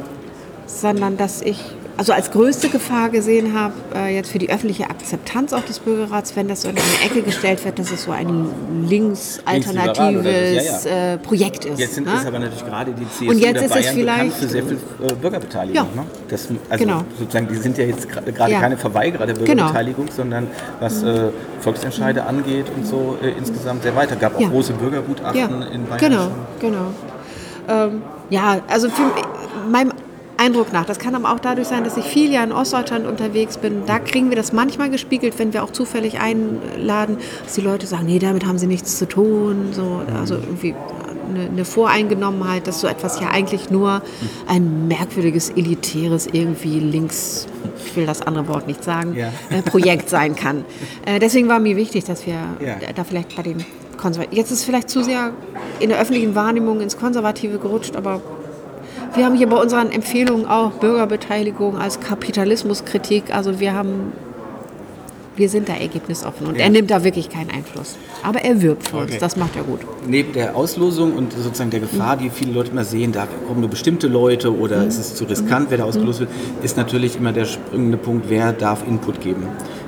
sondern 0.67 1.17
dass 1.17 1.41
ich 1.41 1.59
also 1.97 2.11
als 2.13 2.31
größte 2.31 2.69
Gefahr 2.69 3.09
gesehen 3.09 3.57
habe, 3.57 3.73
äh, 3.95 4.15
jetzt 4.15 4.29
für 4.31 4.37
die 4.39 4.49
öffentliche 4.49 4.89
Akzeptanz 4.89 5.53
auch 5.53 5.63
des 5.63 5.79
Bürgerrats, 5.79 6.35
wenn 6.35 6.47
das 6.47 6.63
so 6.63 6.69
in 6.69 6.75
eine 6.77 7.05
Ecke 7.05 7.21
gestellt 7.21 7.63
wird, 7.63 7.79
dass 7.79 7.91
es 7.91 8.03
so 8.03 8.11
ein 8.11 8.49
links-alternatives 8.87 10.55
das, 10.55 10.83
ja, 10.85 10.91
ja. 10.91 11.13
äh, 11.13 11.17
Projekt 11.17 11.65
ist. 11.65 11.79
Jetzt 11.79 11.95
sind 11.95 12.07
ne? 12.07 12.13
es 12.19 12.25
aber 12.25 12.39
natürlich 12.39 12.65
gerade 12.65 12.91
die 12.91 13.07
CSU 13.09 13.29
Und 13.31 13.39
jetzt 13.39 13.61
ist 13.61 13.63
es 13.63 13.69
Bayern 13.71 13.95
bekannt 13.95 14.33
vielleicht- 14.33 14.33
für 14.37 14.47
sehr 14.47 14.63
viel 14.63 14.77
äh, 15.03 15.13
Bürgerbeteiligung. 15.13 15.75
Ja. 15.95 16.01
Ne? 16.01 16.07
Das, 16.29 16.47
also 16.69 16.83
Genau. 16.85 17.03
sozusagen, 17.17 17.47
die 17.47 17.55
sind 17.55 17.77
ja 17.77 17.85
jetzt 17.85 18.09
gerade 18.09 18.51
Ja. 18.51 18.59
keine 18.59 18.77
Verweigerer 18.77 19.25
der 19.25 19.35
Genau. 19.35 19.45
Bürgerbeteiligung, 19.45 20.07
sondern 20.11 20.47
was 20.79 21.03
äh, 21.03 21.29
Volksentscheide 21.61 22.23
angeht 22.25 22.65
und 22.75 22.85
so 22.85 23.17
äh, 23.21 23.29
insgesamt 23.37 23.83
sehr 23.83 23.95
weiter. 23.95 24.15
Gab 24.15 24.35
auch 24.35 24.49
große 24.49 24.73
Bürgergutachten 24.73 25.61
in 25.71 25.85
Bayern. 25.85 25.99
Genau, 25.99 26.23
schon. 26.23 26.31
genau. 26.59 26.85
Ähm, 27.67 28.01
ja, 28.29 28.59
also 28.67 28.89
für 28.89 29.03
meinem 29.71 29.91
Eindruck 30.37 30.73
nach, 30.73 30.85
das 30.85 30.99
kann 30.99 31.15
aber 31.15 31.31
auch 31.33 31.39
dadurch 31.39 31.67
sein, 31.67 31.83
dass 31.83 31.97
ich 31.97 32.05
viel 32.05 32.31
ja 32.31 32.43
in 32.43 32.51
Ostdeutschland 32.51 33.05
unterwegs 33.07 33.57
bin. 33.57 33.83
Da 33.85 33.99
kriegen 33.99 34.29
wir 34.29 34.35
das 34.35 34.51
manchmal 34.53 34.89
gespiegelt, 34.89 35.37
wenn 35.39 35.53
wir 35.53 35.63
auch 35.63 35.71
zufällig 35.71 36.19
einladen, 36.19 37.17
dass 37.43 37.53
die 37.55 37.61
Leute 37.61 37.87
sagen, 37.87 38.05
nee, 38.05 38.19
damit 38.19 38.45
haben 38.45 38.57
sie 38.57 38.67
nichts 38.67 38.97
zu 38.97 39.07
tun. 39.07 39.69
So, 39.71 40.01
also 40.19 40.35
irgendwie 40.35 40.75
eine, 41.29 41.45
eine 41.47 41.65
Voreingenommenheit, 41.65 42.67
dass 42.67 42.81
so 42.81 42.87
etwas 42.87 43.19
ja 43.19 43.29
eigentlich 43.29 43.69
nur 43.69 44.01
ein 44.47 44.87
merkwürdiges, 44.87 45.49
elitäres, 45.51 46.27
irgendwie 46.31 46.79
links, 46.79 47.47
ich 47.85 47.95
will 47.95 48.05
das 48.05 48.21
andere 48.21 48.47
Wort 48.47 48.67
nicht 48.67 48.83
sagen, 48.83 49.15
Ja. 49.15 49.29
äh, 49.49 49.61
Projekt 49.61 50.09
sein 50.09 50.35
kann. 50.35 50.65
Äh, 51.05 51.19
deswegen 51.19 51.47
war 51.47 51.59
mir 51.59 51.75
wichtig, 51.77 52.03
dass 52.05 52.25
wir 52.25 52.33
Ja. 52.59 52.75
da 52.95 53.03
vielleicht 53.03 53.35
bei 53.35 53.43
den 53.43 53.63
konservativ. 53.97 54.35
Jetzt 54.37 54.51
ist 54.51 54.59
es 54.59 54.65
vielleicht 54.65 54.89
zu 54.89 55.03
sehr 55.03 55.31
in 55.79 55.89
der 55.89 55.99
öffentlichen 55.99 56.35
Wahrnehmung 56.35 56.81
ins 56.81 56.97
Konservative 56.97 57.59
gerutscht, 57.59 57.95
aber 57.95 58.21
wir 59.15 59.25
haben 59.25 59.35
hier 59.35 59.47
bei 59.47 59.57
unseren 59.57 59.91
Empfehlungen 59.91 60.45
auch 60.45 60.71
Bürgerbeteiligung 60.71 61.77
als 61.77 61.99
Kapitalismuskritik. 61.99 63.33
Also 63.33 63.59
wir 63.59 63.73
haben 63.73 64.13
wir 65.37 65.49
sind 65.49 65.67
da 65.67 65.73
ergebnisoffen 65.73 66.47
und 66.47 66.55
Ja. 66.55 66.63
er 66.63 66.69
nimmt 66.69 66.89
da 66.89 67.03
wirklich 67.03 67.27
keinen 67.29 67.49
Einfluss. 67.51 67.97
Aber 68.23 68.39
er 68.45 68.61
wirbt 68.61 68.87
für 68.87 68.95
uns, 68.95 69.09
Okay. 69.11 69.17
das 69.19 69.35
macht 69.35 69.57
er 69.57 69.63
gut. 69.63 69.81
Neben 70.07 70.31
der 70.31 70.55
Auslosung 70.55 71.11
und 71.13 71.33
sozusagen 71.33 71.71
der 71.71 71.81
Gefahr, 71.81 72.15
die 72.15 72.29
viele 72.29 72.53
Leute 72.53 72.71
immer 72.71 72.85
sehen, 72.85 73.11
da 73.11 73.27
kommen 73.45 73.59
nur 73.59 73.69
bestimmte 73.69 74.07
Leute 74.07 74.57
oder 74.57 74.77
Mhm. 74.83 74.87
ist 74.87 74.97
es 74.97 75.15
zu 75.15 75.25
riskant, 75.25 75.67
wer 75.71 75.79
da 75.79 75.83
ausgelost 75.83 76.21
wird, 76.21 76.29
ist 76.63 76.77
natürlich 76.77 77.17
immer 77.17 77.33
der 77.33 77.43
springende 77.43 77.97
Punkt, 77.97 78.29
wer 78.29 78.53
darf 78.53 78.87
Input 78.87 79.19
geben. 79.19 79.43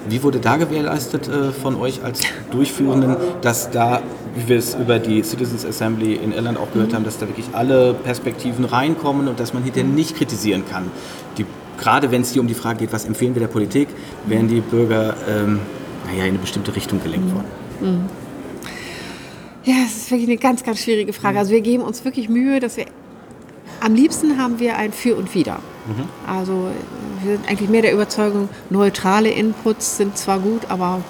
Wie 0.09 0.23
wurde 0.23 0.39
da 0.39 0.57
gewährleistet 0.57 1.27
äh, 1.27 1.51
von 1.51 1.75
euch 1.75 2.03
als 2.03 2.21
Durchführenden, 2.51 3.17
dass 3.41 3.71
da, 3.71 4.01
wie 4.35 4.49
wir 4.49 4.57
es 4.57 4.75
über 4.75 4.99
die 4.99 5.23
Citizens 5.23 5.65
Assembly 5.65 6.15
in 6.15 6.31
Irland 6.31 6.57
auch 6.57 6.71
gehört 6.71 6.93
haben, 6.93 7.03
dass 7.03 7.17
da 7.17 7.27
wirklich 7.27 7.47
alle 7.53 7.93
Perspektiven 7.93 8.65
reinkommen 8.65 9.27
und 9.27 9.39
dass 9.39 9.53
man 9.53 9.63
hinterher 9.63 9.89
nicht 9.89 10.15
kritisieren 10.15 10.63
kann? 10.69 10.91
Die, 11.37 11.45
gerade 11.77 12.11
wenn 12.11 12.21
es 12.21 12.31
hier 12.31 12.41
um 12.41 12.47
die 12.47 12.53
Frage 12.53 12.79
geht, 12.79 12.93
was 12.93 13.05
empfehlen 13.05 13.35
wir 13.35 13.41
der 13.41 13.47
Politik, 13.47 13.89
werden 14.25 14.47
die 14.47 14.61
Bürger 14.61 15.15
ähm, 15.29 15.59
naja, 16.05 16.23
in 16.23 16.29
eine 16.29 16.37
bestimmte 16.39 16.75
Richtung 16.75 17.01
gelenkt 17.01 17.33
worden. 17.33 17.47
Mhm. 17.81 18.05
Ja, 19.63 19.75
es 19.85 19.97
ist 19.97 20.11
wirklich 20.11 20.29
eine 20.29 20.37
ganz, 20.37 20.63
ganz 20.63 20.79
schwierige 20.79 21.11
Frage. 21.11 21.39
Also 21.39 21.51
wir 21.51 21.61
geben 21.61 21.83
uns 21.83 22.05
wirklich 22.05 22.29
Mühe, 22.29 22.61
dass 22.61 22.77
wir 22.77 22.85
am 23.81 23.95
liebsten 23.95 24.37
haben 24.37 24.59
wir 24.59 24.77
ein 24.77 24.93
Für 24.93 25.15
und 25.15 25.35
Wider. 25.35 25.59
Also 26.25 26.69
wir 27.23 27.37
sind 27.37 27.49
eigentlich 27.49 27.69
mehr 27.69 27.81
der 27.81 27.93
Überzeugung, 27.93 28.49
neutrale 28.69 29.29
Inputs 29.29 29.97
sind 29.97 30.17
zwar 30.17 30.39
gut, 30.39 30.69
aber 30.69 31.01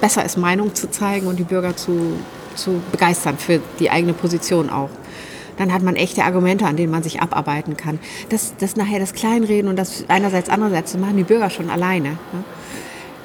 besser 0.00 0.24
ist 0.24 0.36
Meinung 0.36 0.74
zu 0.74 0.90
zeigen 0.90 1.26
und 1.26 1.38
die 1.38 1.44
Bürger 1.44 1.76
zu, 1.76 2.14
zu 2.54 2.80
begeistern 2.90 3.38
für 3.38 3.60
die 3.78 3.90
eigene 3.90 4.12
Position 4.12 4.70
auch. 4.70 4.90
Dann 5.56 5.72
hat 5.72 5.82
man 5.82 5.94
echte 5.94 6.24
Argumente, 6.24 6.64
an 6.64 6.76
denen 6.76 6.90
man 6.90 7.02
sich 7.02 7.20
abarbeiten 7.20 7.76
kann. 7.76 7.98
Das, 8.30 8.54
das 8.58 8.76
nachher 8.76 8.98
das 8.98 9.12
Kleinreden 9.12 9.68
und 9.68 9.76
das 9.76 10.04
einerseits, 10.08 10.48
andererseits, 10.48 10.92
das 10.92 11.00
machen 11.00 11.18
die 11.18 11.22
Bürger 11.22 11.50
schon 11.50 11.68
alleine. 11.68 12.10
Ne? 12.32 12.44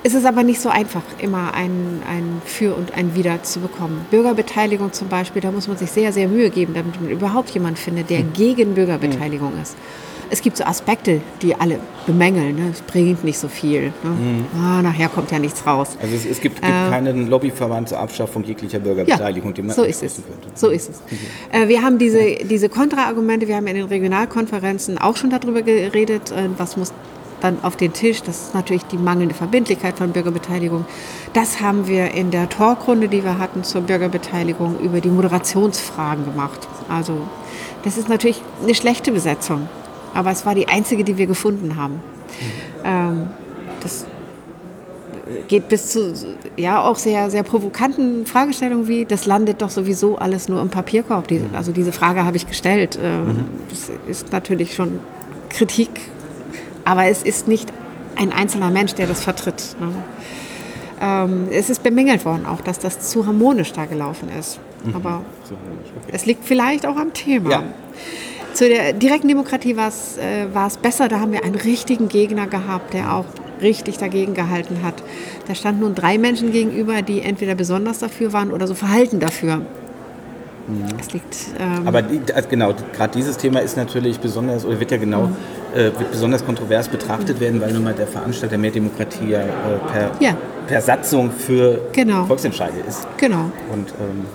Es 0.03 0.13
ist 0.13 0.25
aber 0.25 0.43
nicht 0.43 0.59
so 0.59 0.69
einfach, 0.69 1.01
immer 1.17 1.55
ein, 1.55 2.01
ein 2.07 2.41
Für 2.45 2.75
und 2.75 2.93
ein 2.93 3.15
Wider 3.15 3.41
zu 3.41 3.59
bekommen. 3.59 4.05
Bürgerbeteiligung 4.11 4.93
zum 4.93 5.07
Beispiel, 5.07 5.41
da 5.41 5.49
muss 5.51 5.67
man 5.67 5.77
sich 5.77 5.89
sehr, 5.89 6.13
sehr 6.13 6.27
Mühe 6.27 6.51
geben, 6.51 6.75
damit 6.75 7.01
man 7.01 7.09
überhaupt 7.09 7.49
jemanden 7.51 7.77
findet, 7.77 8.11
der 8.11 8.21
gegen 8.21 8.75
Bürgerbeteiligung 8.75 9.53
ist. 9.59 9.75
Es 10.35 10.41
gibt 10.41 10.57
so 10.57 10.65
Aspekte, 10.65 11.21
die 11.41 11.55
alle 11.55 11.79
bemängeln. 12.05 12.57
Ne? 12.57 12.69
Es 12.73 12.81
bringt 12.81 13.23
nicht 13.23 13.39
so 13.39 13.47
viel. 13.47 13.83
Ne? 14.03 14.09
Mhm. 14.09 14.45
Ah, 14.61 14.81
nachher 14.81 15.07
kommt 15.07 15.31
ja 15.31 15.39
nichts 15.39 15.65
raus. 15.65 15.97
Also 16.01 16.13
es, 16.13 16.25
es 16.25 16.41
gibt, 16.41 16.55
gibt 16.61 16.67
Äh, 16.67 16.89
keinen 16.89 17.29
Lobbyverband 17.29 17.87
zur 17.87 17.99
Abschaffung 17.99 18.43
jeglicher 18.43 18.79
Bürgerbeteiligung, 18.79 19.53
den 19.53 19.67
man 19.67 19.75
so 19.77 19.83
ist 19.83 20.03
es. 20.03 20.21
So 20.53 20.71
ist 20.71 20.89
es. 20.89 21.01
Äh, 21.53 21.69
wir 21.69 21.81
haben 21.81 21.97
diese, 21.99 22.19
diese 22.43 22.67
Kontraargumente, 22.67 23.47
wir 23.47 23.55
haben 23.55 23.67
in 23.67 23.75
den 23.75 23.85
Regionalkonferenzen 23.85 24.97
auch 24.97 25.15
schon 25.15 25.29
darüber 25.29 25.61
geredet, 25.61 26.31
äh, 26.31 26.49
was 26.57 26.75
muss 26.75 26.91
dann 27.39 27.63
auf 27.63 27.77
den 27.77 27.93
Tisch. 27.93 28.21
Das 28.21 28.47
ist 28.47 28.53
natürlich 28.55 28.83
die 28.83 28.97
mangelnde 28.97 29.35
Verbindlichkeit 29.35 29.97
von 29.97 30.11
Bürgerbeteiligung. 30.11 30.83
Das 31.31 31.61
haben 31.61 31.87
wir 31.87 32.11
in 32.11 32.29
der 32.29 32.49
Talkrunde, 32.49 33.07
die 33.07 33.23
wir 33.23 33.37
hatten 33.39 33.63
zur 33.63 33.83
Bürgerbeteiligung, 33.83 34.79
über 34.79 34.99
die 34.99 35.09
Moderationsfragen 35.09 36.25
gemacht. 36.25 36.67
Also 36.89 37.13
das 37.85 37.97
ist 37.97 38.09
natürlich 38.09 38.41
eine 38.61 38.75
schlechte 38.75 39.13
Besetzung, 39.13 39.69
aber 40.15 40.31
es 40.31 40.45
war 40.45 40.55
die 40.55 40.67
einzige, 40.67 41.03
die 41.03 41.17
wir 41.17 41.27
gefunden 41.27 41.75
haben. 41.75 41.99
Ähm, 42.83 43.27
das 43.81 44.05
geht 45.47 45.69
bis 45.69 45.89
zu 45.89 46.13
ja 46.55 46.81
auch 46.81 46.97
sehr 46.97 47.29
sehr 47.29 47.43
provokanten 47.43 48.25
Fragestellungen 48.25 48.87
wie 48.87 49.05
das 49.05 49.25
landet 49.25 49.61
doch 49.61 49.69
sowieso 49.69 50.17
alles 50.17 50.49
nur 50.49 50.61
im 50.61 50.69
Papierkorb. 50.69 51.27
Die, 51.27 51.41
also 51.53 51.71
diese 51.71 51.91
Frage 51.91 52.25
habe 52.25 52.37
ich 52.37 52.47
gestellt. 52.47 52.97
Ähm, 53.01 53.45
Das 53.69 53.91
ist 54.07 54.31
natürlich 54.31 54.75
schon 54.75 54.99
Kritik, 55.49 55.89
aber 56.85 57.05
es 57.05 57.23
ist 57.23 57.47
nicht 57.47 57.71
ein 58.15 58.31
einzelner 58.31 58.71
Mensch, 58.71 58.93
der 58.93 59.07
das 59.07 59.21
vertritt. 59.21 59.75
Ne? 59.79 59.91
Ähm, 61.01 61.47
es 61.51 61.69
ist 61.69 61.83
bemängelt 61.83 62.23
worden 62.23 62.45
auch, 62.45 62.61
dass 62.61 62.79
das 62.79 63.09
zu 63.09 63.25
harmonisch 63.25 63.73
da 63.73 63.85
gelaufen 63.85 64.29
ist. 64.39 64.59
Mhm. 64.85 64.95
Aber 64.95 65.21
okay. 65.43 66.11
es 66.11 66.25
liegt 66.25 66.45
vielleicht 66.45 66.85
auch 66.85 66.95
am 66.97 67.13
Thema. 67.13 67.49
Ja. 67.49 67.63
Zu 68.55 68.69
der 68.69 68.93
direkten 68.93 69.27
Demokratie 69.27 69.75
war 69.75 69.89
es 69.89 70.17
äh, 70.17 70.47
besser. 70.81 71.09
Da 71.09 71.19
haben 71.19 71.33
wir 71.33 71.43
einen 71.43 71.55
richtigen 71.55 72.07
Gegner 72.07 72.47
gehabt, 72.47 72.93
der 72.93 73.13
auch 73.13 73.25
richtig 73.61 73.97
dagegen 73.97 74.33
gehalten 74.33 74.79
hat. 74.81 74.95
Da 75.45 75.55
standen 75.55 75.81
nun 75.81 75.93
drei 75.93 76.17
Menschen 76.17 76.53
gegenüber, 76.53 77.01
die 77.01 77.21
entweder 77.21 77.53
besonders 77.53 77.99
dafür 77.99 78.31
waren 78.31 78.51
oder 78.51 78.65
so 78.65 78.73
verhalten 78.73 79.19
dafür. 79.19 79.61
Es 80.99 81.11
liegt. 81.11 81.35
Ähm, 81.59 81.85
Aber 81.85 82.01
die, 82.01 82.21
also 82.33 82.47
genau, 82.49 82.73
gerade 82.95 83.13
dieses 83.17 83.37
Thema 83.37 83.59
ist 83.59 83.75
natürlich 83.75 84.19
besonders, 84.21 84.65
oder 84.65 84.79
wird 84.79 84.89
ja 84.89 84.97
genau, 84.97 85.23
Mhm. 85.27 85.35
äh, 85.75 85.83
wird 85.99 86.11
besonders 86.11 86.43
kontrovers 86.45 86.87
betrachtet 86.87 87.39
werden, 87.41 87.59
weil 87.61 87.73
nun 87.73 87.83
mal 87.83 87.93
der 87.93 88.07
Veranstalter 88.07 88.57
mehr 88.57 88.71
Demokratie 88.71 89.31
ja, 89.31 89.41
äh, 89.41 89.45
per, 89.91 90.11
Ja. 90.21 90.35
per 90.65 90.81
Satzung 90.81 91.29
für 91.29 91.81
Genau. 91.91 92.23
Volksentscheide 92.25 92.79
ist. 92.87 93.05
Genau. 93.17 93.51
Und 93.71 93.89
ähm, 93.99 94.25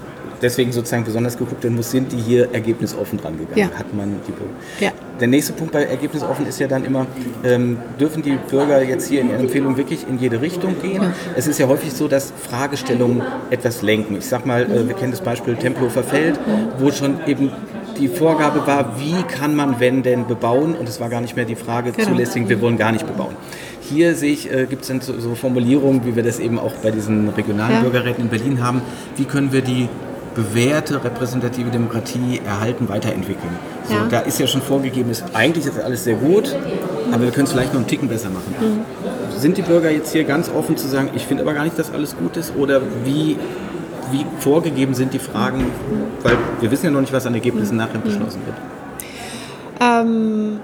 deswegen 0.43 0.73
sozusagen 0.73 1.05
besonders 1.05 1.37
geguckt 1.37 1.62
werden 1.62 1.77
muss, 1.77 1.91
sind 1.91 2.12
die 2.12 2.17
hier 2.17 2.53
ergebnisoffen 2.53 3.19
dran 3.19 3.39
gegangen? 3.39 3.59
Ja. 3.73 3.79
Hat 3.79 3.95
man 3.95 4.15
die 4.27 4.33
Bürger. 4.33 4.53
Ja. 4.81 4.91
Der 5.21 5.29
nächste 5.29 5.53
Punkt 5.53 5.73
bei 5.75 5.83
ergebnisoffen 5.85 6.47
ist 6.47 6.59
ja 6.61 6.67
dann 6.67 6.85
immer, 6.85 7.07
ähm, 7.45 7.77
dürfen 8.01 8.23
die 8.23 8.39
Bürger 8.51 8.83
jetzt 8.83 9.09
hier 9.09 9.21
in 9.21 9.29
ihren 9.29 9.41
Empfehlungen 9.41 9.77
wirklich 9.77 10.07
in 10.09 10.19
jede 10.19 10.41
Richtung 10.41 10.81
gehen? 10.81 11.03
Es 11.37 11.47
ist 11.47 11.59
ja 11.59 11.69
häufig 11.69 11.93
so, 11.93 12.09
dass 12.09 12.33
Fragestellungen 12.49 13.23
etwas 13.51 13.83
lenken. 13.83 14.17
Ich 14.17 14.27
sag 14.27 14.47
mal, 14.47 14.62
äh, 14.62 14.89
wir 14.89 14.95
kennen 14.95 15.11
das 15.11 15.21
Beispiel 15.21 15.57
Tempelhofer 15.57 16.03
Feld, 16.03 16.41
wo 16.79 16.91
schon 16.91 17.19
eben 17.27 17.51
die 17.99 18.09
Vorgabe 18.09 18.67
war, 18.67 18.99
wie 18.99 19.23
kann 19.25 19.55
man 19.55 19.79
wenn 19.79 20.03
denn 20.03 20.27
bebauen? 20.27 20.75
Und 20.75 20.89
es 20.89 21.01
war 21.01 21.11
gar 21.11 21.21
nicht 21.21 21.37
mehr 21.37 21.45
die 21.45 21.55
Frage 21.57 21.93
Genau. 21.93 22.09
zulässig, 22.09 22.49
wir 22.49 22.61
wollen 22.62 22.79
gar 22.79 22.93
nicht 22.93 23.07
bebauen. 23.07 23.35
Hier 23.83 24.15
sehe 24.15 24.33
ich, 24.33 24.51
äh, 24.51 24.65
gibt 24.67 24.83
es 24.83 24.89
dann 24.89 25.03
so, 25.03 25.19
so 25.21 25.35
Formulierungen, 25.35 26.07
wie 26.07 26.17
wir 26.17 26.23
das 26.23 26.39
eben 26.39 26.59
auch 26.59 26.73
bei 26.83 26.93
diesen 26.93 27.29
regionalen 27.29 27.75
Ja. 27.75 27.81
Bürgerräten 27.83 28.25
in 28.25 28.31
Berlin 28.31 28.65
haben. 28.65 28.81
Wie 29.17 29.25
können 29.25 29.53
wir 29.53 29.61
die 29.61 29.89
bewährte 30.35 31.02
repräsentative 31.02 31.70
Demokratie 31.70 32.40
erhalten, 32.44 32.89
weiterentwickeln? 32.89 33.52
So, 33.89 33.94
Ja. 33.94 34.07
Da 34.09 34.20
ist 34.20 34.39
ja 34.39 34.47
schon 34.47 34.62
vorgegeben, 34.62 35.11
ist, 35.11 35.24
eigentlich 35.35 35.66
ist 35.66 35.78
alles 35.81 36.05
sehr 36.05 36.15
gut, 36.15 36.55
aber 37.12 37.24
wir 37.24 37.31
können 37.31 37.47
es 37.47 37.52
vielleicht 37.52 37.73
noch 37.73 37.81
einen 37.81 37.89
Ticken 37.89 38.09
besser 38.09 38.31
machen. 38.31 38.55
Mhm. 38.61 39.39
Sind 39.39 39.57
die 39.57 39.62
Bürger 39.62 39.90
jetzt 39.90 40.12
hier 40.12 40.24
ganz 40.24 40.51
offen 40.51 40.77
zu 40.77 40.86
sagen, 40.89 41.11
ich 41.15 41.24
finde 41.27 41.43
aber 41.43 41.55
gar 41.55 41.65
nicht, 41.65 41.78
dass 41.78 41.93
alles 41.93 42.16
gut 42.16 42.36
ist? 42.36 42.55
Oder 42.57 42.81
wie, 43.05 43.36
wie 44.12 44.27
vorgegeben 44.39 44.94
sind 44.94 45.12
die 45.15 45.19
Fragen? 45.19 45.66
Weil 46.23 46.36
wir 46.61 46.70
wissen 46.70 46.86
ja 46.86 46.90
noch 46.90 47.01
nicht, 47.01 47.12
was 47.12 47.27
an 47.27 47.35
Ergebnissen 47.35 47.77
nachher 47.77 47.98
beschlossen 47.98 48.40
wird. 48.47 48.57
Ähm, 49.81 50.61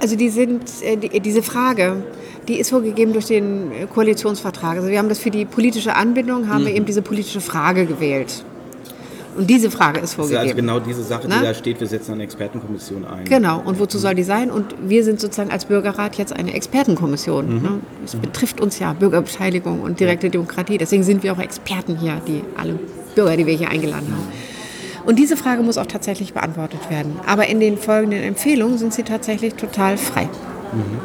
also 0.00 0.16
die 0.16 0.30
sind, 0.30 0.62
äh, 0.82 0.96
die, 0.96 1.20
diese 1.20 1.42
Frage, 1.42 2.02
die 2.48 2.58
ist 2.58 2.70
vorgegeben 2.70 3.12
durch 3.12 3.26
den 3.26 3.72
äh, 3.72 3.86
Koalitionsvertrag. 3.92 4.76
Also 4.76 4.88
wir 4.88 4.98
haben 4.98 5.08
das 5.08 5.18
für 5.18 5.30
die 5.30 5.44
politische 5.44 5.94
Anbindung, 5.94 6.48
haben 6.48 6.64
wir 6.64 6.70
Mhm. 6.70 6.76
eben 6.76 6.86
diese 6.86 7.02
politische 7.02 7.40
Frage 7.40 7.86
gewählt. 7.86 8.44
Und 9.36 9.50
diese 9.50 9.68
Frage 9.68 9.96
ist 9.98 10.02
Das 10.02 10.10
ist 10.10 10.14
vorgegeben. 10.14 10.42
also 10.42 10.54
genau 10.54 10.78
diese 10.78 11.02
Sache, 11.02 11.24
Na? 11.28 11.38
die 11.40 11.44
da 11.44 11.54
steht, 11.54 11.80
wir 11.80 11.88
setzen 11.88 12.12
eine 12.12 12.22
Expertenkommission 12.22 13.04
ein. 13.04 13.24
Genau, 13.24 13.60
und 13.64 13.80
wozu 13.80 13.98
soll 13.98 14.14
die 14.14 14.22
sein? 14.22 14.48
Und 14.50 14.76
wir 14.86 15.02
sind 15.02 15.18
sozusagen 15.18 15.50
als 15.50 15.64
Bürgerrat 15.64 16.14
jetzt 16.16 16.32
eine 16.32 16.54
Expertenkommission. 16.54 17.56
Mhm. 17.56 17.62
Ne? 17.62 17.70
Es 18.04 18.14
betrifft 18.14 18.60
uns 18.60 18.78
ja 18.78 18.92
Bürgerbeteiligung 18.92 19.80
und 19.80 19.98
direkte 19.98 20.30
Demokratie. 20.30 20.78
Deswegen 20.78 21.02
sind 21.02 21.24
wir 21.24 21.32
auch 21.32 21.40
Experten 21.40 21.96
hier, 21.98 22.20
die 22.28 22.42
alle 22.56 22.78
Bürger, 23.16 23.36
die 23.36 23.44
wir 23.46 23.54
hier 23.56 23.70
eingeladen 23.70 24.06
haben. 24.12 24.28
Und 25.04 25.18
diese 25.18 25.36
Frage 25.36 25.62
muss 25.62 25.78
auch 25.78 25.86
tatsächlich 25.86 26.32
beantwortet 26.32 26.88
werden. 26.88 27.16
Aber 27.26 27.48
in 27.48 27.58
den 27.58 27.76
folgenden 27.76 28.22
Empfehlungen 28.22 28.78
sind 28.78 28.94
sie 28.94 29.02
tatsächlich 29.02 29.54
total 29.54 29.98
frei. 29.98 30.28
Mhm. 30.72 30.98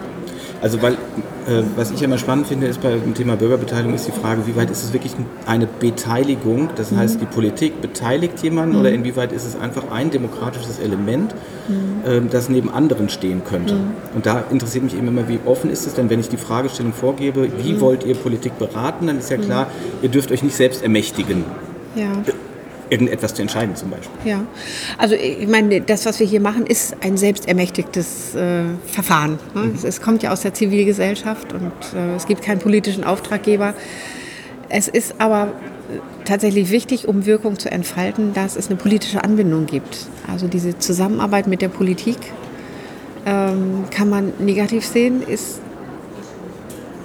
Also 0.61 0.81
weil, 0.81 0.93
äh, 0.93 1.63
was 1.77 1.91
ich 1.91 2.01
immer 2.03 2.17
spannend 2.17 2.47
finde, 2.47 2.67
ist 2.67 2.81
bei 2.81 2.91
dem 2.91 3.13
Thema 3.13 3.37
Bürgerbeteiligung, 3.37 3.95
ist 3.95 4.07
die 4.07 4.11
Frage, 4.11 4.45
wie 4.45 4.55
weit 4.57 4.69
ist 4.69 4.83
es 4.83 4.91
wirklich 4.91 5.13
eine 5.45 5.67
Beteiligung? 5.67 6.69
Das 6.75 6.91
heißt, 6.91 7.15
Mhm. 7.15 7.19
die 7.21 7.25
Politik 7.27 7.81
beteiligt 7.81 8.43
jemanden 8.43 8.73
Mhm. 8.75 8.81
oder 8.81 8.91
inwieweit 8.91 9.31
ist 9.31 9.45
es 9.45 9.55
einfach 9.57 9.89
ein 9.89 10.09
demokratisches 10.11 10.79
Element, 10.79 11.33
Mhm. 11.69 11.75
ähm, 12.05 12.27
das 12.29 12.49
neben 12.49 12.69
anderen 12.69 13.07
stehen 13.09 13.41
könnte? 13.45 13.75
Mhm. 13.75 13.91
Und 14.15 14.25
da 14.25 14.43
interessiert 14.51 14.83
mich 14.83 14.97
eben 14.97 15.07
immer, 15.07 15.29
wie 15.29 15.39
offen 15.45 15.69
ist 15.69 15.87
es 15.87 15.93
denn, 15.93 16.09
wenn 16.09 16.19
ich 16.19 16.27
die 16.29 16.37
Fragestellung 16.37 16.91
vorgebe, 16.93 17.47
wie 17.63 17.73
Mhm. 17.73 17.81
wollt 17.81 18.03
ihr 18.05 18.15
Politik 18.15 18.57
beraten? 18.59 19.07
Dann 19.07 19.17
ist 19.19 19.29
ja 19.29 19.37
Mhm. 19.37 19.41
klar, 19.43 19.67
ihr 20.01 20.09
dürft 20.09 20.31
euch 20.31 20.43
nicht 20.43 20.55
selbst 20.55 20.83
ermächtigen, 20.83 21.45
Ja. 21.95 22.11
Irgendetwas 22.89 23.33
zu 23.33 23.41
entscheiden 23.41 23.75
zum 23.75 23.89
Beispiel. 23.89 24.11
Ja, 24.25 24.45
also 24.97 25.15
ich 25.15 25.47
meine, 25.47 25.81
das, 25.81 26.05
was 26.05 26.19
wir 26.19 26.27
hier 26.27 26.41
machen, 26.41 26.65
ist 26.65 26.95
ein 27.01 27.17
selbstermächtigtes 27.17 28.35
äh, 28.35 28.63
Verfahren. 28.85 29.39
Ne? 29.53 29.71
Es, 29.75 29.83
es 29.83 30.01
kommt 30.01 30.23
ja 30.23 30.31
aus 30.31 30.41
der 30.41 30.53
Zivilgesellschaft 30.53 31.53
und 31.53 31.71
äh, 31.95 32.15
es 32.15 32.25
gibt 32.25 32.41
keinen 32.41 32.59
politischen 32.59 33.03
Auftraggeber. 33.03 33.73
Es 34.69 34.87
ist 34.87 35.15
aber 35.19 35.47
äh, 35.47 36.25
tatsächlich 36.25 36.71
wichtig, 36.71 37.07
um 37.07 37.25
Wirkung 37.25 37.57
zu 37.59 37.71
entfalten, 37.71 38.33
dass 38.33 38.55
es 38.55 38.67
eine 38.67 38.75
politische 38.75 39.23
Anbindung 39.23 39.65
gibt. 39.65 40.07
Also 40.31 40.47
diese 40.47 40.77
Zusammenarbeit 40.77 41.47
mit 41.47 41.61
der 41.61 41.69
Politik 41.69 42.17
ähm, 43.25 43.85
kann 43.91 44.09
man 44.09 44.33
negativ 44.39 44.85
sehen, 44.85 45.21
ist, 45.21 45.61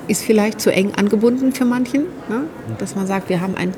ist 0.08 0.22
vielleicht 0.22 0.60
zu 0.60 0.70
eng 0.70 0.92
angebunden 0.96 1.52
für 1.52 1.64
manchen. 1.64 2.02
Ne? 2.28 2.44
Dass 2.78 2.94
man 2.94 3.06
sagt, 3.06 3.28
wir 3.28 3.40
haben 3.40 3.56
ein 3.56 3.72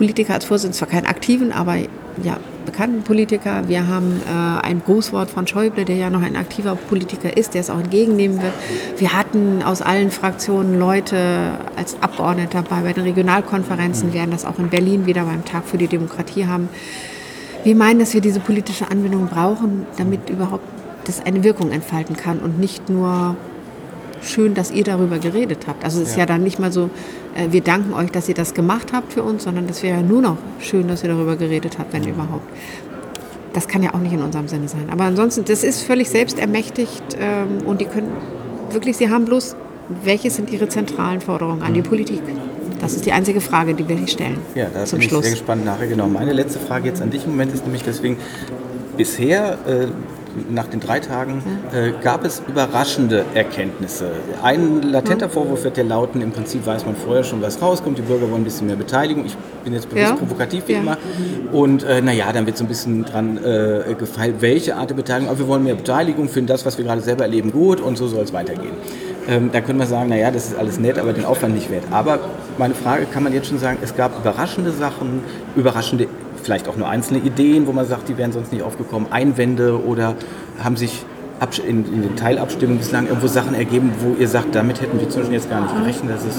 Politiker 0.00 0.32
als 0.32 0.46
Vorsitzenden, 0.46 0.78
zwar 0.78 0.88
keinen 0.88 1.04
aktiven, 1.04 1.52
aber 1.52 1.76
ja, 2.22 2.38
bekannten 2.64 3.02
Politiker. 3.02 3.68
Wir 3.68 3.86
haben 3.86 4.22
äh, 4.26 4.66
ein 4.66 4.80
Grußwort 4.82 5.28
von 5.28 5.46
Schäuble, 5.46 5.84
der 5.84 5.96
ja 5.96 6.08
noch 6.08 6.22
ein 6.22 6.36
aktiver 6.36 6.74
Politiker 6.74 7.36
ist, 7.36 7.52
der 7.52 7.60
es 7.60 7.68
auch 7.68 7.78
entgegennehmen 7.78 8.40
wird. 8.40 8.54
Wir 8.96 9.12
hatten 9.12 9.62
aus 9.62 9.82
allen 9.82 10.10
Fraktionen 10.10 10.78
Leute 10.78 11.50
als 11.76 11.98
Abgeordnete 12.00 12.62
dabei. 12.62 12.80
Bei 12.80 12.94
den 12.94 13.04
Regionalkonferenzen 13.04 14.14
werden 14.14 14.30
das 14.30 14.46
auch 14.46 14.58
in 14.58 14.70
Berlin 14.70 15.04
wieder 15.04 15.24
beim 15.24 15.44
Tag 15.44 15.66
für 15.66 15.76
die 15.76 15.86
Demokratie 15.86 16.46
haben. 16.46 16.70
Wir 17.62 17.76
meinen, 17.76 18.00
dass 18.00 18.14
wir 18.14 18.22
diese 18.22 18.40
politische 18.40 18.90
Anbindung 18.90 19.26
brauchen, 19.26 19.84
damit 19.98 20.30
überhaupt 20.30 20.64
das 21.04 21.22
eine 21.22 21.44
Wirkung 21.44 21.72
entfalten 21.72 22.16
kann 22.16 22.38
und 22.38 22.58
nicht 22.58 22.88
nur 22.88 23.36
schön, 24.22 24.54
dass 24.54 24.70
ihr 24.70 24.84
darüber 24.84 25.18
geredet 25.18 25.66
habt. 25.66 25.84
Also 25.84 26.00
es 26.02 26.08
ist 26.10 26.14
ja, 26.14 26.20
Ja. 26.20 26.26
dann 26.26 26.42
nicht 26.42 26.58
mal 26.58 26.70
so, 26.72 26.90
äh, 27.34 27.50
wir 27.52 27.60
danken 27.62 27.94
euch, 27.94 28.10
dass 28.10 28.28
ihr 28.28 28.34
das 28.34 28.54
gemacht 28.54 28.92
habt 28.92 29.12
für 29.12 29.22
uns, 29.22 29.44
sondern 29.44 29.66
das 29.66 29.82
wäre 29.82 29.96
ja 29.98 30.02
nur 30.02 30.22
noch 30.22 30.36
schön, 30.60 30.88
dass 30.88 31.02
ihr 31.02 31.10
darüber 31.10 31.36
geredet 31.36 31.78
habt, 31.78 31.92
wenn 31.92 32.06
überhaupt. 32.06 32.46
Das 33.52 33.66
kann 33.66 33.82
ja 33.82 33.94
auch 33.94 33.98
nicht 33.98 34.12
in 34.12 34.22
unserem 34.22 34.46
Sinne 34.48 34.68
sein. 34.68 34.88
Aber 34.90 35.04
ansonsten, 35.04 35.44
das 35.44 35.64
ist 35.64 35.82
völlig 35.82 36.08
selbstermächtigt 36.10 37.02
ähm, 37.18 37.66
und 37.66 37.80
die 37.80 37.86
können 37.86 38.08
wirklich, 38.70 38.96
sie 38.96 39.10
haben 39.10 39.24
bloß, 39.24 39.56
welche 40.04 40.30
sind 40.30 40.50
ihre 40.52 40.68
zentralen 40.68 41.20
Forderungen 41.20 41.62
an 41.62 41.74
die 41.74 41.82
Politik? 41.82 42.22
Das 42.80 42.94
ist 42.94 43.04
die 43.06 43.12
einzige 43.12 43.40
Frage, 43.40 43.74
die 43.74 43.86
wir 43.88 43.96
hier 43.96 44.06
stellen. 44.06 44.38
Ja, 44.54 44.68
da 44.72 44.84
zum 44.84 45.00
bin 45.00 45.08
Schluss. 45.08 45.20
ich 45.22 45.30
sehr 45.30 45.38
gespannt 45.38 45.64
nachher. 45.64 45.88
Genau. 45.88 46.06
Meine 46.06 46.32
letzte 46.32 46.60
Frage 46.60 46.86
jetzt 46.88 47.02
an 47.02 47.10
dich 47.10 47.24
im 47.24 47.32
Moment 47.32 47.52
ist 47.52 47.64
nämlich 47.64 47.82
deswegen, 47.82 48.16
bisher, 48.96 49.58
äh, 49.66 49.88
nach 50.50 50.66
den 50.66 50.80
drei 50.80 51.00
Tagen, 51.00 51.42
äh, 51.72 51.92
gab 52.02 52.24
es 52.24 52.42
überraschende 52.46 53.24
Erkenntnisse. 53.34 54.10
Ein 54.42 54.82
latenter 54.82 55.28
Vorwurf 55.28 55.64
wird 55.64 55.76
ja 55.76 55.84
lauten, 55.84 56.20
im 56.22 56.32
Prinzip 56.32 56.66
weiß 56.66 56.86
man 56.86 56.96
vorher 56.96 57.24
schon, 57.24 57.42
was 57.42 57.60
rauskommt, 57.60 57.98
die 57.98 58.02
Bürger 58.02 58.30
wollen 58.30 58.42
ein 58.42 58.44
bisschen 58.44 58.66
mehr 58.66 58.76
Beteiligung. 58.76 59.24
Ich 59.26 59.36
bin 59.64 59.72
jetzt 59.72 59.88
bewusst 59.88 60.10
Ja. 60.10 60.16
provokativ 60.16 60.64
wie 60.68 60.72
Ja. 60.74 60.80
immer. 60.80 60.96
Und 61.52 61.82
äh, 61.84 62.00
naja, 62.00 62.32
dann 62.32 62.46
wird 62.46 62.56
so 62.56 62.64
ein 62.64 62.68
bisschen 62.68 63.04
dran 63.04 63.36
äh, 63.44 63.94
gefeilt, 63.98 64.36
welche 64.40 64.76
Art 64.76 64.90
der 64.90 64.94
Beteiligung, 64.96 65.30
aber 65.30 65.38
wir 65.40 65.48
wollen 65.48 65.64
mehr 65.64 65.74
Beteiligung, 65.74 66.28
finden 66.28 66.48
das, 66.48 66.64
was 66.64 66.78
wir 66.78 66.84
gerade 66.84 67.00
selber 67.00 67.24
erleben, 67.24 67.50
gut 67.52 67.80
und 67.80 67.96
so 67.98 68.08
soll 68.08 68.24
es 68.24 68.32
weitergehen. 68.32 68.72
Ähm, 69.28 69.50
da 69.52 69.60
können 69.60 69.78
wir 69.78 69.86
sagen, 69.86 70.08
naja, 70.08 70.30
das 70.30 70.46
ist 70.46 70.58
alles 70.58 70.80
nett, 70.80 70.98
aber 70.98 71.12
den 71.12 71.24
Aufwand 71.24 71.54
nicht 71.54 71.70
wert. 71.70 71.84
Aber 71.90 72.18
meine 72.58 72.74
Frage, 72.74 73.04
kann 73.04 73.22
man 73.22 73.32
jetzt 73.32 73.48
schon 73.48 73.58
sagen, 73.58 73.78
es 73.82 73.94
gab 73.94 74.18
überraschende 74.18 74.72
Sachen, 74.72 75.20
überraschende, 75.56 76.06
vielleicht 76.42 76.68
auch 76.68 76.76
nur 76.76 76.88
einzelne 76.88 77.20
Ideen, 77.20 77.66
wo 77.66 77.72
man 77.72 77.86
sagt, 77.86 78.08
die 78.08 78.16
wären 78.18 78.32
sonst 78.32 78.52
nicht 78.52 78.62
aufgekommen, 78.62 79.10
Einwände 79.12 79.82
oder 79.84 80.14
haben 80.62 80.76
sich 80.76 81.04
in, 81.66 81.86
in 81.86 82.02
den 82.02 82.16
Teilabstimmungen 82.16 82.78
bislang 82.78 83.06
irgendwo 83.06 83.26
Sachen 83.26 83.54
ergeben, 83.54 83.92
wo 84.00 84.14
ihr 84.20 84.28
sagt, 84.28 84.54
damit 84.54 84.80
hätten 84.82 84.98
wir 85.00 85.06
Beispiel 85.06 85.32
jetzt 85.32 85.48
gar 85.48 85.62
nicht 85.62 85.74
gerechnet, 85.76 86.14
dass 86.16 86.24
es 86.24 86.36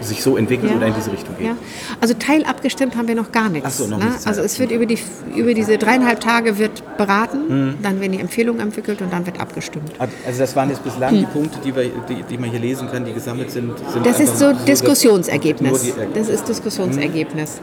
sich 0.00 0.20
so 0.22 0.36
entwickelt 0.36 0.70
Ja. 0.72 0.76
oder 0.78 0.86
in 0.88 0.94
diese 0.94 1.12
Richtung 1.12 1.36
geht. 1.38 1.46
Ja. 1.46 1.56
Also 2.00 2.14
teilabgestimmt 2.14 2.96
haben 2.96 3.06
wir 3.08 3.14
noch 3.14 3.30
gar 3.30 3.48
nichts. 3.48 3.68
Ach 3.68 3.72
so, 3.72 3.86
noch 3.86 3.98
ne? 3.98 4.06
nichts 4.06 4.26
Also 4.26 4.42
es 4.42 4.58
wird 4.58 4.72
über, 4.72 4.84
die, 4.84 4.98
über 5.36 5.54
diese 5.54 5.78
dreieinhalb 5.78 6.18
Tage 6.20 6.58
wird 6.58 6.82
beraten, 6.96 7.38
Mhm. 7.48 7.74
dann 7.82 8.00
werden 8.00 8.12
die 8.12 8.18
Empfehlungen 8.20 8.60
entwickelt 8.60 9.00
und 9.00 9.12
dann 9.12 9.26
wird 9.26 9.40
abgestimmt. 9.40 9.92
Also 9.98 10.38
das 10.40 10.56
waren 10.56 10.70
jetzt 10.70 10.82
bislang 10.84 11.10
Hm. 11.12 11.18
die 11.20 11.26
Punkte, 11.26 11.58
die, 11.64 11.74
wir, 11.76 11.84
die, 12.08 12.22
die 12.28 12.38
man 12.38 12.50
hier 12.50 12.58
lesen 12.60 12.88
kann, 12.90 13.04
die 13.04 13.12
gesammelt 13.12 13.50
sind. 13.50 13.72
sind 13.92 14.04
Das 14.04 14.18
ist 14.20 14.38
so 14.38 14.52
Diskussionsergebnis. 14.66 15.94
Das 16.14 16.28
ist 16.28 16.48
Diskussionsergebnis. 16.48 17.60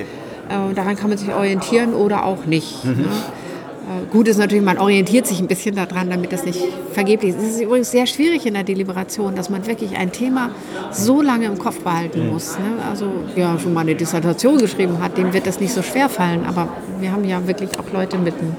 Äh, 0.50 0.74
daran 0.74 0.96
kann 0.96 1.10
man 1.10 1.18
sich 1.18 1.34
orientieren 1.34 1.94
oder 1.94 2.26
auch 2.26 2.46
nicht. 2.46 2.84
Mhm. 2.84 2.92
Ne? 3.02 3.06
Äh, 3.06 4.12
Gut 4.12 4.28
ist 4.28 4.38
natürlich, 4.38 4.64
man 4.64 4.78
orientiert 4.78 5.26
sich 5.28 5.40
ein 5.40 5.48
bisschen 5.48 5.76
daran, 5.76 6.10
damit 6.10 6.32
das 6.32 6.44
nicht 6.46 6.60
vergeblich 6.94 7.36
ist. 7.36 7.42
Es 7.42 7.56
ist 7.56 7.62
übrigens 7.62 7.90
sehr 7.92 8.06
schwierig 8.08 8.46
in 8.46 8.54
der 8.56 8.64
Deliberation, 8.64 9.36
dass 9.36 9.50
man 9.50 9.66
wirklich 9.68 9.96
ein 9.98 10.12
Thema 10.12 10.50
so 10.92 11.22
lange 11.22 11.46
im 11.46 11.58
Kopf 11.58 11.80
behalten 11.82 12.26
Mhm. 12.26 12.34
muss. 12.34 12.58
Ne? 12.58 12.84
Also, 12.90 13.06
wer 13.36 13.58
schon 13.60 13.74
mal 13.74 13.82
eine 13.82 13.96
Dissertation 13.96 14.58
geschrieben 14.58 14.98
hat, 15.02 15.18
dem 15.18 15.34
wird 15.34 15.48
das 15.48 15.60
nicht 15.60 15.74
so 15.74 15.82
schwer 15.82 16.10
fallen. 16.10 16.46
Aber 16.48 16.68
wir 17.00 17.12
haben 17.12 17.24
ja 17.26 17.46
wirklich 17.48 17.70
auch 17.80 17.92
Leute 17.94 18.18
mit 18.18 18.34
einem 18.40 18.56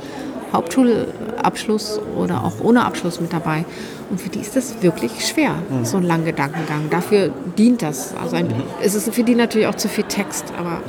Hauptschulabschluss 0.52 2.00
oder 2.16 2.44
auch 2.44 2.54
ohne 2.62 2.84
Abschluss 2.84 3.20
mit 3.20 3.32
dabei. 3.32 3.64
Und 4.10 4.20
für 4.20 4.28
die 4.30 4.40
ist 4.40 4.56
das 4.56 4.82
wirklich 4.82 5.24
schwer, 5.26 5.54
Mhm. 5.68 5.84
so 5.84 5.96
ein 5.98 6.02
langer 6.02 6.24
Gedankengang. 6.26 6.90
Dafür 6.90 7.30
dient 7.56 7.82
das. 7.82 8.14
Also 8.20 8.36
ein, 8.36 8.48
es 8.82 8.94
ist 8.94 9.12
für 9.14 9.22
die 9.22 9.34
natürlich 9.36 9.68
auch 9.68 9.76
zu 9.76 9.88
viel 9.88 10.04
Text, 10.04 10.46
aber 10.58 10.80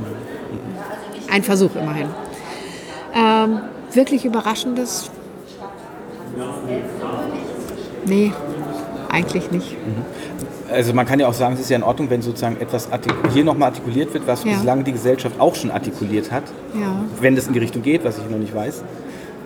ein 1.31 1.43
Versuch 1.43 1.75
immerhin. 1.75 2.07
Ähm, 3.15 3.59
wirklich 3.93 4.25
Überraschendes? 4.25 5.09
Nee, 8.05 8.31
eigentlich 9.09 9.51
nicht. 9.51 9.75
Also 10.71 10.93
man 10.93 11.05
kann 11.05 11.19
ja 11.19 11.27
auch 11.27 11.33
sagen, 11.33 11.53
es 11.55 11.59
ist 11.61 11.69
ja 11.69 11.75
in 11.77 11.83
Ordnung, 11.83 12.09
wenn 12.09 12.21
sozusagen 12.21 12.57
etwas 12.59 12.87
hier 13.33 13.43
nochmal 13.43 13.69
artikuliert 13.69 14.13
wird, 14.13 14.25
was 14.25 14.43
Ja. 14.43 14.53
bislang 14.53 14.83
die 14.83 14.93
Gesellschaft 14.93 15.39
auch 15.39 15.53
schon 15.55 15.69
artikuliert 15.71 16.31
hat, 16.31 16.43
Ja. 16.73 17.03
wenn 17.19 17.35
das 17.35 17.47
in 17.47 17.53
die 17.53 17.59
Richtung 17.59 17.81
geht, 17.81 18.03
was 18.05 18.17
ich 18.17 18.29
noch 18.29 18.37
nicht 18.37 18.55
weiß. 18.55 18.83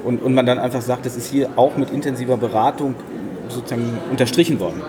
Und, 0.03 0.21
und 0.21 0.35
man 0.35 0.45
dann 0.45 0.59
einfach 0.59 0.81
sagt, 0.81 1.05
das 1.07 1.17
ist 1.17 1.31
hier 1.31 1.49
auch 1.55 1.75
mit 1.77 1.89
intensiver 1.91 2.37
Beratung 2.37 2.93
sozusagen 3.49 3.97
unterstrichen 4.11 4.59
worden. 4.59 4.81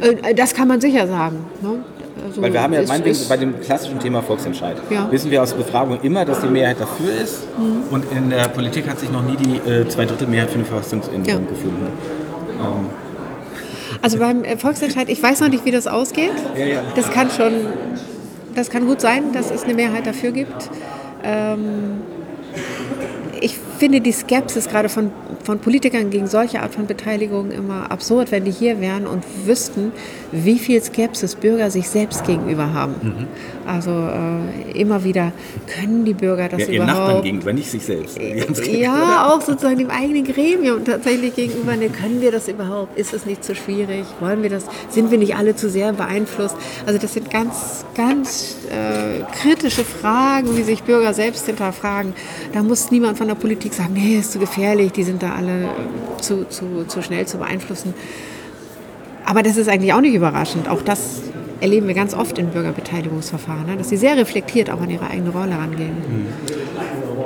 Äh, 0.00 0.34
Das 0.34 0.52
kann 0.54 0.68
man 0.68 0.80
sicher 0.80 1.06
sagen. 1.06 1.38
Ne? 1.62 1.82
Also 2.26 2.42
Weil 2.42 2.52
wir 2.52 2.62
haben 2.62 2.72
ja 2.72 2.82
meinetwegen 2.86 3.18
bei 3.28 3.36
dem 3.36 3.60
klassischen 3.60 3.98
Thema 3.98 4.22
Volksentscheid, 4.22 4.76
Ja. 4.90 5.10
wissen 5.10 5.30
wir 5.30 5.42
aus 5.42 5.52
Befragungen 5.54 6.00
immer, 6.02 6.24
dass 6.24 6.40
die 6.40 6.48
Mehrheit 6.48 6.80
dafür 6.80 7.12
ist. 7.22 7.42
Mhm. 7.58 7.82
Und 7.94 8.04
in 8.12 8.30
der 8.30 8.48
Politik 8.48 8.88
hat 8.88 8.98
sich 9.00 9.10
noch 9.10 9.22
nie 9.24 9.36
die 9.36 9.56
äh, 9.70 9.88
Zweidrittelmehrheit 9.88 10.50
für 10.50 10.56
eine 10.56 10.64
Verfassungsänderung 10.64 11.42
Ja. 11.44 11.48
gefunden. 11.50 11.86
Ähm, 12.60 12.86
Also 14.02 14.18
beim 14.18 14.44
äh, 14.44 14.56
Volksentscheid, 14.56 15.08
ich 15.08 15.22
weiß 15.22 15.40
noch 15.40 15.48
nicht, 15.48 15.64
wie 15.64 15.70
das 15.72 15.86
ausgeht. 15.86 16.30
Ja, 16.56 16.64
ja. 16.66 16.82
Das 16.94 17.10
kann 17.10 17.30
schon, 17.30 17.52
das 18.54 18.70
kann 18.70 18.86
gut 18.86 19.00
sein, 19.00 19.32
dass 19.32 19.50
es 19.50 19.64
eine 19.64 19.74
Mehrheit 19.74 20.06
dafür 20.06 20.30
gibt. 20.32 20.70
Ähm, 21.24 22.00
ich 23.40 23.58
finde 23.80 24.02
die 24.02 24.12
Skepsis 24.12 24.68
gerade 24.68 24.90
von, 24.90 25.10
von 25.42 25.58
Politikern 25.58 26.10
gegen 26.10 26.26
solche 26.26 26.60
Art 26.60 26.74
von 26.74 26.86
Beteiligung 26.86 27.50
immer 27.50 27.90
absurd, 27.90 28.30
wenn 28.30 28.44
die 28.44 28.50
hier 28.50 28.78
wären 28.78 29.06
und 29.06 29.24
wüssten, 29.46 29.92
wie 30.32 30.58
viel 30.58 30.82
Skepsis 30.82 31.34
Bürger 31.34 31.70
sich 31.70 31.88
selbst 31.88 32.26
gegenüber 32.26 32.74
haben. 32.74 32.94
Mhm. 33.02 33.26
Also 33.66 33.90
äh, 33.90 34.78
immer 34.78 35.02
wieder, 35.02 35.32
können 35.66 36.04
die 36.04 36.12
Bürger 36.12 36.50
das 36.50 36.60
ja, 36.60 36.66
ihren 36.66 36.84
überhaupt? 36.84 37.06
Nachbarn 37.06 37.22
gegenüber, 37.22 37.52
nicht 37.54 37.70
sich 37.70 37.82
selbst. 37.82 38.18
Gegenüber. 38.18 38.68
Ja, 38.68 39.32
auch 39.32 39.40
sozusagen 39.40 39.78
dem 39.78 39.90
eigenen 39.90 40.24
Gremium 40.24 40.84
tatsächlich 40.84 41.34
gegenüber. 41.34 41.74
Ne, 41.74 41.88
können 41.88 42.20
wir 42.20 42.32
das 42.32 42.48
überhaupt? 42.48 42.98
Ist 42.98 43.14
es 43.14 43.24
nicht 43.24 43.42
zu 43.42 43.54
schwierig? 43.54 44.04
Wollen 44.20 44.42
wir 44.42 44.50
das? 44.50 44.66
Sind 44.90 45.10
wir 45.10 45.16
nicht 45.16 45.36
alle 45.36 45.56
zu 45.56 45.70
sehr 45.70 45.94
beeinflusst? 45.94 46.56
Also 46.84 46.98
das 46.98 47.14
sind 47.14 47.30
ganz, 47.30 47.86
ganz 47.96 48.56
äh, 48.70 49.22
kritische 49.40 49.84
Fragen, 49.84 50.54
wie 50.56 50.62
sich 50.64 50.82
Bürger 50.82 51.14
selbst 51.14 51.46
hinterfragen. 51.46 52.12
Da 52.52 52.62
muss 52.62 52.90
niemand 52.90 53.16
von 53.16 53.28
der 53.28 53.36
Politik 53.36 53.69
sagen, 53.74 53.94
nee, 53.94 54.18
ist 54.18 54.32
zu 54.32 54.38
gefährlich, 54.38 54.92
die 54.92 55.04
sind 55.04 55.22
da 55.22 55.34
alle 55.34 55.64
äh, 55.64 56.20
zu, 56.20 56.48
zu, 56.48 56.84
zu 56.86 57.02
schnell 57.02 57.26
zu 57.26 57.38
beeinflussen. 57.38 57.94
Aber 59.24 59.42
das 59.42 59.56
ist 59.56 59.68
eigentlich 59.68 59.92
auch 59.92 60.00
nicht 60.00 60.14
überraschend. 60.14 60.68
Auch 60.68 60.82
das 60.82 61.22
erleben 61.60 61.86
wir 61.86 61.94
ganz 61.94 62.14
oft 62.14 62.38
in 62.38 62.48
Bürgerbeteiligungsverfahren, 62.48 63.66
ne? 63.66 63.76
dass 63.76 63.90
sie 63.90 63.96
sehr 63.96 64.16
reflektiert 64.16 64.70
auch 64.70 64.80
an 64.80 64.90
ihre 64.90 65.06
eigene 65.06 65.30
Rolle 65.30 65.52
rangehen. 65.52 65.96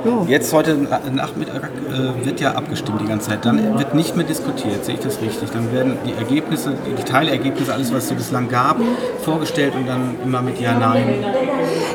Ja. 0.05 0.23
Jetzt 0.27 0.53
heute 0.53 0.77
Nachmittag 1.11 1.71
äh, 1.89 2.25
wird 2.25 2.39
ja 2.39 2.51
abgestimmt 2.51 3.01
die 3.01 3.07
ganze 3.07 3.29
Zeit. 3.29 3.43
Dann 3.43 3.79
wird 3.79 3.95
nicht 3.95 4.15
mehr 4.15 4.25
diskutiert, 4.25 4.85
sehe 4.85 4.95
ich 4.95 5.01
das 5.01 5.19
richtig? 5.19 5.49
Dann 5.49 5.71
werden 5.73 5.97
die 6.05 6.13
Ergebnisse, 6.13 6.73
die 6.97 7.03
Teilergebnisse, 7.03 7.73
alles 7.73 7.91
was 7.91 8.03
es 8.03 8.09
so 8.09 8.15
bislang 8.15 8.47
gab, 8.47 8.77
vorgestellt 9.23 9.73
und 9.75 9.87
dann 9.87 10.15
immer 10.23 10.43
mit 10.43 10.61
Ja, 10.61 10.77
Nein. 10.77 11.25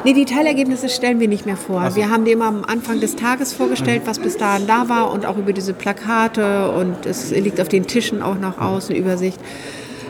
Nee, 0.04 0.12
die 0.12 0.24
Teilergebnisse 0.24 0.88
stellen 0.88 1.20
wir 1.20 1.28
nicht 1.28 1.46
mehr 1.46 1.56
vor. 1.56 1.94
Wir 1.94 2.10
haben 2.10 2.24
die 2.24 2.32
immer 2.32 2.46
am 2.46 2.64
Anfang 2.64 2.98
des 3.00 3.14
Tages 3.14 3.52
vorgestellt, 3.52 4.02
was 4.06 4.18
bis 4.18 4.36
dahin 4.36 4.66
da 4.66 4.88
war 4.88 5.12
und 5.12 5.24
auch 5.24 5.36
über 5.36 5.52
diese 5.52 5.72
Plakate 5.72 6.70
und 6.72 7.06
es 7.06 7.30
liegt 7.30 7.60
auf 7.60 7.68
den 7.68 7.86
Tischen 7.86 8.22
auch 8.22 8.38
noch 8.38 8.58
aus, 8.60 8.90
eine 8.90 8.98
Übersicht. 8.98 9.40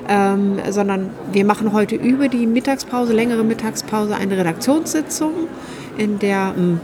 Ähm, 0.08 0.58
sondern 0.70 1.10
wir 1.30 1.44
machen 1.44 1.72
heute 1.72 1.94
über 1.94 2.28
die 2.28 2.46
Mittagspause, 2.46 3.12
längere 3.12 3.44
Mittagspause, 3.44 4.16
eine 4.16 4.36
Redaktionssitzung, 4.36 5.32
in 5.98 6.18
der 6.18 6.54
mh, 6.56 6.80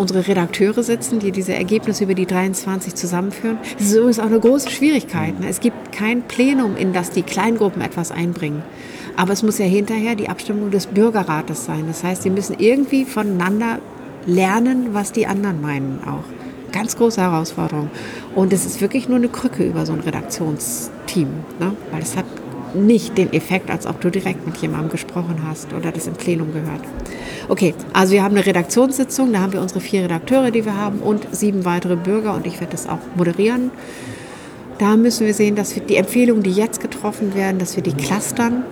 unsere 0.00 0.26
Redakteure 0.26 0.82
sitzen, 0.82 1.18
die 1.18 1.30
diese 1.30 1.52
Ergebnisse 1.52 2.04
über 2.04 2.14
die 2.14 2.26
23 2.26 2.94
zusammenführen. 2.94 3.58
Das 3.76 3.88
ist 3.88 3.94
übrigens 3.94 4.18
auch 4.18 4.24
eine 4.24 4.40
große 4.40 4.70
Schwierigkeit. 4.70 5.38
Ne? 5.38 5.48
Es 5.48 5.60
gibt 5.60 5.92
kein 5.92 6.22
Plenum, 6.22 6.76
in 6.76 6.94
das 6.94 7.10
die 7.10 7.22
Kleingruppen 7.22 7.82
etwas 7.82 8.10
einbringen. 8.10 8.62
Aber 9.16 9.34
es 9.34 9.42
muss 9.42 9.58
ja 9.58 9.66
hinterher 9.66 10.14
die 10.14 10.30
Abstimmung 10.30 10.70
des 10.70 10.86
Bürgerrates 10.86 11.66
sein. 11.66 11.84
Das 11.86 12.02
heißt, 12.02 12.22
sie 12.22 12.30
müssen 12.30 12.56
irgendwie 12.58 13.04
voneinander 13.04 13.80
lernen, 14.24 14.94
was 14.94 15.12
die 15.12 15.26
anderen 15.26 15.60
meinen 15.60 16.00
auch. 16.06 16.24
Ganz 16.72 16.96
große 16.96 17.20
Herausforderung. 17.20 17.90
Und 18.34 18.54
es 18.54 18.64
ist 18.64 18.80
wirklich 18.80 19.06
nur 19.06 19.18
eine 19.18 19.28
Krücke 19.28 19.64
über 19.64 19.84
so 19.84 19.92
ein 19.92 20.00
Redaktionsteam. 20.00 21.28
Ne? 21.58 21.76
Weil 21.90 22.02
es 22.02 22.16
hat 22.16 22.24
nicht 22.74 23.18
den 23.18 23.32
Effekt, 23.32 23.70
als 23.70 23.86
ob 23.86 24.00
du 24.00 24.10
direkt 24.10 24.46
mit 24.46 24.56
jemandem 24.58 24.90
gesprochen 24.90 25.42
hast 25.46 25.72
oder 25.72 25.92
das 25.92 26.06
im 26.06 26.14
Plenum 26.14 26.52
gehört. 26.52 26.82
Okay, 27.48 27.74
also 27.92 28.12
wir 28.12 28.22
haben 28.22 28.36
eine 28.36 28.46
Redaktionssitzung, 28.46 29.32
da 29.32 29.40
haben 29.40 29.52
wir 29.52 29.60
unsere 29.60 29.80
vier 29.80 30.04
Redakteure, 30.04 30.50
die 30.50 30.64
wir 30.64 30.76
haben 30.76 30.98
und 31.00 31.26
sieben 31.32 31.64
weitere 31.64 31.96
Bürger 31.96 32.34
und 32.34 32.46
ich 32.46 32.60
werde 32.60 32.72
das 32.72 32.88
auch 32.88 33.00
moderieren. 33.16 33.70
Da 34.78 34.96
müssen 34.96 35.26
wir 35.26 35.34
sehen, 35.34 35.56
dass 35.56 35.74
wir 35.74 35.82
die 35.82 35.96
Empfehlungen, 35.96 36.42
die 36.42 36.52
jetzt 36.52 36.80
getroffen 36.80 37.34
werden, 37.34 37.58
dass 37.58 37.76
wir 37.76 37.82
die 37.82 37.92
clustern, 37.92 38.64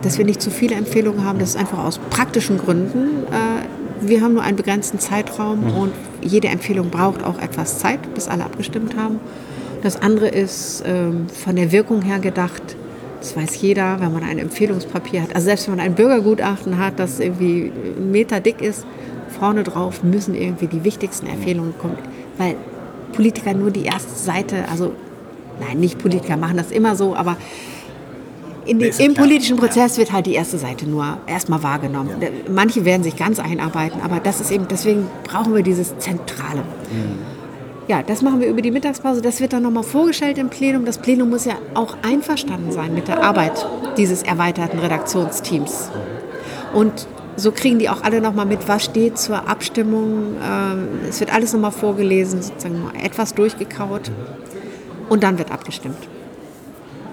dass 0.00 0.16
wir 0.16 0.24
nicht 0.24 0.40
zu 0.40 0.50
viele 0.50 0.74
Empfehlungen 0.74 1.24
haben, 1.24 1.38
dass 1.38 1.50
es 1.50 1.56
einfach 1.56 1.84
aus 1.84 1.98
praktischen 2.10 2.56
Gründen 2.56 3.24
äh, 3.30 3.66
wir 4.08 4.20
haben 4.20 4.34
nur 4.34 4.42
einen 4.42 4.56
begrenzten 4.56 4.98
Zeitraum 4.98 5.60
mhm. 5.60 5.76
und 5.76 5.92
jede 6.22 6.48
Empfehlung 6.48 6.90
braucht 6.90 7.24
auch 7.24 7.38
etwas 7.38 7.78
Zeit, 7.78 8.14
bis 8.14 8.28
alle 8.28 8.44
abgestimmt 8.44 8.96
haben. 8.96 9.20
Das 9.82 10.00
andere 10.00 10.28
ist 10.28 10.82
ähm, 10.86 11.26
von 11.28 11.56
der 11.56 11.72
Wirkung 11.72 12.02
her 12.02 12.18
gedacht, 12.18 12.76
das 13.24 13.34
weiß 13.34 13.62
jeder, 13.62 14.00
wenn 14.00 14.12
man 14.12 14.22
ein 14.22 14.38
Empfehlungspapier 14.38 15.22
hat. 15.22 15.34
Also 15.34 15.46
selbst 15.46 15.66
wenn 15.66 15.76
man 15.76 15.84
ein 15.84 15.94
Bürgergutachten 15.94 16.78
hat, 16.78 16.98
das 16.98 17.20
irgendwie 17.20 17.72
einen 17.96 18.10
Meter 18.10 18.40
dick 18.40 18.60
ist, 18.60 18.84
vorne 19.38 19.62
drauf 19.62 20.02
müssen 20.02 20.34
irgendwie 20.34 20.66
die 20.66 20.84
wichtigsten 20.84 21.26
Empfehlungen 21.26 21.72
kommen. 21.78 21.96
Weil 22.36 22.56
Politiker 23.12 23.54
nur 23.54 23.70
die 23.70 23.84
erste 23.84 24.14
Seite, 24.14 24.68
also 24.70 24.92
nein, 25.58 25.78
nicht 25.78 25.98
Politiker 25.98 26.36
machen 26.36 26.58
das 26.58 26.70
immer 26.70 26.96
so, 26.96 27.16
aber 27.16 27.38
in 28.66 28.78
die, 28.78 28.92
im 28.98 29.14
politischen 29.14 29.56
Prozess 29.56 29.96
wird 29.96 30.12
halt 30.12 30.26
die 30.26 30.34
erste 30.34 30.58
Seite 30.58 30.86
nur 30.86 31.16
erstmal 31.26 31.62
wahrgenommen. 31.62 32.10
Manche 32.52 32.84
werden 32.84 33.02
sich 33.02 33.16
ganz 33.16 33.38
einarbeiten, 33.38 34.02
aber 34.02 34.20
das 34.20 34.42
ist 34.42 34.50
eben, 34.50 34.68
deswegen 34.68 35.06
brauchen 35.24 35.54
wir 35.54 35.62
dieses 35.62 35.98
Zentrale. 35.98 36.60
Mhm. 36.60 37.33
Ja, 37.86 38.02
das 38.02 38.22
machen 38.22 38.40
wir 38.40 38.48
über 38.48 38.62
die 38.62 38.70
Mittagspause. 38.70 39.20
Das 39.20 39.40
wird 39.40 39.52
dann 39.52 39.62
nochmal 39.62 39.82
vorgestellt 39.82 40.38
im 40.38 40.48
Plenum. 40.48 40.86
Das 40.86 40.98
Plenum 40.98 41.28
muss 41.28 41.44
ja 41.44 41.54
auch 41.74 41.96
einverstanden 42.02 42.72
sein 42.72 42.94
mit 42.94 43.08
der 43.08 43.22
Arbeit 43.22 43.66
dieses 43.98 44.22
erweiterten 44.22 44.78
Redaktionsteams. 44.78 45.90
Und 46.72 47.06
so 47.36 47.52
kriegen 47.52 47.78
die 47.78 47.90
auch 47.90 48.02
alle 48.02 48.20
nochmal 48.20 48.46
mit, 48.46 48.68
was 48.68 48.84
steht 48.84 49.18
zur 49.18 49.48
Abstimmung. 49.48 50.36
Ähm, 50.42 50.88
es 51.08 51.20
wird 51.20 51.34
alles 51.34 51.52
nochmal 51.52 51.72
vorgelesen, 51.72 52.42
sozusagen 52.42 52.90
etwas 53.02 53.34
durchgekaut. 53.34 54.10
Und 55.10 55.22
dann 55.22 55.36
wird 55.36 55.50
abgestimmt. 55.50 56.08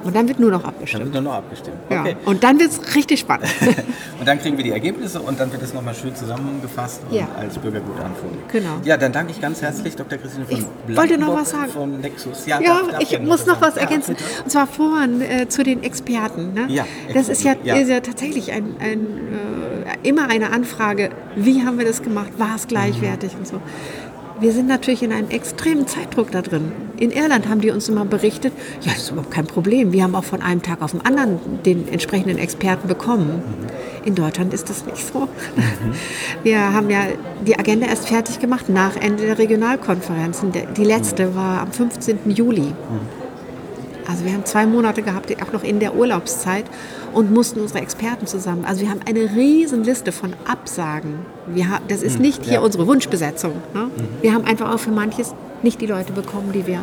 Und 0.04 0.16
dann 0.16 0.28
wird 0.28 0.40
nur 0.40 0.52
noch 0.52 0.64
abgestimmt. 0.64 1.02
Dann 1.04 1.14
wird 1.14 1.24
nur 1.24 1.32
noch 1.32 1.40
abgestimmt. 1.40 1.78
Okay. 1.90 2.10
Ja. 2.10 2.30
Und 2.30 2.44
dann 2.44 2.60
wird 2.60 2.72
es 2.72 2.96
richtig 2.96 3.20
spannend. 3.20 3.48
und 4.20 4.28
dann 4.28 4.40
kriegen 4.40 4.58
wir 4.58 4.64
die 4.64 4.72
Ergebnisse 4.72 5.22
und 5.22 5.40
dann 5.40 5.52
wird 5.52 5.62
es 5.62 5.74
nochmal 5.74 5.94
schön 5.96 6.16
zusammengefasst 6.16 7.02
und 7.10 7.16
ja. 7.16 7.28
als 7.38 7.58
Bürgergutamt 7.58 8.18
vorgelegt. 8.18 8.52
Genau. 8.52 8.82
Ja, 8.84 8.98
dann 8.98 9.12
danke 9.12 9.32
ich 9.32 9.42
ganz 9.42 9.62
herzlich 9.62 9.96
Dr. 9.96 10.18
Christine 10.18 10.46
von 10.46 10.58
Ich 10.88 10.98
wollte 10.98 11.18
noch 11.18 11.36
was 11.36 11.52
sagen. 11.52 11.72
Von 11.72 12.00
Nexus. 12.02 12.46
Ja, 12.46 12.60
ja 12.60 12.80
darf, 12.80 12.92
darf 12.92 13.02
ich 13.02 13.20
muss 13.20 13.46
noch 13.46 13.62
was 13.62 13.78
ergänzen. 13.78 14.16
Ja, 14.18 14.44
und 14.44 14.50
zwar 14.50 14.68
vorhin 14.68 15.22
äh, 15.22 15.48
zu 15.48 15.64
den 15.64 15.84
Experten. 15.84 16.54
Ne? 16.54 16.66
Ja, 16.70 16.86
das 17.14 17.30
ist 17.30 17.44
ja, 17.44 17.54
Ist 17.54 17.90
ja 17.90 18.00
tatsächlich 18.00 18.52
ein, 18.52 18.76
ein 18.80 19.08
äh, 20.04 20.08
immer 20.08 20.30
eine 20.30 20.52
Anfrage, 20.52 21.10
wie 21.36 21.66
haben 21.66 21.78
wir 21.78 21.86
das 21.86 22.02
gemacht, 22.02 22.32
war 22.38 22.56
es 22.56 22.68
gleichwertig 22.68 23.34
mhm. 23.34 23.40
und 23.40 23.48
so 23.48 23.62
wir 24.42 24.52
sind 24.52 24.68
natürlich 24.68 25.04
in 25.04 25.12
einem 25.12 25.30
extremen 25.30 25.88
Zeitdruck 25.88 26.32
da 26.32 26.42
drin. 26.42 26.72
In 26.98 27.12
Irland 27.12 27.48
haben 27.48 27.62
die 27.62 27.70
uns 27.70 27.88
immer 27.90 28.06
berichtet, 28.06 28.52
ja, 28.82 28.92
das 28.92 29.04
ist 29.04 29.12
überhaupt 29.12 29.32
kein 29.32 29.46
Problem. 29.46 29.94
Wir 29.94 30.04
haben 30.04 30.16
auch 30.16 30.24
von 30.24 30.42
einem 30.42 30.64
Tag 30.64 30.82
auf 30.82 30.92
den 30.92 31.06
anderen 31.06 31.40
den 31.64 31.88
entsprechenden 31.88 32.40
Experten 32.40 32.88
bekommen. 32.88 33.44
In 34.04 34.16
Deutschland 34.16 34.52
ist 34.54 34.70
das 34.70 34.86
nicht 34.86 35.06
so. 35.08 35.28
Wir 36.44 36.74
haben 36.74 36.90
ja 36.90 37.06
die 37.46 37.58
Agenda 37.58 37.86
erst 37.86 38.08
fertig 38.08 38.40
gemacht 38.40 38.68
nach 38.68 38.96
Ende 38.96 39.26
der 39.28 39.38
Regionalkonferenzen. 39.38 40.52
Die 40.76 40.84
letzte 40.84 41.36
war 41.36 41.62
am 41.62 41.72
15. 41.72 42.32
Juli. 42.32 42.74
Also 44.12 44.26
wir 44.26 44.34
haben 44.34 44.44
zwei 44.44 44.66
Monate 44.66 45.02
gehabt, 45.04 45.34
auch 45.42 45.54
noch 45.54 45.64
in 45.64 45.80
der 45.80 45.96
Urlaubszeit 45.96 46.66
und 47.14 47.32
mussten 47.32 47.62
unsere 47.62 47.80
Experten 47.80 48.28
zusammen. 48.28 48.66
Also 48.66 48.82
wir 48.82 48.90
haben 48.90 49.00
eine 49.08 49.22
riesen 49.36 49.86
Liste 49.86 50.12
von 50.12 50.34
Absagen. 50.46 51.20
Wir 51.48 51.70
haben, 51.70 51.86
das 51.88 52.04
ist 52.04 52.16
hm, 52.16 52.22
nicht 52.22 52.44
hier 52.44 52.56
ja. 52.56 52.60
unsere 52.60 52.86
Wunschbesetzung. 52.88 53.54
Ne? 53.74 53.84
Mhm. 53.86 53.92
Wir 54.22 54.34
haben 54.34 54.44
einfach 54.44 54.74
auch 54.74 54.80
für 54.80 54.92
manches 54.92 55.34
nicht 55.64 55.80
die 55.80 55.86
Leute 55.86 56.12
bekommen, 56.12 56.52
die 56.54 56.68
wir 56.68 56.80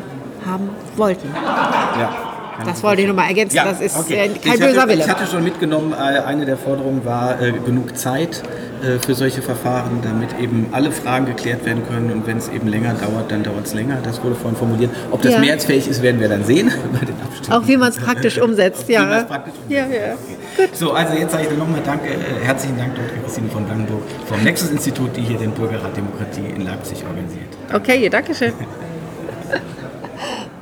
haben 0.47 0.71
wollten. 0.97 1.29
Ja. 1.35 2.29
Das 2.65 2.83
wollte 2.83 3.03
ich 3.03 3.07
nur 3.07 3.15
mal 3.15 3.29
ergänzen. 3.29 3.57
Ja, 3.57 3.67
das 3.67 3.81
ist 3.81 3.97
okay. 3.97 4.15
Äh, 4.15 4.29
kein 4.29 4.55
ich 4.55 4.61
böser 4.61 4.81
hatte, 4.81 4.89
Wille. 4.89 5.05
Ich 5.05 5.09
hatte 5.09 5.27
schon 5.27 5.45
mitgenommen, 5.45 5.93
äh, 5.93 6.21
eine 6.21 6.47
der 6.47 6.57
Forderungen 6.57 7.05
war 7.05 7.41
äh, 7.41 7.53
genug 7.53 7.97
Zeit 7.97 8.43
äh, 8.83 8.99
für 8.99 9.15
solche 9.15 9.43
Verfahren, 9.43 10.01
damit 10.03 10.39
eben 10.39 10.69
alle 10.73 10.93
Fragen 10.93 11.27
geklärt 11.27 11.65
werden 11.65 11.83
können. 11.89 12.13
Und 12.13 12.27
wenn 12.27 12.39
es 12.39 12.49
eben 12.49 12.69
länger 12.69 12.95
dauert, 12.95 13.31
dann 13.31 13.43
dauert 13.43 13.67
es 13.67 13.75
länger. 13.75 13.99
Das 14.03 14.23
wurde 14.23 14.35
vorhin 14.35 14.57
formuliert. 14.57 14.91
Ob 15.11 15.23
das 15.23 15.33
ja. 15.33 15.41
mehrheitsfähig 15.41 15.89
ist, 15.89 16.03
werden 16.03 16.21
wir 16.21 16.29
dann 16.29 16.45
sehen 16.45 16.71
bei 16.93 17.05
den 17.05 17.21
Abstimmungen. 17.21 17.65
Auch 17.65 17.69
wie 17.69 17.77
man 17.77 17.91
es 17.91 17.97
praktisch 17.97 18.41
umsetzt, 18.41 18.89
ja. 18.89 19.25
Praktisch 19.25 19.55
umsetzt. 19.55 19.69
Ja, 19.69 19.87
ja. 19.87 20.15
Gut. 20.57 20.77
So, 20.77 20.93
also 20.93 21.15
jetzt 21.15 21.33
sage 21.33 21.45
ich 21.45 21.51
dir 21.51 21.57
nochmal 21.57 21.81
Danke, 21.85 22.09
herzlichen 22.43 22.77
Dank, 22.77 22.95
Dr. 22.95 23.23
Christine 23.23 23.49
von 23.49 23.65
Blankenburg 23.65 24.03
vom 24.27 24.43
Nexus-Institut, 24.43 25.17
die 25.17 25.23
hier 25.23 25.39
den 25.39 25.53
Bürgerrat 25.53 25.97
Demokratie 25.97 26.47
in 26.55 26.63
Leipzig 26.63 27.05
organisiert. 27.05 27.49
Okay, 27.73 28.09
danke 28.09 28.35
schön. 28.35 28.53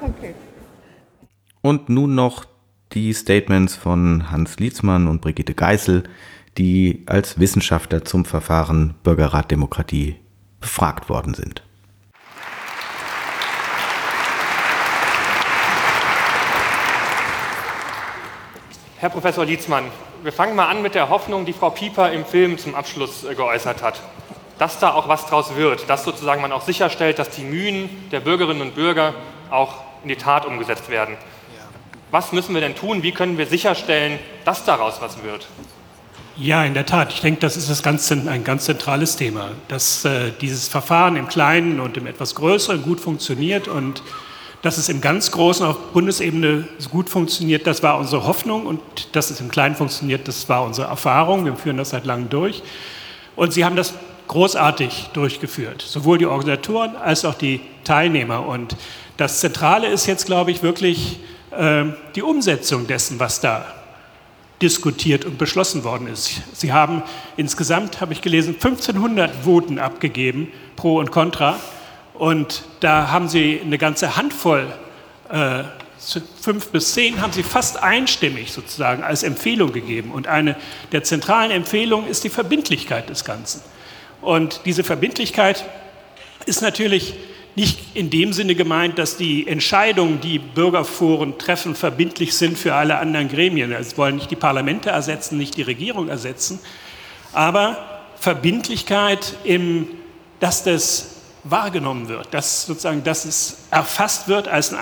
okay. 0.01 0.35
Und 1.63 1.89
nun 1.89 2.15
noch 2.15 2.45
die 2.93 3.13
Statements 3.13 3.75
von 3.75 4.31
Hans 4.31 4.59
Lietzmann 4.59 5.09
und 5.09 5.21
Brigitte 5.21 5.55
Geißel, 5.55 6.05
die 6.59 7.05
als 7.07 7.39
Wissenschaftler 7.39 8.05
zum 8.05 8.25
Verfahren 8.25 8.95
Bürgerrat 9.03 9.51
Demokratie 9.51 10.17
befragt 10.61 11.09
worden 11.09 11.35
sind. 11.35 11.63
Herr 18.99 19.11
Professor 19.11 19.45
Lietzmann, 19.45 19.85
wir 20.23 20.33
fangen 20.33 20.57
mal 20.57 20.69
an 20.69 20.81
mit 20.81 20.95
der 20.95 21.11
Hoffnung, 21.11 21.45
die 21.45 21.53
Frau 21.53 21.71
Pieper 21.71 22.11
im 22.13 22.25
Film 22.25 22.57
zum 22.59 22.75
Abschluss 22.75 23.25
äh, 23.25 23.35
geäußert 23.35 23.83
hat. 23.83 24.01
Dass 24.59 24.79
da 24.79 24.95
auch 24.95 25.07
was 25.07 25.27
draus 25.27 25.55
wird, 25.55 25.91
dass 25.91 26.05
sozusagen 26.05 26.41
man 26.41 26.51
auch 26.51 26.63
sicherstellt, 26.63 27.19
dass 27.19 27.29
die 27.29 27.45
Mühen 27.45 27.91
der 28.11 28.21
Bürgerinnen 28.21 28.63
und 28.63 28.75
Bürger 28.75 29.13
auch 29.51 29.75
in 30.03 30.09
die 30.09 30.17
Tat 30.17 30.47
umgesetzt 30.47 30.89
werden. 30.89 31.17
Was 32.11 32.33
müssen 32.33 32.55
wir 32.55 32.63
denn 32.63 32.75
tun? 32.75 33.03
Wie 33.03 33.13
können 33.13 33.37
wir 33.37 33.47
sicherstellen, 33.47 34.19
dass 34.47 34.65
daraus 34.65 35.03
was 35.03 35.23
wird? 35.23 35.47
Ja, 36.39 36.65
in 36.65 36.75
der 36.75 36.85
Tat. 36.85 37.15
Ich 37.15 37.23
denke, 37.23 37.41
das 37.41 37.57
ist 37.57 37.71
das 37.71 37.83
ganz, 37.83 38.13
ein 38.13 38.45
ganz 38.45 38.67
zentrales 38.67 39.17
Thema, 39.17 39.53
dass 39.69 40.05
äh, 40.05 40.33
dieses 40.39 40.69
Verfahren 40.69 41.17
im 41.17 41.29
Kleinen 41.29 41.81
und 41.81 41.97
im 41.97 42.07
etwas 42.07 42.35
Größeren 42.35 42.83
gut 42.83 43.01
funktioniert 43.01 43.69
und 43.69 44.03
dass 44.61 44.77
es 44.77 44.91
im 44.91 45.01
ganz 45.01 45.31
Großen 45.31 45.65
auf 45.65 45.93
Bundesebene 45.93 46.69
gut 46.91 47.09
funktioniert, 47.09 47.67
das 47.67 47.83
war 47.83 47.99
unsere 47.99 48.27
Hoffnung 48.27 48.67
und 48.67 48.81
dass 49.13 49.31
es 49.31 49.41
im 49.41 49.49
Kleinen 49.49 49.77
funktioniert, 49.77 50.29
das 50.29 50.47
war 50.51 50.65
unsere 50.65 50.89
Erfahrung. 50.89 51.47
Wir 51.47 51.57
führen 51.57 51.79
das 51.79 51.91
seit 51.91 52.05
langem 52.05 52.29
durch. 52.29 52.63
Und 53.35 53.55
Sie 53.55 53.65
haben 53.65 53.77
das 53.77 53.95
großartig 54.29 55.11
durchgeführt, 55.15 55.81
sowohl 55.81 56.19
die 56.19 56.27
Organisatoren 56.27 56.97
als 56.97 57.25
auch 57.25 57.35
die 57.35 57.63
Teilnehmer. 57.85 58.47
Und 58.47 58.77
das 59.17 59.41
Zentrale 59.41 59.87
ist 59.87 60.05
jetzt, 60.05 60.27
glaube 60.27 60.51
ich, 60.51 60.63
wirklich 60.63 61.19
äh, 61.53 61.85
die 62.15 62.23
Umsetzung 62.23 62.87
dessen, 62.87 63.19
was 63.21 63.41
da 63.41 63.65
diskutiert 64.63 65.25
und 65.25 65.39
beschlossen 65.39 65.85
worden 65.85 66.07
ist. 66.07 66.41
Sie 66.55 66.73
haben 66.73 67.03
insgesamt, 67.37 68.01
habe 68.01 68.13
ich 68.13 68.23
gelesen, 68.23 68.55
1500 68.55 69.45
Voten 69.45 69.79
abgegeben, 69.79 70.49
pro 70.77 70.99
und 70.99 71.11
contra. 71.11 71.61
Und 72.15 72.65
da 72.81 73.11
haben 73.11 73.29
Sie 73.29 73.61
eine 73.63 73.77
ganze 73.77 74.17
Handvoll, 74.17 74.73
äh, 75.31 75.65
fünf 76.41 76.69
bis 76.69 76.95
zehn, 76.95 77.21
haben 77.21 77.33
Sie 77.33 77.43
fast 77.43 77.83
einstimmig 77.83 78.53
sozusagen 78.53 79.03
als 79.03 79.23
Empfehlung 79.23 79.73
gegeben. 79.73 80.13
Und 80.13 80.27
eine 80.27 80.57
der 80.93 81.03
zentralen 81.03 81.51
Empfehlungen 81.51 82.09
ist 82.09 82.25
die 82.25 82.31
Verbindlichkeit 82.31 83.11
des 83.11 83.25
Ganzen. 83.25 83.61
Und 84.23 84.63
diese 84.65 84.85
Verbindlichkeit 84.85 85.65
ist 86.47 86.63
natürlich 86.63 87.15
nicht 87.57 87.81
in 87.95 88.11
dem 88.11 88.35
Sinne 88.35 88.55
gemeint, 88.55 88.99
dass 88.99 89.17
die 89.17 89.49
Entscheidungen, 89.49 90.21
die 90.21 90.39
Bürgerforen 90.39 91.39
treffen, 91.39 91.75
verbindlich 91.75 92.37
sind 92.37 92.59
für 92.59 92.75
alle 92.75 92.99
anderen 92.99 93.29
Gremien. 93.29 93.73
Es 93.73 93.97
wollen 93.97 94.17
nicht 94.17 94.31
die 94.31 94.37
Parlamente 94.37 94.91
ersetzen, 94.91 95.39
nicht 95.39 95.57
die 95.57 95.63
Regierung 95.63 96.09
ersetzen, 96.09 96.61
aber 97.33 97.79
Verbindlichkeit 98.17 99.35
im, 99.45 99.89
dass 100.39 100.65
das 100.65 101.17
wahrgenommen 101.45 102.09
wird, 102.09 102.33
dass 102.33 102.67
sozusagen, 102.67 103.05
dass 103.05 103.25
es 103.25 103.59
erfasst 103.71 104.29
wird 104.29 104.49
als 104.49 104.73
ein 104.73 104.79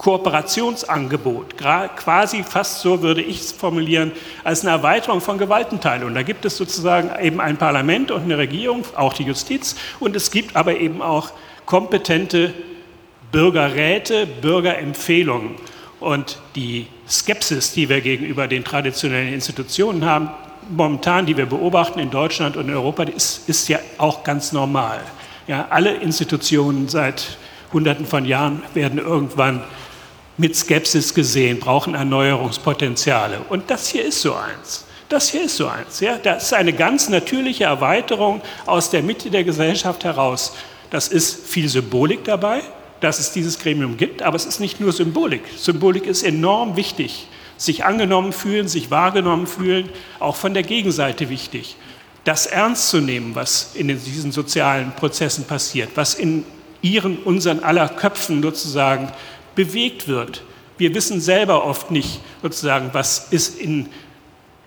Kooperationsangebot, 0.00 1.58
quasi 1.58 2.42
fast 2.42 2.80
so 2.80 3.02
würde 3.02 3.20
ich 3.20 3.40
es 3.40 3.52
formulieren, 3.52 4.12
als 4.44 4.62
eine 4.62 4.70
Erweiterung 4.70 5.20
von 5.20 5.36
Gewaltenteilung. 5.36 6.14
Da 6.14 6.22
gibt 6.22 6.46
es 6.46 6.56
sozusagen 6.56 7.10
eben 7.22 7.38
ein 7.38 7.58
Parlament 7.58 8.10
und 8.10 8.22
eine 8.22 8.38
Regierung, 8.38 8.82
auch 8.96 9.12
die 9.12 9.24
Justiz, 9.24 9.76
und 9.98 10.16
es 10.16 10.30
gibt 10.30 10.56
aber 10.56 10.74
eben 10.78 11.02
auch 11.02 11.32
kompetente 11.66 12.54
Bürgerräte, 13.30 14.26
Bürgerempfehlungen. 14.26 15.56
Und 16.00 16.38
die 16.56 16.86
Skepsis, 17.06 17.72
die 17.72 17.90
wir 17.90 18.00
gegenüber 18.00 18.48
den 18.48 18.64
traditionellen 18.64 19.34
Institutionen 19.34 20.06
haben, 20.06 20.30
momentan, 20.70 21.26
die 21.26 21.36
wir 21.36 21.44
beobachten 21.44 21.98
in 21.98 22.10
Deutschland 22.10 22.56
und 22.56 22.70
in 22.70 22.74
Europa, 22.74 23.02
ist, 23.02 23.50
ist 23.50 23.68
ja 23.68 23.78
auch 23.98 24.24
ganz 24.24 24.52
normal. 24.52 25.02
Ja, 25.46 25.66
alle 25.68 25.92
Institutionen 25.92 26.88
seit 26.88 27.36
Hunderten 27.70 28.06
von 28.06 28.24
Jahren 28.24 28.62
werden 28.72 28.98
irgendwann 28.98 29.62
mit 30.40 30.56
Skepsis 30.56 31.12
gesehen, 31.12 31.60
brauchen 31.60 31.94
Erneuerungspotenziale. 31.94 33.40
Und 33.50 33.70
das 33.70 33.88
hier 33.88 34.06
ist 34.06 34.22
so 34.22 34.34
eins. 34.34 34.86
Das 35.10 35.28
hier 35.28 35.42
ist 35.42 35.56
so 35.56 35.66
eins. 35.66 36.00
Ja? 36.00 36.16
Das 36.16 36.44
ist 36.44 36.54
eine 36.54 36.72
ganz 36.72 37.10
natürliche 37.10 37.64
Erweiterung 37.64 38.40
aus 38.64 38.88
der 38.88 39.02
Mitte 39.02 39.30
der 39.30 39.44
Gesellschaft 39.44 40.02
heraus. 40.02 40.54
Das 40.88 41.08
ist 41.08 41.46
viel 41.46 41.68
Symbolik 41.68 42.24
dabei, 42.24 42.62
dass 43.00 43.18
es 43.18 43.32
dieses 43.32 43.58
Gremium 43.58 43.98
gibt, 43.98 44.22
aber 44.22 44.36
es 44.36 44.46
ist 44.46 44.60
nicht 44.60 44.80
nur 44.80 44.92
Symbolik. 44.92 45.42
Symbolik 45.58 46.06
ist 46.06 46.22
enorm 46.22 46.74
wichtig. 46.74 47.28
Sich 47.58 47.84
angenommen 47.84 48.32
fühlen, 48.32 48.66
sich 48.66 48.90
wahrgenommen 48.90 49.46
fühlen, 49.46 49.90
auch 50.20 50.36
von 50.36 50.54
der 50.54 50.62
Gegenseite 50.62 51.28
wichtig. 51.28 51.76
das 52.24 52.46
ernst 52.46 52.88
zu 52.88 53.00
nehmen, 53.00 53.34
was 53.34 53.74
in 53.74 53.88
diesen 53.88 54.32
sozialen 54.32 54.92
Prozessen 54.92 55.44
passiert, 55.44 55.90
was 55.94 56.14
in 56.14 56.44
ihren, 56.82 57.18
unseren 57.18 57.60
aller 57.60 57.88
Köpfen 57.88 58.42
sozusagen 58.42 59.10
bewegt 59.60 60.08
wird. 60.08 60.42
Wir 60.78 60.94
wissen 60.94 61.20
selber 61.20 61.66
oft 61.66 61.90
nicht 61.90 62.20
sozusagen, 62.40 62.88
was 62.94 63.28
ist 63.30 63.60
in 63.60 63.90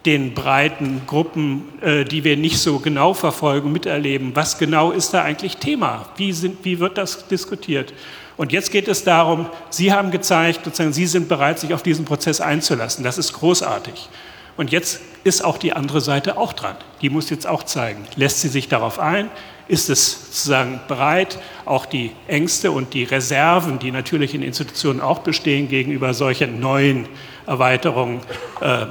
den 0.06 0.36
breiten 0.36 1.02
Gruppen, 1.07 1.64
äh, 1.82 2.03
die 2.06 2.24
wir 2.24 2.38
nicht 2.38 2.60
so 2.60 2.78
genau 2.78 3.15
verfolgen, 3.15 3.72
miterleben. 3.72 4.36
Was 4.36 4.60
genau 4.60 4.91
ist 4.91 5.11
da 5.11 5.24
eigentlich 5.24 5.57
Thema? 5.57 6.10
Wie, 6.18 6.32
sind, 6.32 6.64
wie 6.64 6.80
wird 6.80 6.99
das 6.99 7.28
diskutiert? 7.28 7.91
Und 8.38 8.52
jetzt 8.52 8.72
geht 8.72 8.88
es 8.88 9.03
darum, 9.03 9.48
Sie 9.72 9.91
haben 9.91 10.11
gezeigt, 10.11 10.65
sozusagen, 10.65 10.94
Sie 10.94 11.07
sind 11.07 11.28
bereit, 11.28 11.57
sich 11.57 11.74
auf 11.74 11.82
diesen 11.82 12.06
Prozess 12.06 12.40
einzulassen. 12.40 13.03
Das 13.03 13.18
ist 13.18 13.34
großartig. 13.34 14.10
Und 14.57 14.72
jetzt 14.72 15.02
ist 15.24 15.44
auch 15.44 15.57
die 15.57 15.74
andere 15.74 16.02
Seite 16.02 16.38
auch 16.38 16.53
dran. 16.53 16.76
Die 17.02 17.10
muss 17.10 17.32
jetzt 17.32 17.48
auch 17.48 17.64
zeigen, 17.64 18.03
lässt 18.15 18.41
sie 18.41 18.49
sich 18.49 18.68
darauf 18.68 18.99
ein? 18.99 19.32
Ist 19.73 19.89
es 19.89 20.27
sozusagen 20.27 20.81
bereit, 20.87 21.39
auch 21.65 21.87
die 21.87 22.11
Ängste 22.27 22.69
und 22.69 22.93
die 22.93 23.05
Reserven, 23.05 23.79
die 23.79 23.89
natürlich 23.89 24.35
in 24.35 24.43
Institutionen 24.43 25.01
auch 25.01 25.19
bestehen, 25.19 25.67
gegenüber 25.67 26.13
solchen 26.13 26.59
neuen 26.59 27.07
Erweiterungen 27.47 28.21
äh, 28.61 28.85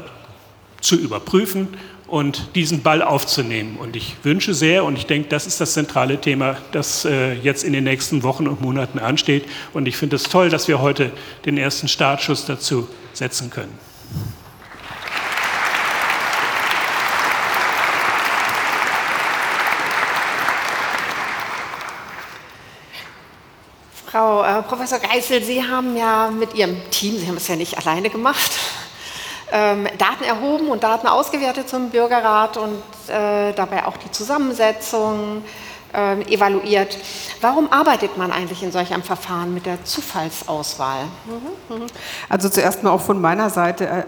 zu 0.81 0.97
überprüfen 0.97 1.69
und 2.09 2.57
diesen 2.57 2.83
Ball 2.83 3.01
aufzunehmen. 3.01 3.77
Und 3.77 3.95
ich 3.95 4.17
wünsche 4.25 4.55
sehr, 4.55 4.83
und 4.83 4.99
ich 4.99 5.07
denke, 5.07 5.29
das 5.29 5.47
ist 5.47 5.61
das 5.61 5.75
zentrale 5.75 6.21
Thema, 6.21 6.57
das 6.73 7.05
äh, 7.05 7.35
jetzt 7.35 7.63
in 7.63 7.73
den 7.73 7.85
nächsten 7.85 8.25
Wochen 8.25 8.49
und 8.49 8.61
Monaten 8.61 8.99
ansteht. 8.99 9.45
Und 9.73 9.87
ich 9.87 9.97
finde 9.97 10.17
es 10.17 10.25
toll, 10.25 10.51
dass 10.51 10.67
wir 10.67 10.81
heute 10.81 11.13
den 11.45 11.59
ersten 11.59 11.87
Startschuss 11.87 12.45
dazu 12.45 12.89
setzen 13.13 13.51
können. 13.51 13.79
Frau 24.13 24.45
äh, 24.45 24.61
Professor 24.65 24.99
Geißel, 24.99 25.43
Sie 25.43 25.67
haben 25.67 25.97
ja 25.97 26.31
mit 26.31 26.53
Ihrem 26.53 26.77
Team, 26.91 27.17
Sie 27.17 27.27
haben 27.27 27.39
es 27.39 27.49
ja 27.49 27.57
nicht 27.57 27.79
alleine 27.79 28.11
gemacht, 28.11 28.51
ähm, 29.51 29.89
Daten 29.97 30.25
erhoben 30.25 30.69
und 30.69 30.83
Daten 30.83 31.07
ausgewertet 31.07 31.71
zum 31.71 31.89
Bürgerrat 31.89 32.59
und 32.59 32.83
äh, 33.09 33.55
dabei 33.55 33.87
auch 33.87 33.97
die 33.97 34.11
Zusammensetzung 34.11 35.43
äh, 35.95 36.21
evaluiert. 36.31 36.99
Warum 37.41 37.73
arbeitet 37.73 38.19
man 38.19 38.33
eigentlich 38.33 38.63
in 38.63 38.71
solch 38.71 38.93
einem 38.93 39.03
Verfahren 39.03 39.55
mit 39.55 39.65
der 39.65 39.83
Zufallsauswahl? 39.83 41.05
Mhm, 41.25 41.75
mhm. 41.75 41.87
Also 42.29 42.51
zuerst 42.51 42.83
mal 42.83 42.91
auch 42.91 43.01
von 43.01 43.19
meiner 43.19 43.49
Seite 43.49 43.87
äh, 43.87 44.05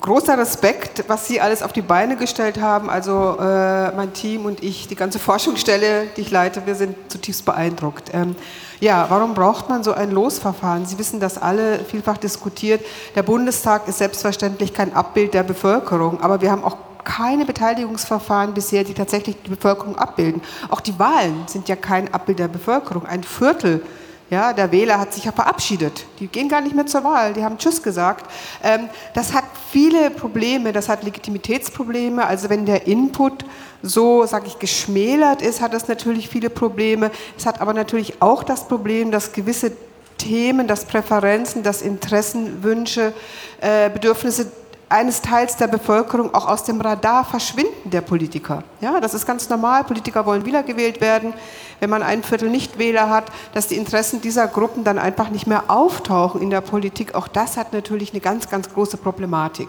großer 0.00 0.38
Respekt, 0.38 1.02
was 1.08 1.26
Sie 1.26 1.40
alles 1.40 1.64
auf 1.64 1.72
die 1.72 1.82
Beine 1.82 2.16
gestellt 2.16 2.60
haben. 2.60 2.88
Also 2.88 3.36
äh, 3.40 3.90
mein 3.90 4.12
Team 4.12 4.44
und 4.44 4.62
ich, 4.62 4.86
die 4.86 4.94
ganze 4.94 5.18
Forschungsstelle, 5.18 6.06
die 6.16 6.20
ich 6.20 6.30
leite, 6.30 6.64
wir 6.64 6.76
sind 6.76 6.96
zutiefst 7.10 7.44
beeindruckt. 7.44 8.12
Ähm, 8.14 8.36
ja, 8.80 9.06
warum 9.08 9.34
braucht 9.34 9.68
man 9.68 9.82
so 9.82 9.92
ein 9.92 10.10
Losverfahren? 10.10 10.86
Sie 10.86 10.98
wissen 10.98 11.20
das 11.20 11.36
alle 11.38 11.80
vielfach 11.80 12.18
diskutiert. 12.18 12.84
Der 13.14 13.22
Bundestag 13.22 13.88
ist 13.88 13.98
selbstverständlich 13.98 14.72
kein 14.72 14.94
Abbild 14.94 15.34
der 15.34 15.42
Bevölkerung, 15.42 16.20
aber 16.20 16.40
wir 16.40 16.50
haben 16.50 16.64
auch 16.64 16.76
keine 17.04 17.44
Beteiligungsverfahren 17.44 18.54
bisher, 18.54 18.84
die 18.84 18.94
tatsächlich 18.94 19.36
die 19.42 19.50
Bevölkerung 19.50 19.96
abbilden. 19.96 20.42
Auch 20.68 20.80
die 20.80 20.98
Wahlen 20.98 21.44
sind 21.46 21.68
ja 21.68 21.76
kein 21.76 22.12
Abbild 22.12 22.38
der 22.38 22.48
Bevölkerung. 22.48 23.06
Ein 23.06 23.24
Viertel 23.24 23.82
ja, 24.30 24.52
der 24.52 24.70
Wähler 24.72 25.00
hat 25.00 25.14
sich 25.14 25.24
ja 25.24 25.32
verabschiedet. 25.32 26.04
Die 26.20 26.26
gehen 26.26 26.50
gar 26.50 26.60
nicht 26.60 26.74
mehr 26.74 26.84
zur 26.84 27.02
Wahl. 27.02 27.32
Die 27.32 27.42
haben 27.42 27.56
Tschüss 27.56 27.82
gesagt. 27.82 28.30
Ähm, 28.62 28.90
das 29.14 29.32
hat 29.32 29.44
viele 29.70 30.10
Probleme. 30.10 30.72
Das 30.72 30.90
hat 30.90 31.02
Legitimitätsprobleme. 31.02 32.26
Also 32.26 32.50
wenn 32.50 32.66
der 32.66 32.86
Input 32.86 33.46
so, 33.82 34.26
sage 34.26 34.46
ich, 34.48 34.58
geschmälert 34.58 35.42
ist, 35.42 35.60
hat 35.60 35.72
das 35.72 35.88
natürlich 35.88 36.28
viele 36.28 36.50
Probleme. 36.50 37.10
Es 37.36 37.46
hat 37.46 37.60
aber 37.60 37.74
natürlich 37.74 38.20
auch 38.20 38.42
das 38.42 38.66
Problem, 38.66 39.10
dass 39.10 39.32
gewisse 39.32 39.72
Themen, 40.18 40.66
dass 40.66 40.84
Präferenzen, 40.84 41.62
dass 41.62 41.80
Interessen, 41.80 42.62
Wünsche, 42.62 43.12
äh, 43.60 43.88
Bedürfnisse 43.88 44.50
eines 44.88 45.20
Teils 45.20 45.56
der 45.56 45.66
Bevölkerung 45.66 46.34
auch 46.34 46.48
aus 46.48 46.64
dem 46.64 46.80
Radar 46.80 47.24
verschwinden 47.24 47.90
der 47.90 48.00
Politiker. 48.00 48.64
Ja, 48.80 49.00
das 49.00 49.14
ist 49.14 49.26
ganz 49.26 49.48
normal. 49.48 49.84
Politiker 49.84 50.24
wollen 50.24 50.46
wiedergewählt 50.46 51.00
werden. 51.00 51.34
Wenn 51.80 51.90
man 51.90 52.02
ein 52.02 52.22
Viertel 52.22 52.48
Nichtwähler 52.48 53.10
hat, 53.10 53.26
dass 53.52 53.68
die 53.68 53.76
Interessen 53.76 54.20
dieser 54.20 54.48
Gruppen 54.48 54.84
dann 54.84 54.98
einfach 54.98 55.28
nicht 55.28 55.46
mehr 55.46 55.64
auftauchen 55.68 56.40
in 56.40 56.50
der 56.50 56.62
Politik, 56.62 57.14
auch 57.14 57.28
das 57.28 57.56
hat 57.56 57.72
natürlich 57.72 58.12
eine 58.12 58.20
ganz, 58.20 58.48
ganz 58.48 58.72
große 58.72 58.96
Problematik. 58.96 59.68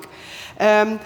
Ähm, 0.57 0.99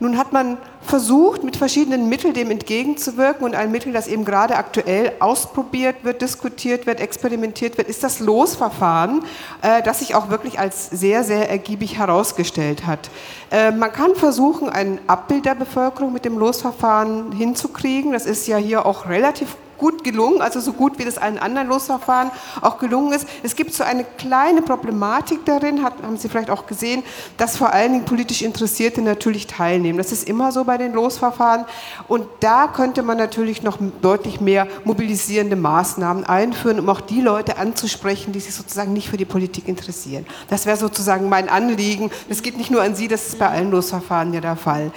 nun 0.00 0.16
hat 0.16 0.32
man 0.32 0.58
versucht, 0.80 1.42
mit 1.42 1.56
verschiedenen 1.56 2.08
Mitteln 2.08 2.32
dem 2.32 2.50
entgegenzuwirken 2.50 3.44
und 3.44 3.54
ein 3.54 3.70
Mittel, 3.70 3.92
das 3.92 4.06
eben 4.06 4.24
gerade 4.24 4.56
aktuell 4.56 5.12
ausprobiert 5.18 5.96
wird, 6.02 6.22
diskutiert 6.22 6.86
wird, 6.86 7.00
experimentiert 7.00 7.76
wird, 7.78 7.88
ist 7.88 8.04
das 8.04 8.20
Losverfahren, 8.20 9.24
äh, 9.62 9.82
das 9.82 9.98
sich 9.98 10.14
auch 10.14 10.30
wirklich 10.30 10.58
als 10.58 10.88
sehr, 10.90 11.24
sehr 11.24 11.50
ergiebig 11.50 11.98
herausgestellt 11.98 12.86
hat. 12.86 13.10
Äh, 13.50 13.72
man 13.72 13.92
kann 13.92 14.14
versuchen, 14.14 14.68
ein 14.68 15.00
Abbild 15.06 15.44
der 15.46 15.54
Bevölkerung 15.54 16.12
mit 16.12 16.24
dem 16.24 16.38
Losverfahren 16.38 17.32
hinzukriegen. 17.32 18.12
Das 18.12 18.24
ist 18.24 18.46
ja 18.46 18.56
hier 18.56 18.86
auch 18.86 19.08
relativ 19.08 19.56
gut 19.78 20.04
gelungen, 20.04 20.42
also 20.42 20.60
so 20.60 20.72
gut 20.72 20.98
wie 20.98 21.04
das 21.04 21.16
allen 21.16 21.38
anderen 21.38 21.68
Losverfahren 21.68 22.30
auch 22.60 22.78
gelungen 22.78 23.12
ist. 23.12 23.26
Es 23.42 23.56
gibt 23.56 23.72
so 23.72 23.84
eine 23.84 24.04
kleine 24.04 24.62
Problematik 24.62 25.44
darin, 25.44 25.82
hat, 25.82 25.94
haben 26.02 26.16
Sie 26.16 26.28
vielleicht 26.28 26.50
auch 26.50 26.66
gesehen, 26.66 27.02
dass 27.36 27.56
vor 27.56 27.72
allen 27.72 27.92
Dingen 27.92 28.04
politisch 28.04 28.42
Interessierte 28.42 29.00
natürlich 29.00 29.46
teilnehmen. 29.46 29.98
Das 29.98 30.12
ist 30.12 30.28
immer 30.28 30.52
so 30.52 30.64
bei 30.64 30.76
den 30.76 30.92
Losverfahren 30.92 31.64
und 32.08 32.26
da 32.40 32.66
könnte 32.66 33.02
man 33.02 33.16
natürlich 33.16 33.62
noch 33.62 33.78
deutlich 34.02 34.40
mehr 34.40 34.66
mobilisierende 34.84 35.56
Maßnahmen 35.56 36.24
einführen, 36.24 36.80
um 36.80 36.88
auch 36.88 37.00
die 37.00 37.20
Leute 37.20 37.58
anzusprechen, 37.58 38.32
die 38.32 38.40
sich 38.40 38.54
sozusagen 38.54 38.92
nicht 38.92 39.08
für 39.08 39.16
die 39.16 39.24
Politik 39.24 39.68
interessieren. 39.68 40.26
Das 40.48 40.66
wäre 40.66 40.76
sozusagen 40.76 41.28
mein 41.28 41.48
Anliegen. 41.48 42.10
Das 42.28 42.42
geht 42.42 42.56
nicht 42.56 42.70
nur 42.70 42.82
an 42.82 42.94
Sie, 42.94 43.08
das 43.08 43.28
ist 43.28 43.38
bei 43.38 43.48
allen 43.48 43.70
Losverfahren 43.70 44.34
ja 44.34 44.40
der 44.40 44.56
Fall. 44.56 44.92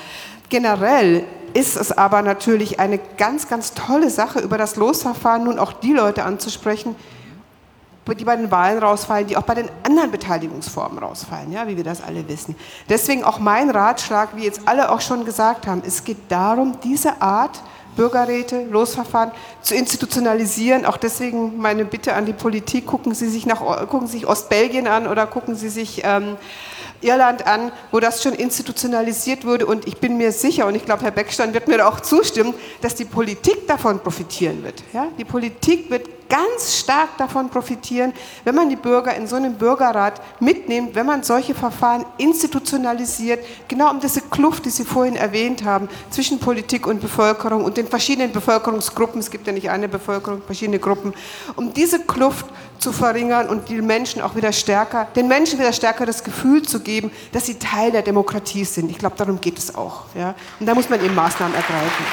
Generell 0.49 1.23
ist 1.53 1.77
es 1.77 1.91
aber 1.91 2.21
natürlich 2.21 2.79
eine 2.79 2.99
ganz, 3.17 3.47
ganz 3.47 3.73
tolle 3.73 4.09
Sache, 4.09 4.39
über 4.39 4.57
das 4.57 4.75
Losverfahren 4.75 5.43
nun 5.43 5.59
auch 5.59 5.73
die 5.73 5.93
Leute 5.93 6.23
anzusprechen, 6.23 6.95
die 8.07 8.25
bei 8.25 8.35
den 8.35 8.51
Wahlen 8.51 8.79
rausfallen, 8.79 9.27
die 9.27 9.37
auch 9.37 9.43
bei 9.43 9.55
den 9.55 9.69
anderen 9.83 10.11
Beteiligungsformen 10.11 10.99
rausfallen, 10.99 11.51
ja, 11.51 11.67
wie 11.67 11.77
wir 11.77 11.83
das 11.83 12.03
alle 12.03 12.27
wissen. 12.27 12.55
Deswegen 12.89 13.23
auch 13.23 13.39
mein 13.39 13.69
Ratschlag, 13.69 14.35
wie 14.35 14.43
jetzt 14.43 14.61
alle 14.65 14.91
auch 14.91 14.99
schon 14.99 15.23
gesagt 15.23 15.65
haben, 15.67 15.81
es 15.85 16.03
geht 16.03 16.17
darum, 16.29 16.77
diese 16.83 17.21
Art 17.21 17.61
Bürgerräte, 17.95 18.65
Losverfahren 18.69 19.31
zu 19.61 19.75
institutionalisieren. 19.75 20.85
Auch 20.85 20.97
deswegen 20.97 21.57
meine 21.57 21.85
Bitte 21.85 22.13
an 22.13 22.25
die 22.25 22.33
Politik, 22.33 22.85
gucken 22.85 23.13
Sie 23.13 23.29
sich, 23.29 23.45
nach, 23.45 23.59
gucken 23.87 24.07
Sie 24.07 24.19
sich 24.19 24.27
Ostbelgien 24.27 24.87
an 24.87 25.07
oder 25.07 25.27
gucken 25.27 25.55
Sie 25.55 25.69
sich 25.69 26.01
ähm, 26.03 26.37
Irland 27.01 27.45
an, 27.47 27.71
wo 27.91 27.99
das 27.99 28.23
schon 28.23 28.33
institutionalisiert 28.33 29.45
wurde. 29.45 29.65
Und 29.65 29.87
ich 29.87 29.97
bin 29.97 30.17
mir 30.17 30.31
sicher, 30.31 30.67
und 30.67 30.75
ich 30.75 30.85
glaube, 30.85 31.03
Herr 31.03 31.11
Beckstein 31.11 31.53
wird 31.53 31.67
mir 31.67 31.79
da 31.79 31.87
auch 31.87 31.99
zustimmen, 31.99 32.53
dass 32.81 32.95
die 32.95 33.05
Politik 33.05 33.67
davon 33.67 33.99
profitieren 33.99 34.63
wird. 34.63 34.83
Ja? 34.93 35.07
Die 35.17 35.25
Politik 35.25 35.89
wird 35.89 36.07
ganz 36.31 36.77
stark 36.77 37.17
davon 37.17 37.49
profitieren, 37.49 38.13
wenn 38.45 38.55
man 38.55 38.69
die 38.69 38.77
Bürger 38.77 39.13
in 39.13 39.27
so 39.27 39.35
einem 39.35 39.55
Bürgerrat 39.55 40.21
mitnimmt, 40.39 40.95
wenn 40.95 41.05
man 41.05 41.23
solche 41.23 41.53
Verfahren 41.53 42.05
institutionalisiert, 42.17 43.45
genau 43.67 43.91
um 43.91 43.99
diese 43.99 44.21
Kluft, 44.21 44.63
die 44.63 44.69
Sie 44.69 44.85
vorhin 44.85 45.17
erwähnt 45.17 45.65
haben, 45.65 45.89
zwischen 46.09 46.39
Politik 46.39 46.87
und 46.87 47.01
Bevölkerung 47.01 47.65
und 47.65 47.75
den 47.75 47.85
verschiedenen 47.85 48.31
Bevölkerungsgruppen, 48.31 49.19
es 49.19 49.29
gibt 49.29 49.45
ja 49.45 49.51
nicht 49.51 49.69
eine 49.69 49.89
Bevölkerung, 49.89 50.41
verschiedene 50.45 50.79
Gruppen, 50.79 51.13
um 51.57 51.73
diese 51.73 51.99
Kluft 51.99 52.45
zu 52.81 52.91
verringern 52.91 53.47
und 53.47 53.69
die 53.69 53.81
Menschen 53.81 54.21
auch 54.21 54.35
wieder 54.35 54.51
stärker, 54.51 55.07
den 55.15 55.27
Menschen 55.27 55.59
wieder 55.59 55.71
stärker 55.71 56.05
das 56.05 56.23
Gefühl 56.23 56.63
zu 56.63 56.79
geben, 56.79 57.11
dass 57.31 57.45
sie 57.45 57.59
Teil 57.59 57.91
der 57.91 58.01
Demokratie 58.01 58.65
sind. 58.65 58.89
Ich 58.89 58.97
glaube, 58.97 59.15
darum 59.17 59.39
geht 59.39 59.57
es 59.57 59.73
auch. 59.75 60.05
Ja? 60.15 60.35
Und 60.59 60.65
da 60.65 60.73
muss 60.73 60.89
man 60.89 61.03
eben 61.03 61.13
Maßnahmen 61.13 61.55
ergreifen. 61.55 62.05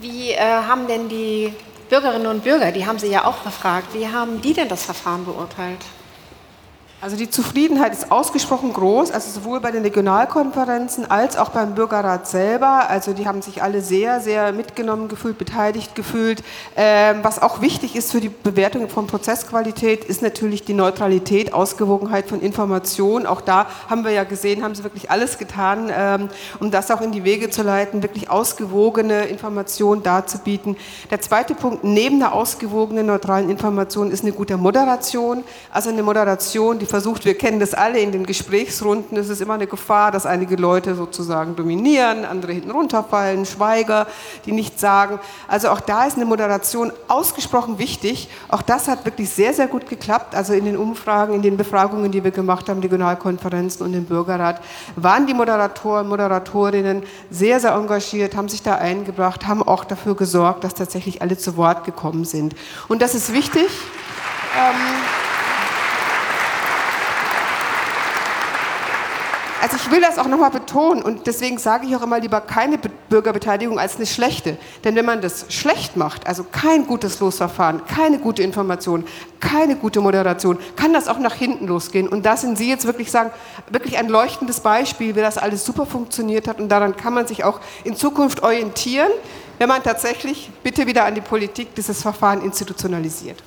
Wie 0.00 0.32
äh, 0.32 0.40
haben 0.40 0.86
denn 0.86 1.08
die 1.08 1.52
Bürgerinnen 1.88 2.26
und 2.26 2.44
Bürger, 2.44 2.72
die 2.72 2.86
haben 2.86 2.98
Sie 2.98 3.08
ja 3.08 3.24
auch 3.24 3.38
befragt, 3.38 3.94
wie 3.94 4.08
haben 4.08 4.40
die 4.40 4.52
denn 4.52 4.68
das 4.68 4.84
Verfahren 4.84 5.24
beurteilt? 5.24 5.80
Also 7.00 7.16
die 7.16 7.30
Zufriedenheit 7.30 7.92
ist 7.92 8.10
ausgesprochen 8.10 8.72
groß, 8.72 9.12
also 9.12 9.30
sowohl 9.30 9.60
bei 9.60 9.70
den 9.70 9.82
Regionalkonferenzen 9.84 11.08
als 11.08 11.36
auch 11.36 11.50
beim 11.50 11.76
Bürgerrat 11.76 12.26
selber. 12.26 12.90
Also 12.90 13.12
die 13.12 13.28
haben 13.28 13.40
sich 13.40 13.62
alle 13.62 13.82
sehr, 13.82 14.18
sehr 14.18 14.50
mitgenommen 14.50 15.06
gefühlt, 15.06 15.38
beteiligt 15.38 15.94
gefühlt. 15.94 16.42
Ähm, 16.74 17.18
was 17.22 17.40
auch 17.40 17.60
wichtig 17.60 17.94
ist 17.94 18.10
für 18.10 18.20
die 18.20 18.30
Bewertung 18.30 18.88
von 18.88 19.06
Prozessqualität, 19.06 20.04
ist 20.06 20.22
natürlich 20.22 20.64
die 20.64 20.74
Neutralität, 20.74 21.54
Ausgewogenheit 21.54 22.26
von 22.26 22.40
Informationen. 22.40 23.26
Auch 23.26 23.42
da 23.42 23.68
haben 23.88 24.02
wir 24.02 24.10
ja 24.10 24.24
gesehen, 24.24 24.64
haben 24.64 24.74
sie 24.74 24.82
wirklich 24.82 25.08
alles 25.08 25.38
getan, 25.38 25.92
ähm, 25.96 26.28
um 26.58 26.72
das 26.72 26.90
auch 26.90 27.00
in 27.00 27.12
die 27.12 27.22
Wege 27.22 27.48
zu 27.48 27.62
leiten, 27.62 28.02
wirklich 28.02 28.28
ausgewogene 28.28 29.26
Informationen 29.26 30.02
darzubieten. 30.02 30.76
Der 31.12 31.20
zweite 31.20 31.54
Punkt 31.54 31.84
neben 31.84 32.18
der 32.18 32.32
ausgewogenen 32.32 33.06
neutralen 33.06 33.50
Information 33.50 34.10
ist 34.10 34.24
eine 34.24 34.32
gute 34.32 34.56
Moderation, 34.56 35.44
also 35.70 35.90
eine 35.90 36.02
Moderation, 36.02 36.80
die 36.80 36.87
versucht, 36.90 37.24
wir 37.24 37.36
kennen 37.36 37.60
das 37.60 37.74
alle 37.74 37.98
in 37.98 38.12
den 38.12 38.26
Gesprächsrunden, 38.26 39.16
es 39.16 39.28
ist 39.28 39.40
immer 39.40 39.54
eine 39.54 39.66
Gefahr, 39.66 40.10
dass 40.10 40.26
einige 40.26 40.56
Leute 40.56 40.94
sozusagen 40.94 41.56
dominieren, 41.56 42.24
andere 42.24 42.52
hinten 42.52 42.70
runterfallen, 42.70 43.46
Schweiger, 43.46 44.06
die 44.46 44.52
nichts 44.52 44.80
sagen. 44.80 45.20
Also 45.46 45.68
auch 45.70 45.80
da 45.80 46.06
ist 46.06 46.16
eine 46.16 46.24
Moderation 46.24 46.92
ausgesprochen 47.08 47.78
wichtig. 47.78 48.28
Auch 48.48 48.62
das 48.62 48.88
hat 48.88 49.04
wirklich 49.04 49.30
sehr, 49.30 49.54
sehr 49.54 49.66
gut 49.66 49.88
geklappt. 49.88 50.34
Also 50.34 50.52
in 50.52 50.64
den 50.64 50.76
Umfragen, 50.76 51.34
in 51.34 51.42
den 51.42 51.56
Befragungen, 51.56 52.10
die 52.10 52.24
wir 52.24 52.30
gemacht 52.30 52.68
haben, 52.68 52.80
Regionalkonferenzen 52.80 53.84
und 53.84 53.94
im 53.94 54.04
Bürgerrat, 54.04 54.60
waren 54.96 55.26
die 55.26 55.34
Moderatoren, 55.34 56.08
Moderatorinnen 56.08 57.02
sehr, 57.30 57.60
sehr 57.60 57.72
engagiert, 57.72 58.36
haben 58.36 58.48
sich 58.48 58.62
da 58.62 58.76
eingebracht, 58.76 59.46
haben 59.46 59.62
auch 59.62 59.84
dafür 59.84 60.14
gesorgt, 60.14 60.64
dass 60.64 60.74
tatsächlich 60.74 61.22
alle 61.22 61.38
zu 61.38 61.56
Wort 61.56 61.84
gekommen 61.84 62.24
sind. 62.24 62.54
Und 62.88 63.02
das 63.02 63.14
ist 63.14 63.32
wichtig. 63.32 63.68
Ähm, 64.56 65.27
Also 69.60 69.76
ich 69.76 69.90
will 69.90 70.00
das 70.00 70.18
auch 70.18 70.28
nochmal 70.28 70.50
betonen 70.50 71.02
und 71.02 71.26
deswegen 71.26 71.58
sage 71.58 71.86
ich 71.86 71.96
auch 71.96 72.02
immer 72.02 72.20
lieber 72.20 72.40
keine 72.40 72.78
Bürgerbeteiligung 73.08 73.78
als 73.78 73.96
eine 73.96 74.06
schlechte. 74.06 74.56
Denn 74.84 74.94
wenn 74.94 75.04
man 75.04 75.20
das 75.20 75.46
schlecht 75.48 75.96
macht, 75.96 76.28
also 76.28 76.44
kein 76.44 76.86
gutes 76.86 77.18
Losverfahren, 77.18 77.84
keine 77.86 78.18
gute 78.18 78.42
Information, 78.44 79.04
keine 79.40 79.74
gute 79.74 80.00
Moderation, 80.00 80.58
kann 80.76 80.92
das 80.92 81.08
auch 81.08 81.18
nach 81.18 81.34
hinten 81.34 81.66
losgehen. 81.66 82.08
Und 82.08 82.24
da 82.24 82.36
sind 82.36 82.56
Sie 82.56 82.68
jetzt 82.68 82.86
wirklich 82.86 83.10
sagen, 83.10 83.32
wirklich 83.68 83.98
ein 83.98 84.08
leuchtendes 84.08 84.60
Beispiel, 84.60 85.16
wie 85.16 85.20
das 85.20 85.38
alles 85.38 85.64
super 85.64 85.86
funktioniert 85.86 86.46
hat 86.46 86.60
und 86.60 86.68
daran 86.68 86.96
kann 86.96 87.14
man 87.14 87.26
sich 87.26 87.42
auch 87.42 87.58
in 87.82 87.96
Zukunft 87.96 88.44
orientieren, 88.44 89.10
wenn 89.58 89.68
man 89.68 89.82
tatsächlich 89.82 90.50
bitte 90.62 90.86
wieder 90.86 91.04
an 91.04 91.16
die 91.16 91.20
Politik 91.20 91.74
dieses 91.74 92.00
Verfahren 92.00 92.42
institutionalisiert. 92.42 93.42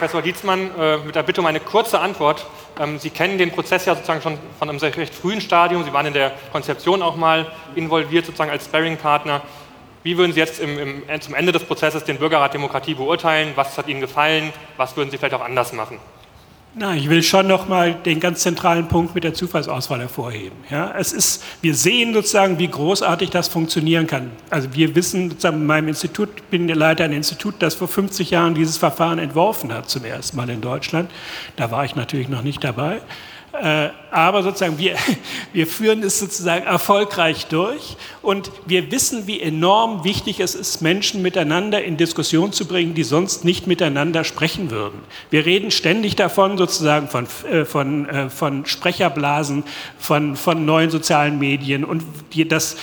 Professor 0.00 0.22
Dietzmann, 0.22 0.70
äh, 0.78 0.96
mit 0.96 1.14
der 1.14 1.22
Bitte 1.22 1.42
um 1.42 1.46
eine 1.46 1.60
kurze 1.60 2.00
Antwort. 2.00 2.46
Ähm, 2.80 2.98
Sie 2.98 3.10
kennen 3.10 3.36
den 3.36 3.50
Prozess 3.50 3.84
ja 3.84 3.94
sozusagen 3.94 4.22
schon 4.22 4.38
von 4.58 4.70
einem 4.70 4.78
sehr 4.78 4.96
recht 4.96 5.14
frühen 5.14 5.42
Stadium. 5.42 5.84
Sie 5.84 5.92
waren 5.92 6.06
in 6.06 6.14
der 6.14 6.32
Konzeption 6.52 7.02
auch 7.02 7.16
mal 7.16 7.52
involviert, 7.74 8.24
sozusagen 8.24 8.50
als 8.50 8.64
Sparring-Partner. 8.64 9.42
Wie 10.02 10.16
würden 10.16 10.32
Sie 10.32 10.40
jetzt 10.40 10.58
im, 10.58 10.78
im, 10.78 11.02
äh, 11.06 11.20
zum 11.20 11.34
Ende 11.34 11.52
des 11.52 11.64
Prozesses 11.64 12.02
den 12.04 12.16
Bürgerrat 12.16 12.54
Demokratie 12.54 12.94
beurteilen? 12.94 13.52
Was 13.56 13.76
hat 13.76 13.88
Ihnen 13.88 14.00
gefallen? 14.00 14.54
Was 14.78 14.96
würden 14.96 15.10
Sie 15.10 15.18
vielleicht 15.18 15.34
auch 15.34 15.44
anders 15.44 15.74
machen? 15.74 15.98
Na, 16.72 16.94
ich 16.94 17.10
will 17.10 17.24
schon 17.24 17.48
noch 17.48 17.66
mal 17.66 17.94
den 17.94 18.20
ganz 18.20 18.42
zentralen 18.42 18.86
Punkt 18.86 19.16
mit 19.16 19.24
der 19.24 19.34
Zufallsauswahl 19.34 19.98
hervorheben. 19.98 20.56
Ja, 20.70 20.94
es 20.96 21.12
ist, 21.12 21.42
wir 21.62 21.74
sehen 21.74 22.14
sozusagen, 22.14 22.60
wie 22.60 22.68
großartig 22.68 23.30
das 23.30 23.48
funktionieren 23.48 24.06
kann. 24.06 24.30
Also 24.50 24.72
wir 24.72 24.94
wissen 24.94 25.30
sozusagen 25.30 25.56
in 25.56 25.66
meinem 25.66 25.88
Institut, 25.88 26.28
ich 26.36 26.44
bin 26.44 26.68
der 26.68 26.76
Leiter 26.76 27.02
eines 27.02 27.16
Institut, 27.16 27.56
das 27.58 27.74
vor 27.74 27.88
50 27.88 28.30
Jahren 28.30 28.54
dieses 28.54 28.76
Verfahren 28.76 29.18
entworfen 29.18 29.72
hat, 29.72 29.90
zum 29.90 30.04
ersten 30.04 30.36
Mal 30.36 30.48
in 30.48 30.60
Deutschland. 30.60 31.10
Da 31.56 31.72
war 31.72 31.84
ich 31.84 31.96
natürlich 31.96 32.28
noch 32.28 32.42
nicht 32.42 32.62
dabei. 32.62 33.00
Äh, 33.52 33.88
aber 34.12 34.42
sozusagen 34.42 34.78
wir, 34.78 34.96
wir 35.52 35.66
führen 35.66 36.02
es 36.02 36.20
sozusagen 36.20 36.66
erfolgreich 36.66 37.46
durch 37.46 37.96
und 38.22 38.50
wir 38.64 38.92
wissen, 38.92 39.26
wie 39.26 39.40
enorm 39.40 40.04
wichtig 40.04 40.38
es 40.38 40.54
ist, 40.54 40.82
Menschen 40.82 41.20
miteinander 41.20 41.82
in 41.82 41.96
Diskussion 41.96 42.52
zu 42.52 42.66
bringen, 42.66 42.94
die 42.94 43.02
sonst 43.02 43.44
nicht 43.44 43.66
miteinander 43.66 44.22
sprechen 44.22 44.70
würden. 44.70 45.00
Wir 45.30 45.46
reden 45.46 45.72
ständig 45.72 46.14
davon, 46.14 46.58
sozusagen 46.58 47.08
von, 47.08 47.26
äh, 47.50 47.64
von, 47.64 48.08
äh, 48.08 48.30
von 48.30 48.66
Sprecherblasen, 48.66 49.64
von, 49.98 50.36
von 50.36 50.64
neuen 50.64 50.90
sozialen 50.90 51.38
Medien 51.38 51.84
und 51.84 52.04
die, 52.32 52.46
das 52.46 52.76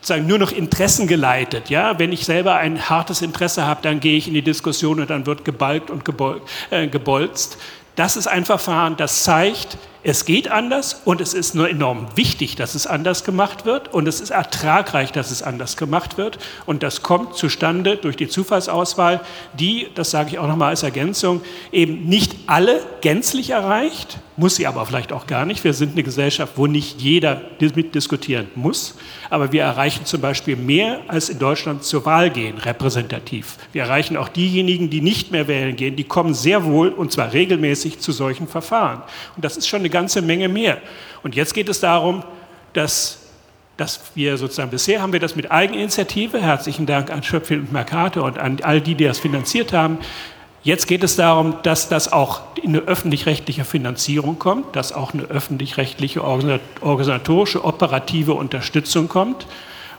sozusagen 0.00 0.26
nur 0.26 0.38
noch 0.38 0.52
Interessen 0.52 1.06
geleitet. 1.06 1.68
Ja? 1.68 1.98
Wenn 1.98 2.12
ich 2.12 2.24
selber 2.24 2.56
ein 2.56 2.88
hartes 2.88 3.20
Interesse 3.20 3.66
habe, 3.66 3.80
dann 3.82 4.00
gehe 4.00 4.16
ich 4.16 4.28
in 4.28 4.34
die 4.34 4.42
Diskussion 4.42 5.00
und 5.00 5.10
dann 5.10 5.26
wird 5.26 5.44
gebalgt 5.44 5.90
und 5.90 6.04
gebolzt. 6.04 7.58
Das 7.96 8.16
ist 8.16 8.26
ein 8.26 8.44
Verfahren, 8.44 8.96
das 8.96 9.22
zeigt, 9.22 9.78
es 10.06 10.26
geht 10.26 10.48
anders 10.48 11.00
und 11.06 11.22
es 11.22 11.32
ist 11.32 11.54
nur 11.54 11.68
enorm 11.68 12.08
wichtig, 12.14 12.56
dass 12.56 12.74
es 12.74 12.86
anders 12.86 13.24
gemacht 13.24 13.64
wird 13.64 13.92
und 13.92 14.06
es 14.06 14.20
ist 14.20 14.28
ertragreich, 14.28 15.12
dass 15.12 15.30
es 15.30 15.42
anders 15.42 15.78
gemacht 15.78 16.18
wird 16.18 16.38
und 16.66 16.82
das 16.82 17.02
kommt 17.02 17.36
zustande 17.36 17.96
durch 17.96 18.16
die 18.16 18.28
Zufallsauswahl, 18.28 19.22
die, 19.58 19.88
das 19.94 20.10
sage 20.10 20.30
ich 20.30 20.38
auch 20.38 20.46
nochmal 20.46 20.68
als 20.70 20.82
Ergänzung, 20.82 21.40
eben 21.72 22.04
nicht 22.06 22.36
alle 22.46 22.82
gänzlich 23.00 23.50
erreicht, 23.50 24.18
muss 24.36 24.56
sie 24.56 24.66
aber 24.66 24.84
vielleicht 24.84 25.12
auch 25.12 25.26
gar 25.26 25.46
nicht. 25.46 25.62
Wir 25.62 25.74
sind 25.74 25.92
eine 25.92 26.02
Gesellschaft, 26.02 26.54
wo 26.56 26.66
nicht 26.66 27.00
jeder 27.00 27.40
mitdiskutieren 27.60 28.48
muss, 28.56 28.96
aber 29.30 29.52
wir 29.52 29.62
erreichen 29.62 30.04
zum 30.04 30.20
Beispiel 30.20 30.56
mehr 30.56 31.00
als 31.06 31.28
in 31.28 31.38
Deutschland 31.38 31.84
zur 31.84 32.04
Wahl 32.04 32.30
gehen, 32.30 32.58
repräsentativ. 32.58 33.56
Wir 33.72 33.82
erreichen 33.82 34.16
auch 34.16 34.28
diejenigen, 34.28 34.90
die 34.90 35.00
nicht 35.00 35.30
mehr 35.30 35.46
wählen 35.46 35.76
gehen, 35.76 35.96
die 35.96 36.04
kommen 36.04 36.34
sehr 36.34 36.64
wohl 36.64 36.88
und 36.88 37.12
zwar 37.12 37.32
regelmäßig 37.32 38.00
zu 38.00 38.12
solchen 38.12 38.48
Verfahren. 38.48 39.02
Und 39.36 39.44
das 39.44 39.56
ist 39.56 39.68
schon 39.68 39.80
eine 39.80 39.90
ganze 39.94 40.20
Menge 40.20 40.48
mehr. 40.48 40.78
Und 41.22 41.34
jetzt 41.34 41.54
geht 41.54 41.68
es 41.70 41.80
darum, 41.80 42.22
dass 42.74 43.20
dass 43.76 44.12
wir 44.14 44.36
sozusagen 44.36 44.70
bisher 44.70 45.02
haben 45.02 45.12
wir 45.12 45.18
das 45.18 45.34
mit 45.34 45.50
Eigeninitiative, 45.50 46.40
herzlichen 46.40 46.86
Dank 46.86 47.10
an 47.10 47.24
Schöpfel 47.24 47.58
und 47.58 47.72
Mercator 47.72 48.22
und 48.22 48.38
an 48.38 48.58
all 48.62 48.80
die, 48.80 48.94
die 48.94 49.02
das 49.02 49.18
finanziert 49.18 49.72
haben, 49.72 49.98
Jetzt 50.64 50.86
geht 50.86 51.04
es 51.04 51.14
darum, 51.16 51.56
dass 51.62 51.90
das 51.90 52.10
auch 52.10 52.40
in 52.56 52.70
eine 52.70 52.78
öffentlich-rechtliche 52.78 53.66
Finanzierung 53.66 54.38
kommt, 54.38 54.74
dass 54.74 54.94
auch 54.94 55.12
eine 55.12 55.24
öffentlich-rechtliche 55.24 56.24
organisatorische, 56.24 57.62
operative 57.64 58.32
Unterstützung 58.32 59.08
kommt 59.08 59.46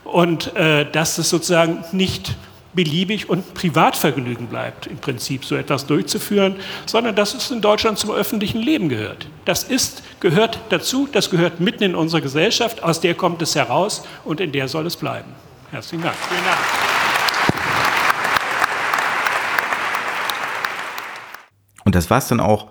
und 0.02 0.56
äh, 0.56 0.90
dass 0.90 1.18
es 1.18 1.30
sozusagen 1.30 1.84
nicht 1.92 2.34
beliebig 2.76 3.28
und 3.28 3.54
Privatvergnügen 3.54 4.46
bleibt, 4.46 4.86
im 4.86 4.98
Prinzip 4.98 5.44
so 5.44 5.56
etwas 5.56 5.86
durchzuführen, 5.86 6.56
sondern 6.84 7.16
dass 7.16 7.34
es 7.34 7.50
in 7.50 7.60
Deutschland 7.60 7.98
zum 7.98 8.12
öffentlichen 8.12 8.60
Leben 8.60 8.88
gehört. 8.88 9.26
Das 9.44 9.64
ist, 9.64 10.02
gehört 10.20 10.60
dazu, 10.68 11.08
das 11.10 11.30
gehört 11.30 11.58
mitten 11.58 11.82
in 11.82 11.94
unsere 11.96 12.22
Gesellschaft, 12.22 12.84
aus 12.84 13.00
der 13.00 13.14
kommt 13.14 13.42
es 13.42 13.56
heraus 13.56 14.04
und 14.24 14.40
in 14.40 14.52
der 14.52 14.68
soll 14.68 14.86
es 14.86 14.96
bleiben. 14.96 15.32
Herzlichen 15.72 16.04
Dank. 16.04 16.14
Vielen 16.28 16.44
Dank. 16.44 16.58
Und 21.84 21.94
das 21.94 22.10
war's 22.10 22.28
dann 22.28 22.40
auch 22.40 22.68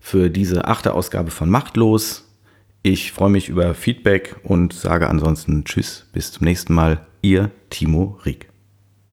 für 0.00 0.28
diese 0.28 0.66
achte 0.66 0.92
Ausgabe 0.92 1.30
von 1.30 1.48
Machtlos. 1.48 2.28
Ich 2.82 3.12
freue 3.12 3.30
mich 3.30 3.48
über 3.48 3.74
Feedback 3.74 4.36
und 4.44 4.72
sage 4.72 5.08
ansonsten 5.08 5.64
Tschüss, 5.64 6.06
bis 6.12 6.32
zum 6.32 6.44
nächsten 6.44 6.74
Mal. 6.74 7.06
Ihr 7.22 7.50
Timo 7.70 8.20
Rieck. 8.24 8.55